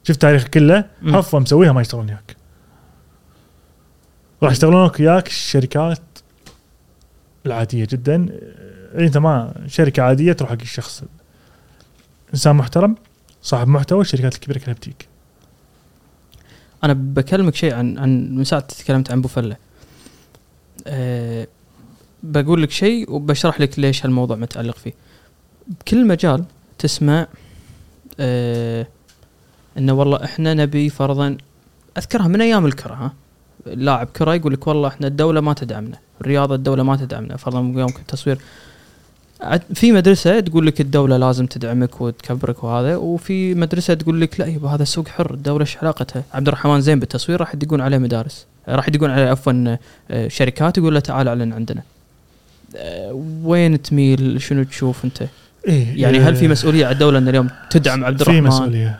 شفت 0.03 0.22
تاريخك 0.22 0.49
كله؟ 0.49 0.86
مم. 1.02 1.15
هفوة 1.15 1.40
مسويها 1.40 1.72
ما 1.72 1.82
يشتغلون 1.82 2.06
وياك. 2.10 2.36
راح 4.44 4.52
يشتغلون 4.52 4.91
وياك 4.99 5.28
الشركات 5.28 5.99
العادية 7.45 7.88
جدا. 7.90 8.26
إيه، 8.95 9.06
أنت 9.06 9.18
ما 9.18 9.53
شركة 9.68 10.03
عادية 10.03 10.34
تروح 10.34 10.49
حق 10.52 10.61
الشخص. 10.61 11.03
إنسان 12.34 12.56
محترم 12.56 12.95
صاحب 13.41 13.68
محتوى 13.68 14.02
الشركات 14.02 14.36
الكبيرة 14.36 14.57
كلها 14.60 14.74
بتيك 14.76 15.07
أنا 16.84 16.94
بكلمك 16.94 17.56
شيء 17.56 17.74
عن 17.74 17.98
عن 17.98 18.36
من 18.36 18.44
ساعة 18.44 18.62
تكلمت 18.62 19.12
عن 19.12 19.22
بوفله 19.22 19.56
أه 20.88 21.48
بقول 22.24 22.64
لك 22.64 22.72
شيء 22.72 23.12
وبشرح 23.12 23.62
لك 23.62 23.80
ليش 23.80 24.06
هالموضوع 24.06 24.38
متعلق 24.38 24.78
فيه. 24.78 24.94
بكل 25.68 26.08
مجال 26.08 26.45
تسمع 26.78 27.28
أه 28.20 28.88
إنه 29.78 29.94
والله 29.94 30.24
إحنا 30.24 30.54
نبي 30.54 30.90
فرضا 30.90 31.38
أذكرها 31.98 32.28
من 32.28 32.41
أيام 32.41 32.66
الكرة 32.66 32.94
ها؟ 32.94 33.14
لاعب 33.66 34.08
كرة 34.08 34.36
يقول 34.36 34.54
لك 34.54 34.68
والله 34.68 34.88
إحنا 34.88 35.08
الدولة 35.08 35.41
ما 35.41 35.54
تدعمنا 35.54 35.98
الرياضه 36.22 36.56
الدولة 36.56 36.84
ما 36.84 36.95
تدعمنا 36.95 37.38
فرضا 37.38 37.60
يوم 37.60 37.90
كنت 37.90 38.10
تصوير. 38.10 38.38
في 39.73 39.91
مدرسة 39.91 40.39
تقول 40.39 40.68
لك 40.68 40.81
الدولة 40.81 41.18
لازم 41.18 41.45
تدعمك 41.45 42.01
وتكبرك 42.01 42.64
وهذا 42.64 42.95
وفي 42.95 43.53
مدرسة 43.55 43.93
تقول 43.93 44.22
لك 44.22 44.39
لا 44.39 44.45
يبا 44.45 44.69
هذا 44.69 44.84
سوق 44.84 45.07
حر 45.07 45.34
الدولة 45.34 45.61
إيش 45.61 45.77
علاقتها؟ 45.77 46.23
عبد 46.34 46.47
الرحمن 46.47 46.81
زين 46.81 46.99
بالتصوير 46.99 47.39
راح 47.39 47.53
يدقون 47.55 47.81
عليه 47.81 47.97
مدارس 47.97 48.45
راح 48.69 48.88
يدقون 48.88 49.09
عليه 49.11 49.30
عفوا 49.30 49.77
آه، 50.11 50.27
شركات 50.27 50.77
يقول 50.77 50.93
له 50.93 50.99
تعال 50.99 51.27
أعلن 51.27 51.53
عندنا. 51.53 51.81
آه، 52.76 53.23
وين 53.43 53.81
تميل؟ 53.81 54.41
شنو 54.41 54.64
تشوف 54.64 55.05
أنت؟ 55.05 55.23
إيه 55.68 56.01
يعني 56.01 56.19
هل 56.19 56.35
في 56.35 56.41
إيه، 56.41 56.47
مسؤولية 56.47 56.85
على 56.85 56.93
الدولة 56.93 57.18
أن 57.18 57.27
اليوم 57.27 57.49
تدعم 57.69 58.05
عبد 58.05 58.23
في 58.23 58.30
الرحمن؟ 58.30 58.47
مسؤولية. 58.47 58.99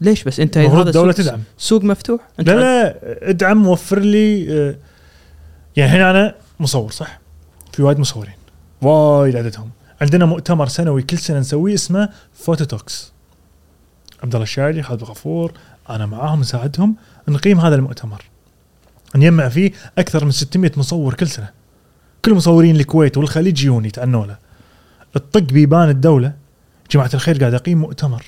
ليش 0.00 0.24
بس؟ 0.24 0.40
أنت 0.40 0.58
هذا 0.58 0.82
الدولة 0.82 1.12
سوق- 1.12 1.24
تدعم. 1.24 1.40
سوق 1.58 1.84
مفتوح؟ 1.84 2.20
أنت 2.40 2.48
لا 2.48 2.54
لا 2.60 2.94
ادعم 3.30 3.66
وفر 3.66 3.98
لي 3.98 4.46
آه، 4.52 4.74
يعني 5.76 5.90
الحين 5.92 6.06
أنا 6.06 6.34
مصور 6.60 6.90
صح؟ 6.90 7.20
في 7.72 7.82
وايد 7.82 7.98
مصورين. 7.98 8.32
وايد 8.82 9.36
عددهم. 9.36 9.70
عندنا 10.00 10.24
مؤتمر 10.24 10.68
سنوي 10.68 11.02
كل 11.02 11.18
سنة 11.18 11.38
نسويه 11.38 11.74
اسمه 11.74 12.08
Photo 12.34 12.64
Talks 12.64 13.12
عبد 14.22 14.34
الله 14.34 14.42
الشاعري 14.42 14.82
خالد 14.82 15.02
الغفور 15.02 15.52
أنا 15.90 16.06
معاهم 16.06 16.40
نساعدهم 16.40 16.96
نقيم 17.28 17.60
هذا 17.60 17.74
المؤتمر. 17.74 18.24
نجمع 19.14 19.48
فيه 19.48 19.72
أكثر 19.98 20.24
من 20.24 20.30
600 20.30 20.72
مصور 20.76 21.14
كل 21.14 21.28
سنة. 21.28 21.50
كل 22.24 22.34
مصورين 22.34 22.76
الكويت 22.76 23.16
والخليج 23.16 23.62
يجون 23.62 23.84
يتعنوا 23.84 24.26
له. 24.26 24.38
الطق 25.16 25.40
بيبان 25.40 25.88
الدولة. 25.88 26.32
جماعة 26.90 27.10
الخير 27.14 27.38
قاعد 27.38 27.54
أقيم 27.54 27.78
مؤتمر. 27.78 28.24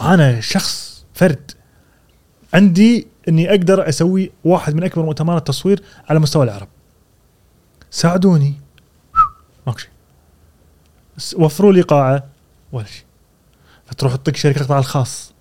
أنا 0.00 0.40
شخص 0.40 1.04
فرد. 1.14 1.50
عندي 2.54 3.06
إني 3.28 3.50
أقدر 3.50 3.88
أسوي 3.88 4.30
واحد 4.44 4.74
من 4.74 4.84
أكبر 4.84 5.04
مؤتمرات 5.04 5.38
التصوير 5.38 5.82
على 6.08 6.18
مستوى 6.18 6.44
العرب. 6.44 6.68
ساعدوني. 7.90 8.65
وفروا 11.36 11.72
لي 11.72 11.80
قاعة. 11.80 12.24
ولا 12.72 12.86
شيء. 12.86 13.04
فتروح 13.86 14.16
تطق 14.16 14.36
شركه 14.36 14.60
القطاع 14.60 14.78
الخاص. 14.78 15.34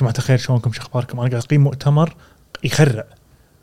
جماعة 0.00 0.14
الخير 0.18 0.38
شلونكم؟ 0.38 0.72
شو 0.72 0.82
أخباركم؟ 0.82 1.20
أنا 1.20 1.30
قاعد 1.30 1.44
أقيم 1.44 1.64
مؤتمر 1.64 2.14
يخرع. 2.64 3.04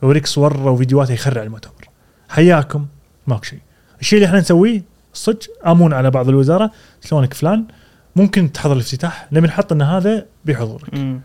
يوريك 0.03 0.27
صور 0.27 0.69
وفيديوهات 0.69 1.09
يخرع 1.09 1.43
المؤتمر. 1.43 1.89
حياكم. 2.29 2.85
ماكو 3.27 3.43
شيء. 3.43 3.59
الشيء 4.01 4.17
اللي 4.17 4.27
إحنا 4.27 4.39
نسويه 4.39 4.83
صدق 5.13 5.67
آمون 5.67 5.93
على 5.93 6.11
بعض 6.11 6.29
الوزارة. 6.29 6.71
شلونك 7.05 7.33
فلان؟ 7.33 7.65
ممكن 8.15 8.51
تحضر 8.51 8.73
الافتتاح. 8.73 9.27
نبي 9.31 9.47
نحط 9.47 9.71
إن 9.71 9.81
هذا 9.81 10.25
بحضورك. 10.45 10.93
مم. 10.93 11.21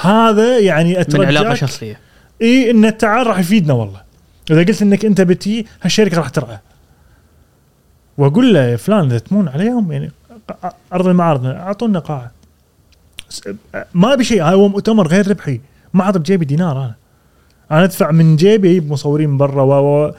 هذا 0.00 0.58
يعني 0.58 0.88
من 0.88 1.26
علاقة 1.26 1.40
أترجاك 1.40 1.54
شخصية. 1.54 2.00
اي 2.42 2.70
إن 2.70 2.84
التعال 2.84 3.26
راح 3.26 3.38
يفيدنا 3.38 3.72
والله. 3.72 4.02
إذا 4.50 4.58
قلت 4.58 4.82
إنك 4.82 5.04
أنت 5.04 5.20
بتي 5.20 5.66
هالشركة 5.82 6.16
راح 6.16 6.28
ترعى. 6.28 6.58
وأقول 8.18 8.54
له 8.54 8.60
يا 8.60 8.76
فلان 8.76 9.04
إذا 9.04 9.18
تمون 9.18 9.48
عليهم 9.48 9.92
يعني 9.92 10.10
أرض 10.92 11.06
المعارض 11.06 11.46
اعطونا 11.46 11.98
قاعة. 11.98 12.30
ما 13.94 14.12
أبي 14.12 14.24
شيء 14.24 14.42
هو 14.42 14.68
مؤتمر 14.68 15.08
غير 15.08 15.28
ربحي 15.28 15.60
ما 15.94 16.02
أحط 16.02 16.18
بجيبي 16.18 16.44
دينار 16.44 16.84
أنا. 16.84 16.94
أنا 17.70 17.84
أدفع 17.84 18.10
من 18.10 18.36
جيبي 18.36 18.70
أجيب 18.70 18.92
مصورين 18.92 19.30
من 19.30 19.38
برا 19.38 19.62
و 19.62 20.14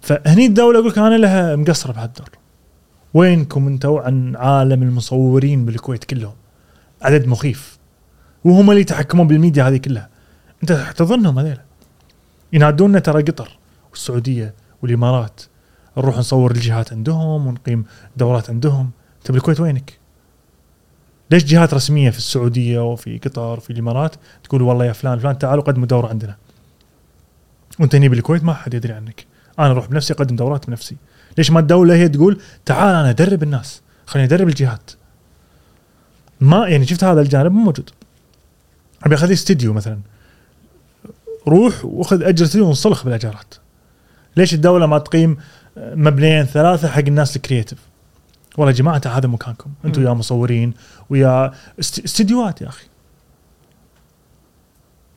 فهني 0.00 0.46
الدولة 0.46 0.78
أقول 0.78 0.90
لك 0.90 0.98
أنا 0.98 1.18
لها 1.18 1.56
مقصرة 1.56 1.92
بهالدور. 1.92 2.28
وينكم 3.14 3.66
أنتوا 3.66 4.00
عن 4.00 4.36
عالم 4.36 4.82
المصورين 4.82 5.64
بالكويت 5.64 6.04
كلهم؟ 6.04 6.34
عدد 7.02 7.26
مخيف. 7.26 7.78
وهم 8.44 8.70
اللي 8.70 8.80
يتحكمون 8.80 9.26
بالميديا 9.26 9.68
هذه 9.68 9.76
كلها. 9.76 10.08
أنت 10.62 10.72
تظنهم 10.96 11.38
هذيلا؟ 11.38 11.62
ينادونا 12.52 12.98
ترى 12.98 13.22
قطر 13.22 13.58
والسعودية 13.90 14.54
والإمارات. 14.82 15.42
نروح 15.98 16.18
نصور 16.18 16.50
الجهات 16.50 16.92
عندهم 16.92 17.46
ونقيم 17.46 17.84
دورات 18.16 18.50
عندهم. 18.50 18.90
انت 19.18 19.30
بالكويت 19.30 19.60
وينك؟ 19.60 19.98
ليش 21.30 21.44
جهات 21.44 21.74
رسمية 21.74 22.10
في 22.10 22.18
السعودية 22.18 22.92
وفي 22.92 23.18
قطر 23.18 23.58
وفي 23.58 23.70
الإمارات 23.70 24.16
تقول 24.44 24.62
والله 24.62 24.84
يا 24.84 24.92
فلان 24.92 25.18
فلان 25.18 25.38
تعالوا 25.38 25.64
قدموا 25.64 25.86
دورة 25.86 26.08
عندنا. 26.08 26.36
وأنت 27.80 27.94
هني 27.94 28.08
بالكويت 28.08 28.44
ما 28.44 28.54
حد 28.54 28.74
يدري 28.74 28.92
عنك. 28.92 29.26
أنا 29.58 29.70
أروح 29.70 29.86
بنفسي 29.86 30.12
أقدم 30.12 30.36
دورات 30.36 30.66
بنفسي. 30.66 30.96
ليش 31.38 31.50
ما 31.50 31.60
الدولة 31.60 31.94
هي 31.94 32.08
تقول 32.08 32.40
تعال 32.64 32.94
أنا 32.94 33.10
أدرب 33.10 33.42
الناس 33.42 33.82
خليني 34.06 34.28
أدرب 34.28 34.48
الجهات. 34.48 34.90
ما 36.40 36.68
يعني 36.68 36.86
شفت 36.86 37.04
هذا 37.04 37.20
الجانب 37.20 37.52
مو 37.52 37.64
موجود. 37.64 37.90
أبي 39.02 39.14
أخذ 39.14 39.32
استديو 39.32 39.72
مثلا. 39.72 39.98
روح 41.48 41.84
واخذ 41.84 42.22
أجر 42.22 42.44
استديو 42.44 42.66
وانصلخ 42.66 43.04
بالأجارات. 43.04 43.54
ليش 44.36 44.54
الدولة 44.54 44.86
ما 44.86 44.98
تقيم 44.98 45.36
مبنيين 45.76 46.44
ثلاثة 46.44 46.88
حق 46.88 46.98
الناس 46.98 47.36
ال 47.36 47.41
creative 47.41 47.78
والله 48.56 48.72
يا 48.72 48.76
جماعة 48.76 49.00
هذا 49.06 49.28
مكانكم. 49.28 49.70
أنتم. 49.84 50.02
يا 50.06 50.10
مصورين 50.10 50.74
ويا 51.10 51.52
است- 51.80 52.04
استديوهات 52.04 52.62
يا 52.62 52.68
أخي. 52.68 52.86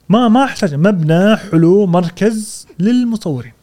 ما 0.10 0.28
ما 0.28 0.44
أحتاج. 0.44 0.74
مبنى 0.76 1.36
حلو 1.38 1.86
مركز 1.86 2.68
للمصورين. 2.80 3.54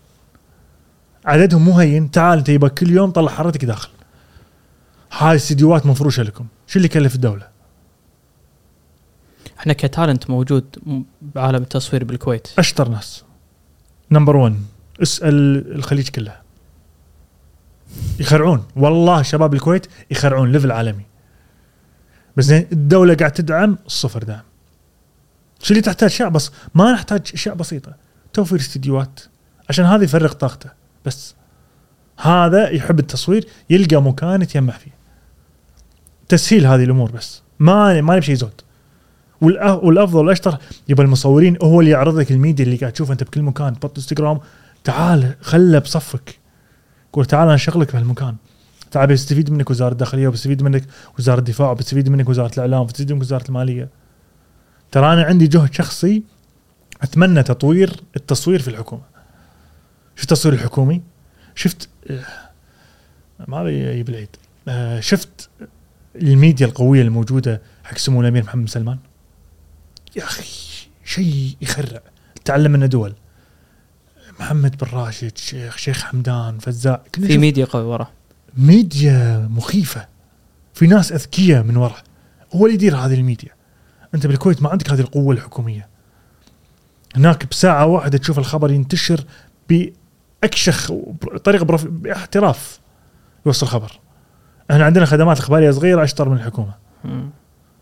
عددهم 1.25 1.65
مو 1.65 1.73
هين. 1.79 2.11
تعال 2.11 2.39
أنت 2.39 2.49
يبقى 2.49 2.71
كل 2.71 2.91
يوم 2.91 3.11
طلع 3.11 3.33
حرتك 3.33 3.65
داخل. 3.65 3.91
هاي 5.13 5.37
استديوهات 5.37 5.87
مفروشة 5.87 6.23
لكم. 6.23 6.47
شو 6.67 6.77
اللي 6.77 6.87
يكلف 6.87 7.15
الدولة؟ 7.15 7.49
إحنا 9.59 9.73
ك 9.73 9.81
talent 9.81 10.31
موجود 10.31 10.65
بعالم 11.23 11.63
التصوير 11.63 12.05
بالكويت. 12.05 12.49
أشطر 12.59 12.89
ناس. 12.89 13.25
number 14.11 14.37
1 14.37 14.57
اسأل 15.03 15.35
الخليج 15.75 16.09
كله 16.09 16.46
يخرعون. 18.21 18.65
والله 18.77 19.23
شباب 19.23 19.55
الكويت 19.55 19.87
يخرعون 20.11 20.53
level 20.53 20.73
عالمي. 20.73 21.07
بس 22.37 22.45
زين 22.45 22.67
الدولة 22.73 23.15
قاعد 23.15 23.33
تدعم 23.33 23.79
صفر 23.87 24.23
دعم 24.23 24.43
شو 25.63 25.71
اللي 25.71 25.83
تحتاج؟ 25.83 26.09
اشياء 26.09 26.29
بس 26.29 26.51
ما 26.75 26.93
نحتاج 26.93 27.31
اشياء 27.35 27.55
بسيطة. 27.55 27.95
توفير 28.33 28.59
استديوهات. 28.59 29.21
عشان 29.69 29.85
هذا 29.85 30.05
يفرغ 30.05 30.33
طاقته. 30.33 30.71
بس 31.05 31.35
هذا 32.19 32.71
يحب 32.71 32.99
التصوير 32.99 33.49
يلقى 33.71 34.03
مكان 34.03 34.43
يتجمع 34.43 34.73
فيه. 34.73 34.91
تسهيل 36.29 36.67
هذه 36.67 36.85
الأمور 36.85 37.11
بس. 37.11 37.43
ما 37.59 38.01
ما 38.01 38.15
نبي 38.17 38.27
شيء 38.27 38.35
زود 38.35 38.61
والأفضل 39.41 40.19
والأشطر 40.19 40.59
يبقى 40.89 41.05
المصورين 41.05 41.59
هو 41.63 41.81
اللي 41.81 41.91
يعرض 41.91 42.19
لك 42.19 42.31
الميديا 42.31 42.65
اللي 42.65 42.77
قاعد 42.77 42.93
تشوفها 42.93 43.13
أنت 43.13 43.25
بكل 43.25 43.43
مكان 43.43 43.81
تحط 43.81 43.99
إنستغرام. 43.99 44.41
تعال 44.85 45.35
خله 45.41 45.79
بصفك. 45.79 46.39
قول 47.17 47.27
تعال 47.27 47.49
أنا 47.49 47.57
شغلك 47.57 47.93
بهالمكان. 47.93 48.37
تعال 48.91 49.07
بيستفيد 49.07 49.51
منك 49.51 49.71
وزارة 49.71 49.93
الداخلية 49.93 50.29
وبيستفيد 50.29 50.63
منك 50.63 50.85
وزارة 51.19 51.39
الدفاع 51.39 51.71
وبيستفيد 51.71 52.09
منك 52.09 52.29
وزارة 52.29 52.55
الإعلام 52.55 52.81
وبيستفيد 52.81 53.13
منك 53.13 53.23
وزارة 53.23 53.49
المالية. 53.49 53.89
ترى 54.93 55.13
أنا 55.13 55.23
عندي 55.23 55.47
جهد 55.47 55.75
شخصي 55.75 56.23
أتمنى 57.03 57.43
تطوير 57.43 58.01
التصوير 58.17 58.63
في 58.63 58.69
الحكومة. 58.69 59.03
شفت 60.17 60.33
التصوير 60.33 60.55
الحكومي؟ 60.55 61.03
شفت 61.55 61.89
آه، 62.11 62.25
ما 63.49 63.61
أبي 63.61 64.01
أعيد. 64.01 64.37
آه، 64.69 65.01
شفت 65.01 65.49
الميديا 66.17 66.67
القوية 66.67 67.03
الموجودة 67.03 67.63
حق 67.85 67.99
سمو 67.99 68.21
الأمير 68.21 68.43
محمد 68.43 68.69
سلمان؟ 68.69 68.99
يا 70.17 70.25
أخي 70.25 70.45
شيء 71.05 71.57
يخرع. 71.61 72.01
تعلم 72.45 72.73
منه 72.73 72.87
دول. 72.87 73.15
محمد 74.41 74.77
بن 74.77 74.87
راشد 74.93 75.39
شيخ 75.39 75.77
شيخ 75.77 76.05
حمدان 76.05 76.59
فزاع. 76.59 77.03
في 77.13 77.39
ميديا 77.39 77.65
قوي 77.65 77.85
ورا. 77.85 78.09
ميديا 78.57 79.49
مخيفة. 79.51 80.09
في 80.75 80.87
ناس 80.87 81.13
أذكياء 81.13 81.63
من 81.63 81.77
ورا. 81.77 81.97
هو 82.55 82.67
اللي 82.67 82.75
يدير 82.75 82.97
هذه 82.97 83.15
الميديا. 83.15 83.51
أنت 84.15 84.27
بالكويت 84.27 84.63
ما 84.63 84.69
عندك 84.69 84.91
هذه 84.91 85.01
القوة 85.01 85.35
الحكومية. 85.35 85.89
هناك 87.17 87.47
بساعة 87.51 87.87
واحدة 87.87 88.19
تشوف 88.19 88.39
الخبر 88.39 88.71
ينتشر 88.71 89.25
بأكشخ 89.69 90.93
طريقة. 91.45 91.65
باحتراف 91.89 92.81
يوصل 93.47 93.67
خبر 93.67 94.01
إحنا 94.71 94.85
عندنا 94.85 95.07
خدمات 95.07 95.39
إخبارية 95.39 95.71
صغيرة 95.71 96.05
أشطر 96.05 96.29
من 96.29 96.37
الحكومة. 96.37 96.75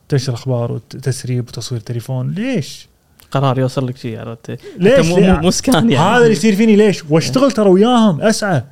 تنشر 0.08 0.34
أخبار 0.34 0.72
وتسريب 0.72 1.48
وتصوير 1.48 1.80
تليفون. 1.80 2.30
ليش؟ 2.30 2.88
قرار 3.34 3.58
يوصل 3.58 3.86
لك 3.86 3.96
شيء 3.96 4.20
عرفت؟ 4.20 4.58
ليش؟ 4.78 5.06
مو؟ 5.06 5.16
مو- 5.16 5.50
سكان 5.50 5.90
يعني. 5.90 5.96
هذا 5.96 6.22
اللي 6.22 6.32
يصير 6.32 6.56
فيني 6.56 6.76
ليش؟ 6.76 7.04
واشتغل 7.10 7.52
ترى 7.52 7.68
وياهم 7.70 8.20
اسعى. 8.20 8.62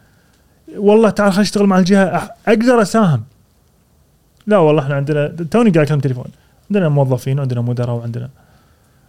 والله 0.77 1.11
تعال 1.11 1.33
خليني 1.33 1.43
اشتغل 1.43 1.67
مع 1.67 1.79
الجهة 1.79 2.35
أقدر 2.49 2.83
اساهم. 2.83 3.23
لا 4.47 4.59
والله 4.59 4.83
إحنا 4.83 4.95
عندنا 4.95 5.27
توني 5.51 5.71
قاعد 5.71 5.87
اكلم 5.87 6.01
تليفون. 6.01 6.25
عندنا 6.71 6.89
موظفين 6.89 7.39
وعندنا 7.39 7.61
مدراء 7.61 7.97
وعندنا 7.97 8.29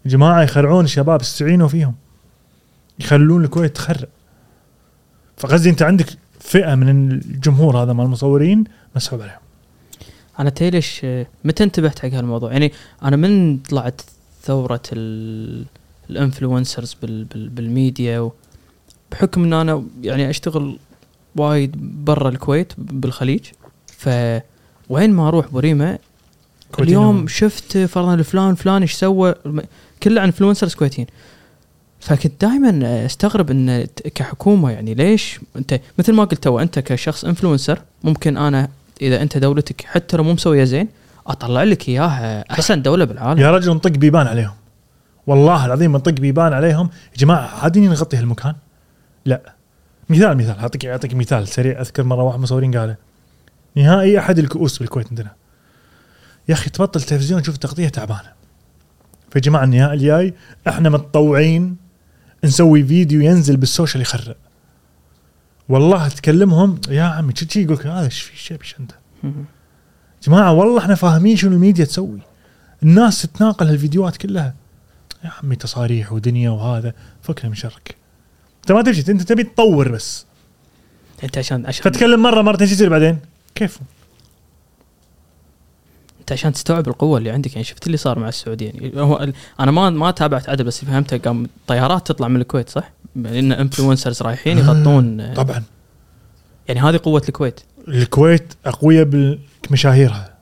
جماعة 0.05 0.41
يخرعون 0.43 0.85
الشباب 0.85 1.21
استعينوا 1.21 1.67
فيهم. 1.67 1.95
يخلون 2.99 3.43
الكويت 3.43 3.75
تخرع. 3.75 4.07
فقصدي 5.38 5.69
انت 5.69 5.81
عندك 5.81 6.05
فئة 6.39 6.75
من 6.75 7.11
الجمهور 7.11 7.84
هذا 7.84 7.93
مال 7.93 8.05
المصورين 8.05 8.63
مسحوب 8.95 9.21
عليهم. 9.21 9.35
أنا 10.39 10.49
تي 10.49 10.69
ليش 10.69 11.01
آه، 11.03 11.25
متى 11.43 11.63
انتبهت 11.63 11.99
حق 11.99 12.09
هالموضوع؟ 12.09 12.51
يعني 12.51 12.71
أنا 13.03 13.15
من 13.15 13.57
طلعت 13.57 14.01
ثورة 14.44 14.82
ال- 14.94 15.65
ال 16.10 16.17
influencers 16.17 16.95
بال 17.02 17.24
بال 17.24 17.49
بالميديا 17.49 18.30
بحكم 19.11 19.44
إن 19.44 19.53
أنا 19.53 19.84
يعني 20.02 20.30
أشتغل 20.30 20.78
وايد 21.36 21.76
برا 22.06 22.30
الكويت 22.30 22.74
بالخليج 22.78 23.41
ف 23.88 24.10
وين 24.90 25.11
ما 25.14 25.28
أروح 25.28 25.48
بريمه 25.48 25.99
اليوم. 26.80 27.28
شفت 27.28 27.78
فرضا 27.78 28.22
فلان 28.22 28.56
فلان 28.56 28.82
إيش 28.82 28.94
سوى 28.94 29.36
كله 30.03 30.22
عن 30.22 30.28
influencers 30.27 30.73
كويتيين 30.76 31.07
فكنت 31.99 32.41
دائما 32.41 33.06
أستغرب 33.06 33.52
إن 33.52 33.88
كحكومة 34.15 34.72
يعني 34.72 34.94
ليش 34.94 35.40
أنت 35.56 35.80
مثل 35.99 36.14
ما 36.14 36.24
قلت 36.24 36.44
تو 36.44 36.60
أنت 36.60 36.80
كشخص 36.80 37.26
influencer 37.26 37.81
ممكن 38.03 38.38
أنا 38.38 38.70
إذا 39.02 39.22
أنت 39.22 39.38
دولتك 39.38 39.82
حتى 39.86 40.18
لو 40.18 40.24
مو 40.24 40.34
مسوية 40.34 40.64
زين 40.64 40.88
أطلع 41.28 41.64
لك 41.64 41.90
إياها 41.90 42.52
أحسن 42.52 42.82
دولة 42.82 43.06
بالعالم. 43.06 43.40
يا 43.40 43.52
رجل 43.52 43.72
نطق 43.72 43.91
بيبان 43.91 44.28
عليهم. 44.28 44.54
والله 45.28 45.66
العظيم 45.66 45.95
نطق 45.95 46.12
بيبان 46.12 46.54
عليهم. 46.54 46.90
يا 47.14 47.18
جماعة 47.18 47.64
عادين 47.64 47.90
نغطي 47.90 48.18
هالمكان؟ 48.18 48.56
لا. 49.26 49.54
مثال 50.10 50.38
مثال. 50.38 50.60
أعطيك 50.60 50.86
أعطيك 50.86 51.14
مثال 51.14 51.48
سريع. 51.48 51.82
أذكر 51.82 52.04
مرة 52.04 52.24
واحد 52.24 52.40
مصورين 52.40 52.78
قاله 52.78 52.95
نهائي 53.76 54.20
أحد 54.20 54.40
الكؤوس 54.40 54.78
بالكويت 54.80 55.08
عندنا. 55.10 55.32
يا 56.50 56.54
أخي 56.54 56.70
تبطل 56.70 57.02
تلفزيون 57.02 57.41
تشوف 57.41 57.58
تغطيه 57.58 57.88
تعبانة. 57.88 58.34
فيا 59.32 59.41
جماعة 59.41 59.64
النهائي 59.64 59.94
الجاي 59.94 60.34
إحنا 60.68 60.90
متطوعين 60.90 61.78
نسوي 62.44 62.84
فيديو 62.84 63.22
ينزل 63.22 63.58
بالسوشيال 63.58 64.02
يخرع 64.02 64.36
والله 65.70 66.08
تكلمهم 66.08 66.82
يا 66.90 67.04
عمي 67.04 67.34
شي 67.36 67.48
شي 67.50 67.62
يقول 67.62 67.76
لك 67.76 67.88
هذا 67.88 68.06
إيش 68.06 68.22
في 68.22 68.38
شيء 68.38 68.60
عنده 68.80 68.95
جماعة 70.24 70.54
والله 70.54 70.80
إحنا 70.80 70.95
فاهمين 70.95 71.36
شنو 71.36 71.52
الميديا 71.52 71.86
تسوي. 71.86 72.20
الناس 72.84 73.22
تتناقل 73.22 73.68
هالفيديوهات 73.68 74.18
كلها. 74.18 74.54
يا 75.24 75.32
عمي 75.44 75.56
تصاريح 75.56 76.14
ودنيا 76.14 76.50
وهذا. 76.50 76.94
فكنا 77.22 77.50
من 77.50 77.56
شرك 77.56 77.95
أنت 78.62 78.72
ما 78.72 78.82
تمشي 78.82 79.12
أنت 79.12 79.22
تبي 79.22 79.44
تطور 79.44 79.91
بس. 79.91 80.26
أنت 81.24 81.38
عشان 81.38 81.66
عشان 81.66 81.84
فتكلم 81.84 82.24
مرة 82.24 82.41
مرتين 82.41 82.68
شو 82.68 82.74
يصير 82.74 82.90
بعدين؟ 82.90 83.20
كيف؟ 83.56 83.80
أنت 86.20 86.32
عشان 86.32 86.54
تستوعب 86.54 86.88
القوة 86.88 87.18
اللي 87.18 87.32
عندك 87.32 87.52
يعني 87.52 87.64
شفت 87.64 87.86
اللي 87.88 87.98
صار 87.98 88.20
مع 88.20 88.30
السعودية؟ 88.30 88.72
يعني 88.72 89.02
هو 89.02 89.30
أنا 89.60 89.72
ما 89.72 89.90
ما 89.90 90.12
تابعت 90.12 90.50
عدل 90.50 90.64
بس 90.64 90.86
فهمته 90.86 91.18
قام 91.18 91.48
طيارات 91.68 92.08
تطلع 92.08 92.28
من 92.28 92.41
الكويت 92.41 92.70
صح؟ 92.70 92.91
لأن 93.16 93.52
انفلونسرز 93.52 94.22
رايحين 94.22 94.58
يغطون. 94.58 95.22
آه، 95.22 95.34
طبعا. 95.34 95.64
يعني 96.68 96.82
هذه 96.82 97.00
قوة 97.04 97.22
الكويت. 97.30 97.60
الكويت 97.88 98.53
اقوياء 98.65 99.38
بمشاهيرها 99.69 100.34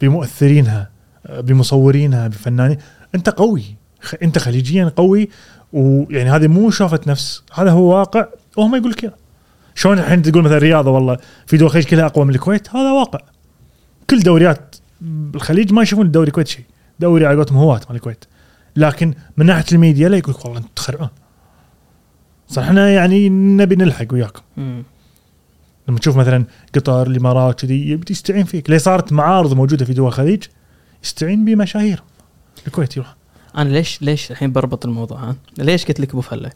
بمؤثرينها 0.00 0.90
بمصورينها 1.30 2.28
بفنانين. 2.28 2.78
أنت 3.14 3.28
قوي 3.28 3.64
أنت 4.22 4.38
خليجيا 4.38 4.92
قوي 4.96 5.28
ويعني 5.72 6.30
هذه 6.30 6.46
مو 6.46 6.70
شافه 6.70 7.00
نفس 7.06 7.42
هذا 7.54 7.70
هو 7.70 7.98
واقع 7.98 8.26
وهم 8.56 8.74
يقول 8.74 8.94
كذا. 8.94 9.14
شلون 9.74 9.98
الحين 9.98 10.22
تقول 10.22 10.42
مثلا 10.42 10.58
رياضة 10.58 10.90
والله 10.90 11.18
في 11.46 11.56
دول 11.56 11.66
الخليج 11.66 11.84
كلها 11.84 12.06
أقوى 12.06 12.24
من 12.24 12.34
الكويت؟ 12.34 12.68
هذا 12.68 12.92
واقع. 12.92 13.20
كل 14.10 14.20
دوريات 14.20 14.76
بالخليج 15.00 15.72
ما 15.72 15.82
يشوفون 15.82 16.06
الدوري 16.06 16.28
الكويتي 16.28 16.52
شيء. 16.52 16.64
دوري 17.00 17.26
على 17.26 17.36
قولتهم 17.36 17.58
هواة 17.58 17.80
مال 17.88 17.96
الكويت. 17.96 18.24
لكن 18.76 19.14
من 19.36 19.46
ناحية 19.46 19.64
الميديا 19.72 20.08
لا 20.08 20.16
يقول 20.16 20.34
لك 20.34 20.44
والله 20.44 20.58
أنتم 20.58 20.70
تخرعون. 20.76 21.08
صح 22.48 22.62
إحنا 22.62 22.90
يعني 22.90 23.28
نبي 23.28 23.76
نلحق 23.76 24.06
وياكم. 24.12 24.42
لما 25.88 25.98
تشوف 25.98 26.16
مثلا 26.16 26.44
قطر 26.74 27.06
الإمارات 27.06 27.60
كذي 27.60 27.90
يبي 27.90 28.06
يستعين 28.10 28.44
فيك. 28.44 28.70
ليه 28.70 28.78
صارت 28.78 29.12
معارض 29.12 29.54
موجودة 29.54 29.84
في 29.84 29.92
دول 29.92 30.08
الخليج 30.08 30.44
يستعين 31.04 31.44
بمشاهير. 31.44 32.02
الكويت 32.66 32.96
يروح. 32.96 33.16
أنا 33.56 33.68
ليش 33.68 34.02
ليش 34.02 34.30
الحين 34.30 34.52
بربط 34.52 34.86
الموضوع؟ 34.86 35.18
ها؟ 35.18 35.36
ليش 35.58 35.84
قلت 35.84 36.00
لك 36.00 36.10
أبو 36.10 36.20
فلة؟ 36.20 36.50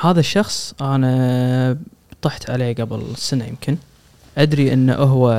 هذا 0.00 0.20
الشخص 0.20 0.74
أنا 0.80 1.78
طحت 2.22 2.50
عليه 2.50 2.74
قبل 2.74 3.02
سنة 3.16 3.44
يمكن. 3.44 3.76
أدري 4.38 4.72
إنه 4.72 4.94
هو 4.94 5.30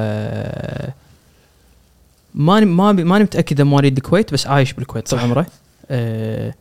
ماني 2.36 2.66
ماني 2.66 3.04
ماني 3.04 3.24
متأكد 3.24 3.56
إذا 3.56 3.64
مواليد 3.64 3.98
الكويت 3.98 4.34
بس 4.34 4.48
عايش 4.48 4.74
بالكويت 4.74 5.10
طول. 5.10 5.20
عمره. 5.20 5.46
أه 5.92 6.54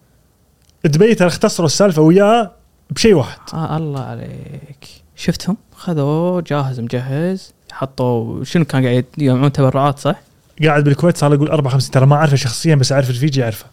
دبي 0.85 1.15
ترى 1.15 1.29
اختصروا 1.29 1.67
السالفة 1.67 2.03
وياه 2.03 2.53
بشيء 2.91 3.15
واحد. 3.15 3.39
آه 3.55 3.77
الله 3.77 4.01
عليك. 4.01 4.89
شفتهم؟ 5.17 5.57
خذوه 5.79 6.41
جاهز 6.41 6.81
مجهز. 6.81 7.53
حطوا 7.73 8.45
شنو 8.45 8.65
كان 8.65 8.85
قاعد 8.85 9.05
يجمعون 9.19 9.53
تبرعات 9.53 9.99
صح؟ 9.99 10.17
قاعد 10.65 10.85
بالكويت 10.85 11.17
صار 11.17 11.35
يقول 11.35 11.49
أربع 11.49 11.71
خمس 11.71 11.91
ترى 11.91 12.07
ما 12.07 12.17
أعرفه 12.17 12.37
شخصيا 12.37 12.75
بس 12.75 12.93
أعرف 12.93 13.11
الفيجي 13.11 13.45
أعرفه. 13.45 13.67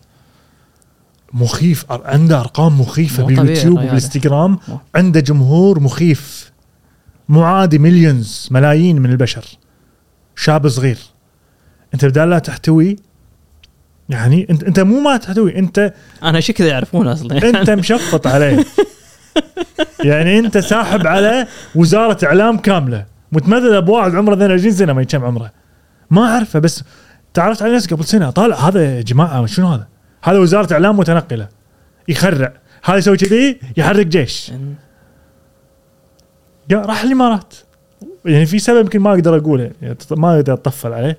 مخيف 1.34 1.86
عنده 1.90 2.40
أرقام 2.40 2.82
مخيفة 2.82 3.22
مو 3.22 3.28
باليوتيوب. 3.28 3.78
وبالإنستغرام. 3.78 4.60
مو. 4.68 4.80
عنده 4.96 5.20
جمهور 5.20 5.80
مخيف. 5.80 6.52
معادي 7.30 7.78
مليونز 7.80 8.48
ملايين 8.52 9.02
من 9.02 9.12
البشر. 9.12 9.46
شاب 10.36 10.68
صغير. 10.68 10.98
أنت 11.94 12.06
بدال 12.06 12.30
لا 12.30 12.40
تحتوي 12.40 12.96
يعني 14.10 14.48
انت 14.50 14.64
أنت 14.64 14.80
مو 14.80 15.00
ما 15.00 15.18
تحتوي 15.18 15.60
أنت 15.60 15.94
أنا 16.24 16.40
شو 16.40 16.54
كذا 16.54 16.68
يعرفون 16.68 17.08
أصلا؟ 17.08 17.50
أنت 17.50 17.70
مشفط 17.70 18.28
عليه. 18.28 18.66
يعني 20.04 20.40
انت 20.40 20.58
ساحب 20.58 21.08
على 21.08 21.48
وزارة 21.76 22.26
إعلام 22.26 22.58
كاملة. 22.58 23.06
متمثله 23.32 23.80
بواحد 23.80 24.16
عمره 24.16 24.34
22 24.34 24.74
سنة 24.74 24.94
ما 24.94 25.04
كم 25.04 25.24
عمره. 25.26 25.52
ما 26.12 26.22
أعرفه 26.22 26.60
بس 26.60 26.84
تعرفت 27.34 27.62
على 27.62 27.76
نفسي 27.76 27.96
قبل 27.96 28.06
سنة. 28.06 28.30
طالع 28.30 28.56
هذا 28.56 28.96
يا 28.96 29.02
جماعة 29.02 29.46
شنو 29.46 29.68
هذا؟ 29.68 29.88
هذا 30.24 30.40
وزارة 30.40 30.74
إعلام 30.74 30.98
متنقلة. 30.98 31.48
يخرع. 32.08 32.54
هذا 32.84 32.98
يسوي 32.98 33.18
كذي 33.18 33.60
يحرك 33.78 34.08
جيش. 34.08 34.52
راح 36.72 37.04
الإمارات. 37.04 37.54
يعني 38.26 38.46
في 38.46 38.60
سبب 38.60 38.80
يمكن 38.80 39.00
ما 39.00 39.14
أقدر 39.14 39.38
أقوله. 39.38 39.72
يعني 39.82 39.98
ما 40.12 40.36
أقدر 40.36 40.54
أطفل 40.54 40.94
عليه. 40.94 41.18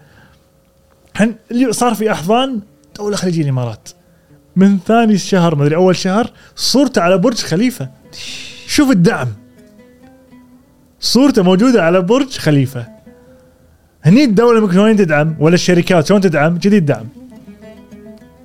اللي 1.50 1.72
صار 1.72 1.94
في 1.94 2.12
أحضان 2.12 2.60
دولة 2.96 3.16
خليجية 3.16 3.42
الإمارات. 3.42 3.88
من 4.56 4.78
ثاني 4.78 5.14
الشهر 5.14 5.54
ما 5.54 5.62
أدري 5.64 5.76
أول 5.76 5.96
شهر 5.96 6.30
صورته 6.56 7.02
على 7.02 7.18
برج 7.18 7.38
خليفة. 7.38 7.88
شوف 8.66 8.90
الدعم. 8.90 9.28
صورته 11.00 11.42
موجودة 11.42 11.82
على 11.82 12.00
برج 12.02 12.28
خليفة. 12.28 12.86
هني 14.04 14.24
الدولة 14.24 14.60
ممكن 14.60 14.72
شلون 14.72 14.96
تدعم؟ 14.96 15.36
ولا 15.38 15.54
الشركات 15.54 16.06
شلون 16.06 16.20
تدعم؟ 16.20 16.58
كذي 16.58 16.76
الدعم 16.76 17.06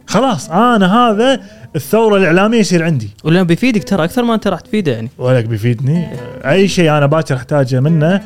خلاص 0.07 0.49
أنا 0.49 0.95
هذا 0.95 1.41
الثورة 1.75 2.17
الإعلامية 2.17 2.59
يصير 2.59 2.83
عندي. 2.83 3.09
ولا 3.23 3.43
بيفيدك 3.43 3.83
ترى 3.83 4.03
أكثر 4.03 4.23
ما 4.23 4.33
أنت 4.33 4.47
راح 4.47 4.59
تفيده 4.59 4.91
يعني. 4.91 5.09
ولك 5.17 5.45
بيفيدني. 5.45 6.07
أي 6.45 6.67
شيء 6.67 6.89
أنا 6.89 7.05
باكر 7.05 7.35
أحتاجه 7.35 7.79
منه 7.79 8.21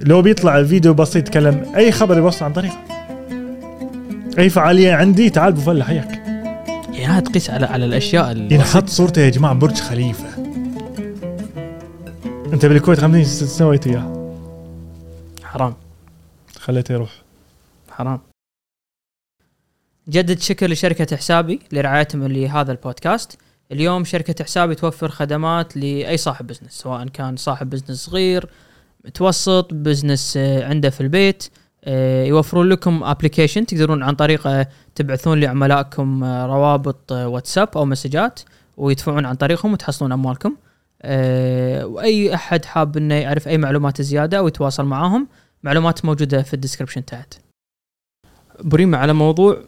لو 0.00 0.22
بيطلع 0.22 0.64
فيديو 0.64 0.94
بسيط 0.94 1.16
يتكلم 1.16 1.62
أي 1.76 1.92
خبر 1.92 2.18
يوصل 2.18 2.44
عن 2.44 2.52
طريقه 2.52 2.78
أي 4.38 4.48
فعالية 4.48 4.92
عندي 4.92 5.30
تعال 5.30 5.52
بفله 5.52 5.84
حياك 5.84 6.25
يعني 6.96 7.06
هذا 7.06 7.20
تقيس 7.20 7.50
على 7.50 7.66
على 7.66 7.84
الأشياء 7.84 8.32
اللي 8.32 8.54
ينحط 8.54 8.88
صورته 8.88 9.22
يا 9.22 9.30
جماعة 9.30 9.54
برج 9.54 9.74
خليفة. 9.74 10.36
أنت 12.52 12.66
بالكويت 12.66 13.00
50 13.00 13.24
سنه 13.24 13.48
سويت 13.48 13.86
اياه 13.86 14.34
حرام. 15.42 15.74
خليته 16.58 16.92
يروح. 16.92 17.10
حرام. 17.90 18.20
جدد 20.08 20.38
شكر 20.38 20.70
لشركة 20.70 21.16
حسابي 21.16 21.60
لرعايتهم 21.72 22.26
لهذا 22.26 22.72
البودكاست. 22.72 23.38
اليوم 23.72 24.04
شركة 24.04 24.44
حسابي 24.44 24.74
توفر 24.74 25.08
خدمات 25.08 25.76
لأي 25.76 26.16
صاحب 26.16 26.46
business 26.46 26.72
سواء 26.72 27.08
كان 27.08 27.36
صاحب 27.36 27.70
business 27.70 28.04
صغير 28.04 28.50
متوسط 29.04 29.74
business 29.74 30.36
آه، 30.36 30.64
عنده 30.64 30.90
في 30.90 31.00
البيت. 31.00 31.48
يوفرون 32.26 32.68
لكم 32.68 33.04
application 33.04 33.66
تقدرون 33.66 34.02
عن 34.02 34.14
طريقه 34.14 34.66
تبعثون 34.94 35.40
لعملائكم 35.40 36.24
آه، 36.24 36.46
روابط 36.46 37.12
آه، 37.12 37.28
واتساب 37.28 37.68
أو 37.76 37.84
مسجات 37.84 38.40
ويدفعون 38.76 39.26
عن 39.26 39.34
طريقهم 39.34 39.72
وتحصلون 39.72 40.12
أموالكم. 40.12 40.56
آه، 41.02 41.86
وأي 41.86 42.34
أحد 42.34 42.64
حاب 42.64 42.96
إنه 42.96 43.14
يعرف 43.14 43.48
أي 43.48 43.58
معلومات 43.58 44.02
زيادة 44.02 44.38
أو 44.38 44.48
يتواصل 44.48 44.84
معاهم 44.84 45.28
معلومات 45.62 46.04
موجودة 46.04 46.42
في 46.42 46.54
ال 46.54 46.58
description 46.58 47.04
تحت. 47.04 47.34
بريمة 48.60 48.98
على 48.98 49.12
موضوع 49.12 49.58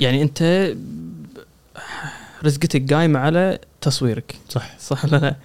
يعني 0.00 0.22
أنت 0.22 0.72
رزقتك 2.44 2.92
قايمة 2.94 3.20
على 3.20 3.58
تصويرك. 3.80 4.34
صح. 4.48 4.78
صح 4.78 5.04
ولا 5.04 5.16
لا؟ 5.16 5.36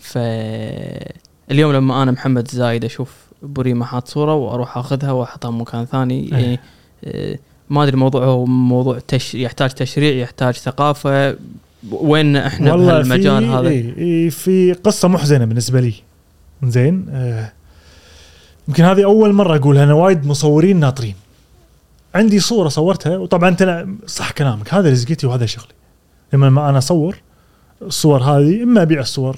ف 0.00 0.18
اليوم 1.50 1.72
لما 1.72 2.02
أنا 2.02 2.10
محمد 2.10 2.48
زايد 2.48 2.84
أشوف 2.84 3.27
بريمة 3.42 3.84
حاط 3.84 4.08
صورة 4.08 4.34
وأروح 4.34 4.78
أخذها 4.78 5.12
وأحطها 5.12 5.50
مكان 5.50 5.84
ثاني. 5.84 6.28
يعني 6.28 6.60
آه، 7.04 7.38
ما 7.70 7.82
أدري 7.82 7.94
الموضوع 7.94 8.24
هو 8.24 8.46
موضوع 8.46 8.98
تش... 9.08 9.34
يحتاج 9.34 9.70
تشريع 9.70 10.14
يحتاج 10.14 10.54
ثقافة. 10.54 11.36
وين 11.90 12.36
إحنا 12.36 12.72
والله 12.72 12.86
بهالمجال 12.86 13.44
في 13.44 13.48
هذا؟ 13.48 13.68
إيه 13.68 13.96
إيه 13.96 14.30
في 14.30 14.72
قصة 14.72 15.08
محزنه 15.08 15.44
بالنسبة 15.44 15.80
لي. 15.80 15.94
زين 16.62 17.06
آه 17.10 17.52
يمكن 18.68 18.84
هذه 18.84 19.04
أول 19.04 19.32
مرة 19.32 19.56
اقولها 19.56 19.84
أنا 19.84 19.94
وايد 19.94 20.26
مصورين 20.26 20.80
ناطرين. 20.80 21.14
عندي 22.14 22.40
صورة 22.40 22.68
صورتها 22.68 23.16
وطبعا 23.16 23.48
أنت 23.48 23.86
صح 24.06 24.30
كلامك 24.30 24.74
هذا 24.74 24.90
رزقتي 24.90 25.26
وهذا 25.26 25.46
شغلي. 25.46 25.72
لما 26.32 26.50
ما 26.50 26.68
أنا 26.68 26.78
أصور 26.78 27.16
الصور 27.82 28.22
هذه 28.22 28.62
إما 28.62 28.82
أبيع 28.82 29.00
الصور 29.00 29.36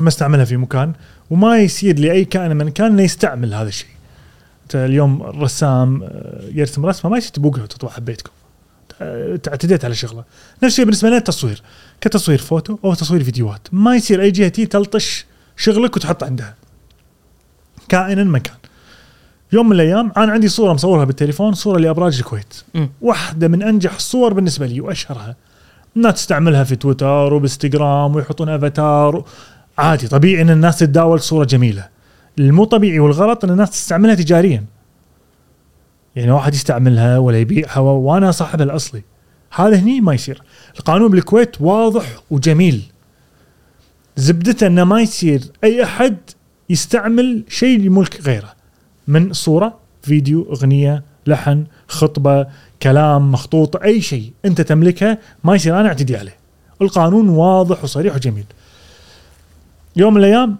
اما 0.00 0.08
استعملها 0.08 0.44
في 0.44 0.56
مكان 0.56 0.92
وما 1.30 1.58
يصير 1.58 1.98
لأي 1.98 2.24
كائن 2.24 2.56
من 2.56 2.68
كان 2.70 2.86
إنه 2.86 3.02
يستعمل 3.02 3.54
هذا 3.54 3.68
الشيء. 3.68 3.88
أنت 4.62 4.76
اليوم 4.76 5.22
الرسام 5.22 6.02
آه، 6.02 6.44
يرسم 6.54 6.86
رسمة 6.86 7.10
ما 7.10 7.18
يصير 7.18 7.30
تبوقها 7.30 7.62
وتطبعها 7.62 8.00
ببيتكم 8.00 8.30
اعتديت 9.48 9.84
على 9.84 9.94
شغلة. 9.94 10.24
نفس 10.62 10.72
الشيء 10.72 10.84
بالنسبة 10.84 11.08
لنا 11.08 11.18
التصوير. 11.18 11.62
كتصوير 12.00 12.38
فوتو 12.38 12.78
أو 12.84 12.94
تصوير 12.94 13.24
فيديوهات. 13.24 13.68
ما 13.72 13.96
يصير 13.96 14.22
أي 14.22 14.30
جهة 14.30 14.48
تي 14.48 14.66
تلطش 14.66 15.26
شغلك 15.56 15.96
وتحط 15.96 16.24
عندها. 16.24 16.54
كائنا 17.88 18.24
من 18.24 18.38
كان. 18.38 18.56
يوم 19.52 19.66
من 19.66 19.72
الأيام 19.72 20.12
أنا 20.16 20.32
عندي 20.32 20.48
صورة 20.48 20.72
مصورها 20.72 21.04
بالتليفون 21.04 21.52
صورة 21.52 21.78
لأبراج 21.78 22.18
الكويت. 22.18 22.54
واحدة 23.00 23.48
من 23.48 23.62
أنجح 23.62 23.94
الصور 23.94 24.32
بالنسبة 24.32 24.66
لي 24.66 24.80
وأشهرها. 24.80 25.36
الناس 25.96 26.14
تستعملها 26.14 26.64
في 26.64 26.76
تويتر 26.76 27.34
وبانستغرام 27.34 28.16
ويحطون 28.16 28.48
أفاتار 28.48 29.24
عادي 29.80 30.08
طبيعي 30.08 30.42
إن 30.42 30.50
الناس 30.50 30.78
تتداول 30.78 31.20
صورة 31.20 31.44
جميلة. 31.44 31.88
المو 32.38 32.64
طبيعي 32.64 32.98
والغلط 32.98 33.44
إن 33.44 33.50
الناس 33.50 33.70
تستعملها 33.70 34.14
تجاريا. 34.14 34.64
يعني 36.16 36.30
واحد 36.30 36.54
يستعملها 36.54 37.18
ولا 37.18 37.38
يبيعها 37.38 37.78
وأنا 37.78 38.30
صاحبها 38.30 38.64
الأصلي. 38.64 39.02
هذا 39.54 39.76
هني 39.76 40.00
ما 40.00 40.14
يصير. 40.14 40.42
القانون 40.78 41.10
بالكويت 41.10 41.60
واضح 41.60 42.04
وجميل. 42.30 42.82
زبدته 44.16 44.66
إنه 44.66 44.84
ما 44.84 45.00
يصير 45.00 45.42
أي 45.64 45.84
أحد 45.84 46.16
يستعمل 46.70 47.44
شيء 47.48 47.78
لملك 47.78 48.20
غيره. 48.26 48.52
من 49.08 49.32
صورة 49.32 49.78
فيديو 50.02 50.52
أغنية 50.52 51.02
لحن 51.26 51.64
خطبة 51.88 52.46
كلام 52.82 53.32
مخطوط 53.32 53.76
أي 53.76 54.00
شيء 54.00 54.32
أنت 54.44 54.60
تملكها 54.60 55.18
ما 55.44 55.54
يصير 55.54 55.80
أنا 55.80 55.88
أعتدي 55.88 56.16
عليه. 56.16 56.36
القانون 56.82 57.28
واضح 57.28 57.84
وصريح 57.84 58.14
وجميل. 58.14 58.44
يوم 59.96 60.14
من 60.14 60.20
الأيام 60.20 60.56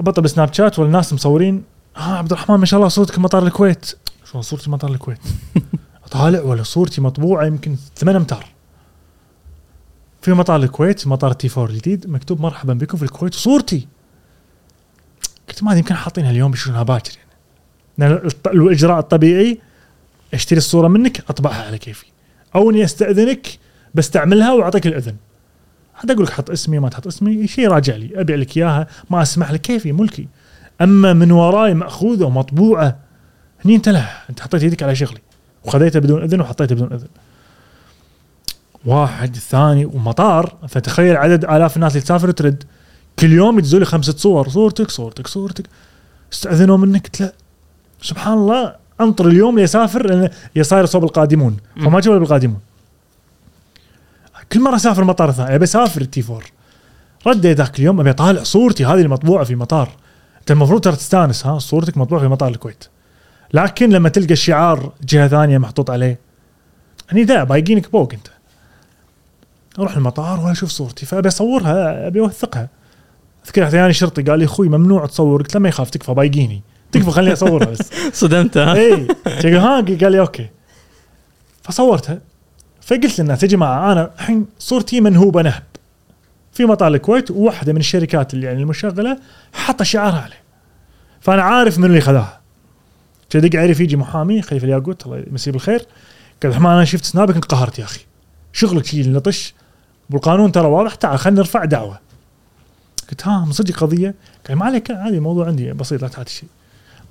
بطل 0.00 0.22
بسناب 0.22 0.52
شات 0.52 0.78
والناس 0.78 1.12
مصورين. 1.12 1.64
ها 1.96 2.16
عبد 2.16 2.32
الرحمن 2.32 2.56
ما 2.56 2.66
شاء 2.66 2.78
الله 2.78 2.88
صورتك 2.88 3.18
مطار 3.18 3.46
الكويت. 3.46 3.92
شلون 4.30 4.42
صورتي 4.42 4.70
مطار 4.70 4.90
الكويت؟ 4.90 5.18
طالع 6.10 6.40
ولا 6.40 6.62
صورتي 6.62 7.00
مطبوعة 7.00 7.44
يمكن 7.44 7.76
8 7.96 8.18
أمتار. 8.18 8.46
في 10.22 10.32
مطار 10.32 10.62
الكويت 10.62 11.06
مطار 11.06 11.32
تي 11.32 11.50
4 11.56 11.70
الجديد 11.70 12.10
مكتوب 12.10 12.40
مرحبا 12.40 12.74
بكم 12.74 12.98
في 12.98 13.04
الكويت 13.04 13.34
صورتي. 13.34 13.88
قلت 15.48 15.62
ما 15.62 15.74
يمكن 15.74 15.94
حاطينها 15.94 16.30
اليوم 16.30 16.50
بيشوفونها 16.50 16.82
باكر 16.82 17.12
يعني. 17.98 18.20
الإجراء 18.46 18.98
الطبيعي 18.98 19.58
أشتري 20.34 20.58
الصورة 20.58 20.88
منك 20.88 21.30
أطبعها 21.30 21.66
على 21.66 21.78
كيفي. 21.78 22.06
أو 22.54 22.70
إني 22.70 22.84
أستأذنك 22.84 23.58
بستعملها 23.94 24.52
وأعطيك 24.52 24.86
الأذن. 24.86 25.16
حتى 26.00 26.12
أقول 26.12 26.24
لك 26.24 26.30
حط 26.30 26.50
اسمي 26.50 26.78
ما 26.78 26.88
تحط 26.88 27.06
اسمي 27.06 27.46
شيء 27.46 27.68
راجع 27.68 27.96
لي 27.96 28.10
أبيع 28.14 28.36
لك 28.36 28.56
إياها 28.56 28.86
ما 29.10 29.22
أسمح 29.22 29.52
لك 29.52 29.60
كيفي 29.60 29.92
ملكي. 29.92 30.28
أما 30.80 31.12
من 31.12 31.32
وراي 31.32 31.74
مأخوذة 31.74 32.24
ومطبوعة 32.24 32.98
هني 33.64 33.76
أنت 33.76 33.88
لا 33.88 34.04
أنت 34.30 34.40
حطيت 34.40 34.62
يدك 34.62 34.82
على 34.82 34.94
شغلي 34.94 35.20
وخذيته 35.64 36.00
بدون 36.00 36.22
إذن 36.22 36.40
وحطيته 36.40 36.74
بدون 36.74 36.92
إذن. 36.92 37.08
واحد 38.84 39.36
ثاني 39.36 39.84
ومطار. 39.84 40.56
فتخيل 40.68 41.16
عدد 41.16 41.44
آلاف 41.44 41.76
الناس 41.76 41.92
اللي 41.92 42.04
تسافر 42.04 42.30
ترد. 42.30 42.64
كل 43.18 43.32
يوم 43.32 43.58
يدزوا 43.58 43.78
لي 43.78 43.84
خمسة 43.84 44.12
صور 44.16 44.48
صورتك 44.48 44.90
صورتك 44.90 45.26
صورتك. 45.26 45.66
استأذنوا 46.32 46.76
منك 46.76 47.20
لا 47.20 47.32
سبحان 48.02 48.38
الله 48.38 48.74
أنطر 49.00 49.28
اليوم 49.28 49.58
ليسافر 49.58 50.06
لأن 50.06 50.30
يصاير 50.56 50.86
صوب 50.86 51.04
القادمون. 51.04 51.56
فما 51.76 52.00
جوا 52.00 52.18
بالقادمون 52.18 52.60
كل 54.52 54.60
مرة 54.60 54.76
أسافر 54.76 55.04
مطار 55.04 55.32
ثاني 55.32 55.54
أبي 55.54 55.64
أسافر 55.64 56.00
التي 56.00 56.24
4 56.28 56.40
ردي 57.26 57.52
ذاك 57.52 57.78
اليوم 57.78 58.00
أبي 58.00 58.10
أطالع 58.10 58.42
صورتي 58.42 58.84
هذه 58.84 59.00
المطبوعة 59.00 59.44
في 59.44 59.54
مطار. 59.54 59.88
أنت 60.40 60.50
المفروض 60.50 60.80
ترى 60.80 60.96
تستانس 60.96 61.46
ها؟ 61.46 61.58
صورتك 61.58 61.98
مطبوعة 61.98 62.20
في 62.22 62.28
مطار 62.28 62.48
الكويت. 62.48 62.84
لكن 63.54 63.90
لما 63.90 64.08
تلقى 64.08 64.32
الشعار 64.32 64.92
جهة 65.04 65.28
ثانية 65.28 65.58
محطوط 65.58 65.90
عليه 65.90 66.18
يعني 67.08 67.24
ذا 67.24 67.44
بايقينك 67.44 67.92
بوق 67.92 68.12
أنت. 68.12 68.26
أروح 69.78 69.96
المطار 69.96 70.40
ولا 70.40 70.52
أشوف 70.52 70.70
صورتي 70.70 71.06
فأبي 71.06 71.28
أصورها 71.28 72.06
أبي 72.06 72.20
أوثقها. 72.20 72.68
أذكر 73.46 73.64
أحيانا 73.64 73.92
شرطي 73.92 74.22
قال 74.22 74.38
لي 74.38 74.44
أخوي 74.44 74.68
ممنوع 74.68 75.06
تصور 75.06 75.42
قلت 75.42 75.54
له 75.54 75.60
ما 75.60 75.68
يخاف 75.68 75.90
تكفى 75.90 76.14
بايقيني. 76.14 76.62
تكفى 76.92 77.10
خليني 77.10 77.32
أصورها 77.32 77.66
بس. 77.66 77.90
صدمت 78.20 78.56
ها 78.56 78.74
اي 78.74 79.06
ها؟ 79.44 79.80
قال 79.80 80.12
لي 80.12 80.20
أوكي. 80.20 80.48
فصورتها. 81.62 82.29
فقلت 82.90 83.20
للناس 83.20 83.42
يا 83.42 83.48
جماعة 83.48 83.92
أنا 83.92 84.10
الحين 84.14 84.46
صورتي 84.58 85.00
منهوبة 85.00 85.42
نهب. 85.42 85.62
في 86.52 86.64
مطار 86.64 86.94
الكويت 86.94 87.30
وواحده 87.30 87.72
من 87.72 87.78
الشركات 87.78 88.34
اللي 88.34 88.46
يعني 88.46 88.62
المشغلة 88.62 89.18
حاطة 89.52 89.84
شعارها 89.84 90.20
عليه. 90.20 90.40
فأنا 91.20 91.42
عارف 91.42 91.78
من 91.78 91.84
اللي 91.84 92.00
خذاها. 92.00 92.40
كذا 93.30 93.48
دق 93.48 93.58
عرف 93.58 93.80
يجي 93.80 93.96
محامي 93.96 94.42
خليفة 94.42 94.64
الياقوت 94.64 95.06
الله 95.06 95.24
يمسيه 95.30 95.52
بالخير 95.52 95.78
قال 96.42 96.52
الرحمن 96.52 96.70
أنا 96.70 96.84
شفت 96.84 97.04
سنابك 97.04 97.34
انقهرت 97.34 97.78
يا 97.78 97.84
أخي. 97.84 98.00
شغلك 98.52 98.84
شيء 98.84 99.12
نطش؟ 99.12 99.54
والقانون 100.10 100.52
ترى 100.52 100.66
واضح 100.66 100.94
تعال 100.94 101.18
خلينا 101.18 101.38
نرفع 101.38 101.64
دعوة. 101.64 101.98
قلت 103.10 103.26
ها 103.26 103.44
مصدق 103.44 103.76
قضية؟ 103.76 104.14
قال 104.48 104.58
ما 104.58 104.64
عليك 104.64 104.90
عادي 104.90 105.16
الموضوع 105.16 105.46
عندي 105.46 105.72
بسيط 105.72 106.02
لا 106.02 106.08
تعطي 106.08 106.32
شيء. 106.32 106.48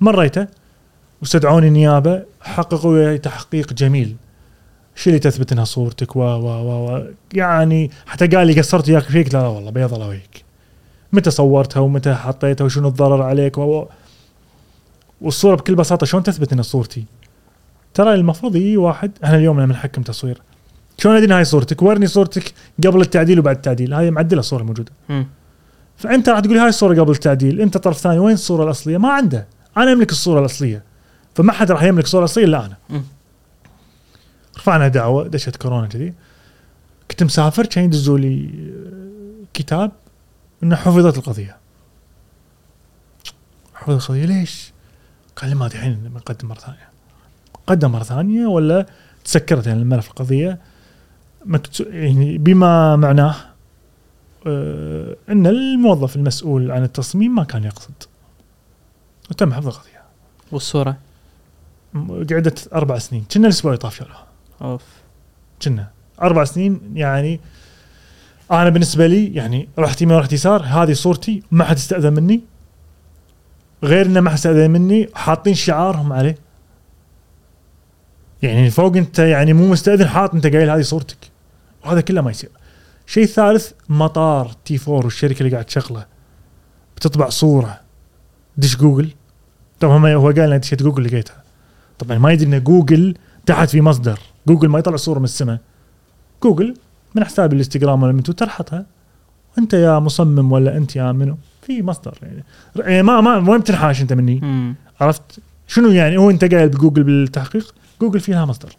مريته 0.00 0.46
واستدعوني 1.20 1.68
النيابة 1.68 2.22
حققوا 2.40 3.16
تحقيق 3.16 3.72
جميل. 3.72 4.16
شو 4.94 5.10
اللي 5.10 5.18
تثبت 5.20 5.52
إنها 5.52 5.64
صورتك؟ 5.64 6.16
و 6.16 6.20
و 6.20 6.46
و, 6.46 7.04
يعني 7.34 7.90
حتى 8.06 8.26
قال 8.26 8.46
لي 8.46 8.60
قصرت 8.60 8.88
وياك 8.88 9.02
فيك؟ 9.02 9.34
لا 9.34 9.38
لا 9.38 9.46
والله 9.46 9.70
بيض 9.70 9.94
الله 9.94 10.08
وجهك 10.08 10.44
متى 11.12 11.30
صورتها 11.30 11.80
ومتى 11.80 12.14
حطيتها 12.14 12.64
وشنو 12.64 12.88
الضرر 12.88 13.22
عليك؟ 13.22 13.58
و 13.58 13.86
والصورة 15.20 15.56
بكل 15.56 15.74
بساطة 15.74 16.06
شلون 16.06 16.22
تثبت 16.22 16.52
انها 16.52 16.62
صورتي؟ 16.62 17.04
ترى 17.94 18.14
المفروض 18.14 18.56
يجي 18.56 18.76
واحد 18.76 19.12
إحنا 19.24 19.36
اليوم 19.36 19.60
لما 19.60 19.72
نحكم 19.72 20.02
تصوير 20.02 20.42
شلون 20.98 21.16
أدري 21.16 21.34
هاي 21.34 21.44
صورتك؟ 21.44 21.82
ورني 21.82 22.06
صورتك 22.06 22.52
قبل 22.86 23.00
التعديل 23.00 23.38
وبعد 23.38 23.56
التعديل. 23.56 23.94
هاي 23.94 24.10
معدلة 24.10 24.40
الصورة 24.40 24.62
موجودة. 24.62 24.92
فأنت 25.96 26.28
راح 26.28 26.40
تقول 26.40 26.58
هاي 26.58 26.68
الصورة 26.68 27.00
قبل 27.00 27.12
التعديل. 27.12 27.60
أنت 27.60 27.78
طرف 27.78 27.98
ثاني 27.98 28.18
وين 28.18 28.34
الصورة 28.34 28.64
الأصلية؟ 28.64 28.98
ما 28.98 29.12
عنده. 29.12 29.46
أنا 29.76 29.92
أملك 29.92 30.10
الصورة 30.10 30.40
الأصلية. 30.40 30.82
فما 31.34 31.52
حد 31.52 31.70
راح 31.70 31.82
يملك 31.82 32.04
الصورة 32.04 32.20
الاصليه 32.20 32.44
إلا 32.44 32.66
أنا. 32.66 32.76
مم. 32.90 33.02
رفعنا 34.60 34.88
دعوة 34.88 35.28
دشت 35.28 35.56
كورونا 35.56 35.86
كذي. 35.86 36.14
كنت 37.10 37.22
مسافر 37.22 37.66
كان 37.66 37.84
يدزوا 37.84 38.18
لي 38.18 38.50
آه، 38.54 39.44
كتاب 39.54 39.92
إنه 40.62 40.76
حفظت 40.76 41.18
القضية. 41.18 41.56
حفظت 43.74 44.02
القضية. 44.02 44.24
ليش؟ 44.24 44.72
قال 45.36 45.50
لي 45.50 45.56
ما 45.56 45.66
أدري 45.66 45.78
الحين 45.78 45.94
بنقدم 45.94 46.48
مرة 46.48 46.58
ثانية. 46.58 46.88
قدم 47.66 47.90
مرة 47.90 48.02
ثانية 48.02 48.46
ولا 48.46 48.86
تسكرت 49.24 49.66
يعني 49.66 49.82
الملف 49.82 50.08
القضية؟ 50.08 50.58
مكتو 51.44 51.84
يعني 51.84 52.38
بما 52.38 52.96
معناه 52.96 53.34
آه، 54.46 55.16
إن 55.28 55.46
الموظف 55.46 56.16
المسؤول 56.16 56.70
عن 56.70 56.82
التصميم 56.82 57.34
ما 57.34 57.44
كان 57.44 57.64
يقصد. 57.64 57.94
وتم 59.30 59.52
حفظ 59.52 59.66
القضية. 59.66 60.02
والصورة؟ 60.52 60.96
قعدت 62.30 62.72
أربع 62.72 62.98
سنين. 62.98 63.24
كنا 63.32 63.46
الأسبوع 63.46 63.72
اللي 63.72 63.80
طاف 63.80 63.94
شالوها 63.94 64.29
أوف. 64.62 64.84
كنا 65.62 65.90
أربع 66.22 66.44
سنين 66.44 66.80
يعني 66.94 67.40
أنا 68.50 68.68
بالنسبة 68.68 69.06
لي 69.06 69.34
يعني 69.34 69.68
رحت 69.78 70.02
يمين 70.02 70.16
رحت 70.16 70.32
يسار 70.32 70.62
هذه 70.62 70.92
صورتي 70.92 71.42
ما 71.50 71.64
حد 71.64 71.76
استاذن 71.76 72.12
مني. 72.12 72.40
غير 73.84 74.06
إنه 74.06 74.20
ما 74.20 74.30
حد 74.30 74.36
استاذن 74.36 74.70
مني 74.70 75.08
حاطين 75.14 75.54
شعارهم 75.54 76.12
عليه. 76.12 76.38
يعني 78.42 78.70
فوق 78.70 78.96
أنت 78.96 79.18
يعني 79.18 79.52
مو 79.52 79.68
مستأذن 79.68 80.08
حاط 80.08 80.34
أنت 80.34 80.46
قايل 80.46 80.70
هذه 80.70 80.82
صورتك. 80.82 81.16
وهذا 81.84 82.00
كله 82.00 82.20
ما 82.20 82.30
يصير. 82.30 82.50
شيء 83.06 83.26
ثالث 83.26 83.72
مطار 83.88 84.52
T4 84.64 85.04
والشركة 85.04 85.40
اللي 85.40 85.52
قاعد 85.52 85.64
تشغله. 85.64 86.06
بتطبع 86.96 87.28
صورة. 87.28 87.80
دش 88.56 88.76
جوجل. 88.76 89.10
طبعا 89.80 90.14
هو 90.14 90.26
قال 90.26 90.38
لنا 90.38 90.56
دشيت 90.56 90.82
جوجل 90.82 91.04
لقيتها. 91.04 91.42
طبعا 91.98 92.18
ما 92.18 92.32
يدري 92.32 92.56
إن 92.56 92.64
جوجل 92.64 93.14
تحت 93.46 93.68
في 93.68 93.80
مصدر. 93.80 94.18
جوجل 94.48 94.68
ما 94.68 94.78
يطلع 94.78 94.96
صورة 94.96 95.18
من 95.18 95.24
السماء. 95.24 95.58
جوجل 96.42 96.74
من 97.14 97.24
حساب 97.24 97.52
الإنستغرام 97.52 98.02
ولا 98.02 98.12
من 98.12 98.22
تويتر 98.22 98.48
حطها. 98.48 98.86
أنت 99.58 99.72
يا 99.74 99.98
مصمم 99.98 100.52
ولا 100.52 100.76
أنت 100.76 100.96
يا 100.96 101.12
منو؟ 101.12 101.36
في 101.62 101.82
مصدر 101.82 102.18
يعني. 102.22 102.44
يعني 102.76 103.02
ما 103.02 103.20
ما 103.20 103.50
وين 103.50 103.60
بتنحاش 103.60 104.02
أنت 104.02 104.12
مني. 104.12 104.40
مم. 104.42 104.74
عرفت؟ 105.00 105.40
شنو 105.66 105.88
يعني؟ 105.88 106.16
هو 106.16 106.30
أنت 106.30 106.54
قايل 106.54 106.68
بجوجل 106.68 107.02
بالتحقيق؟ 107.02 107.74
جوجل 108.00 108.20
فيها 108.20 108.44
مصدر. 108.44 108.76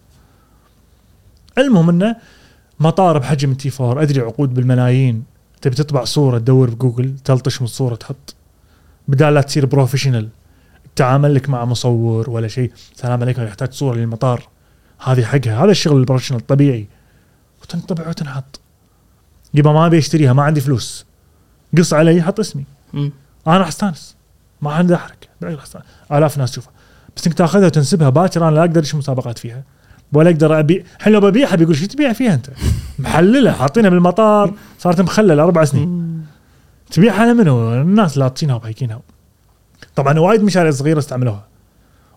المهم 1.58 1.90
إنه 1.90 2.16
مطار 2.80 3.18
بحجم 3.18 3.54
T4 3.53 4.02
أدري 4.02 4.22
عقود 4.22 4.54
بالملايين. 4.54 5.24
تبي 5.62 5.76
تطبع 5.76 6.04
صورة 6.04 6.38
تدور 6.38 6.70
بجوجل 6.70 7.16
تلطش 7.26 7.62
من 7.62 7.66
الصورة 7.66 7.96
تحط. 7.96 8.36
بدال 9.08 9.34
لا 9.34 9.42
تصير 9.42 9.66
professional 9.65 10.30
تعامل 10.96 11.36
لك 11.36 11.50
مع 11.50 11.66
مصور 11.66 12.30
ولا 12.30 12.48
شيء. 12.48 12.72
سلام 12.94 13.22
عليكم 13.22 13.44
يحتاج 13.44 13.72
صورة 13.72 13.96
للمطار. 13.96 14.48
هذه 15.03 15.23
حقها 15.23 15.64
هذا 15.64 15.72
الشغل 15.72 15.98
ال 15.98 16.01
professional 16.01 16.40
الطبيعي 16.40 16.88
وتنطبع 17.61 18.10
وتنحط 18.10 18.60
يبا 19.53 19.72
ما 19.72 19.86
أبي 19.86 19.98
أشتريها 19.98 20.34
ما 20.34 20.44
عندي 20.44 20.61
فلوس. 20.61 21.06
قص 21.78 21.94
علي 21.94 22.22
حط 22.22 22.40
اسمي. 22.40 22.64
مم. 22.94 23.11
أنا 23.48 23.57
راح 23.57 23.68
أستانس. 23.68 24.15
ما 24.61 24.73
عندي 24.73 24.98
أستانس. 25.44 25.84
آلاف 26.11 26.38
ناس 26.38 26.52
تشوفها 26.52 26.72
بس 27.15 27.28
إنك 27.28 27.36
تأخذها 27.36 27.65
وتنسبها 27.65 28.10
باكر 28.10 28.48
أنا 28.48 28.56
لا 28.56 28.61
أقدر 28.61 28.82
إيش 28.82 28.95
مسابقات 28.95 29.38
فيها. 29.38 29.64
ولا 30.14 30.30
أقدر 30.30 30.60
أبيع. 30.60 30.84
الحين 30.99 31.14
لو 31.14 31.19
ببيعها 31.19 31.56
بيقول 31.56 31.76
إيش 31.76 31.88
تبيع 31.88 32.14
فيها 32.14 32.34
أنت؟ 32.34 32.49
محلله 32.99 33.52
حاطينها 33.52 33.90
بالمطار. 33.90 34.53
صارت 34.80 35.02
محللة 35.02 35.44
أربع 35.44 35.65
سنين. 35.65 36.26
تبيعها 36.91 37.22
على 37.22 37.34
منو؟ 37.34 37.82
الناس 37.82 38.18
لاطشينها 38.18 38.56
وبايقينها. 38.56 39.02
طبعا 39.95 40.19
وايد 40.19 40.44
مشاريع 40.44 40.72
صغيرة 40.72 40.99
استعملوها. 40.99 41.51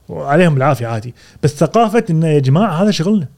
وعليهم 0.08 0.56
العافية 0.56 0.86
عادي. 0.86 1.14
بس 1.42 1.50
ثقافة 1.50 2.04
انه 2.10 2.26
يا 2.26 2.38
جماعة 2.38 2.82
هذا 2.82 2.90
شغلنا. 2.90 3.28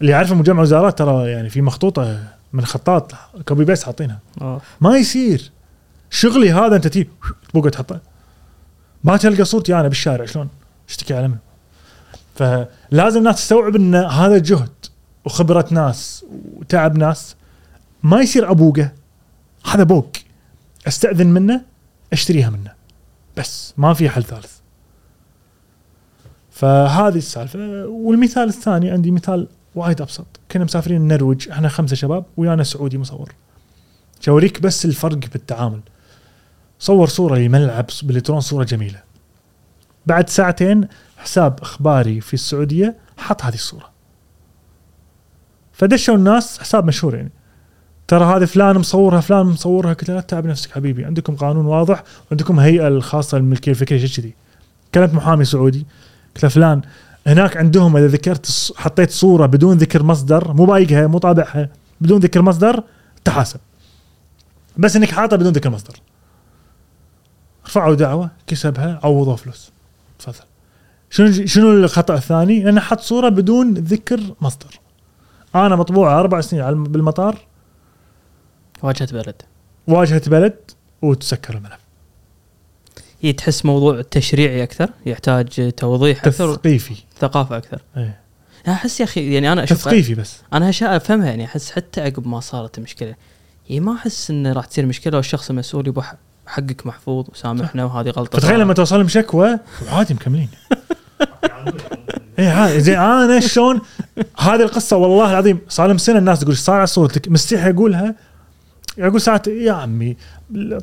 اللي 0.00 0.12
يعرفه 0.12 0.34
مجمع 0.34 0.62
وزارات 0.62 0.98
ترى 0.98 1.30
يعني 1.30 1.50
في 1.50 1.62
مخطوطة 1.62 2.18
من 2.52 2.64
خطاط 2.64 3.12
copy 3.48 3.64
paste 3.64 3.84
حاطينها. 3.84 4.18
أوف. 4.42 4.62
ما 4.80 4.96
يصير. 4.96 5.50
شغلي 6.10 6.52
هذا 6.52 6.76
أنت 6.76 6.86
تجي 6.86 7.08
تبقى 7.54 7.70
تحطه. 7.70 8.00
ما 9.04 9.16
تلقى 9.16 9.44
صورتي 9.44 9.74
أنا 9.74 9.88
بالشارع 9.88 10.24
شلون؟ 10.24 10.48
اشتكي 10.88 11.14
على 11.14 11.28
من؟ 11.28 11.36
فلازم 12.34 13.18
الناس 13.18 13.36
تستوعب 13.36 13.76
إن 13.76 13.94
هذا 13.94 14.38
جهد 14.38 14.70
وخبرة 15.24 15.66
ناس 15.70 16.24
وتعب 16.56 16.98
ناس. 16.98 17.36
ما 18.02 18.20
يصير 18.20 18.50
أبوقه. 18.50 18.92
هذا 19.66 19.82
بوق. 19.82 20.12
أستأذن 20.88 21.26
منه 21.26 21.60
أشتريها 22.12 22.50
منه. 22.50 22.72
بس 23.36 23.74
ما 23.76 23.94
في 23.94 24.10
حل 24.10 24.24
ثالث. 24.24 24.53
فهذه 26.54 27.16
السالفة. 27.16 27.86
والمثال 27.86 28.48
الثاني 28.48 28.90
عندي 28.90 29.10
مثال 29.10 29.48
وايد 29.74 30.00
أبسط. 30.00 30.26
كنا 30.50 30.64
مسافرين 30.64 31.00
النرويج 31.00 31.48
إحنا 31.48 31.68
خمسة 31.68 31.96
شباب 31.96 32.24
ويانا 32.36 32.62
سعودي 32.62 32.98
مصور. 32.98 33.32
شاوريك 34.20 34.60
بس 34.60 34.84
الفرق 34.84 35.18
بالتعامل. 35.32 35.80
صور 36.78 37.08
صورة 37.08 37.36
لملعب 37.36 37.86
بالالكترون 38.02 38.40
صورة 38.40 38.64
جميلة. 38.64 39.02
بعد 40.06 40.28
ساعتين 40.28 40.88
حساب 41.16 41.60
إخباري 41.62 42.20
في 42.20 42.34
السعودية 42.34 42.96
حط 43.16 43.42
هذه 43.42 43.54
الصورة. 43.54 43.90
فدشوا 45.72 46.14
الناس 46.14 46.58
حساب 46.58 46.86
مشهور 46.86 47.14
يعني. 47.14 47.32
ترى 48.08 48.24
هذه 48.24 48.44
فلان 48.44 48.78
مصورها 48.78 49.20
فلان 49.20 49.46
مصورها. 49.46 49.92
قلت 49.92 50.10
لا 50.10 50.20
تتعب 50.20 50.46
نفسك 50.46 50.70
حبيبي. 50.70 51.04
عندكم 51.04 51.36
قانون 51.36 51.66
واضح 51.66 52.02
وعندكم 52.30 52.60
هيئة 52.60 52.88
الخاصة 52.88 53.38
للملكية 53.38 53.70
الفكرية 53.70 54.06
شيء 54.06 54.24
كذي. 54.24 54.34
كلمت 54.94 55.14
محامي 55.14 55.44
سعودي. 55.44 55.86
قلت 56.34 56.42
له 56.42 56.48
فلان 56.48 56.82
هناك 57.26 57.56
عندهم 57.56 57.96
إذا 57.96 58.06
ذكرت 58.06 58.72
حطيت 58.76 59.10
صورة 59.10 59.46
بدون 59.46 59.76
ذكر 59.76 60.02
مصدر 60.02 60.52
مو 60.52 60.64
بايقها 60.64 61.06
مو 61.06 61.18
طابعها 61.18 61.68
بدون 62.00 62.20
ذكر 62.20 62.42
مصدر 62.42 62.82
تحاسب. 63.24 63.60
بس 64.76 64.96
إنك 64.96 65.10
حاطه 65.10 65.36
بدون 65.36 65.52
ذكر 65.52 65.70
مصدر. 65.70 66.00
رفعوا 67.66 67.94
دعوة 67.94 68.30
كسبها 68.46 69.00
عوضوا 69.04 69.36
فلوس. 69.36 69.72
تفضل. 70.18 70.44
شنو 71.10 71.46
شنو 71.46 71.70
الخطأ 71.72 72.14
الثاني؟ 72.14 72.68
إنه 72.68 72.80
حط 72.80 73.00
صورة 73.00 73.28
بدون 73.28 73.74
ذكر 73.74 74.20
مصدر. 74.40 74.80
أنا 75.54 75.76
مطبوعة 75.76 76.20
أربع 76.20 76.40
سنين 76.40 76.84
بالمطار. 76.84 77.38
واجهه 78.82 79.12
بلد. 79.12 79.42
واجهه 79.86 80.22
بلد 80.26 80.56
وتسكر 81.02 81.54
الملف. 81.54 81.83
هي 83.24 83.32
تحس 83.32 83.64
موضوع 83.64 84.02
تشريعي 84.10 84.62
أكثر 84.62 84.90
يحتاج 85.06 85.72
توضيح 85.76 86.18
أكثر 86.26 86.54
تثقيفي. 86.54 86.94
ثقافة 87.18 87.56
أكثر. 87.56 87.82
إيه. 87.96 88.20
أنا 88.66 88.74
أحس 88.74 89.00
يا 89.00 89.04
أخي 89.04 89.34
يعني 89.34 89.52
أنا 89.52 89.64
أشوف 89.64 89.78
تثقيفي 89.78 90.14
بس. 90.14 90.36
أنا 90.52 90.68
اشياء 90.68 90.96
أفهمها 90.96 91.26
يعني 91.26 91.44
أحس 91.44 91.70
حتى 91.70 92.00
عقب 92.00 92.28
ما 92.28 92.40
صارت 92.40 92.78
المشكلة. 92.78 93.14
هي 93.66 93.80
ما 93.80 93.94
أحس 93.94 94.30
انه 94.30 94.52
راح 94.52 94.66
تصير 94.66 94.86
مشكلة 94.86 95.16
والشخص 95.16 95.50
المسؤول 95.50 95.88
يبغى 95.88 96.04
حقك 96.46 96.86
محفوظ 96.86 97.26
وسامحنا 97.32 97.84
وهذه 97.84 98.10
غلطة 98.10 98.38
فتخيل 98.38 98.60
لما 98.60 98.74
توصل 98.74 98.98
لهم 98.98 99.08
شكوى 99.08 99.58
وعادي 99.86 100.14
مكملين. 100.14 100.48
اي 102.38 102.48
عادي 102.48 102.80
زين 102.80 102.98
أنا 102.98 103.40
شلون؟ 103.40 103.80
هذه 104.38 104.62
القصة 104.62 104.96
والله 104.96 105.30
العظيم 105.30 105.58
صار 105.68 105.86
لهم 105.86 105.98
سنة 105.98 106.18
الناس 106.18 106.40
تقول 106.40 106.50
إيش 106.50 106.60
صار 106.60 106.76
على 106.76 106.86
صورتك 106.86 107.28
مستحي 107.28 107.70
أقولها. 107.70 108.14
أقول 108.98 109.20
ساعات 109.20 109.46
يا 109.46 109.72
عمي 109.72 110.16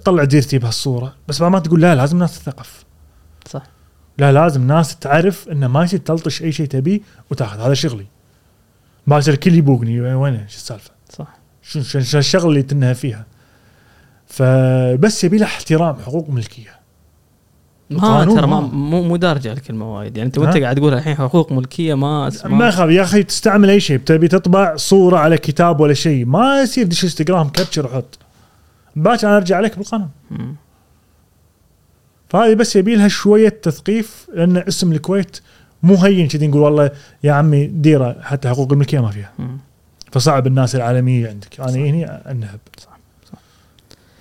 طلع 0.05 0.23
ديرتي 0.23 0.57
بهالصورة. 0.57 1.15
بس 1.27 1.41
ما 1.41 1.59
تقول 1.59 1.81
لا 1.81 1.95
لازم 1.95 2.15
الناس 2.15 2.39
تثقف. 2.39 2.85
صح. 3.47 3.63
لا 4.17 4.31
لازم 4.31 4.67
ناس 4.67 4.95
تعرف 4.95 5.49
إنه 5.49 5.67
ما 5.67 5.83
يصير 5.83 5.99
تلطش 5.99 6.41
أي 6.41 6.51
شيء 6.51 6.67
تبيه 6.67 6.99
وتاخذ. 7.31 7.59
هذا 7.59 7.73
شغلي. 7.73 8.07
ما 9.07 9.17
يصير 9.17 9.33
الكل 9.33 9.53
يبوقني 9.53 10.01
وين 10.01 10.47
شو 10.47 10.55
السالفة؟ 10.55 10.91
صح. 11.09 11.27
شو 11.61 11.81
شو 11.81 12.17
الشغلة 12.17 12.49
اللي 12.49 12.63
تنهى 12.63 12.95
فيها؟ 12.95 13.25
فبس 14.27 15.23
يبي 15.23 15.38
له 15.38 15.45
احترام 15.45 15.95
حقوق 15.95 16.29
ملكية. 16.29 16.80
ترى 17.99 18.47
ما 18.47 18.59
ما- 18.59 18.59
مو 18.68 19.03
مو 19.03 19.15
دارجة 19.15 19.51
الكلمة 19.53 19.95
وايد. 19.95 20.18
يعني 20.18 20.27
انت؟ 20.27 20.38
وانت 20.38 20.57
قاعد 20.57 20.76
تقول 20.76 20.93
الحين 20.93 21.15
حقوق 21.15 21.51
ملكية 21.51 21.93
ما 21.93 22.30
ما 22.45 22.49
ما 22.49 22.68
يخاف 22.68 22.89
يا 22.89 23.01
أخي 23.03 23.23
تستعمل 23.23 23.69
أي 23.69 23.80
شيء. 23.80 23.97
تبي 23.97 24.27
تطبع 24.27 24.76
صورة 24.76 25.18
على 25.18 25.38
كتاب 25.38 25.80
ولا 25.80 25.93
شيء. 25.93 26.26
ما 26.26 26.61
يصير 26.61 26.88
دش 26.88 27.03
انستغرام 27.03 27.49
كابتشر 27.49 27.85
وحط. 27.85 28.19
باكر 28.95 29.27
أنا 29.27 29.38
أرجع 29.38 29.57
عليك 29.57 29.77
بالقانون. 29.77 30.09
فهذه 32.30 32.53
بس 32.53 32.76
يبي 32.76 32.95
لها 32.95 33.07
شوية 33.07 33.49
تثقيف 33.49 34.27
لأن 34.34 34.57
اسم 34.57 34.91
الكويت 34.91 35.39
مو 35.84 35.95
هين 35.95 36.27
كذي 36.27 36.47
نقول 36.47 36.61
والله 36.61 36.91
يا 37.23 37.31
عمي 37.34 37.68
ديرة 37.68 38.15
حتى 38.22 38.49
حقوق 38.49 38.72
الملكية 38.72 38.99
ما 38.99 39.11
فيها. 39.11 39.31
مم. 39.39 39.57
فصعب 40.11 40.47
الناس 40.47 40.76
العالمية 40.76 41.30
عندك. 41.30 41.59
أنا 41.59 41.72
هني 41.76 42.05
أنهب. 42.05 42.59
صح، 42.80 42.97
صح. 43.31 43.39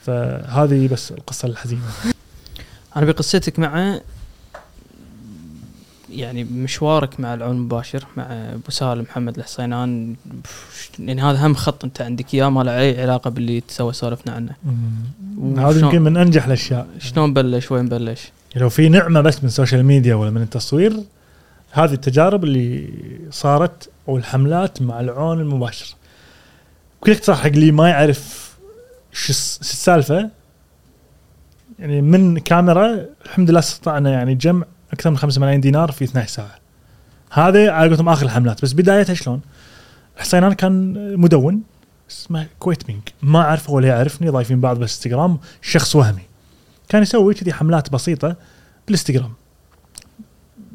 فهذه 0.03 0.89
بس 0.89 1.13
القصة 1.13 1.49
الحزينة. 1.49 1.81
أنا 2.97 3.07
بقصتك 3.07 3.59
مع 3.59 4.01
يعني 6.11 6.45
مشوارك 6.45 7.21
مع 7.21 7.35
العون 7.35 7.57
المباشر 7.57 8.07
مع 8.17 8.25
أبو 8.33 8.71
سالم 8.71 9.03
محمد 9.03 9.39
الحصينان. 9.39 10.17
يعني 10.99 11.23
هذا 11.23 11.47
هم 11.47 11.55
خط 11.55 11.85
أنت 11.85 12.03
عندك 12.03 12.35
إياه 12.35 12.49
ما 12.49 12.63
له 12.63 12.79
أي 12.81 13.03
علاقة 13.03 13.31
باللي 13.31 13.61
تسوى 13.61 13.93
سولفنا 13.93 14.33
عنه. 14.33 14.55
هذا 15.69 15.81
يمكن 15.81 16.03
من 16.03 16.17
أنجح 16.17 16.47
الأشياء. 16.47 16.87
شلون 16.99 17.35
بلش؟ 17.35 17.73
وين 17.73 17.89
بلش؟ 17.89 18.33
لو 18.57 18.69
في 18.69 18.89
نعمة 18.89 19.21
بس 19.21 19.39
من 19.39 19.45
ال 19.45 19.51
social 19.51 19.85
media 19.85 20.15
ولا 20.15 20.31
من 20.31 20.43
التصوير 20.43 20.93
هذه 21.71 21.93
التجارب 21.93 22.45
اللي 22.45 22.89
صارت 23.31 23.91
والحملات 24.07 24.83
مع 24.83 25.01
العون 25.01 25.41
المباشر. 25.41 25.95
بكل 27.03 27.13
اختصار 27.13 27.37
حق 27.37 27.47
اللي 27.47 27.73
ما 27.73 27.89
يعرف 27.89 28.51
شو 29.13 29.31
السالفة 29.31 30.31
يعني 31.81 32.03
من 32.03 32.39
كاميرا 32.39 33.07
الحمد 33.25 33.51
لله 33.51 33.59
استطعنا 33.59 34.11
يعني 34.11 34.35
جمع 34.35 34.67
أكثر 34.93 35.11
من 35.11 35.17
5 35.17 35.41
ملايين 35.41 35.61
دينار 35.61 35.93
في 35.93 36.05
12 36.05 36.29
ساعة. 36.29 36.59
هذا 37.31 37.71
على 37.71 37.89
قولتهم 37.89 38.09
آخر 38.09 38.27
الحملات. 38.27 38.63
بس 38.63 38.73
بدايتها 38.73 39.15
شلون؟ 39.15 39.41
حسينان 40.17 40.53
كان 40.53 40.95
مدون 41.17 41.63
اسمه 42.11 42.47
كويت 42.59 42.91
مينك 42.91 43.13
ما 43.23 43.41
اعرفه 43.41 43.73
ولا 43.73 43.89
يعرفني 43.89 44.29
ضايفين 44.29 44.61
بعض 44.61 44.77
بالإنستغرام 44.77 45.39
شخص 45.63 45.97
وهمي. 45.97 46.23
كان 46.89 47.03
يسوي 47.03 47.35
كذي 47.35 47.53
حملات 47.53 47.93
بسيطة 47.93 48.37
بالإنستغرام. 48.87 49.33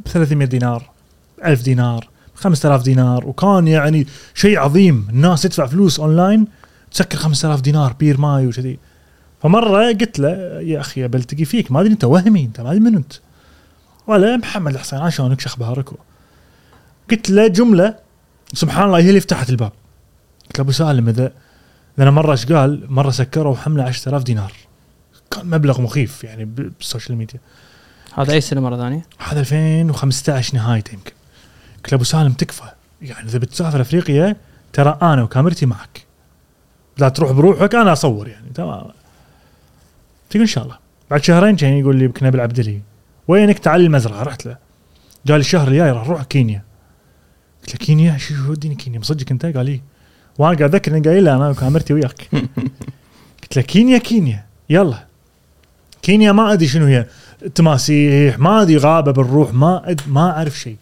ب 0.06 0.08
300 0.08 0.48
دينار 0.48 0.90
1000 1.46 1.62
دينار 1.64 2.08
5000 2.36 2.84
دينار. 2.84 3.28
وكان 3.28 3.68
يعني 3.68 4.08
شيء 4.34 4.60
عظيم. 4.60 5.08
الناس 5.10 5.42
تدفع 5.42 5.66
فلوس 5.66 6.00
أونلاين 6.00 6.48
تسكر 6.92 7.18
5000 7.18 7.62
دينار 7.62 7.94
بير 7.94 8.20
ماي 8.20 8.48
وكذي. 8.48 8.80
فمرة 9.46 9.88
قلت 9.88 10.20
له 10.20 10.30
يا 10.62 10.80
أخي 10.80 11.08
بلتقي 11.08 11.46
فيك 11.46 11.72
ما 11.72 11.82
أدري 11.82 11.92
أنت 11.92 12.04
وهمي 12.04 12.46
انت 12.46 12.62
ما 12.62 12.70
أدري 12.72 12.80
من 12.80 12.96
أنت. 12.96 13.14
ولا 14.08 14.38
محمد 14.38 14.74
الحسين 14.74 15.10
شلونك؟ 15.10 15.40
شو 15.40 15.50
أخبارك؟ 15.50 15.90
قلت 17.12 17.30
له 17.30 17.48
جملة 17.48 17.96
سبحان 18.54 18.86
الله 18.86 18.98
هي 18.98 19.10
اللي 19.10 19.20
فتحت 19.20 19.50
الباب. 19.50 19.72
قلت 20.46 20.58
له 20.58 20.64
أبو 20.64 20.72
سالم 20.72 21.10
إذا 21.10 21.32
أنا 22.00 22.12
مرة 22.12 22.32
إيش 22.32 22.46
قال؟ 22.46 22.86
مرة 22.90 23.10
سكروا 23.10 23.56
حملة 23.56 23.84
10000 23.84 24.24
دينار. 24.24 24.54
كان 25.32 25.46
مبلغ 25.46 25.82
مخيف 25.82 26.24
يعني 26.24 26.46
بال 26.46 26.64
social 26.64 27.18
media. 27.18 27.40
هذا 28.14 28.34
أي 28.34 28.42
سنة 28.42 28.62
مرة 28.62 28.78
ثانية؟ 28.78 29.06
هذا 29.20 29.40
2015 29.40 30.56
نهايته 30.56 30.94
يمكن. 30.94 31.12
قلت 31.78 31.92
له 31.92 31.96
أبو 31.96 32.04
سالم 32.04 32.34
تكفى. 32.34 32.70
يعني 33.02 33.30
إذا 33.30 33.40
بتسافر 33.40 33.82
أفريقيا 33.82 34.36
ترى 34.74 34.98
أنا 35.02 35.24
وكاميرتي 35.24 35.66
معك. 35.66 36.06
لا 36.98 37.10
تروح 37.10 37.32
بروحك 37.32 37.76
أنا 37.76 37.94
أصور 37.94 38.28
يعني 38.28 38.50
تمام. 38.56 39.05
تقول 40.36 40.44
إن 40.44 40.52
شاء 40.52 40.64
الله. 40.64 40.78
بعد 41.12 41.24
شهرين 41.24 41.56
كان 41.56 41.74
يقول 41.74 41.96
لي 41.96 42.08
كنا 42.08 42.30
بالعبدلي 42.30 42.82
وينك 43.28 43.60
تعال 43.60 43.82
المزرعة؟ 43.82 44.24
رحت 44.24 44.46
له. 44.46 44.58
قال 45.28 45.40
الشهر 45.40 45.68
الجاي 45.68 45.92
راح 45.92 46.08
أروح 46.08 46.24
كينيا. 46.24 46.64
قلت 47.62 47.74
له 47.74 47.86
كينيا؟ 47.86 48.18
شو 48.18 48.52
وديني 48.52 48.76
كينيا؟ 48.76 49.00
مصدق 49.00 49.26
أنت؟ 49.32 49.46
قال 49.46 49.66
لي 49.66 49.82
وأنا 50.38 50.58
قاعد 50.58 50.76
أذكر 50.76 50.92
إني 50.92 51.10
قايل 51.10 51.26
له 51.26 51.36
أنا 51.36 51.50
وكاميرتي 51.50 51.94
وياك. 51.94 52.30
قلت 53.44 53.56
له 53.56 53.62
كينيا 53.62 53.98
كينيا 53.98 54.46
يلا. 54.70 55.06
كينيا 56.02 56.32
ما 56.32 56.54
أدري 56.54 56.68
شنو 56.68 56.86
هي 56.86 57.06
تماسيح 57.56 58.40
ما 58.40 58.62
أدري 58.62 58.78
غابة 58.78 59.12
بالروح 59.12 59.54
ما 59.54 59.90
أد 59.90 60.02
ما 60.08 60.32
أعرف 60.32 60.60
شيء. 60.60 60.78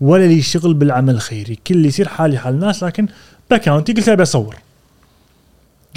ولا 0.00 0.26
لي 0.26 0.42
شغل 0.42 0.74
بالعمل 0.74 1.14
الخيري 1.14 1.58
كل 1.66 1.74
اللي 1.74 1.88
يصير 1.88 2.08
حالي 2.08 2.38
حال 2.38 2.54
الناس 2.54 2.84
لكن 2.84 3.08
ب 3.50 3.55
account 3.55 3.87
ي 3.87 3.92
قلت 3.92 4.06
له 4.06 4.12
أبي 4.12 4.22
أصور. 4.22 4.56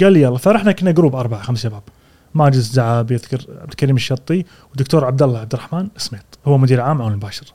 قال 0.00 0.12
لي 0.12 0.22
يلا. 0.22 0.38
فرحنا 0.38 0.72
كنا 0.72 0.90
group 0.90 1.16
أربعة 1.16 1.42
خمس 1.42 1.62
شباب. 1.62 1.82
ماجد 2.34 2.54
الزعاب 2.54 3.10
يذكر 3.10 3.44
عبد 3.60 3.70
الكريم 3.70 3.96
الشطي 3.96 4.44
ودكتور 4.72 5.04
عبد 5.04 5.22
الله 5.22 5.38
عبد 5.38 5.54
الرحمن 5.54 5.88
سميط 5.96 6.24
هو 6.46 6.58
مدير 6.58 6.80
عام 6.80 7.02
عون 7.02 7.12
المباشر. 7.12 7.52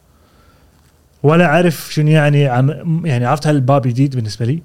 ولا 1.23 1.45
أعرف 1.45 1.93
شنو 1.93 2.09
يعني 2.09 2.47
عم 2.47 3.05
يعني 3.05 3.25
عرفت 3.25 3.47
هالباب 3.47 3.81
جديد 3.81 4.15
بالنسبة 4.15 4.45
لي؟ 4.45 4.61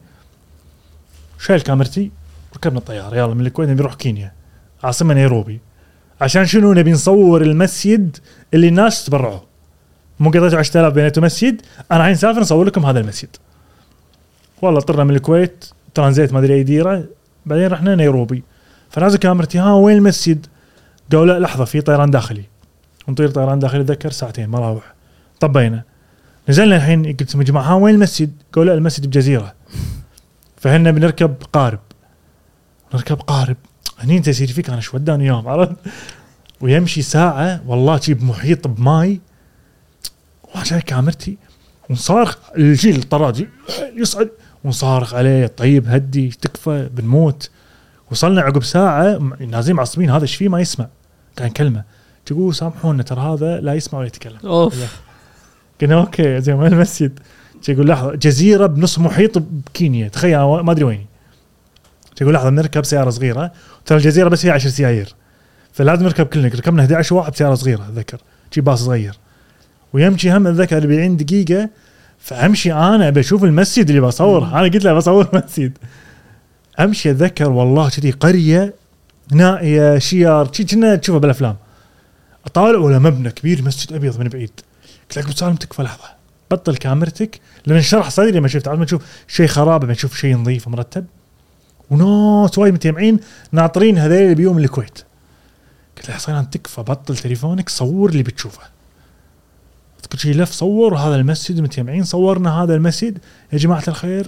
شايل 1.39 1.61
كاميرتي 1.61 2.11
ركبنا 2.57 2.79
الطيارة. 2.79 3.17
يلا 3.17 3.35
من 3.35 3.47
الكويت 3.47 3.69
نبي 3.69 3.81
نروح 3.81 3.95
كينيا. 3.95 4.33
عاصمة 4.85 5.15
نيروبي. 5.15 5.61
عشان 6.21 6.47
شنو 6.47 6.73
نبي 6.73 6.93
نصور 6.93 7.43
المسجد 7.43 8.17
اللي 8.55 8.69
الناس 8.69 9.05
تبرعوا 9.05 9.41
مو 10.21 10.31
قضيتوا 10.31 10.59
10000 10.59 10.95
بنيتوا 10.95 11.23
مسجد 11.23 11.63
أنا 11.93 12.01
الحين 12.01 12.15
سافر 12.15 12.41
نصور 12.41 12.65
لكم 12.65 12.87
هذا 12.87 13.01
المسجد. 13.01 13.37
والله 14.63 14.81
طرنا 14.81 15.05
من 15.05 15.15
الكويت 15.15 15.65
ترانزيت 15.95 16.33
ما 16.33 16.39
أدري 16.39 16.55
أي 16.55 16.63
ديرة 16.63 17.05
بعدين 17.47 17.67
رحنا 17.67 17.95
نيروبي. 17.95 18.43
فنازل 18.93 19.19
كاميرتي 19.19 19.59
ها 19.59 19.73
وين 19.73 19.97
المسجد؟ 19.97 20.47
قالوا 21.13 21.27
لا 21.27 21.39
لحظة 21.39 21.65
في 21.65 21.81
طيران 21.81 22.11
داخلي. 22.11 22.45
نطير 23.09 23.29
طيران 23.29 23.59
داخلي 23.59 23.81
اتذكر 23.81 24.11
ساعتين 24.11 24.49
مراوح 24.49 24.95
طبينا 25.41 25.83
نزلنا 26.49 26.77
الحين 26.77 27.07
قلت 27.07 27.35
لهم 27.35 27.41
يا 27.41 27.47
جماعة 27.47 27.65
ها 27.65 27.75
وين 27.75 27.95
المسجد؟ 27.95 28.33
قالوا 28.53 28.73
لا 28.73 28.79
المسجد 28.79 29.07
بجزيرة. 29.07 29.55
فهنا 30.57 30.91
بنركب 30.91 31.35
قارب. 31.53 31.79
نركب 32.95 33.17
قارب. 33.17 33.57
هني 33.99 34.17
أنت 34.17 34.29
يصير 34.29 34.49
فيك 34.49 34.71
أنا 34.71 34.81
شو 34.81 34.97
وداني 34.97 35.25
اياهم 35.25 35.49
عرفت؟ 35.49 35.77
ويمشي 36.61 37.03
ساعة 37.03 37.63
والله 37.67 38.01
شي 38.01 38.15
بمحيط 38.15 38.69
بماي. 38.69 39.21
وأنا 40.55 40.65
شايل 40.65 40.83
كاميرتي 40.83 41.39
ونصارخ 41.91 42.37
الجيل 42.57 42.97
الطراجي 42.97 43.49
يصعد 43.97 44.31
ونصارخ 44.65 45.15
عليه 45.15 45.47
طيب 45.47 45.89
هدي 45.89 46.29
تكفى 46.29 46.89
بنموت. 46.93 47.51
وصلنا 48.13 48.41
عقب 48.41 48.63
ساعة 48.63 49.19
نازلين 49.41 49.77
معصبين 49.77 50.11
هذا 50.11 50.23
إيش 50.23 50.37
فيه؟ 50.37 50.49
ما 50.49 50.61
يسمع. 50.61 50.87
كان 51.37 51.49
كلمة. 51.49 51.85
تقول 52.27 52.55
سامحونا 52.55 53.03
ترى 53.03 53.21
هذا 53.21 53.61
لا 53.61 53.75
يسمع 53.75 53.99
ولا 53.99 54.07
يتكلم. 54.07 54.39
أوف. 54.45 54.99
قلنا 55.81 55.95
okay 55.95 56.41
زين 56.41 56.55
وين 56.55 56.73
المسجد؟ 56.73 57.19
يقول 57.69 57.89
لحظة 57.89 58.15
جزيرة 58.15 58.67
بنص 58.67 58.99
محيط 58.99 59.39
بكينيا 59.39 60.09
تخيل 60.09 60.39
ما 60.39 60.73
أدري 60.73 60.85
وين 60.85 61.07
يقول 62.21 62.35
لحظة 62.35 62.51
بنركب 62.51 62.85
سيارة 62.85 63.11
صغيرة. 63.11 63.53
ترى 63.87 63.99
الجزيرة 63.99 64.29
بس 64.29 64.43
فيها 64.43 64.53
10 64.53 64.71
سيايير. 64.71 65.15
فلازم 65.73 66.05
نركب 66.05 66.27
كلنا 66.27 66.49
ركبنا 66.49 66.83
11 66.83 67.15
واحد 67.15 67.33
بسيارة 67.33 67.55
صغيرة 67.55 67.89
أتذكر. 67.89 68.21
شي 68.51 68.61
باص 68.61 68.85
صغير. 68.85 69.19
ويمشي 69.93 70.33
هم 70.33 70.47
أتذكر 70.47 70.79
40 70.79 71.17
دقيقة. 71.17 71.69
فأمشي 72.19 72.73
أنا 72.73 73.11
بشوف 73.11 73.45
المسجد 73.45 73.89
اللي 73.89 74.01
بصور 74.01 74.45
أنا 74.45 74.63
قلت 74.63 74.85
له 74.85 74.93
بصور 74.93 75.29
مسجد 75.33 75.79
أمشي 76.81 77.11
أتذكر 77.11 77.51
والله 77.51 77.91
كذي 77.91 78.11
قرية 78.11 78.75
نائية 79.33 79.99
شيار 79.99 80.53
شي 80.53 80.65
كنا 80.65 80.97
تشوفها 80.97 81.21
بالأفلام. 81.21 81.57
أطالع 82.47 82.79
ولا 82.79 82.99
مبنى 82.99 83.31
كبير 83.31 83.63
مسجد 83.63 83.93
أبيض 83.93 84.21
من 84.21 84.29
بعيد. 84.29 84.51
قلت 85.11 85.19
ابو 85.19 85.33
سالم 85.33 85.55
تكفى 85.55 85.83
لحظة. 85.83 86.05
بطل 86.51 86.77
كاميرتك. 86.77 87.41
لما 87.67 87.79
انشرح 87.79 88.11
صدري 88.11 88.31
لما 88.31 88.49
شفت 88.49 88.69
ما 88.69 88.85
تشوف 88.85 89.03
شيء 89.29 89.47
خراب 89.47 89.85
لما 89.85 89.95
تشوف 89.95 90.17
شيء 90.17 90.37
نظيف 90.37 90.67
ومرتب. 90.67 91.05
وناس 91.91 92.59
وايد 92.59 92.75
متجمعين 92.75 93.21
ناطرين 93.53 93.99
اللي 93.99 94.35
بيوم 94.35 94.59
الكويت. 94.59 94.99
قلت 95.97 96.29
له 96.29 96.41
انت 96.41 96.57
تكفى 96.57 96.81
بطل 96.81 97.17
تليفونك 97.17 97.69
صور 97.69 98.11
اللي 98.11 98.23
بتشوفه. 98.23 98.63
أذكر 100.01 100.19
شيء 100.19 100.35
لف 100.35 100.51
صور 100.51 100.97
هذا 100.97 101.17
المسجد 101.17 101.61
متجمعين 101.61 102.05
صورنا 102.05 102.63
هذا 102.63 102.75
المسجد. 102.75 103.19
يا 103.53 103.59
جماعة 103.59 103.83
الخير 103.89 104.27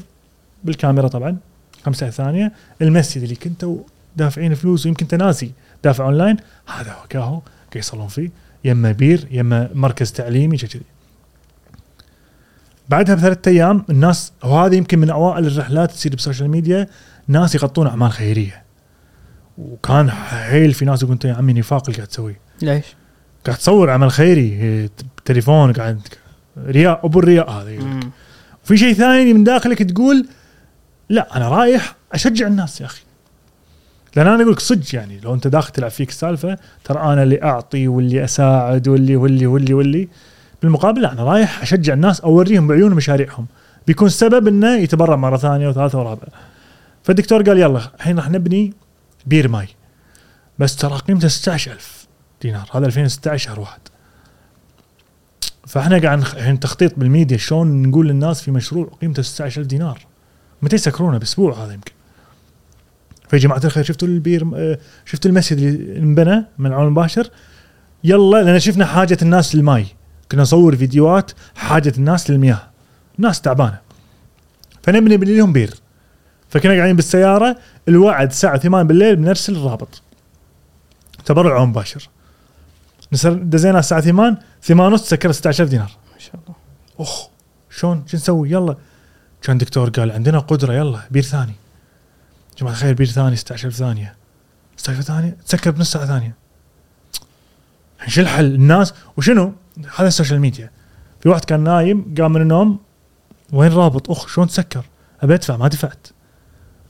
بالكاميرا 0.65 1.09
طبعا. 1.09 1.37
خمسة 1.87 2.11
ثانية. 2.11 2.53
المسجد 2.83 3.23
اللي 3.23 3.35
كنتوا 3.35 3.79
دافعين 4.17 4.55
فلوس 4.55 4.87
ويمكن 4.87 5.05
أنت 5.05 5.15
ناسي 5.15 5.53
دافع 5.85 6.05
أونلاين. 6.05 6.37
هذا 6.67 6.93
هو 6.93 7.07
كاهو 7.09 7.41
يصلون 7.77 8.09
فيه. 8.09 8.31
يما 8.65 8.93
بير 8.93 9.29
يما 9.31 9.71
مركز 9.75 10.13
تعليمي 10.13 10.57
كذي. 10.57 10.83
بعدها 12.89 13.15
بثلاثة 13.15 13.51
أيام 13.51 13.85
الناس 13.91 14.33
وهذه 14.45 14.77
يمكن 14.77 14.99
من 14.99 15.11
أوائل 15.11 15.47
الرحلات 15.47 15.91
تصير 15.91 16.13
بال 16.13 16.22
social 16.22 16.51
media 16.51 16.87
ناس 17.29 17.55
يغطون 17.55 17.87
أعمال 17.87 18.13
خيرية. 18.13 18.63
وكان 19.59 20.11
حيل 20.11 20.73
في 20.73 20.85
ناس 20.85 20.99
يقولون 20.99 21.13
انت 21.13 21.25
يا 21.25 21.35
عمي 21.35 21.53
نفاق 21.53 21.83
اللي 21.85 21.97
قاعد 21.97 22.09
تسويه. 22.09 22.41
ليش؟ 22.63 22.85
قاعد 23.47 23.59
تصور 23.59 23.91
عمل 23.91 24.11
خيري 24.11 24.91
تليفون 25.25 25.73
قاعد 25.73 26.01
رياء 26.59 27.07
أبو 27.07 27.19
الرياء 27.19 27.51
هذا. 27.51 28.01
وفي 28.65 28.77
شيء 28.77 28.93
ثاني 28.93 29.33
من 29.33 29.45
داخلك 29.45 29.83
تقول 29.83 30.27
لا 31.09 31.37
أنا 31.37 31.49
رايح 31.49 31.97
أشجع 32.13 32.47
الناس 32.47 32.81
يا 32.81 32.87
أخي. 32.87 33.03
لأن 34.17 34.27
أنا 34.27 34.43
أقول 34.43 34.53
لك 34.53 34.61
صدق 34.61 34.95
يعني 34.95 35.21
لو 35.21 35.35
أنت 35.35 35.47
داخل 35.47 35.73
تلعب 35.73 35.91
فيك 35.91 36.09
السالفه 36.09 36.59
ترى 36.85 37.01
أنا 37.01 37.23
اللي 37.23 37.43
أعطي 37.43 37.89
واللي 37.89 38.25
أساعد 38.25 38.89
واللي 38.89 39.17
واللي 39.17 39.47
واللي 39.47 39.75
واللي. 39.75 40.09
بالمقابل 40.63 41.03
لا 41.03 41.13
أنا 41.13 41.25
رايح 41.25 41.63
أشجع 41.63 41.95
الناس 41.95 42.21
أوريهم 42.21 42.67
بعيون 42.67 42.95
مشاريعهم. 42.95 43.47
بيكون 43.87 44.09
سبب 44.09 44.49
إنه 44.49 44.77
يتبرع 44.77 45.17
مرة 45.17 45.37
ثانية 45.37 45.69
وثالثة 45.69 45.99
ورابعة. 45.99 46.29
فالدكتور 47.03 47.43
قال 47.43 47.59
يلا 47.59 47.81
الحين 47.95 48.17
راح 48.17 48.31
نبني 48.31 48.73
بير 49.27 49.49
ماي. 49.49 49.69
بس 50.59 50.77
ترى 50.77 50.99
قيمته 50.99 51.29
16000 51.29 52.07
دينار. 52.43 52.69
هذا 52.73 52.87
2016 52.87 53.45
شهر 53.45 53.61
واحد. 53.61 53.81
فإحنا 55.67 55.99
قاعد 55.99 56.19
الحين 56.19 56.61
تخطيط 56.61 56.99
بالميديا 56.99 57.37
شلون 57.37 57.83
نقول 57.83 58.09
للناس 58.09 58.43
في 58.43 58.51
مشروع 58.51 58.87
قيمته 59.01 59.23
16000 59.23 59.67
دينار. 59.67 60.07
متى 60.65 60.77
يسكرونه؟ 60.77 61.19
بأسبوع 61.19 61.65
هذا 61.65 61.73
يمكن. 61.73 61.93
فيا 63.29 63.39
جماعة 63.39 63.61
الخير 63.65 63.85
شفتوا 63.85 64.09
البير 64.09 64.51
آه، 64.55 64.79
شفتوا 65.05 65.31
المسجد 65.31 65.59
اللي 65.59 65.99
انبنى 65.99 66.45
من 66.59 66.73
عون 66.73 66.91
مباشر؟ 66.91 67.31
يلا 68.05 68.43
لأن 68.43 68.61
شفنا 68.61 68.87
حاجة 68.87 69.19
الناس 69.23 69.55
للماي. 69.55 69.87
كنا 70.33 70.43
نصور 70.43 70.77
فيديوهات 70.77 71.33
حاجة 71.55 71.93
الناس 71.99 72.31
للمياه. 72.31 72.63
ناس 73.19 73.41
تعبانة. 73.41 73.79
فنبني 74.83 75.17
نبني 75.17 75.37
لهم 75.37 75.53
بير. 75.53 75.75
فكنا 76.49 76.75
قاعدين 76.75 76.97
بالسيارة 76.97 77.57
الوعد 77.89 78.31
الساعة 78.31 78.59
8 78.59 78.89
بالليل 78.89 79.17
بنرسل 79.17 79.57
الرابط. 79.57 80.03
تبرع 81.25 81.59
عون 81.59 81.69
مباشر. 81.69 82.09
دزينا 83.25 83.79
الساعة 83.79 84.01
8 84.01 84.39
8 84.63 84.87
ونص 84.87 85.09
سكر 85.09 85.33
16000 85.33 85.69
دينار. 85.69 85.91
ما 86.13 86.19
شاء 86.19 86.35
الله. 86.35 86.57
اخ 86.99 87.29
شلون 87.71 88.05
شو 88.07 88.17
نسوي؟ 88.17 88.51
يلا. 88.51 88.77
كان 89.45 89.59
دكتور 89.59 89.91
قال 89.91 90.11
عندنا 90.13 90.39
قدرة 90.39 90.73
يلا 90.73 91.01
بير 91.11 91.23
ثاني. 91.23 91.55
جماعة 92.59 92.73
الخير 92.73 92.95
بير 92.95 93.07
ثاني 93.07 93.37
16000 93.37 93.75
ثانية. 93.75 94.17
16000 94.77 95.05
ثانية؟ 95.05 95.37
تسكر 95.47 95.71
بنص 95.71 95.93
ساعة 95.93 96.07
ثانية. 96.07 96.35
شو 98.07 98.21
الحل؟ 98.21 98.55
الناس 98.55 98.95
وشنو؟ 99.17 99.53
هذا 99.97 100.09
ال 100.09 100.13
social 100.13 100.41
media. 100.41 100.71
في 101.21 101.29
واحد 101.29 101.45
كان 101.45 101.61
نايم 101.61 102.15
قام 102.19 102.33
من 102.33 102.41
النوم 102.41 102.79
وين 103.53 103.73
رابط؟ 103.73 104.11
أخ 104.11 104.29
شلون 104.29 104.49
تسكر؟ 104.49 104.85
أبي 105.23 105.35
أدفع 105.35 105.57
ما 105.57 105.69
دفعت. 105.69 106.07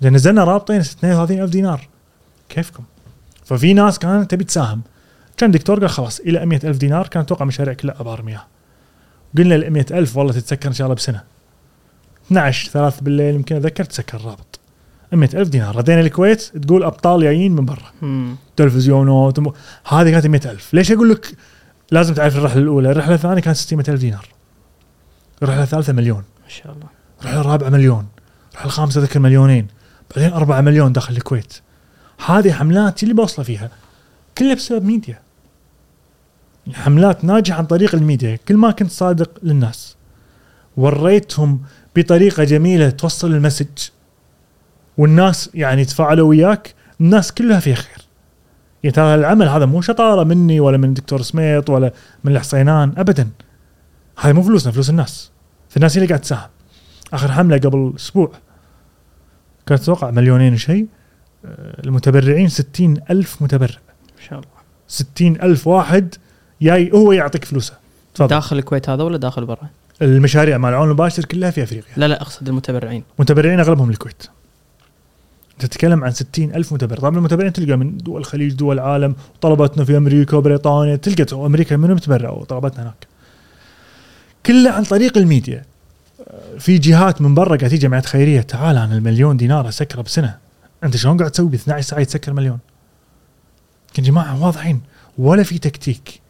لأن 0.00 0.12
نزلنا 0.12 0.44
رابطين 0.44 0.80
32000 0.80 1.50
دينار. 1.50 1.88
كيفكم؟ 2.48 2.84
ففي 3.44 3.72
ناس 3.72 3.98
كانت 3.98 4.30
تبي 4.30 4.44
تساهم. 4.44 4.82
كان 5.36 5.50
دكتور 5.50 5.80
قال 5.80 5.90
خلاص 5.90 6.20
إلى 6.20 6.46
100000 6.46 6.76
دينار 6.76 7.08
كان 7.08 7.22
أتوقع 7.22 7.44
مشاريع 7.44 7.74
كلها 7.74 8.00
أبار 8.00 8.22
مياه. 8.22 8.46
قلنا 9.38 9.54
ال 9.54 9.72
100000 9.72 10.16
والله 10.16 10.32
تتسكر 10.32 10.68
إن 10.68 10.74
شاء 10.74 10.86
الله 10.86 10.96
بسنة. 10.96 11.33
12 12.26 12.70
3 12.70 13.02
بالليل 13.02 13.34
يمكن 13.34 13.56
اتذكر 13.56 13.84
تسكر 13.84 14.16
الرابط. 14.18 14.60
100000 15.12 15.48
دينار. 15.48 15.76
ردينا 15.76 16.00
الكويت 16.00 16.40
تقول 16.42 16.82
أبطال 16.84 17.20
جايين 17.22 17.52
من 17.52 17.64
برا. 17.64 17.92
تلفزيونات 18.56 19.38
وم- 19.38 19.52
هذه 19.88 20.10
كانت 20.10 20.26
100000 20.26 20.74
ليش 20.74 20.92
أقول 20.92 21.10
لك 21.10 21.36
لازم 21.90 22.14
تعرف 22.14 22.36
الرحلة 22.36 22.62
الأولى؟ 22.62 22.90
الرحلة 22.90 23.14
الثانية 23.14 23.40
كانت 23.40 23.56
600000 23.56 24.00
دينار. 24.00 24.28
الرحلة 25.42 25.62
الثالثة 25.62 25.92
مليون. 25.92 26.22
ما 26.42 26.48
شاء 26.48 26.72
الله. 26.72 26.86
الرحلة 27.20 27.40
الرابعة 27.40 27.68
مليون. 27.68 28.06
الرحلة 28.50 28.66
الخامسة 28.66 29.00
ذكر 29.00 29.20
مليونين. 29.20 29.66
بعدين 30.16 30.32
4 30.32 30.60
مليون 30.60 30.92
داخل 30.92 31.16
الكويت. 31.16 31.54
هذه 32.26 32.52
حملات 32.52 33.02
اللي 33.02 33.14
بوصلة 33.14 33.44
فيها. 33.44 33.70
كلها 34.38 34.54
بسبب 34.54 34.84
ميديا. 34.84 35.18
حملات 36.72 37.24
ناجحة 37.24 37.58
عن 37.58 37.66
طريق 37.66 37.94
الميديا. 37.94 38.38
كل 38.48 38.56
ما 38.56 38.70
كنت 38.70 38.90
صادق 38.90 39.30
للناس. 39.42 39.96
وريتهم 40.76 41.60
بطريقة 41.96 42.44
جميلة 42.44 42.90
توصل 42.90 43.34
ال 43.34 43.40
message. 43.40 43.88
والناس 44.98 45.50
يعني 45.54 45.84
تفاعلوا 45.84 46.28
وياك 46.28 46.74
الناس 47.00 47.32
كلها 47.32 47.60
فيها 47.60 47.74
خير. 47.74 48.04
يعني 48.82 48.94
ترى 48.94 49.14
العمل 49.14 49.48
هذا 49.48 49.66
مو 49.66 49.80
شطارة 49.80 50.24
مني 50.24 50.60
ولا 50.60 50.76
من 50.76 50.88
الدكتور 50.88 51.22
سميط 51.22 51.70
ولا 51.70 51.92
من 52.24 52.32
الحصينان؟ 52.32 52.92
ابدا. 52.96 53.28
هاي 54.18 54.32
مو 54.32 54.42
فلوسنا 54.42 54.72
فلوس 54.72 54.90
الناس. 54.90 55.30
فالناس 55.68 55.92
هي 55.92 55.96
اللي 55.96 56.08
قاعد 56.08 56.20
تساهم. 56.20 56.48
آخر 57.12 57.32
حملة 57.32 57.58
قبل 57.58 57.92
أسبوع 57.96 58.32
كانت 59.66 59.82
أتوقع 59.82 60.10
مليونين 60.10 60.54
وشيء 60.54 60.86
آه، 61.44 61.80
المتبرعين 61.84 62.48
ستين 62.48 62.96
ألف 63.10 63.42
متبرع. 63.42 63.78
ما 64.16 64.22
شاء 64.28 64.38
الله. 64.38 64.48
ستين 64.88 65.42
ألف 65.42 65.66
واحد 65.66 66.14
جاي 66.62 66.92
هو 66.92 67.12
يعطيك 67.12 67.44
فلوسه. 67.44 67.74
تفضل. 68.14 68.28
داخل 68.28 68.58
الكويت 68.58 68.88
هذا 68.88 69.02
ولا 69.02 69.16
داخل 69.16 69.46
برا؟ 69.46 69.68
المشاريع 70.02 70.58
مع 70.58 70.68
العون 70.68 70.88
المباشر 70.88 71.24
كلها 71.24 71.50
في 71.50 71.62
أفريقيا. 71.62 71.92
لا 71.96 72.08
لا 72.08 72.22
أقصد 72.22 72.48
المتبرعين. 72.48 73.02
متبرعين 73.18 73.60
أغلبهم 73.60 73.90
الكويت. 73.90 74.22
تتكلم 75.58 76.04
عن 76.04 76.10
ستين 76.10 76.54
ألف 76.54 76.72
متبرع. 76.72 76.98
طبعا 76.98 77.16
المتبرعين 77.16 77.52
تلقى 77.52 77.76
من 77.76 77.98
دول 77.98 78.20
الخليج 78.20 78.52
دول 78.52 78.78
العالم 78.78 79.16
طلباتنا 79.40 79.84
في 79.84 79.96
أمريكا 79.96 80.36
وبريطانيا 80.36 80.96
تلقى 80.96 81.46
أمريكا 81.46 81.76
منو 81.76 81.94
متبرع 81.94 82.30
وطلباتنا 82.30 82.82
هناك. 82.82 83.06
كله 84.46 84.70
عن 84.70 84.82
طريق 84.84 85.18
الميديا. 85.18 85.64
في 86.58 86.78
جهات 86.78 87.22
من 87.22 87.34
برا 87.34 87.56
قاعد 87.56 87.70
تيجي 87.70 87.76
جمعيات 87.76 88.06
خيرية. 88.06 88.40
تعال 88.40 88.76
أنا 88.76 88.96
المليون 88.96 89.36
دينار 89.36 89.68
اسكره 89.68 90.02
بسنة. 90.02 90.36
أنت 90.84 90.96
شلون 90.96 91.16
قاعد 91.16 91.30
تسوي 91.30 91.48
ب 91.48 91.54
12 91.54 91.88
ساعه 91.88 92.00
يتسكر 92.00 92.32
مليون؟ 92.32 92.58
يا 93.98 94.02
جماعة 94.02 94.42
واضحين. 94.42 94.80
ولا 95.18 95.42
في 95.42 95.58
تكتيك. 95.58 96.20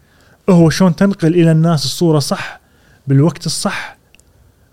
هو 0.51 0.70
شلون 0.70 0.97
تنقل 0.97 1.35
إلى 1.35 1.53
الناس 1.53 1.85
الصورة 1.85 2.19
صح؟ 2.19 2.64
بالوقت 3.06 3.47
الصح 3.47 3.97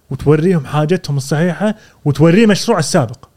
وتوريهم 0.10 0.66
حاجتهم 0.66 1.18
الصحيحة 1.18 1.76
وتوريه 2.06 2.46
مشروع 2.46 2.80
السابق. 2.80 3.30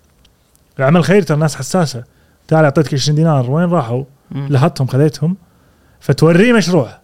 العمل 0.79 0.97
الخيري 0.97 1.23
ترى 1.23 1.35
الناس 1.35 1.57
حساسة. 1.57 2.05
تعال 2.49 2.65
أعطيتك 2.65 2.95
20 2.95 3.16
دينار. 3.16 3.51
وين 3.51 3.69
راحوا؟ 3.71 4.05
لهتهم 4.31 4.87
خذيتهم. 4.87 5.37
فتوريه 6.01 6.53
مشروع. 6.53 6.99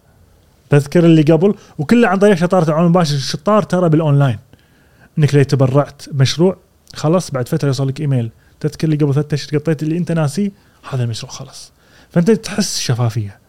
تذكر 0.69 1.05
اللي 1.05 1.21
قبل. 1.21 1.55
وكله 1.77 2.07
عن 2.07 2.17
طريق 2.17 2.35
شطارة 2.35 2.63
العون 2.63 2.83
المباشر. 2.83 3.15
الشطار 3.15 3.63
ترى 3.63 3.89
بالأونلاين. 3.89 4.39
إنك 5.17 5.35
لو 5.35 5.43
تبرعت 5.43 6.01
بمشروع 6.11 6.57
خلاص 6.95 7.31
بعد 7.31 7.47
فترة 7.47 7.67
يوصل 7.67 7.87
لك 7.87 8.01
إيميل. 8.01 8.31
تذكر 8.59 8.87
اللي 8.87 8.97
قبل 8.97 9.13
ثلاثة 9.13 9.35
أشهر 9.35 9.59
قطيت 9.59 9.83
اللي 9.83 9.97
أنت 9.97 10.11
ناسيه 10.11 10.51
هذا 10.89 11.03
المشروع 11.03 11.31
خلاص. 11.31 11.71
فأنت 12.09 12.31
تحس 12.31 12.79
شفافية. 12.79 13.40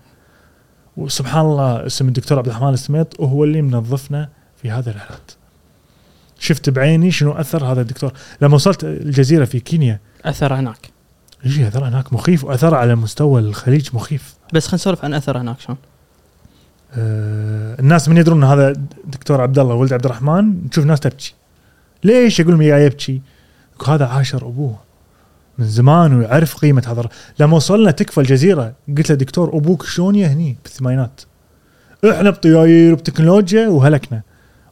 وسبحان 0.97 1.47
الله 1.47 1.87
اسم 1.87 2.09
الدكتور 2.09 2.39
عبد 2.39 2.49
الرحمن 2.49 2.73
السميط 2.73 3.21
وهو 3.21 3.45
اللي 3.45 3.63
منظفنا 3.63 4.29
في 4.63 4.71
هذه 4.71 4.89
الرحلات. 4.89 5.31
شفت 6.39 6.71
بعيني 6.71 7.11
شنو 7.11 7.33
أثر 7.33 7.65
هذا 7.65 7.81
الدكتور؟ 7.81 8.13
لما 8.41 8.55
وصلت 8.55 8.85
الجزيرة 8.85 9.45
في 9.45 9.61
كينيا. 9.61 10.01
أثر 10.25 10.55
هناك. 10.55 10.91
يجي 11.45 11.69
أثر 11.69 11.89
هناك؟ 11.89 12.13
مخيف 12.13 12.45
وأثر 12.45 12.75
على 12.75 12.95
مستوى 12.95 13.41
الخليج 13.41 13.89
مخيف. 13.95 14.35
بس 14.53 14.67
خلينا 14.67 14.75
نسولف 14.75 15.05
عن 15.05 15.15
أثر 15.15 15.39
هناك 15.39 15.61
شلون. 15.61 15.79
آه 16.95 17.81
الناس 17.81 18.09
من 18.09 18.17
يدرون 18.17 18.45
إن 18.45 18.51
هذا 18.51 18.73
دكتور 19.05 19.41
عبد 19.41 19.59
الله 19.59 19.75
ولد 19.75 19.93
عبد 19.93 20.05
الرحمن 20.05 20.71
تشوف 20.71 20.85
ناس 20.85 21.01
تبكي. 21.01 21.35
ليش؟ 22.05 22.41
يقول 22.41 22.53
لهم 22.53 22.63
يا 22.63 22.79
يبكي. 22.79 23.21
هذا 23.87 24.07
عاشر 24.07 24.47
أبوه. 24.47 24.77
من 25.59 25.67
زمان 25.67 26.15
ويعرف 26.15 26.57
قيمة 26.57 26.83
هذا 26.87 27.09
لما 27.39 27.57
وصلنا 27.57 27.91
تكفى 27.91 28.21
الجزيرة 28.21 28.75
قلت 28.97 29.11
له 29.11 29.17
دكتور 29.17 29.57
أبوك 29.57 29.87
شلون 29.87 30.15
يهني 30.15 30.57
بالثمانينات؟ 30.65 31.21
إحنا 32.11 32.31
بطياير 32.31 32.93
وبتكنولوجيا 32.93 33.69
وهلكنا. 33.69 34.23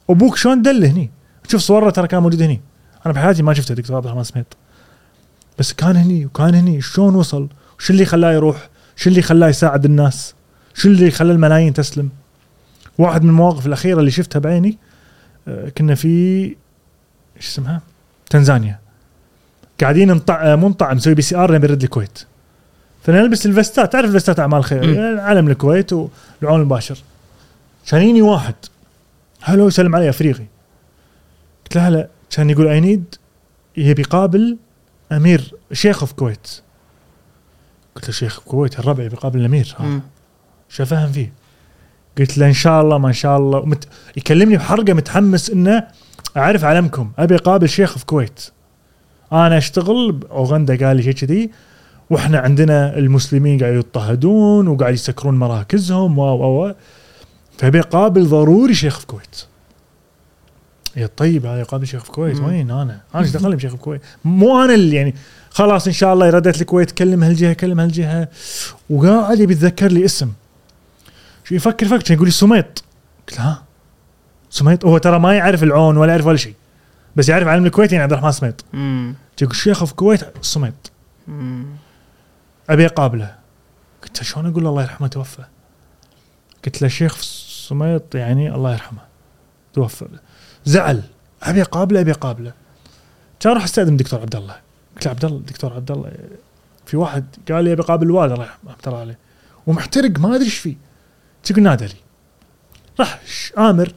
أبوك 0.09 0.37
شلون 0.37 0.61
دل 0.61 0.85
هني؟ 0.85 1.09
شوف 1.47 1.61
صوره 1.61 1.89
ترى 1.89 2.07
كان 2.07 2.23
موجود 2.23 2.41
هني. 2.41 2.61
أنا 3.05 3.13
بحياتي 3.13 3.43
ما 3.43 3.53
شفته 3.53 3.75
دكتور 3.75 3.95
عبد 3.95 4.05
الرحمن 4.05 4.23
سميط 4.23 4.57
بس 5.59 5.73
كان 5.73 5.95
هني 5.95 6.25
وكان 6.25 6.55
هني 6.55 6.81
شلون 6.81 7.15
وصل؟ 7.15 7.47
شو 7.77 7.93
اللي 7.93 8.05
خلاه 8.05 8.31
يروح؟ 8.31 8.69
شو 8.95 9.09
اللي 9.09 9.21
خلاه 9.21 9.47
يساعد 9.47 9.85
الناس؟ 9.85 10.35
شو 10.73 10.87
اللي 10.87 11.11
خلى 11.11 11.31
الملايين 11.31 11.73
تسلم؟ 11.73 12.09
واحد 12.97 13.23
من 13.23 13.29
المواقف 13.29 13.67
الأخيرة 13.67 13.99
اللي 13.99 14.11
شفتها 14.11 14.39
بعيني 14.39 14.77
آه، 15.47 15.69
كنا 15.69 15.95
في 15.95 16.43
إيش 17.37 17.47
اسمها؟ 17.47 17.81
تنزانيا. 18.29 18.79
قاعدين 19.81 20.11
نطع 20.11 20.43
آه، 20.43 20.55
منطع 20.55 20.93
مسوي 20.93 21.13
بي 21.13 21.21
سي 21.21 21.35
آر 21.35 21.51
نرد 21.51 21.83
الكويت. 21.83 22.19
فنلبس 23.03 23.45
الفستات 23.45 23.93
تعرف 23.93 24.09
الفستات 24.09 24.39
أعمال 24.39 24.63
خير 24.63 25.19
علم 25.19 25.47
الكويت 25.47 25.93
والعون 25.93 26.59
المباشر. 26.61 26.97
كان 27.87 28.01
يجيني 28.01 28.21
واحد. 28.21 28.55
هلو 29.41 29.67
يسلم 29.67 29.95
علي 29.95 30.09
أفريقي. 30.09 30.45
قلت 31.63 31.75
له 31.75 31.87
هلا 31.87 32.07
كان 32.29 32.49
يقول 32.49 32.67
اي 32.67 32.79
نيد 32.79 33.15
يبي 33.77 34.01
يقابل 34.01 34.57
امير 35.11 35.53
شيخ 35.71 36.05
في 36.05 36.11
الكويت 36.11 36.61
قلت 37.95 38.05
له 38.05 38.11
شيخ 38.11 38.39
الكويت 38.39 38.79
الربع 38.79 39.03
يبي 39.03 39.15
يقابل 39.15 39.39
الأمير. 39.39 39.75
شو 40.69 40.83
افهم 40.83 41.11
فيه؟ 41.11 41.33
قلت 42.17 42.37
له 42.37 42.47
إن 42.47 42.53
شاء 42.53 42.81
الله 42.81 42.97
ما 42.97 43.07
إن 43.07 43.13
شاء 43.13 43.37
الله. 43.37 43.59
ومت... 43.59 43.87
يكلمني 44.17 44.57
بحرقة 44.57 44.93
متحمس 44.93 45.49
إنه 45.49 45.87
أعرف 46.37 46.63
علمكم 46.63 47.11
أبي 47.19 47.35
أقابل 47.35 47.69
شيخ 47.69 47.91
في 47.91 48.01
الكويت 48.01 48.49
أنا 49.33 49.57
أشتغل 49.57 50.11
بأوغندا 50.11 50.87
قال 50.87 50.97
لي 50.97 51.03
شيء 51.03 51.13
كذي. 51.13 51.51
وإحنا 52.09 52.39
عندنا 52.39 52.97
المسلمين 52.97 53.59
قاعد 53.59 53.73
يضطهدون 53.73 54.67
وقاعد 54.67 54.93
يسكرون 54.93 55.39
مراكزهم 55.39 56.19
و 56.19 56.23
و 56.23 56.65
و 56.65 56.73
فابي 57.57 57.79
اقابل 57.79 58.25
ضروري 58.25 58.73
شيخ 58.73 58.97
في 58.97 59.01
الكويت 59.01 59.45
يا 60.95 61.09
طيب 61.17 61.45
هذا 61.45 61.59
يقابل 61.59 61.87
شيخ 61.87 62.03
في 62.03 62.09
الكويت. 62.09 62.39
وين 62.39 62.71
أنا؟ 62.71 63.01
أنا 63.15 63.23
إيش 63.23 63.31
دخلني 63.31 63.55
بشيخ 63.55 63.69
في 63.69 63.75
الكويت؟ 63.75 64.01
مو 64.25 64.63
أنا 64.63 64.73
اللي 64.73 64.95
يعني 64.95 65.15
خلاص 65.49 65.87
إن 65.87 65.93
شاء 65.93 66.13
الله 66.13 66.29
ردت 66.29 66.61
الكويت 66.61 66.91
كلم 66.91 67.23
هالجهة 67.23 67.53
كلم 67.53 67.79
هالجهة. 67.79 68.27
وقاعد 68.89 69.39
يبي 69.39 69.53
يتذكر 69.53 69.87
لي 69.87 70.05
اسم. 70.05 70.31
شو 71.43 71.55
يفكر 71.55 71.85
فكر 71.85 72.13
يقول 72.13 72.25
لي 72.25 72.31
سميط. 72.31 72.83
قلت 73.29 73.39
ها؟ 73.39 73.63
سميط؟ 74.49 74.85
هو 74.85 74.97
ترى 74.97 75.19
ما 75.19 75.33
يعرف 75.33 75.63
العون 75.63 75.97
ولا 75.97 76.11
يعرف 76.11 76.25
ولا 76.25 76.37
شيء. 76.37 76.53
بس 77.15 77.29
يعرف 77.29 77.47
علم 77.47 77.65
الكويت 77.65 77.91
يعني 77.91 78.03
عبد 78.03 78.13
الرحمن 78.13 78.31
سميط. 78.31 78.65
يقول 79.41 79.55
شيخ 79.55 79.83
في 79.83 79.91
الكويت 79.91 80.45
سميط. 80.45 80.91
أبي 82.69 82.85
أقابله. 82.85 83.35
قلت 84.03 84.17
له 84.17 84.23
شلون 84.23 84.45
أقول 84.51 84.63
له 84.63 84.69
الله 84.69 84.83
يرحمه 84.83 85.07
توفى؟ 85.07 85.43
قلت 86.65 86.81
له 86.81 86.87
شيخ 86.87 87.21
سميط 87.67 88.15
يعني 88.15 88.55
الله 88.55 88.71
يرحمه 88.73 89.01
توفى. 89.73 90.07
زعل. 90.65 91.03
أبي 91.43 91.61
أقابله 91.61 92.01
أبي 92.01 92.11
أقابله. 92.11 92.53
كان 93.39 93.53
راح 93.53 93.63
أستأذن 93.63 93.97
دكتور 93.97 94.21
عبد 94.21 94.35
الله. 94.35 94.55
قلت 94.95 95.05
له 95.05 95.11
عبد 95.11 95.25
الله 95.25 95.39
دكتور 95.39 95.73
عبد 95.73 95.91
الله 95.91 96.11
في 96.85 96.97
واحد 96.97 97.25
قال 97.51 97.63
لي 97.63 97.73
أبي 97.73 97.81
أقابل 97.81 98.05
الوالد 98.05 98.31
الله 98.31 98.45
يرحمه 98.45 98.75
الله 98.87 98.99
عليه. 98.99 99.17
ومحترق 99.67 100.19
ما 100.19 100.35
أدري 100.35 100.45
إيش 100.45 100.57
فيه. 100.57 100.75
تقول 101.43 101.63
نادى 101.63 101.85
لي. 101.85 101.95
راح 102.99 103.21
آمر 103.57 103.93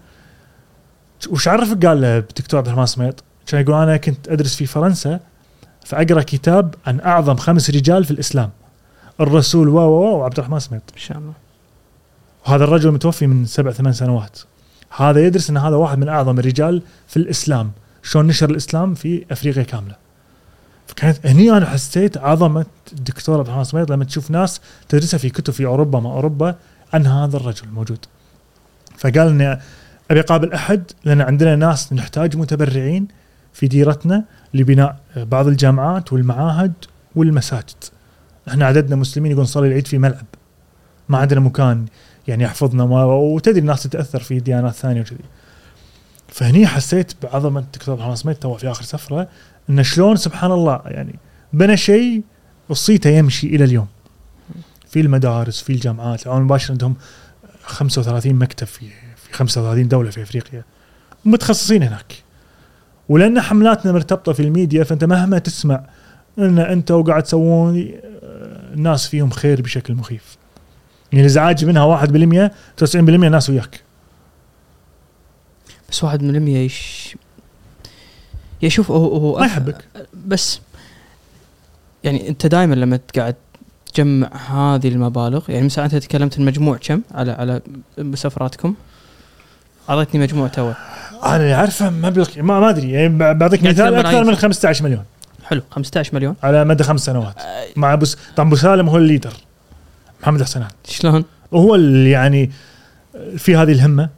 وش 1.29 1.49
عرفك 1.49 1.87
قال 1.87 2.01
له 2.01 2.19
دكتور 2.19 2.59
عبد 2.59 2.67
الرحمن 2.67 2.87
سميط 2.87 3.25
كان 3.47 3.61
يقول؟ 3.61 3.75
أنا 3.75 3.97
كنت 3.97 4.29
أدرس 4.29 4.57
في 4.57 4.67
فرنسا 4.67 5.21
فأقرأ 5.85 6.23
كتاب 6.23 6.75
عن 6.87 7.01
أعظم 7.01 7.37
خمس 7.37 7.71
رجال 7.71 8.05
في 8.05 8.11
الإسلام 8.11 8.51
الرسول 9.21 9.69
و 9.69 9.79
و 9.79 10.19
وعبد 10.19 10.39
الرحمن 10.39 10.59
سميط. 10.59 10.83
ان 10.95 11.01
شاء 11.01 11.19
الله. 11.19 11.33
وهذا 12.47 12.65
الرجل 12.65 12.91
متوفي 12.91 13.27
من 13.27 13.45
سبع 13.47 13.71
ثمان 13.71 13.93
سنوات. 13.93 14.39
هذا 14.97 15.27
يدرس 15.27 15.51
إن 15.51 15.57
هذا 15.57 15.77
واحد 15.77 15.99
من 15.99 16.09
أعظم 16.09 16.39
الرجال 16.39 16.83
في 17.09 17.17
الإسلام. 17.17 17.73
شلون 18.03 18.27
نشر 18.27 18.51
الإسلام 18.51 18.95
في 18.95 19.25
أفريقيا 19.31 19.63
كاملة. 19.63 19.95
فكانت 20.87 21.27
هني 21.27 21.51
أنا 21.51 21.67
حسيت 21.67 22.17
عظمة 22.17 22.67
الدكتور 22.93 23.39
عبد 23.39 23.47
الرحمن 23.47 23.65
سميط 23.65 23.91
لما 23.91 24.05
تشوف 24.05 24.31
ناس 24.31 24.61
تدرسها 24.89 25.19
في 25.19 25.31
كتب 25.31 25.53
في 25.53 25.67
أوروبا 25.67 26.01
ما 26.01 26.11
أوروبا 26.13 26.55
عن 26.93 27.07
هذا 27.07 27.37
الرجل 27.37 27.65
الموجود 27.65 27.99
فقال 28.99 29.29
إني 29.29 29.61
أبي 30.11 30.21
اقابل 30.21 30.53
أحد 30.53 30.83
لأن 31.05 31.21
عندنا 31.21 31.57
ناس 31.57 31.93
نحتاج 31.93 32.37
متبرعين 32.37 33.09
في 33.53 33.67
ديرتنا 33.67 34.25
لبناء 34.55 35.01
بعض 35.17 35.47
الجامعات 35.47 36.13
والمعاهد 36.13 36.73
والمساجد. 37.17 37.85
إحنا 38.49 38.67
عددنا 38.67 38.97
مسلمين 38.97 39.33
يقول 39.33 39.43
نصلي 39.43 39.69
العيد 39.69 39.87
في 39.87 39.99
ملعب. 39.99 40.27
ما 41.09 41.19
عندنا 41.19 41.41
مكان 41.41 41.87
يعني 42.29 42.45
يحفظنا 42.45 42.85
وتدري 43.05 43.61
الناس 43.61 43.83
تتأثر 43.83 44.21
في 44.21 44.41
ديانات 44.41 44.75
ثانية 44.75 45.01
وكذي. 45.01 45.19
فهني 46.29 46.67
حسيت 46.67 47.13
بعظمة 47.23 47.61
الدكتور 47.61 47.95
الرحمن 47.95 48.17
سميت 48.17 48.43
تو 48.43 48.55
في 48.55 48.71
آخر 48.71 48.83
سفرة 48.83 49.29
انه 49.71 49.83
شلون 49.83 50.17
سبحان 50.17 50.53
الله 50.53 50.81
يعني 50.85 51.19
بنى 51.53 51.77
شيء 51.77 52.23
وصيته 52.69 53.11
يمشي 53.11 53.47
إلى 53.47 53.65
اليوم. 53.65 53.87
في 54.89 55.01
المدارس 55.01 55.61
في 55.61 55.73
الجامعات 55.73 56.27
العون 56.27 56.39
المباشر 56.39 56.73
عندهم 56.73 56.97
35 57.63 58.35
مكتب 58.35 58.67
في 58.67 58.87
35 59.35 59.89
دولة 59.89 60.11
في 60.11 60.23
أفريقيا. 60.23 60.65
متخصصين 61.25 61.83
هناك. 61.83 62.23
ولأن 63.09 63.41
حملاتنا 63.41 63.93
مرتبطة 63.93 64.33
في 64.33 64.43
الميديا 64.43 64.85
فأنت 64.85 65.05
مهما 65.05 65.39
تسمع 65.39 65.85
أن 66.39 66.59
أنت 66.59 66.91
وقاعد 66.91 67.23
تسوون 67.23 67.79
آه، 67.79 68.75
الناس 68.75 69.07
فيهم 69.07 69.31
خير 69.31 69.63
بشكل 69.63 69.95
مخيف. 69.95 70.37
يعني 71.13 71.21
الازعاج 71.21 71.65
منها 71.65 71.85
1% 71.85 72.51
90% 72.77 72.97
ناس 72.97 73.51
وياك. 73.51 73.81
بس 75.91 76.05
واحد 76.05 76.23
من 76.23 76.37
المية 76.37 76.59
يش 76.59 77.17
يشوف 78.63 78.91
هو 78.91 79.17
هو 79.17 79.39
ما 79.39 79.47
يحبك. 79.47 79.85
بس 80.27 80.61
يعني 82.05 82.29
أنت 82.29 82.47
دائما 82.47 82.75
لما 82.75 83.01
قاعد 83.17 83.35
تجمع 83.95 84.29
هذه 84.37 84.89
المبالغ 84.89 85.51
يعني 85.51 85.65
مثلا 85.65 85.85
أنت 85.85 85.95
تكلمت 85.95 86.39
المجموع 86.39 86.77
كم؟ 86.77 87.01
على 87.15 87.33
على 87.33 87.61
سفراتكم 88.15 88.75
أعطيتني 89.91 90.21
مجموع 90.21 90.49
تو 90.49 90.73
أنا 91.25 91.37
اللي 91.37 91.55
اعرفه 91.55 91.91
مبلغ 91.91 92.29
ما 92.37 92.61
ما 92.61 92.71
أدري. 92.71 92.91
يعني 92.91 93.35
بعطيك 93.35 93.63
مثال 93.63 93.95
أكثر 93.95 94.11
من 94.11 94.21
ملايين. 94.21 94.37
15 94.37 94.85
مليون. 94.85 95.05
حلو. 95.45 95.63
15 95.71 96.15
مليون. 96.15 96.37
على 96.43 96.65
مدى 96.65 96.85
خمس 96.85 97.01
سنوات. 97.01 97.35
مع 97.77 97.95
بس 97.95 98.17
طبعا 98.37 98.49
ابو 98.49 98.57
سالم 98.57 98.89
هو 98.89 98.97
ال 98.97 99.01
leader. 99.01 99.33
محمد 100.23 100.43
حسنان. 100.43 100.69
شلون؟ 100.89 101.25
وهو 101.53 101.75
اللي 101.75 102.11
يعني 102.11 102.51
في 103.37 103.57
هذه 103.57 103.73
الهمة. 103.73 104.09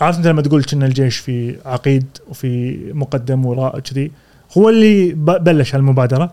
عارف 0.00 0.16
أنت 0.16 0.26
لما 0.26 0.42
تقول 0.42 0.64
كنا 0.64 0.86
الجيش 0.86 1.16
في 1.16 1.56
عقيد 1.66 2.06
وفي 2.28 2.78
مقدم 2.92 3.46
وراء 3.46 3.78
كذي 3.80 4.12
هو 4.58 4.68
اللي 4.68 5.12
بلش 5.14 5.74
هالمبادرة. 5.74 6.32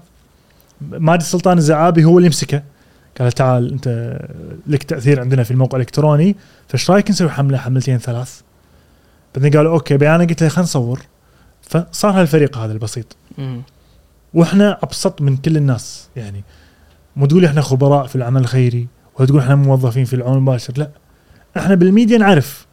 ماجد 0.82 1.22
سلطان 1.22 1.58
الزعابي 1.58 2.04
هو 2.04 2.18
اللي 2.18 2.30
مسكه. 2.30 2.64
قال 3.20 3.32
تعال 3.32 3.72
انت 3.72 4.20
لك 4.68 4.84
تأثير 4.84 5.20
عندنا 5.22 5.44
في 5.44 5.52
الموقع 5.52 5.76
الإلكتروني 5.76 6.36
فايش 6.68 6.92
رأيك 6.92 7.10
نسوي 7.10 7.30
حملة 7.30 7.58
حملتين 7.58 7.98
ثلاث؟ 7.98 8.42
بعدين 9.36 9.52
قالوا 9.52 9.74
أوكي 9.74 9.98
بعدين 9.98 10.16
أنا 10.16 10.24
قلت 10.24 10.44
له 10.44 10.50
خلينا 10.50 10.64
نصور. 10.64 11.02
فصار 11.62 12.22
هالفريق 12.22 12.58
هذا 12.58 12.74
البسيط. 12.74 13.16
وإحنا 14.34 14.80
أبسط 14.84 15.22
من 15.22 15.38
كل 15.38 15.58
الناس 15.58 16.08
يعني 16.16 16.44
مو 17.16 17.26
تقول 17.26 17.46
إحنا 17.46 17.62
خبراء 17.62 18.08
في 18.08 18.16
العمل 18.16 18.42
الخيري 18.42 18.88
ولا 19.16 19.28
تقول 19.28 19.40
إحنا 19.40 19.56
موظفين 19.56 20.06
في 20.06 20.16
العون 20.16 20.38
المباشر 20.38 20.74
لا. 20.78 20.90
إحنا 21.58 21.76
بالميديا 21.76 22.18
نعرف 22.18 22.66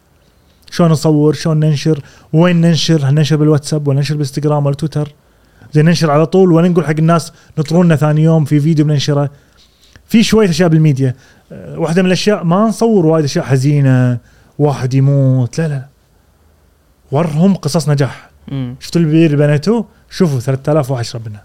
شلون 0.70 0.90
نصور 0.90 1.34
شلون 1.34 1.60
ننشر 1.60 2.02
وين 2.32 2.60
ننشر 2.60 3.06
هل 3.06 3.14
ننشر 3.14 3.36
بالواتساب 3.36 3.88
ولا 3.88 3.96
ننشر 3.96 4.14
بالإنستغرام 4.14 4.66
ولا 4.66 4.74
تويتر. 4.74 5.12
زين 5.72 5.84
ننشر 5.84 6.10
على 6.10 6.26
طول 6.26 6.52
ولا 6.52 6.68
نقول 6.68 6.84
حق 6.84 6.94
الناس 6.98 7.32
نطرونا 7.58 7.96
ثاني 7.96 8.22
يوم 8.22 8.44
في 8.44 8.60
فيديو 8.60 8.84
بننشره. 8.84 9.30
في 10.12 10.22
شوية 10.22 10.50
أشياء 10.50 10.68
بالميديا. 10.68 11.14
أه، 11.52 11.78
واحدة 11.78 12.02
من 12.02 12.06
الأشياء 12.06 12.44
ما 12.44 12.56
نصور 12.56 13.06
وايد 13.06 13.24
أشياء 13.24 13.44
حزينة 13.44 14.18
واحد 14.58 14.94
يموت 14.94 15.58
لا 15.58 15.68
لا 15.68 15.86
ورهم 17.12 17.54
قصص 17.54 17.88
نجاح. 17.88 18.30
شفتوا 18.80 19.00
البير 19.00 19.26
اللي 19.26 19.46
بنيتوه 19.46 19.86
شوفوا 20.10 20.40
3000 20.40 20.90
واحد 20.90 21.04
يشرب 21.04 21.28
منها 21.28 21.44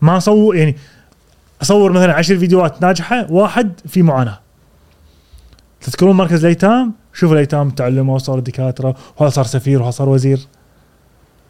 ما 0.00 0.16
اصور 0.16 0.56
يعني 0.56 0.76
أصور 1.62 1.92
مثلا 1.92 2.14
10 2.14 2.38
فيديوهات 2.38 2.82
ناجحة 2.82 3.32
واحد 3.32 3.72
في 3.88 4.02
معاناة. 4.02 4.40
تذكرون 5.80 6.16
مركز 6.16 6.40
الأيتام؟ 6.40 6.92
شوفوا 7.14 7.34
الأيتام 7.34 7.70
تعلموا 7.70 8.18
صاروا 8.18 8.40
دكاترة 8.40 8.96
وهذا 9.16 9.30
صار 9.30 9.44
سفير 9.44 9.80
وهذا 9.80 9.90
صار 9.90 10.08
وزير. 10.08 10.40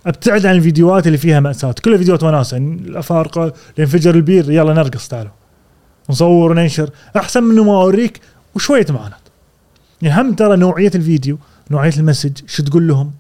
أبتعد 0.06 0.46
عن 0.46 0.54
الفيديوهات 0.54 1.06
اللي 1.06 1.18
فيها 1.18 1.40
مأساة. 1.40 1.74
كلها 1.84 1.98
فيديوهات 1.98 2.22
وناسة. 2.22 2.56
الأفارقة 2.56 3.52
ينفجر 3.78 4.14
البير 4.14 4.50
يلا 4.50 4.72
نرقص 4.72 5.08
تعالوا. 5.08 5.39
نصور 6.10 6.50
وننشر 6.50 6.90
أحسن 7.16 7.42
من 7.42 7.60
ما 7.60 7.72
أوريك 7.72 8.20
وشوية 8.54 8.86
معاناة. 8.90 9.16
يعني 10.02 10.20
هم 10.20 10.34
ترى 10.34 10.56
نوعية 10.56 10.90
الفيديو 10.94 11.38
نوعية 11.70 11.96
المسج 11.96 12.32
شو 12.46 12.62
تقول 12.62 12.88
لهم؟ 12.88 13.12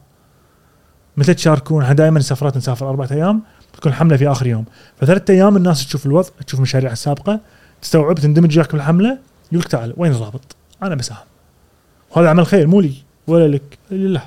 متى 1.16 1.34
تشاركون؟ 1.34 1.82
إحنا 1.82 1.94
دائما 1.94 2.20
سفرات 2.20 2.56
نسافر 2.56 2.90
أربعة 2.90 3.08
أيام 3.12 3.42
تكون 3.72 3.92
حملة 3.92 4.16
في 4.16 4.28
آخر 4.28 4.46
يوم. 4.46 4.64
فثلاثة 5.00 5.34
أيام 5.34 5.56
الناس 5.56 5.86
تشوف 5.86 6.06
الوضع 6.06 6.28
تشوف 6.46 6.60
المشاريع 6.60 6.92
السابقة 6.92 7.40
تستوعب 7.82 8.14
تندمج 8.14 8.58
وياك 8.58 8.72
بالحملة 8.72 9.18
يقول 9.52 9.60
لك 9.64 9.68
تعال 9.68 9.94
وين 9.96 10.12
الرابط؟ 10.12 10.56
أنا 10.82 10.94
بساهم 10.94 11.26
وهذا 12.10 12.28
عمل 12.30 12.46
خير 12.46 12.66
مو 12.66 12.80
لي 12.80 12.94
ولا 13.26 13.48
لك 13.48 13.78
لله 13.90 14.22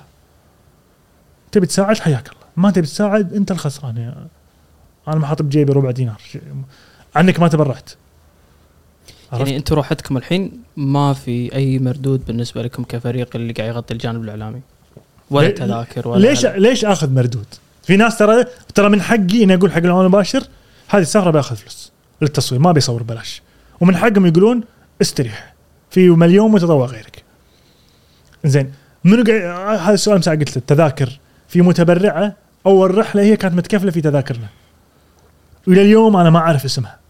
تبي 1.52 1.65
تساعد؟ 1.65 1.98
حياك 1.98 2.27
الله. 2.27 2.44
ما 2.57 2.72
تبي 2.72 2.88
تساعد 2.88 3.34
أنت 3.34 3.52
الخسران 3.52 3.98
يا 3.98 4.27
أنا 5.07 5.15
ما 5.15 5.27
حاط 5.27 5.41
بجيبي 5.41 5.73
ربع 5.73 5.91
دينار. 5.91 6.22
عنك 7.15 7.40
ما 7.40 7.48
تبرعت. 7.48 7.90
عرفت؟ 9.34 9.48
يعني 9.48 9.58
أنتم 9.58 9.76
روحتكم 9.76 10.18
الحين 10.18 10.52
ما 10.78 11.14
في 11.14 11.56
أي 11.56 11.80
مردود 11.80 12.26
بالنسبة 12.26 12.62
لكم 12.62 12.84
كفريق 12.84 13.36
اللي 13.36 13.54
قاعد 13.54 13.70
يغطي 13.70 13.94
الجانب 13.94 14.24
الإعلامي؟ 14.24 14.62
ولا 15.32 15.50
تذاكر 15.50 16.08
ولا 16.08 16.28
ليش 16.28 16.46
ليش 16.46 16.86
آخذ 16.86 17.10
مردود؟ 17.10 17.46
في 17.84 17.98
ناس 17.98 18.18
ترى 18.18 18.46
ترى 18.76 18.90
من 18.90 19.02
حقي 19.02 19.44
إني 19.44 19.54
أقول 19.54 19.72
حق 19.72 19.78
العون 19.78 20.06
المباشر 20.06 20.44
هذه 20.90 21.02
السفره 21.02 21.32
بياخذ 21.32 21.56
فلوس 21.56 21.92
للتصوير 22.22 22.62
ما 22.62 22.72
بيصور 22.72 23.04
بلاش 23.04 23.42
ومن 23.82 23.96
حقهم 23.96 24.26
يقولون 24.26 24.64
استريح 25.02 25.54
في 25.92 26.10
مليون 26.10 26.52
متطوع 26.52 26.86
غيرك. 26.86 27.24
زين 28.46 28.72
منو 29.04 29.24
قاعد 29.24 29.80
هذا 29.80 29.94
السؤال 29.94 30.18
مساء 30.18 30.36
قلت 30.36 30.50
له 30.50 30.58
التذاكر 30.58 31.20
في 31.48 31.62
متبرعة 31.62 32.36
أول 32.66 32.98
رحلة 32.98 33.22
هي 33.22 33.36
كانت 33.38 33.56
متكفلة 33.56 33.92
في 33.92 34.02
تذاكرنا. 34.02 34.48
والى 35.68 35.82
اليوم 35.82 36.18
أنا 36.18 36.30
ما 36.30 36.40
أعرف 36.40 36.66
اسمها. 36.66 37.03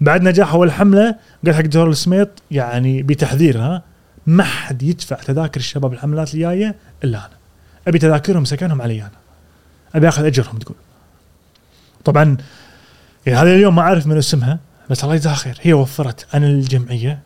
بعد 0.00 0.22
نجاح 0.22 0.52
أول 0.52 0.72
حملة 0.72 1.16
قال 1.46 1.54
حق 1.54 1.60
دكتور 1.60 1.90
السميط 1.90 2.28
يعني 2.50 3.02
بتحذير 3.02 3.58
ها؟ 3.58 3.82
ما 4.26 4.44
حد 4.44 4.82
يدفع 4.82 5.16
تذاكر 5.16 5.60
الشباب 5.60 5.92
الحملات 5.92 6.34
الجاية 6.34 6.74
إلا 7.04 7.18
أنا. 7.18 7.36
أبي 7.88 7.98
تذاكرهم 7.98 8.44
سكنهم 8.44 8.82
علي 8.82 9.02
أنا. 9.02 9.10
أبي 9.94 10.08
آخذ 10.08 10.24
أجرهم 10.24 10.58
تقول. 10.58 10.76
طبعا 12.04 12.36
يعني 13.26 13.38
هذا 13.38 13.54
اليوم 13.54 13.74
ما 13.74 13.82
أعرف 13.82 14.06
من 14.06 14.16
اسمها 14.16 14.58
بس 14.90 15.04
الله 15.04 15.14
يجزاها 15.14 15.34
خير. 15.34 15.58
هي 15.62 15.72
وفرت 15.72 16.26
عن 16.34 16.44
الجمعية 16.44 17.18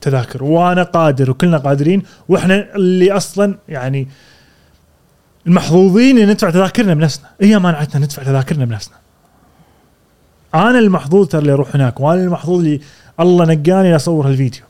تذاكر 0.00 0.44
وأنا 0.44 0.82
قادر 0.82 1.30
وكلنا 1.30 1.58
قادرين 1.58 2.02
وإحنا 2.28 2.74
اللي 2.74 3.12
أصلا 3.12 3.58
يعني 3.68 4.08
المحظوظين 5.46 6.18
إن 6.18 6.30
ندفع 6.30 6.50
تذاكرنا 6.50 6.94
بنفسنا. 6.94 7.26
هي 7.40 7.58
مانعتنا 7.58 8.04
ندفع 8.04 8.22
تذاكرنا 8.22 8.64
بنفسنا. 8.64 9.01
أنا 10.54 10.78
المحظوظ 10.78 11.28
ترى 11.28 11.40
اللي 11.40 11.52
أروح 11.52 11.74
هناك 11.74 12.00
وأنا 12.00 12.22
المحظوظ 12.22 12.58
اللي 12.58 12.80
الله 13.20 13.44
نقاني 13.44 13.96
أصور 13.96 14.28
هالفيديو. 14.28 14.62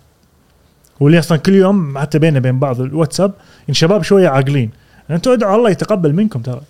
واللي 1.01 1.19
أصلا 1.19 1.39
كل 1.39 1.55
يوم 1.55 1.99
حتى 1.99 2.19
بيننا 2.19 2.39
بين 2.39 2.59
بعض 2.59 2.81
الواتساب 2.81 3.33
إن 3.69 3.75
شباب 3.75 4.03
شوية 4.03 4.29
عاقلين. 4.29 4.71
أنتم 5.11 5.31
ادعوا 5.31 5.57
الله 5.57 5.71
يتقبل 5.71 6.13
منكم 6.13 6.43
ترى. 6.43 6.61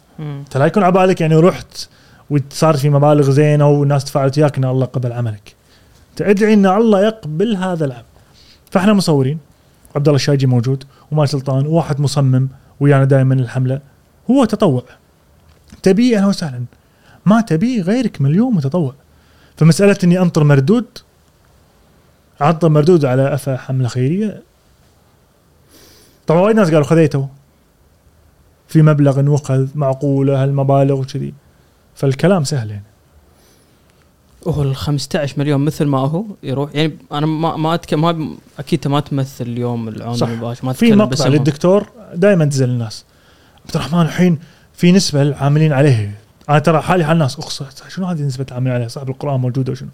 ترى 0.51 0.60
لا 0.60 0.66
يكون 0.66 0.82
على 0.82 0.93
بالك 0.93 1.20
يعني 1.20 1.36
رحت 1.36 1.89
وصار 2.30 2.76
في 2.76 2.90
مبالغ 2.90 3.30
زينة 3.30 3.68
والناس 3.68 4.05
تفاعلت 4.05 4.39
وياك 4.39 4.59
إن 4.59 4.64
الله 4.64 4.86
قبل 4.86 5.12
عملك. 5.12 5.55
تدعي 6.16 6.55
إن 6.55 6.66
الله 6.66 7.05
يقبل 7.05 7.56
هذا 7.56 7.84
العمل. 7.84 8.05
فإحنا 8.70 8.93
مصورين. 8.93 9.39
عبد 9.97 10.09
الله 10.09 10.16
الشايجي 10.16 10.47
موجود 10.47 10.84
وما 11.10 11.26
سلطان 11.26 11.66
وواحد 11.66 12.01
مصمم 12.01 12.48
ويانا 12.80 13.05
دائما 13.05 13.34
الحملة. 13.34 13.80
هو 14.30 14.44
تطوع. 14.44 14.82
تبي 15.82 16.16
أهلا 16.16 16.26
وسهلا. 16.26 16.64
ما 17.26 17.40
تبي 17.40 17.80
غيرك 17.80 18.20
مليون 18.20 18.55
متطوع. 18.55 18.94
فمسألة 19.56 19.96
إني 20.04 20.18
أنطر 20.20 20.44
مردود 20.44 20.86
انطر 22.42 22.68
مردود 22.68 23.04
على 23.04 23.34
أفا 23.34 23.56
حملة 23.56 23.88
خيرية. 23.88 24.42
طبعا 26.26 26.40
وايد 26.40 26.56
ناس 26.56 26.70
قالوا 26.70 26.84
خذيته. 26.84 27.28
في 28.68 28.82
مبلغ 28.82 29.30
وخذ 29.30 29.68
معقولة 29.74 30.42
هالمبالغ 30.42 31.00
وكذي. 31.00 31.34
فالكلام 31.94 32.44
سهل 32.44 32.70
يعني. 32.70 32.82
هو 34.46 34.62
ال 34.62 34.76
15 34.76 35.34
مليون 35.38 35.60
مثل 35.60 35.84
ما 35.84 35.98
هو 35.98 36.24
يروح. 36.42 36.74
يعني 36.74 36.96
أنا 37.12 37.26
ما 37.26 37.56
ما 37.56 37.74
أتك... 37.74 37.94
ما 37.94 38.36
أكيد 38.58 38.88
ما 38.88 39.00
تمثل 39.00 39.44
اليوم 39.44 39.88
العون. 39.88 40.22
المباشر 40.22 40.66
ما 40.66 40.72
في 40.72 40.92
مقطع. 40.92 41.26
للدكتور 41.26 41.86
دائما 42.14 42.44
تزل 42.44 42.68
الناس. 42.68 43.04
عبد 43.66 43.76
الرحمن 43.76 44.02
الحين 44.02 44.38
في 44.74 44.92
نسبة 44.92 45.22
العاملين 45.22 45.72
عليه 45.72 46.22
أنا 46.48 46.59
ترى 46.59 46.81
حالي 46.81 47.05
حال 47.05 47.12
الناس 47.12 47.39
اقصى 47.39 47.64
شنو 47.89 48.06
هذه 48.06 48.23
نسبة 48.23 48.47
العاملين 48.48 48.74
عليه 48.74 48.86
صاحب 48.86 49.09
القرآن 49.09 49.40
موجودة 49.40 49.73
وشنو؟ 49.73 49.89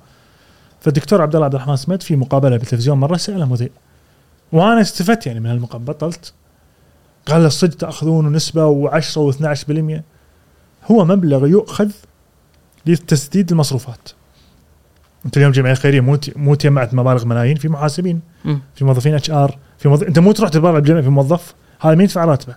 فالدكتور 0.80 1.22
عبد 1.22 1.34
الله 1.34 1.44
عبد 1.44 1.54
الرحمن 1.54 1.76
سميت 1.76 2.02
في 2.02 2.16
مقابلة 2.16 2.56
بالتلفزيون 2.56 2.98
مرة 2.98 3.16
سأله 3.16 3.46
مذيع. 3.46 3.68
وأنا 4.52 4.80
استفدت 4.80 5.26
يعني 5.26 5.40
من 5.40 5.46
هالمقابلة 5.46 5.86
بطلت. 5.86 6.32
قال 7.26 7.40
له 7.40 7.46
الصدق 7.46 7.76
تأخذون 7.76 8.32
نسبة 8.32 8.90
و10 8.90 9.32
و12% 9.32 10.00
هو 10.90 11.04
مبلغ 11.04 11.46
يؤخذ 11.46 11.90
لتسديد 12.86 13.50
المصروفات. 13.50 14.08
أنت 15.26 15.36
اليوم 15.36 15.52
جمعية 15.52 15.74
خيرية 15.74 16.00
مو 16.00 16.18
مو 16.36 16.54
تجمعت 16.54 16.94
مبالغ 16.94 17.24
ملايين 17.24 17.56
في 17.56 17.68
محاسبين. 17.68 18.20
في 18.74 18.84
موظفين 18.84 19.14
HR 19.14 19.58
في 19.78 19.88
موظف... 19.88 20.06
أنت 20.06 20.18
مو 20.18 20.32
تروح 20.32 20.50
تتبرع 20.50 20.78
بجمعيه 20.78 21.02
في 21.02 21.08
موظف 21.08 21.54
هذا 21.80 21.94
مين 21.94 22.04
يدفع 22.04 22.24
راتبه. 22.24 22.56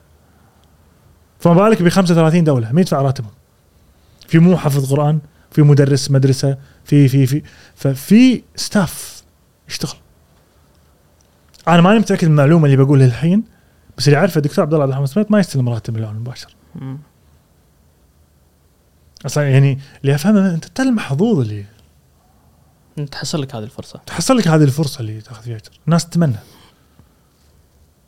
فما 1.40 1.54
بالك 1.54 1.82
ب 1.82 1.90
35 1.90 2.44
دولة 2.44 2.72
مين 2.72 2.80
يدفع 2.80 3.02
راتبهم. 3.02 3.32
في 4.32 4.40
مو 4.40 4.58
حافظ 4.58 4.94
قرآن 4.94 5.20
في 5.52 5.62
مدرس 5.62 6.12
مدرسة 6.12 6.58
في 6.86 7.08
في 7.08 7.26
في 7.26 7.44
ففي 7.76 8.44
staff 8.56 9.24
يشتغل. 9.70 9.98
أنا 11.68 11.82
ماني 11.82 12.00
متأكد 12.00 12.26
من 12.26 12.32
المعلومة 12.32 12.66
اللي 12.66 12.78
بقولها 12.78 13.06
الحين 13.06 13.44
بس 13.98 14.08
اللي 14.08 14.20
عارفه 14.20 14.38
الدكتور 14.38 14.64
عبد 14.64 14.74
الله 14.74 14.84
عبد 14.84 14.92
الرحمن 14.92 15.06
سميت 15.06 15.32
ما 15.32 15.40
يستلم 15.40 15.70
راتب 15.70 15.98
العون 15.98 16.16
المباشر. 16.16 16.56
أصلا 19.26 19.50
يعني 19.50 19.80
اللي 20.02 20.16
أفهمه 20.16 20.54
أنت 20.54 20.66
انت 20.66 20.80
المحظوظ 20.80 21.40
اللي 21.40 21.66
تحصل 23.12 23.42
لك 23.42 23.56
هذه 23.56 23.64
الفرصة. 23.64 24.00
تحصل 24.06 24.38
لك 24.38 24.48
هذه 24.48 24.64
الفرصة 24.64 25.00
اللي 25.00 25.22
تأخذ 25.22 25.44
فيها 25.44 25.56
أجر. 25.56 25.72
الناس 25.88 26.10
تتمنى. 26.10 26.36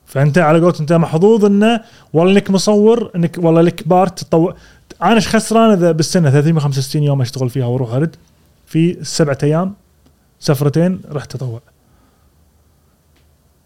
فأنت 0.05 0.37
على 0.37 0.59
قولت 0.59 0.79
أنت 0.79 0.93
محظوظ 0.93 1.45
إنه 1.45 1.81
والله 2.13 2.33
إنك 2.33 2.49
مصور 2.51 3.11
إنك 3.15 3.37
والله 3.37 3.61
لك 3.61 3.87
بار 3.87 4.07
تطوع 4.07 4.55
أنا 5.03 5.15
إيش 5.15 5.27
خسران 5.27 5.71
إذا 5.71 5.91
بالسنة؟ 5.91 6.29
365 6.29 7.03
يوم 7.03 7.21
أشتغل 7.21 7.49
فيها 7.49 7.65
وأروح 7.65 7.93
أرد. 7.93 8.15
في 8.65 9.03
سبعة 9.03 9.37
أيام 9.43 9.73
سفرتين 10.39 11.01
رحت 11.11 11.31
تطوع 11.31 11.61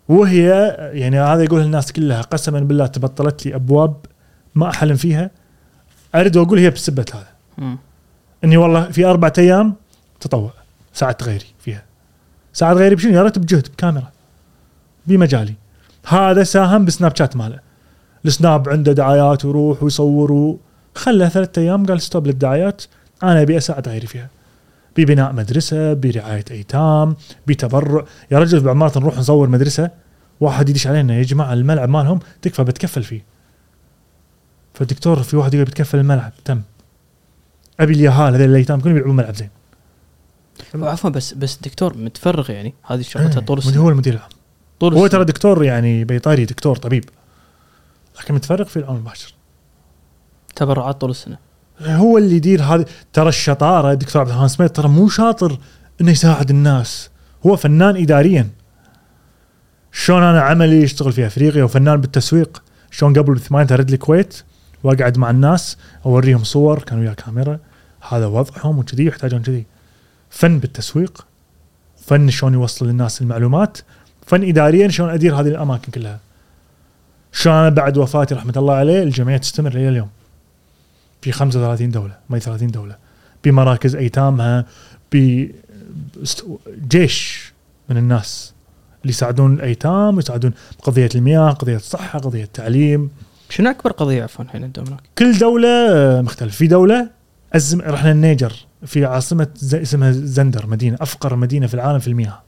وهي 0.08 0.76
يعني 0.94 1.20
هذا 1.20 1.44
يقول 1.44 1.62
الناس 1.62 1.92
كلها 1.92 2.22
قسما 2.22 2.60
بالله 2.60 2.88
تبطلت 2.88 3.46
لي 3.46 3.56
أبواب 3.56 3.96
ما 4.56 4.70
أحلم 4.70 4.96
فيها. 4.96 5.32
أرد 6.16 6.38
وأقول 6.38 6.60
هي 6.60 6.70
بسبه 6.70 7.06
هذا. 7.14 7.28
مم. 7.58 7.78
إني 8.44 8.58
والله 8.58 8.84
في 8.84 9.06
أربعة 9.06 9.34
أيام 9.38 9.76
تطوع. 10.20 10.54
ساعدت 10.94 11.24
غيري 11.24 11.46
فيها. 11.60 11.84
ساعد 12.54 12.78
غيري 12.78 12.96
بشنو؟ 12.96 13.14
يا 13.14 13.24
ريت 13.24 13.40
بجهد 13.40 13.68
بكاميرا. 13.68 14.12
بمجالي. 15.08 15.54
هذا 16.08 16.44
ساهم 16.44 16.86
بسناب 16.86 17.16
شات 17.16 17.36
ماله. 17.36 17.60
السناب 18.26 18.70
عنده 18.70 18.92
دعايات 18.92 19.46
ويروح 19.46 19.84
ويصور 19.84 20.32
و... 20.32 20.60
خلى 20.98 21.30
ثلاثة 21.30 21.62
أيام 21.62 21.86
قال 21.86 22.02
stop 22.02 22.28
للدعايات 22.28 22.84
أنا 23.24 23.42
أبي 23.42 23.58
أساعد 23.58 23.88
غيري 23.90 24.08
فيها. 24.08 24.30
ببناء 24.98 25.34
مدرسة 25.34 25.94
برعاية 25.94 26.46
أيتام 26.52 27.16
بتبرع. 27.48 28.06
يا 28.32 28.40
رجل 28.40 28.74
مرات 28.74 28.98
نروح 28.98 29.18
نصور 29.18 29.50
مدرسة 29.50 29.92
واحد 30.40 30.70
يدش 30.70 30.88
علينا 30.88 31.18
يا 31.18 31.24
جماعة 31.24 31.54
الملعب 31.54 31.90
مالهم 31.90 32.20
تكفى 32.42 32.64
بتكفل 32.64 33.04
فيه. 33.04 33.24
فالدكتور 34.74 35.24
في 35.24 35.38
واحد 35.38 35.54
يقول 35.54 35.66
بتكفل 35.66 35.98
الملعب 35.98 36.32
تم. 36.46 36.62
أبي 37.80 37.94
اليهال 37.94 38.34
هذول 38.34 38.50
الايتام 38.50 38.82
كلهم 38.82 38.96
يلعبون 38.96 39.16
ملعب 39.16 39.36
زين. 39.36 39.50
عفوا 40.76 41.10
بس 41.10 41.34
بس 41.34 41.58
دكتور 41.58 41.98
متفرغ 41.98 42.52
يعني 42.52 42.74
هذه 42.84 43.02
شغلته 43.02 43.42
طول 43.42 43.60
إيه، 43.60 43.68
السنة 43.68 43.84
هو 43.84 43.90
المدير 43.90 44.14
العام. 44.14 44.30
طول 44.80 44.94
هو. 44.94 45.08
ترى 45.08 45.26
دكتور 45.26 45.64
يعني 45.64 46.04
بيطري 46.04 46.46
دكتور 46.46 46.76
طبيب 46.76 47.06
لكن 48.20 48.34
متفرغ 48.34 48.66
في 48.66 48.78
العون 48.78 48.96
المباشر. 48.96 49.34
تبرعات 50.58 51.02
طول 51.02 51.10
السنة. 51.10 51.38
هو 51.82 52.18
اللي 52.18 52.36
يدير 52.36 52.62
هذه 52.64 52.86
ترى 53.14 53.30
الشطارة 53.30 53.92
الدكتور 53.92 54.22
عبد 54.22 54.30
الرحمن 54.30 54.48
سميت 54.48 54.76
ترى 54.76 54.88
مو 54.88 55.10
شاطر 55.10 55.58
إنه 56.02 56.12
يساعد 56.12 56.50
الناس. 56.50 57.10
هو 57.46 57.56
فنان 57.56 57.98
اداريا. 57.98 58.50
شلون 59.92 60.24
أنا 60.24 60.42
عملي 60.42 60.84
اشتغل 60.84 61.12
في 61.12 61.28
أفريقيا 61.28 61.64
وفنان 61.64 62.02
بالتسويق؟ 62.02 62.64
شلون 62.92 63.14
قبل 63.14 63.34
بثمانية 63.34 63.68
ارد 63.72 63.94
الكويت 63.94 64.44
وأقعد 64.84 65.18
مع 65.18 65.30
الناس 65.30 65.78
أوريهم 66.06 66.44
صور 66.44 66.80
كانوا 66.80 67.04
ويا 67.04 67.14
كاميرا. 67.14 67.60
هذا 68.10 68.26
وضعهم 68.26 68.80
وكذي 68.80 69.06
يحتاجون 69.06 69.42
كذي. 69.42 69.66
فن 70.30 70.60
بالتسويق 70.60 71.26
فن 72.06 72.30
شلون 72.30 72.54
يوصل 72.54 72.88
للناس 72.88 73.22
المعلومات 73.22 73.78
فن 74.26 74.50
اداريا 74.50 74.88
شلون 74.88 75.10
أدير 75.10 75.36
هذه 75.36 75.48
الأماكن 75.48 75.92
كلها. 75.92 76.20
شلون 77.32 77.56
أنا 77.56 77.70
بعد 77.70 77.98
وفاتي 77.98 78.36
رحمة 78.36 78.54
الله 78.58 78.74
عليه 78.74 79.04
الجمعية 79.04 79.38
تستمر 79.38 79.72
إلى 79.72 79.90
اليوم. 79.90 80.10
في 81.28 81.32
35 81.34 81.90
دولة 81.92 82.18
ما 82.30 82.36
هي 82.38 82.40
30 82.42 82.68
دولة 82.68 82.96
بمراكز 83.44 83.96
أيتامها 83.96 84.66
بجيش 86.82 87.54
من 87.90 87.98
الناس 87.98 88.54
اللي 89.02 89.10
يساعدون 89.12 89.54
الأيتام 89.54 90.16
ويساعدون 90.16 90.54
بقضيه 90.80 91.10
المياه 91.16 91.50
قضية 91.52 91.76
الصحة 91.76 92.20
قضية 92.20 92.44
التعليم. 92.44 93.10
شنو 93.50 93.70
أكبر 93.70 93.92
قضية 93.92 94.24
عفوا 94.24 94.46
الحين 94.46 94.64
عندهم 94.64 94.88
هناك؟ 94.88 95.00
كل 95.18 95.38
دولة 95.38 95.68
آه، 95.68 96.22
مختلف. 96.22 96.56
في 96.56 96.68
دولة 96.68 97.10
أزم 97.54 97.82
رحنا 97.82 98.12
النيجر 98.12 98.54
في 98.86 99.06
عاصمة 99.06 99.48
ز- 99.56 99.76
اسمها 99.76 100.12
زندر 100.12 100.68
مدينة 100.68 100.98
أفقر 101.02 101.36
مدينة 101.36 101.68
في 101.68 101.74
العالم 101.74 102.00
في 102.00 102.08
المياه. 102.08 102.42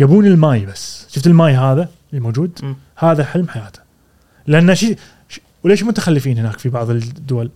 يبون 0.00 0.26
الماي 0.26 0.66
بس. 0.66 1.06
شفت 1.10 1.26
الماي 1.26 1.54
هذا 1.54 1.88
اللي 2.10 2.20
موجود؟ 2.20 2.58
مم. 2.62 2.76
هذا 2.96 3.24
حلم 3.24 3.48
حياته. 3.48 3.80
لأن 4.46 4.74
شيء 4.74 4.98
وليش 5.64 5.82
متخلفين 5.82 6.38
هناك 6.38 6.58
في 6.58 6.68
بعض 6.68 6.90
الدول؟ 6.90 7.50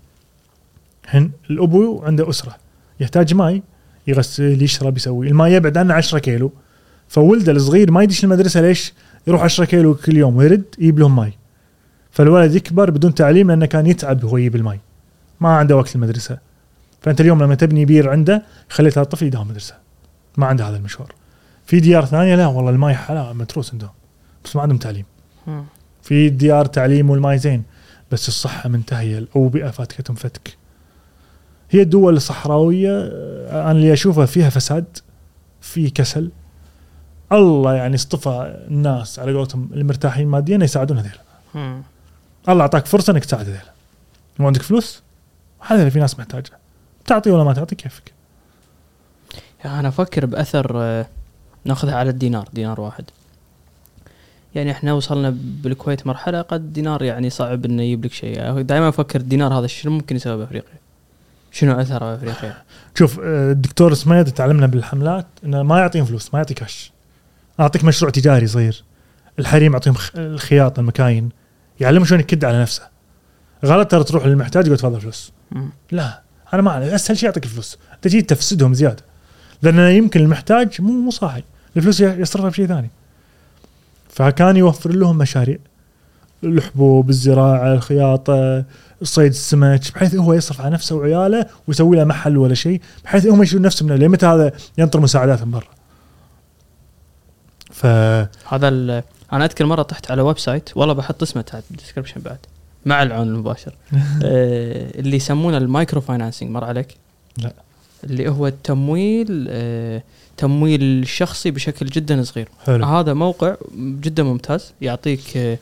هن 1.08 1.30
الأبو 1.50 2.02
عنده 2.02 2.30
أسرة 2.30 2.56
يحتاج 3.00 3.34
ماي 3.34 3.62
يغسل 4.06 4.62
يشرب 4.62 4.96
يسوي. 4.96 5.28
الماي 5.28 5.52
يبعد 5.52 5.76
عنه 5.78 5.94
10 5.94 6.18
كيلو. 6.18 6.52
فولده 7.08 7.52
الصغير 7.52 7.90
ما 7.90 8.02
يدش 8.02 8.24
المدرسة 8.24 8.60
ليش؟ 8.60 8.92
يروح 9.26 9.42
10 9.42 9.64
كيلو 9.64 9.94
كل 9.94 10.16
يوم؟ 10.16 10.36
ويرد 10.36 10.64
يجيب 10.78 10.98
لهم 10.98 11.16
ماي. 11.16 11.32
فالولد 12.10 12.54
يكبر 12.54 12.90
بدون 12.90 13.14
تعليم 13.14 13.48
لأنه 13.50 13.66
كان 13.66 13.86
يتعب 13.86 14.24
وهو 14.24 14.36
يجيب 14.36 14.56
الماي. 14.56 14.80
ما 15.40 15.48
عنده 15.48 15.76
وقت 15.76 15.94
المدرسة. 15.96 16.38
فأنت 17.02 17.20
اليوم 17.20 17.42
لما 17.42 17.54
تبني 17.54 17.84
بير 17.84 18.10
عنده 18.10 18.42
خليت 18.68 18.92
هذا 18.92 19.02
الطفل 19.02 19.26
يداوم 19.26 19.48
مدرسه 19.48 19.74
ما 20.36 20.46
عنده 20.46 20.68
هذا 20.68 20.76
المشوار. 20.76 21.12
في 21.66 21.80
ديار 21.80 22.04
ثانية 22.04 22.34
لا 22.34 22.46
والله 22.46 22.70
الماي 22.70 22.94
حلا 22.94 23.32
متروس 23.32 23.72
عندهم. 23.72 23.90
بس 24.44 24.56
ما 24.56 24.62
عندهم 24.62 24.78
تعليم. 24.78 25.04
في 26.02 26.28
ديار 26.28 26.64
تعليم 26.66 27.10
والماي 27.10 27.38
زين. 27.38 27.62
بس 28.12 28.28
الصحة 28.28 28.68
منتهية 28.68 29.18
الأوبئة 29.18 29.70
فاتكتهم 29.70 30.16
فتك. 30.16 30.56
هي 31.70 31.82
الدول 31.82 32.16
الصحراوية 32.16 32.90
آه، 32.90 33.62
أنا 33.62 33.72
اللي 33.72 33.92
أشوفها 33.92 34.26
فيها 34.26 34.50
فساد 34.50 34.98
في 35.60 35.90
كسل. 35.90 36.30
الله 37.32 37.74
يعني 37.74 37.94
اصطفى 37.94 38.64
الناس 38.68 39.18
على 39.18 39.32
قولتهم 39.32 39.70
المرتاحين 39.72 40.28
ماديا 40.28 40.58
يساعدون 40.62 40.98
هذيلا. 40.98 41.82
الله 42.48 42.62
أعطاك 42.62 42.86
فرصة 42.86 43.12
أنك 43.12 43.24
تساعد 43.24 43.48
هذيلا. 43.48 43.72
مو 44.38 44.46
عندك 44.46 44.62
فلوس 44.62 45.02
هذا 45.60 45.80
اللي 45.80 45.90
في 45.90 45.98
ناس 45.98 46.18
محتاجة. 46.18 46.50
تعطي 47.06 47.30
ولا 47.30 47.44
ما 47.44 47.52
تعطي 47.52 47.74
كيفك؟ 47.74 48.12
يعني 49.64 49.80
أنا 49.80 49.88
أفكر 49.88 50.26
بأثر 50.26 50.72
آه، 50.76 51.06
ناخذها 51.64 51.94
على 51.94 52.10
الدينار 52.10 52.48
دينار 52.52 52.80
واحد. 52.80 53.04
يعني 54.54 54.70
إحنا 54.70 54.92
وصلنا 54.92 55.34
بالكويت 55.36 56.06
مرحلة 56.06 56.42
قد 56.42 56.72
دينار 56.72 57.02
يعني 57.02 57.30
صعب 57.30 57.64
إنه 57.64 57.82
يجيب 57.82 58.04
لك 58.04 58.12
شيء. 58.12 58.60
دائما 58.60 58.88
أفكر 58.88 59.20
الدينار 59.20 59.58
هذا 59.58 59.66
شنو 59.66 59.92
ممكن 59.92 60.16
يسوي 60.16 60.36
بأفريقيا. 60.36 60.74
شنو 61.52 61.80
أثره 61.80 61.98
بأفريقيا؟ 62.14 62.54
شوف 62.98 63.20
آه، 63.20 63.52
الدكتور 63.52 63.94
سميد 63.94 64.24
تعلمنا 64.26 64.66
بالحملات 64.66 65.26
إنه 65.44 65.62
ما 65.62 65.78
يعطيهم 65.78 66.04
فلوس 66.04 66.34
ما 66.34 66.38
يعطي 66.38 66.54
كاش 66.54 66.92
أعطيك 67.60 67.84
مشروع 67.84 68.10
تجاري 68.10 68.46
صغير. 68.46 68.84
الحريم 69.38 69.72
اعطيهم 69.72 69.94
خ- 69.94 70.10
الخياطه 70.16 70.80
المكاين. 70.80 71.28
يعلمهم 71.80 72.04
شلون 72.04 72.20
يكد 72.20 72.44
على 72.44 72.62
نفسه. 72.62 72.82
غلط 73.64 73.90
ترى 73.90 74.04
تروح 74.04 74.26
للمحتاج 74.26 74.66
يقول 74.66 74.78
تفضل 74.78 75.00
فلوس. 75.00 75.32
لا 75.90 76.22
أنا 76.54 76.62
ما 76.62 76.70
أعرف. 76.70 76.84
اسهل 76.92 77.16
شيء 77.16 77.24
يعطيك 77.28 77.44
الفلوس 77.44 77.78
تجي 78.02 78.22
تفسدهم 78.22 78.74
زيادة. 78.74 79.04
لأن 79.62 79.78
يمكن 79.78 80.20
المحتاج 80.20 80.80
مو 80.80 80.92
مو 80.92 81.10
صاحي. 81.10 81.42
الفلوس 81.76 82.00
يصرفها 82.00 82.50
في 82.50 82.56
شيء 82.56 82.66
ثاني. 82.66 82.90
فكان 84.12 84.56
يوفر 84.56 84.90
لهم 84.92 85.18
مشاريع 85.18 85.58
الحبوب 86.44 87.10
الزراعة 87.10 87.72
الخياطة 87.74 88.64
صيد 89.02 89.30
السمك 89.30 89.80
بحيث 89.94 90.14
هو 90.14 90.32
يصرف 90.32 90.60
على 90.60 90.70
نفسه 90.70 90.96
وعياله 90.96 91.46
ويسوي 91.68 91.96
له 91.96 92.04
محل 92.04 92.36
ولا 92.36 92.54
شيء 92.54 92.80
بحيث 93.04 93.26
هم 93.26 93.42
يشيلون 93.42 93.64
نفسهم 93.64 93.88
منه 93.88 93.96
لمتى 93.96 94.26
هذا 94.26 94.52
ينطر 94.78 95.00
مساعدات 95.00 95.42
من 95.42 95.50
برا 95.50 95.68
ف 97.70 97.86
هذا 98.54 98.68
ال- 98.68 99.02
أنا 99.32 99.44
أذكر 99.44 99.66
مرة 99.66 99.82
طحت 99.82 100.10
على 100.10 100.22
website 100.22 100.76
والله 100.76 100.94
بحط 100.94 101.22
اسمه 101.22 101.42
تحت 101.42 101.62
ال 101.70 101.74
description 101.74 102.20
بعد 102.20 102.38
مع 102.86 103.02
العون 103.02 103.28
المباشر 103.28 103.72
آه، 104.24 105.00
اللي 105.00 105.16
يسمونه 105.16 105.56
ال 105.56 105.64
micro 105.64 106.00
financing 106.00 106.50
مر 106.50 106.64
عليك؟ 106.64 106.88
لا. 107.38 107.52
اللي 108.04 108.28
هو 108.28 108.46
التمويل 108.46 109.46
آه، 109.50 110.02
تمويل 110.36 111.08
شخصي 111.08 111.50
بشكل 111.50 111.86
جدا 111.86 112.22
صغير. 112.22 112.48
حلو. 112.66 112.84
هذا 112.84 113.14
موقع 113.14 113.56
جدا 113.78 114.22
ممتاز 114.22 114.72
يعطيك 114.80 115.36
آه، 115.36 115.58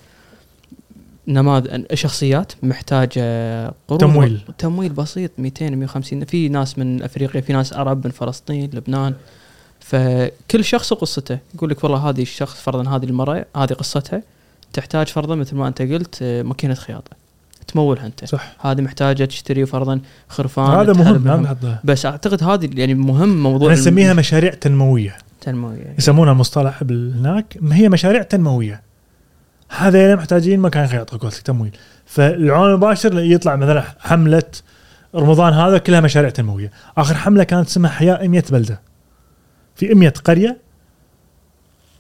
نماذج 1.29 1.95
شخصيات 1.95 2.53
محتاجة 2.63 3.67
قروض. 3.89 4.01
تمويل. 4.01 4.41
تمويل 4.59 4.93
بسيط 4.93 5.31
200 5.39 5.71
150 5.71 6.25
في 6.25 6.49
ناس 6.49 6.79
من 6.79 7.03
أفريقيا 7.03 7.41
في 7.41 7.53
ناس 7.53 7.73
عرب 7.73 8.07
من 8.07 8.11
فلسطين 8.13 8.71
لبنان. 8.75 9.15
فكل 9.81 10.65
شخص 10.65 10.93
وقصته 10.93 11.39
يقول 11.55 11.71
لك 11.71 11.85
والله 11.85 11.99
هذه 11.99 12.23
الشخص 12.23 12.61
فرضا 12.61 12.97
هذه 12.97 13.05
المرأة 13.05 13.47
هذه 13.57 13.73
قصتها. 13.73 14.23
تحتاج 14.73 15.07
فرضا 15.07 15.35
مثل 15.35 15.57
ما 15.57 15.69
أنت 15.69 15.83
قلت 15.83 16.19
آه، 16.23 16.43
ماكينة 16.43 16.75
خياطة. 16.75 17.20
تمولها 17.67 18.07
انت. 18.07 18.25
صح. 18.25 18.57
هذه 18.61 18.81
محتاجة 18.81 19.25
تشتري 19.25 19.67
فرضا 19.67 20.01
خرفان 20.29 20.65
هذا 20.65 20.93
مهم. 20.93 21.29
لازم 21.29 21.77
بس 21.85 22.07
أعتقد 22.07 22.43
هذه 22.43 22.71
يعني 22.75 22.95
مهم 22.95 23.43
موضوع 23.43 23.73
نسميها 23.73 24.15
مشاريع 24.15 24.55
تنموية. 24.55 25.17
التنمويه 25.33 25.95
يسمونها 25.99 26.33
مصطلح 26.33 26.83
هناك. 26.83 27.59
هي 27.73 27.89
مشاريع 27.89 28.23
تنموية. 28.23 28.83
هذا 29.69 30.17
محتاجين 30.17 30.61
مكان 30.61 30.87
خياطه 30.87 31.19
قلت 31.19 31.37
لك 31.37 31.43
تمويل. 31.43 31.77
فالعون 32.07 32.71
المباشر 32.71 33.21
يطلع 33.21 33.57
مثلا 33.57 33.85
حملة 34.01 34.43
رمضان 35.15 35.53
هذا 35.53 35.79
كلها 35.79 36.01
مشاريع 36.01 36.31
تنموية. 36.31 36.71
آخر 36.97 37.15
حملة 37.15 37.45
كانت 37.45 37.69
اسمها 37.69 37.91
احياء 37.91 38.29
100 38.29 38.45
بلدة. 38.51 38.81
في 39.75 39.95
100 39.95 40.11
قرية. 40.25 40.59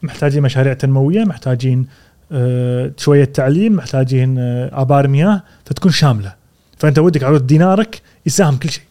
محتاجين 0.02 0.42
مشاريع 0.42 0.72
تنموية 0.72 1.24
محتاجين 1.24 1.86
شوية 2.96 3.24
تعليم 3.24 3.76
محتاجين 3.76 4.38
آه 4.38 4.70
آبار 4.82 5.08
مياه 5.08 5.42
فتكون 5.64 5.92
شاملة. 5.92 6.34
فأنت 6.78 6.98
ودك 6.98 7.24
عروض 7.24 7.46
دينارك 7.46 8.02
يساهم 8.26 8.56
كل 8.56 8.70
شيء. 8.70 8.84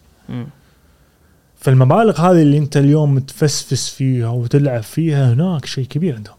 فالمبالغ 1.56 2.20
هذه 2.20 2.42
اللي 2.42 2.58
أنت 2.58 2.76
اليوم 2.76 3.14
متفسفس 3.14 3.88
فيها 3.88 4.28
وتلعب 4.28 4.82
فيها 4.82 5.32
هناك 5.32 5.66
شيء 5.66 5.84
كبير 5.84 6.14
عندهم. 6.14 6.34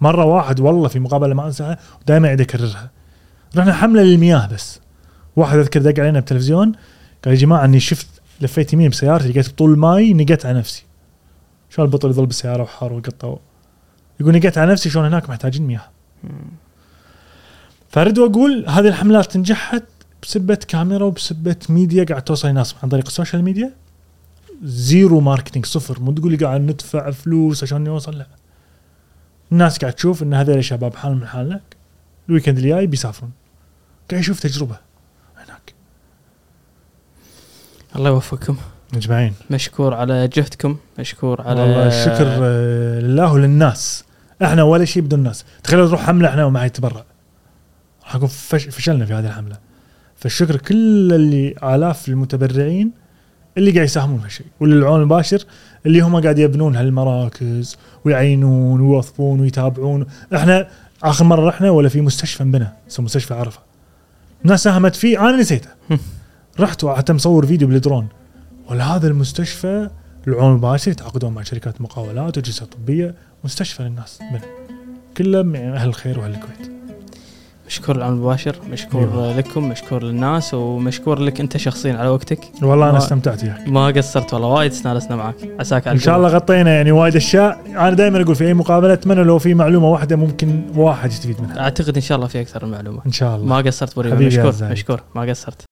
مرة 0.00 0.24
واحد 0.24 0.60
والله 0.60 0.88
في 0.88 0.98
مقابلة 0.98 1.34
ما 1.34 1.46
انساها 1.46 1.78
ودائما 2.02 2.26
يعيد 2.26 2.40
يكررها. 2.40 2.90
رحنا 3.56 3.72
حملة 3.72 4.02
للمياه 4.02 4.46
بس. 4.46 4.80
واحد 5.36 5.58
أذكر 5.58 5.82
دق 5.82 6.00
علينا 6.00 6.18
بالتلفزيون 6.18 6.72
قال 7.24 7.34
يا 7.34 7.38
جماعة 7.38 7.64
أني 7.64 7.80
شفت 7.80 8.06
لفيت 8.40 8.72
يمين 8.72 8.90
بسيارتي 8.90 9.28
لقيت 9.28 9.48
بطل 9.48 9.70
الماي 9.70 10.12
نقت 10.12 10.46
على 10.46 10.58
نفسي. 10.58 10.84
شلون 11.70 11.88
البطل 11.88 12.10
يظل 12.10 12.26
بالسياره 12.26 12.62
وحار 12.62 12.92
وقطة 12.92 13.38
يقول 14.20 14.36
نقت 14.36 14.58
على 14.58 14.72
نفسي 14.72 14.90
شلون 14.90 15.04
هناك 15.04 15.30
محتاجين 15.30 15.66
مياه. 15.66 15.95
فارد 17.88 18.18
واقول 18.18 18.64
هذه 18.68 18.88
الحملات 18.88 19.36
نجحت 19.36 19.84
بسبة 20.22 20.54
كاميرا 20.54 21.04
وبسبة 21.04 21.56
ميديا 21.68 22.04
قاعد 22.04 22.22
توصل 22.22 22.48
للناس 22.48 22.74
عن 22.82 22.88
طريق 22.88 23.06
ال 23.06 23.11
social 23.11 23.42
media. 23.42 23.72
zero 24.62 25.20
marketing 25.20 25.66
صفر. 25.66 26.00
مو 26.00 26.12
تقول 26.12 26.32
لي 26.32 26.36
قاعد 26.36 26.60
ندفع 26.60 27.10
فلوس 27.10 27.62
عشان 27.62 27.86
يوصل 27.86 28.18
لا. 28.18 28.26
الناس 29.52 29.78
قاعد 29.78 29.92
تشوف 29.92 30.22
إن 30.22 30.34
هذول 30.34 30.64
شباب 30.64 30.94
حال 30.94 31.16
من 31.16 31.26
حالنا 31.26 31.60
الويكند 32.28 32.58
الجاي 32.58 32.86
بيسافرون. 32.86 33.30
قاعد 34.10 34.20
يشوف 34.20 34.40
تجربة 34.40 34.76
هناك. 35.36 35.74
الله 37.96 38.10
يوفقكم. 38.10 38.56
اجمعين 38.94 39.34
مشكور 39.50 39.94
على 39.94 40.28
جهدكم 40.28 40.76
مشكور 40.98 41.42
على 41.42 41.60
والله 41.60 41.86
الشكر 41.86 42.26
آه، 42.42 43.00
لله 43.00 43.32
وللناس. 43.32 44.04
إحنا 44.42 44.62
ولا 44.62 44.84
شيء 44.84 45.02
بدون 45.02 45.18
الناس 45.18 45.44
تخيل 45.62 45.78
نروح 45.78 46.06
حملة 46.06 46.28
إحنا 46.28 46.44
وما 46.44 46.64
يتبرع 46.66 47.04
راح 48.04 48.14
نكون 48.16 48.28
فش 48.28 48.64
فشلنا 48.64 49.06
في 49.06 49.14
هذه 49.14 49.26
الحملة. 49.26 49.56
فالشكر 50.16 50.56
كل 50.56 51.12
اللي 51.12 51.54
آلاف 51.62 52.08
المتبرعين 52.08 52.90
اللي 53.58 53.70
قاعد 53.70 53.84
يساهمون 53.84 54.20
في 54.20 54.26
الشيء 54.26 54.46
وللعون 54.60 55.00
المباشر 55.00 55.44
اللي 55.86 56.00
هم 56.00 56.20
قاعد 56.20 56.38
يبنون 56.38 56.76
هالمراكز 56.76 57.76
ويعينون 58.04 58.80
ويوظفون 58.80 59.40
ويتابعون. 59.40 60.06
إحنا 60.34 60.68
آخر 61.02 61.24
مرة 61.24 61.48
رحنا 61.48 61.70
ولا 61.70 61.88
في 61.88 62.00
مستشفى 62.00 62.44
بنا 62.44 62.72
اسمه 62.88 63.04
مستشفى 63.04 63.34
عرفة. 63.34 63.60
ناس 64.44 64.62
ساهمت 64.62 64.96
فيه 64.96 65.28
أنا 65.28 65.36
نسيته. 65.36 65.68
رحت 66.60 66.84
وحتى 66.84 67.12
مصور 67.12 67.46
فيديو 67.46 67.68
بالدرون. 67.68 68.08
ولا 68.70 68.84
هذا 68.84 69.08
المستشفى 69.08 69.90
العون 70.28 70.52
المباشر 70.52 70.90
يتعاقدون 70.90 71.32
مع 71.32 71.42
شركات 71.42 71.80
مقاولات 71.80 72.36
واجهزه 72.36 72.66
طبية 72.66 73.14
مستشفى 73.44 73.82
للناس 73.82 74.18
بنا 74.30 74.40
كله 75.16 75.42
من 75.42 75.56
أهل 75.56 75.88
الخير 75.88 76.18
وأهل 76.18 76.30
الكويت. 76.30 76.72
مشكور 77.66 77.96
العمل 77.96 78.14
المباشر 78.14 78.56
مشكور 78.70 79.02
أيوة. 79.02 79.36
لكم 79.36 79.68
مشكور 79.68 80.02
للناس 80.02 80.54
ومشكور 80.54 81.18
لك 81.18 81.40
أنت 81.40 81.56
شخصيا 81.56 81.94
على 81.94 82.08
وقتك. 82.08 82.40
والله 82.62 82.90
أنا 82.90 82.98
استمتعت 82.98 83.44
وياك. 83.44 83.68
ما 83.68 83.86
قصرت 83.86 84.34
والله 84.34 84.48
وايد 84.48 84.72
استانسنا 84.72 85.16
معك. 85.16 85.34
عساك 85.60 85.86
على 85.86 85.94
إن 85.94 86.00
شاء 86.00 86.16
الله 86.16 86.28
غطينا 86.28 86.70
يعني 86.70 86.92
وايد 86.92 87.16
أشياء. 87.16 87.60
أنا 87.68 87.90
دائما 87.90 88.22
أقول 88.22 88.36
في 88.36 88.46
أي 88.46 88.54
مقابلة 88.54 88.92
أتمنى 88.92 89.24
لو 89.24 89.38
في 89.38 89.54
معلومة 89.54 89.90
واحدة 89.90 90.16
ممكن 90.16 90.62
واحد 90.74 91.10
يستفيد 91.10 91.40
منها. 91.40 91.60
أعتقد 91.60 91.94
إن 91.96 92.02
شاء 92.02 92.16
الله 92.16 92.28
في 92.28 92.40
أكثر 92.40 92.64
من 92.64 92.72
معلومة. 92.72 93.00
إن 93.06 93.12
شاء 93.12 93.36
الله. 93.36 93.46
ما 93.46 93.56
قصرت 93.56 93.96
يا 93.96 94.14
مشكور. 94.14 94.70
مشكور 94.70 95.02
ما 95.14 95.22
قصرت. 95.22 95.65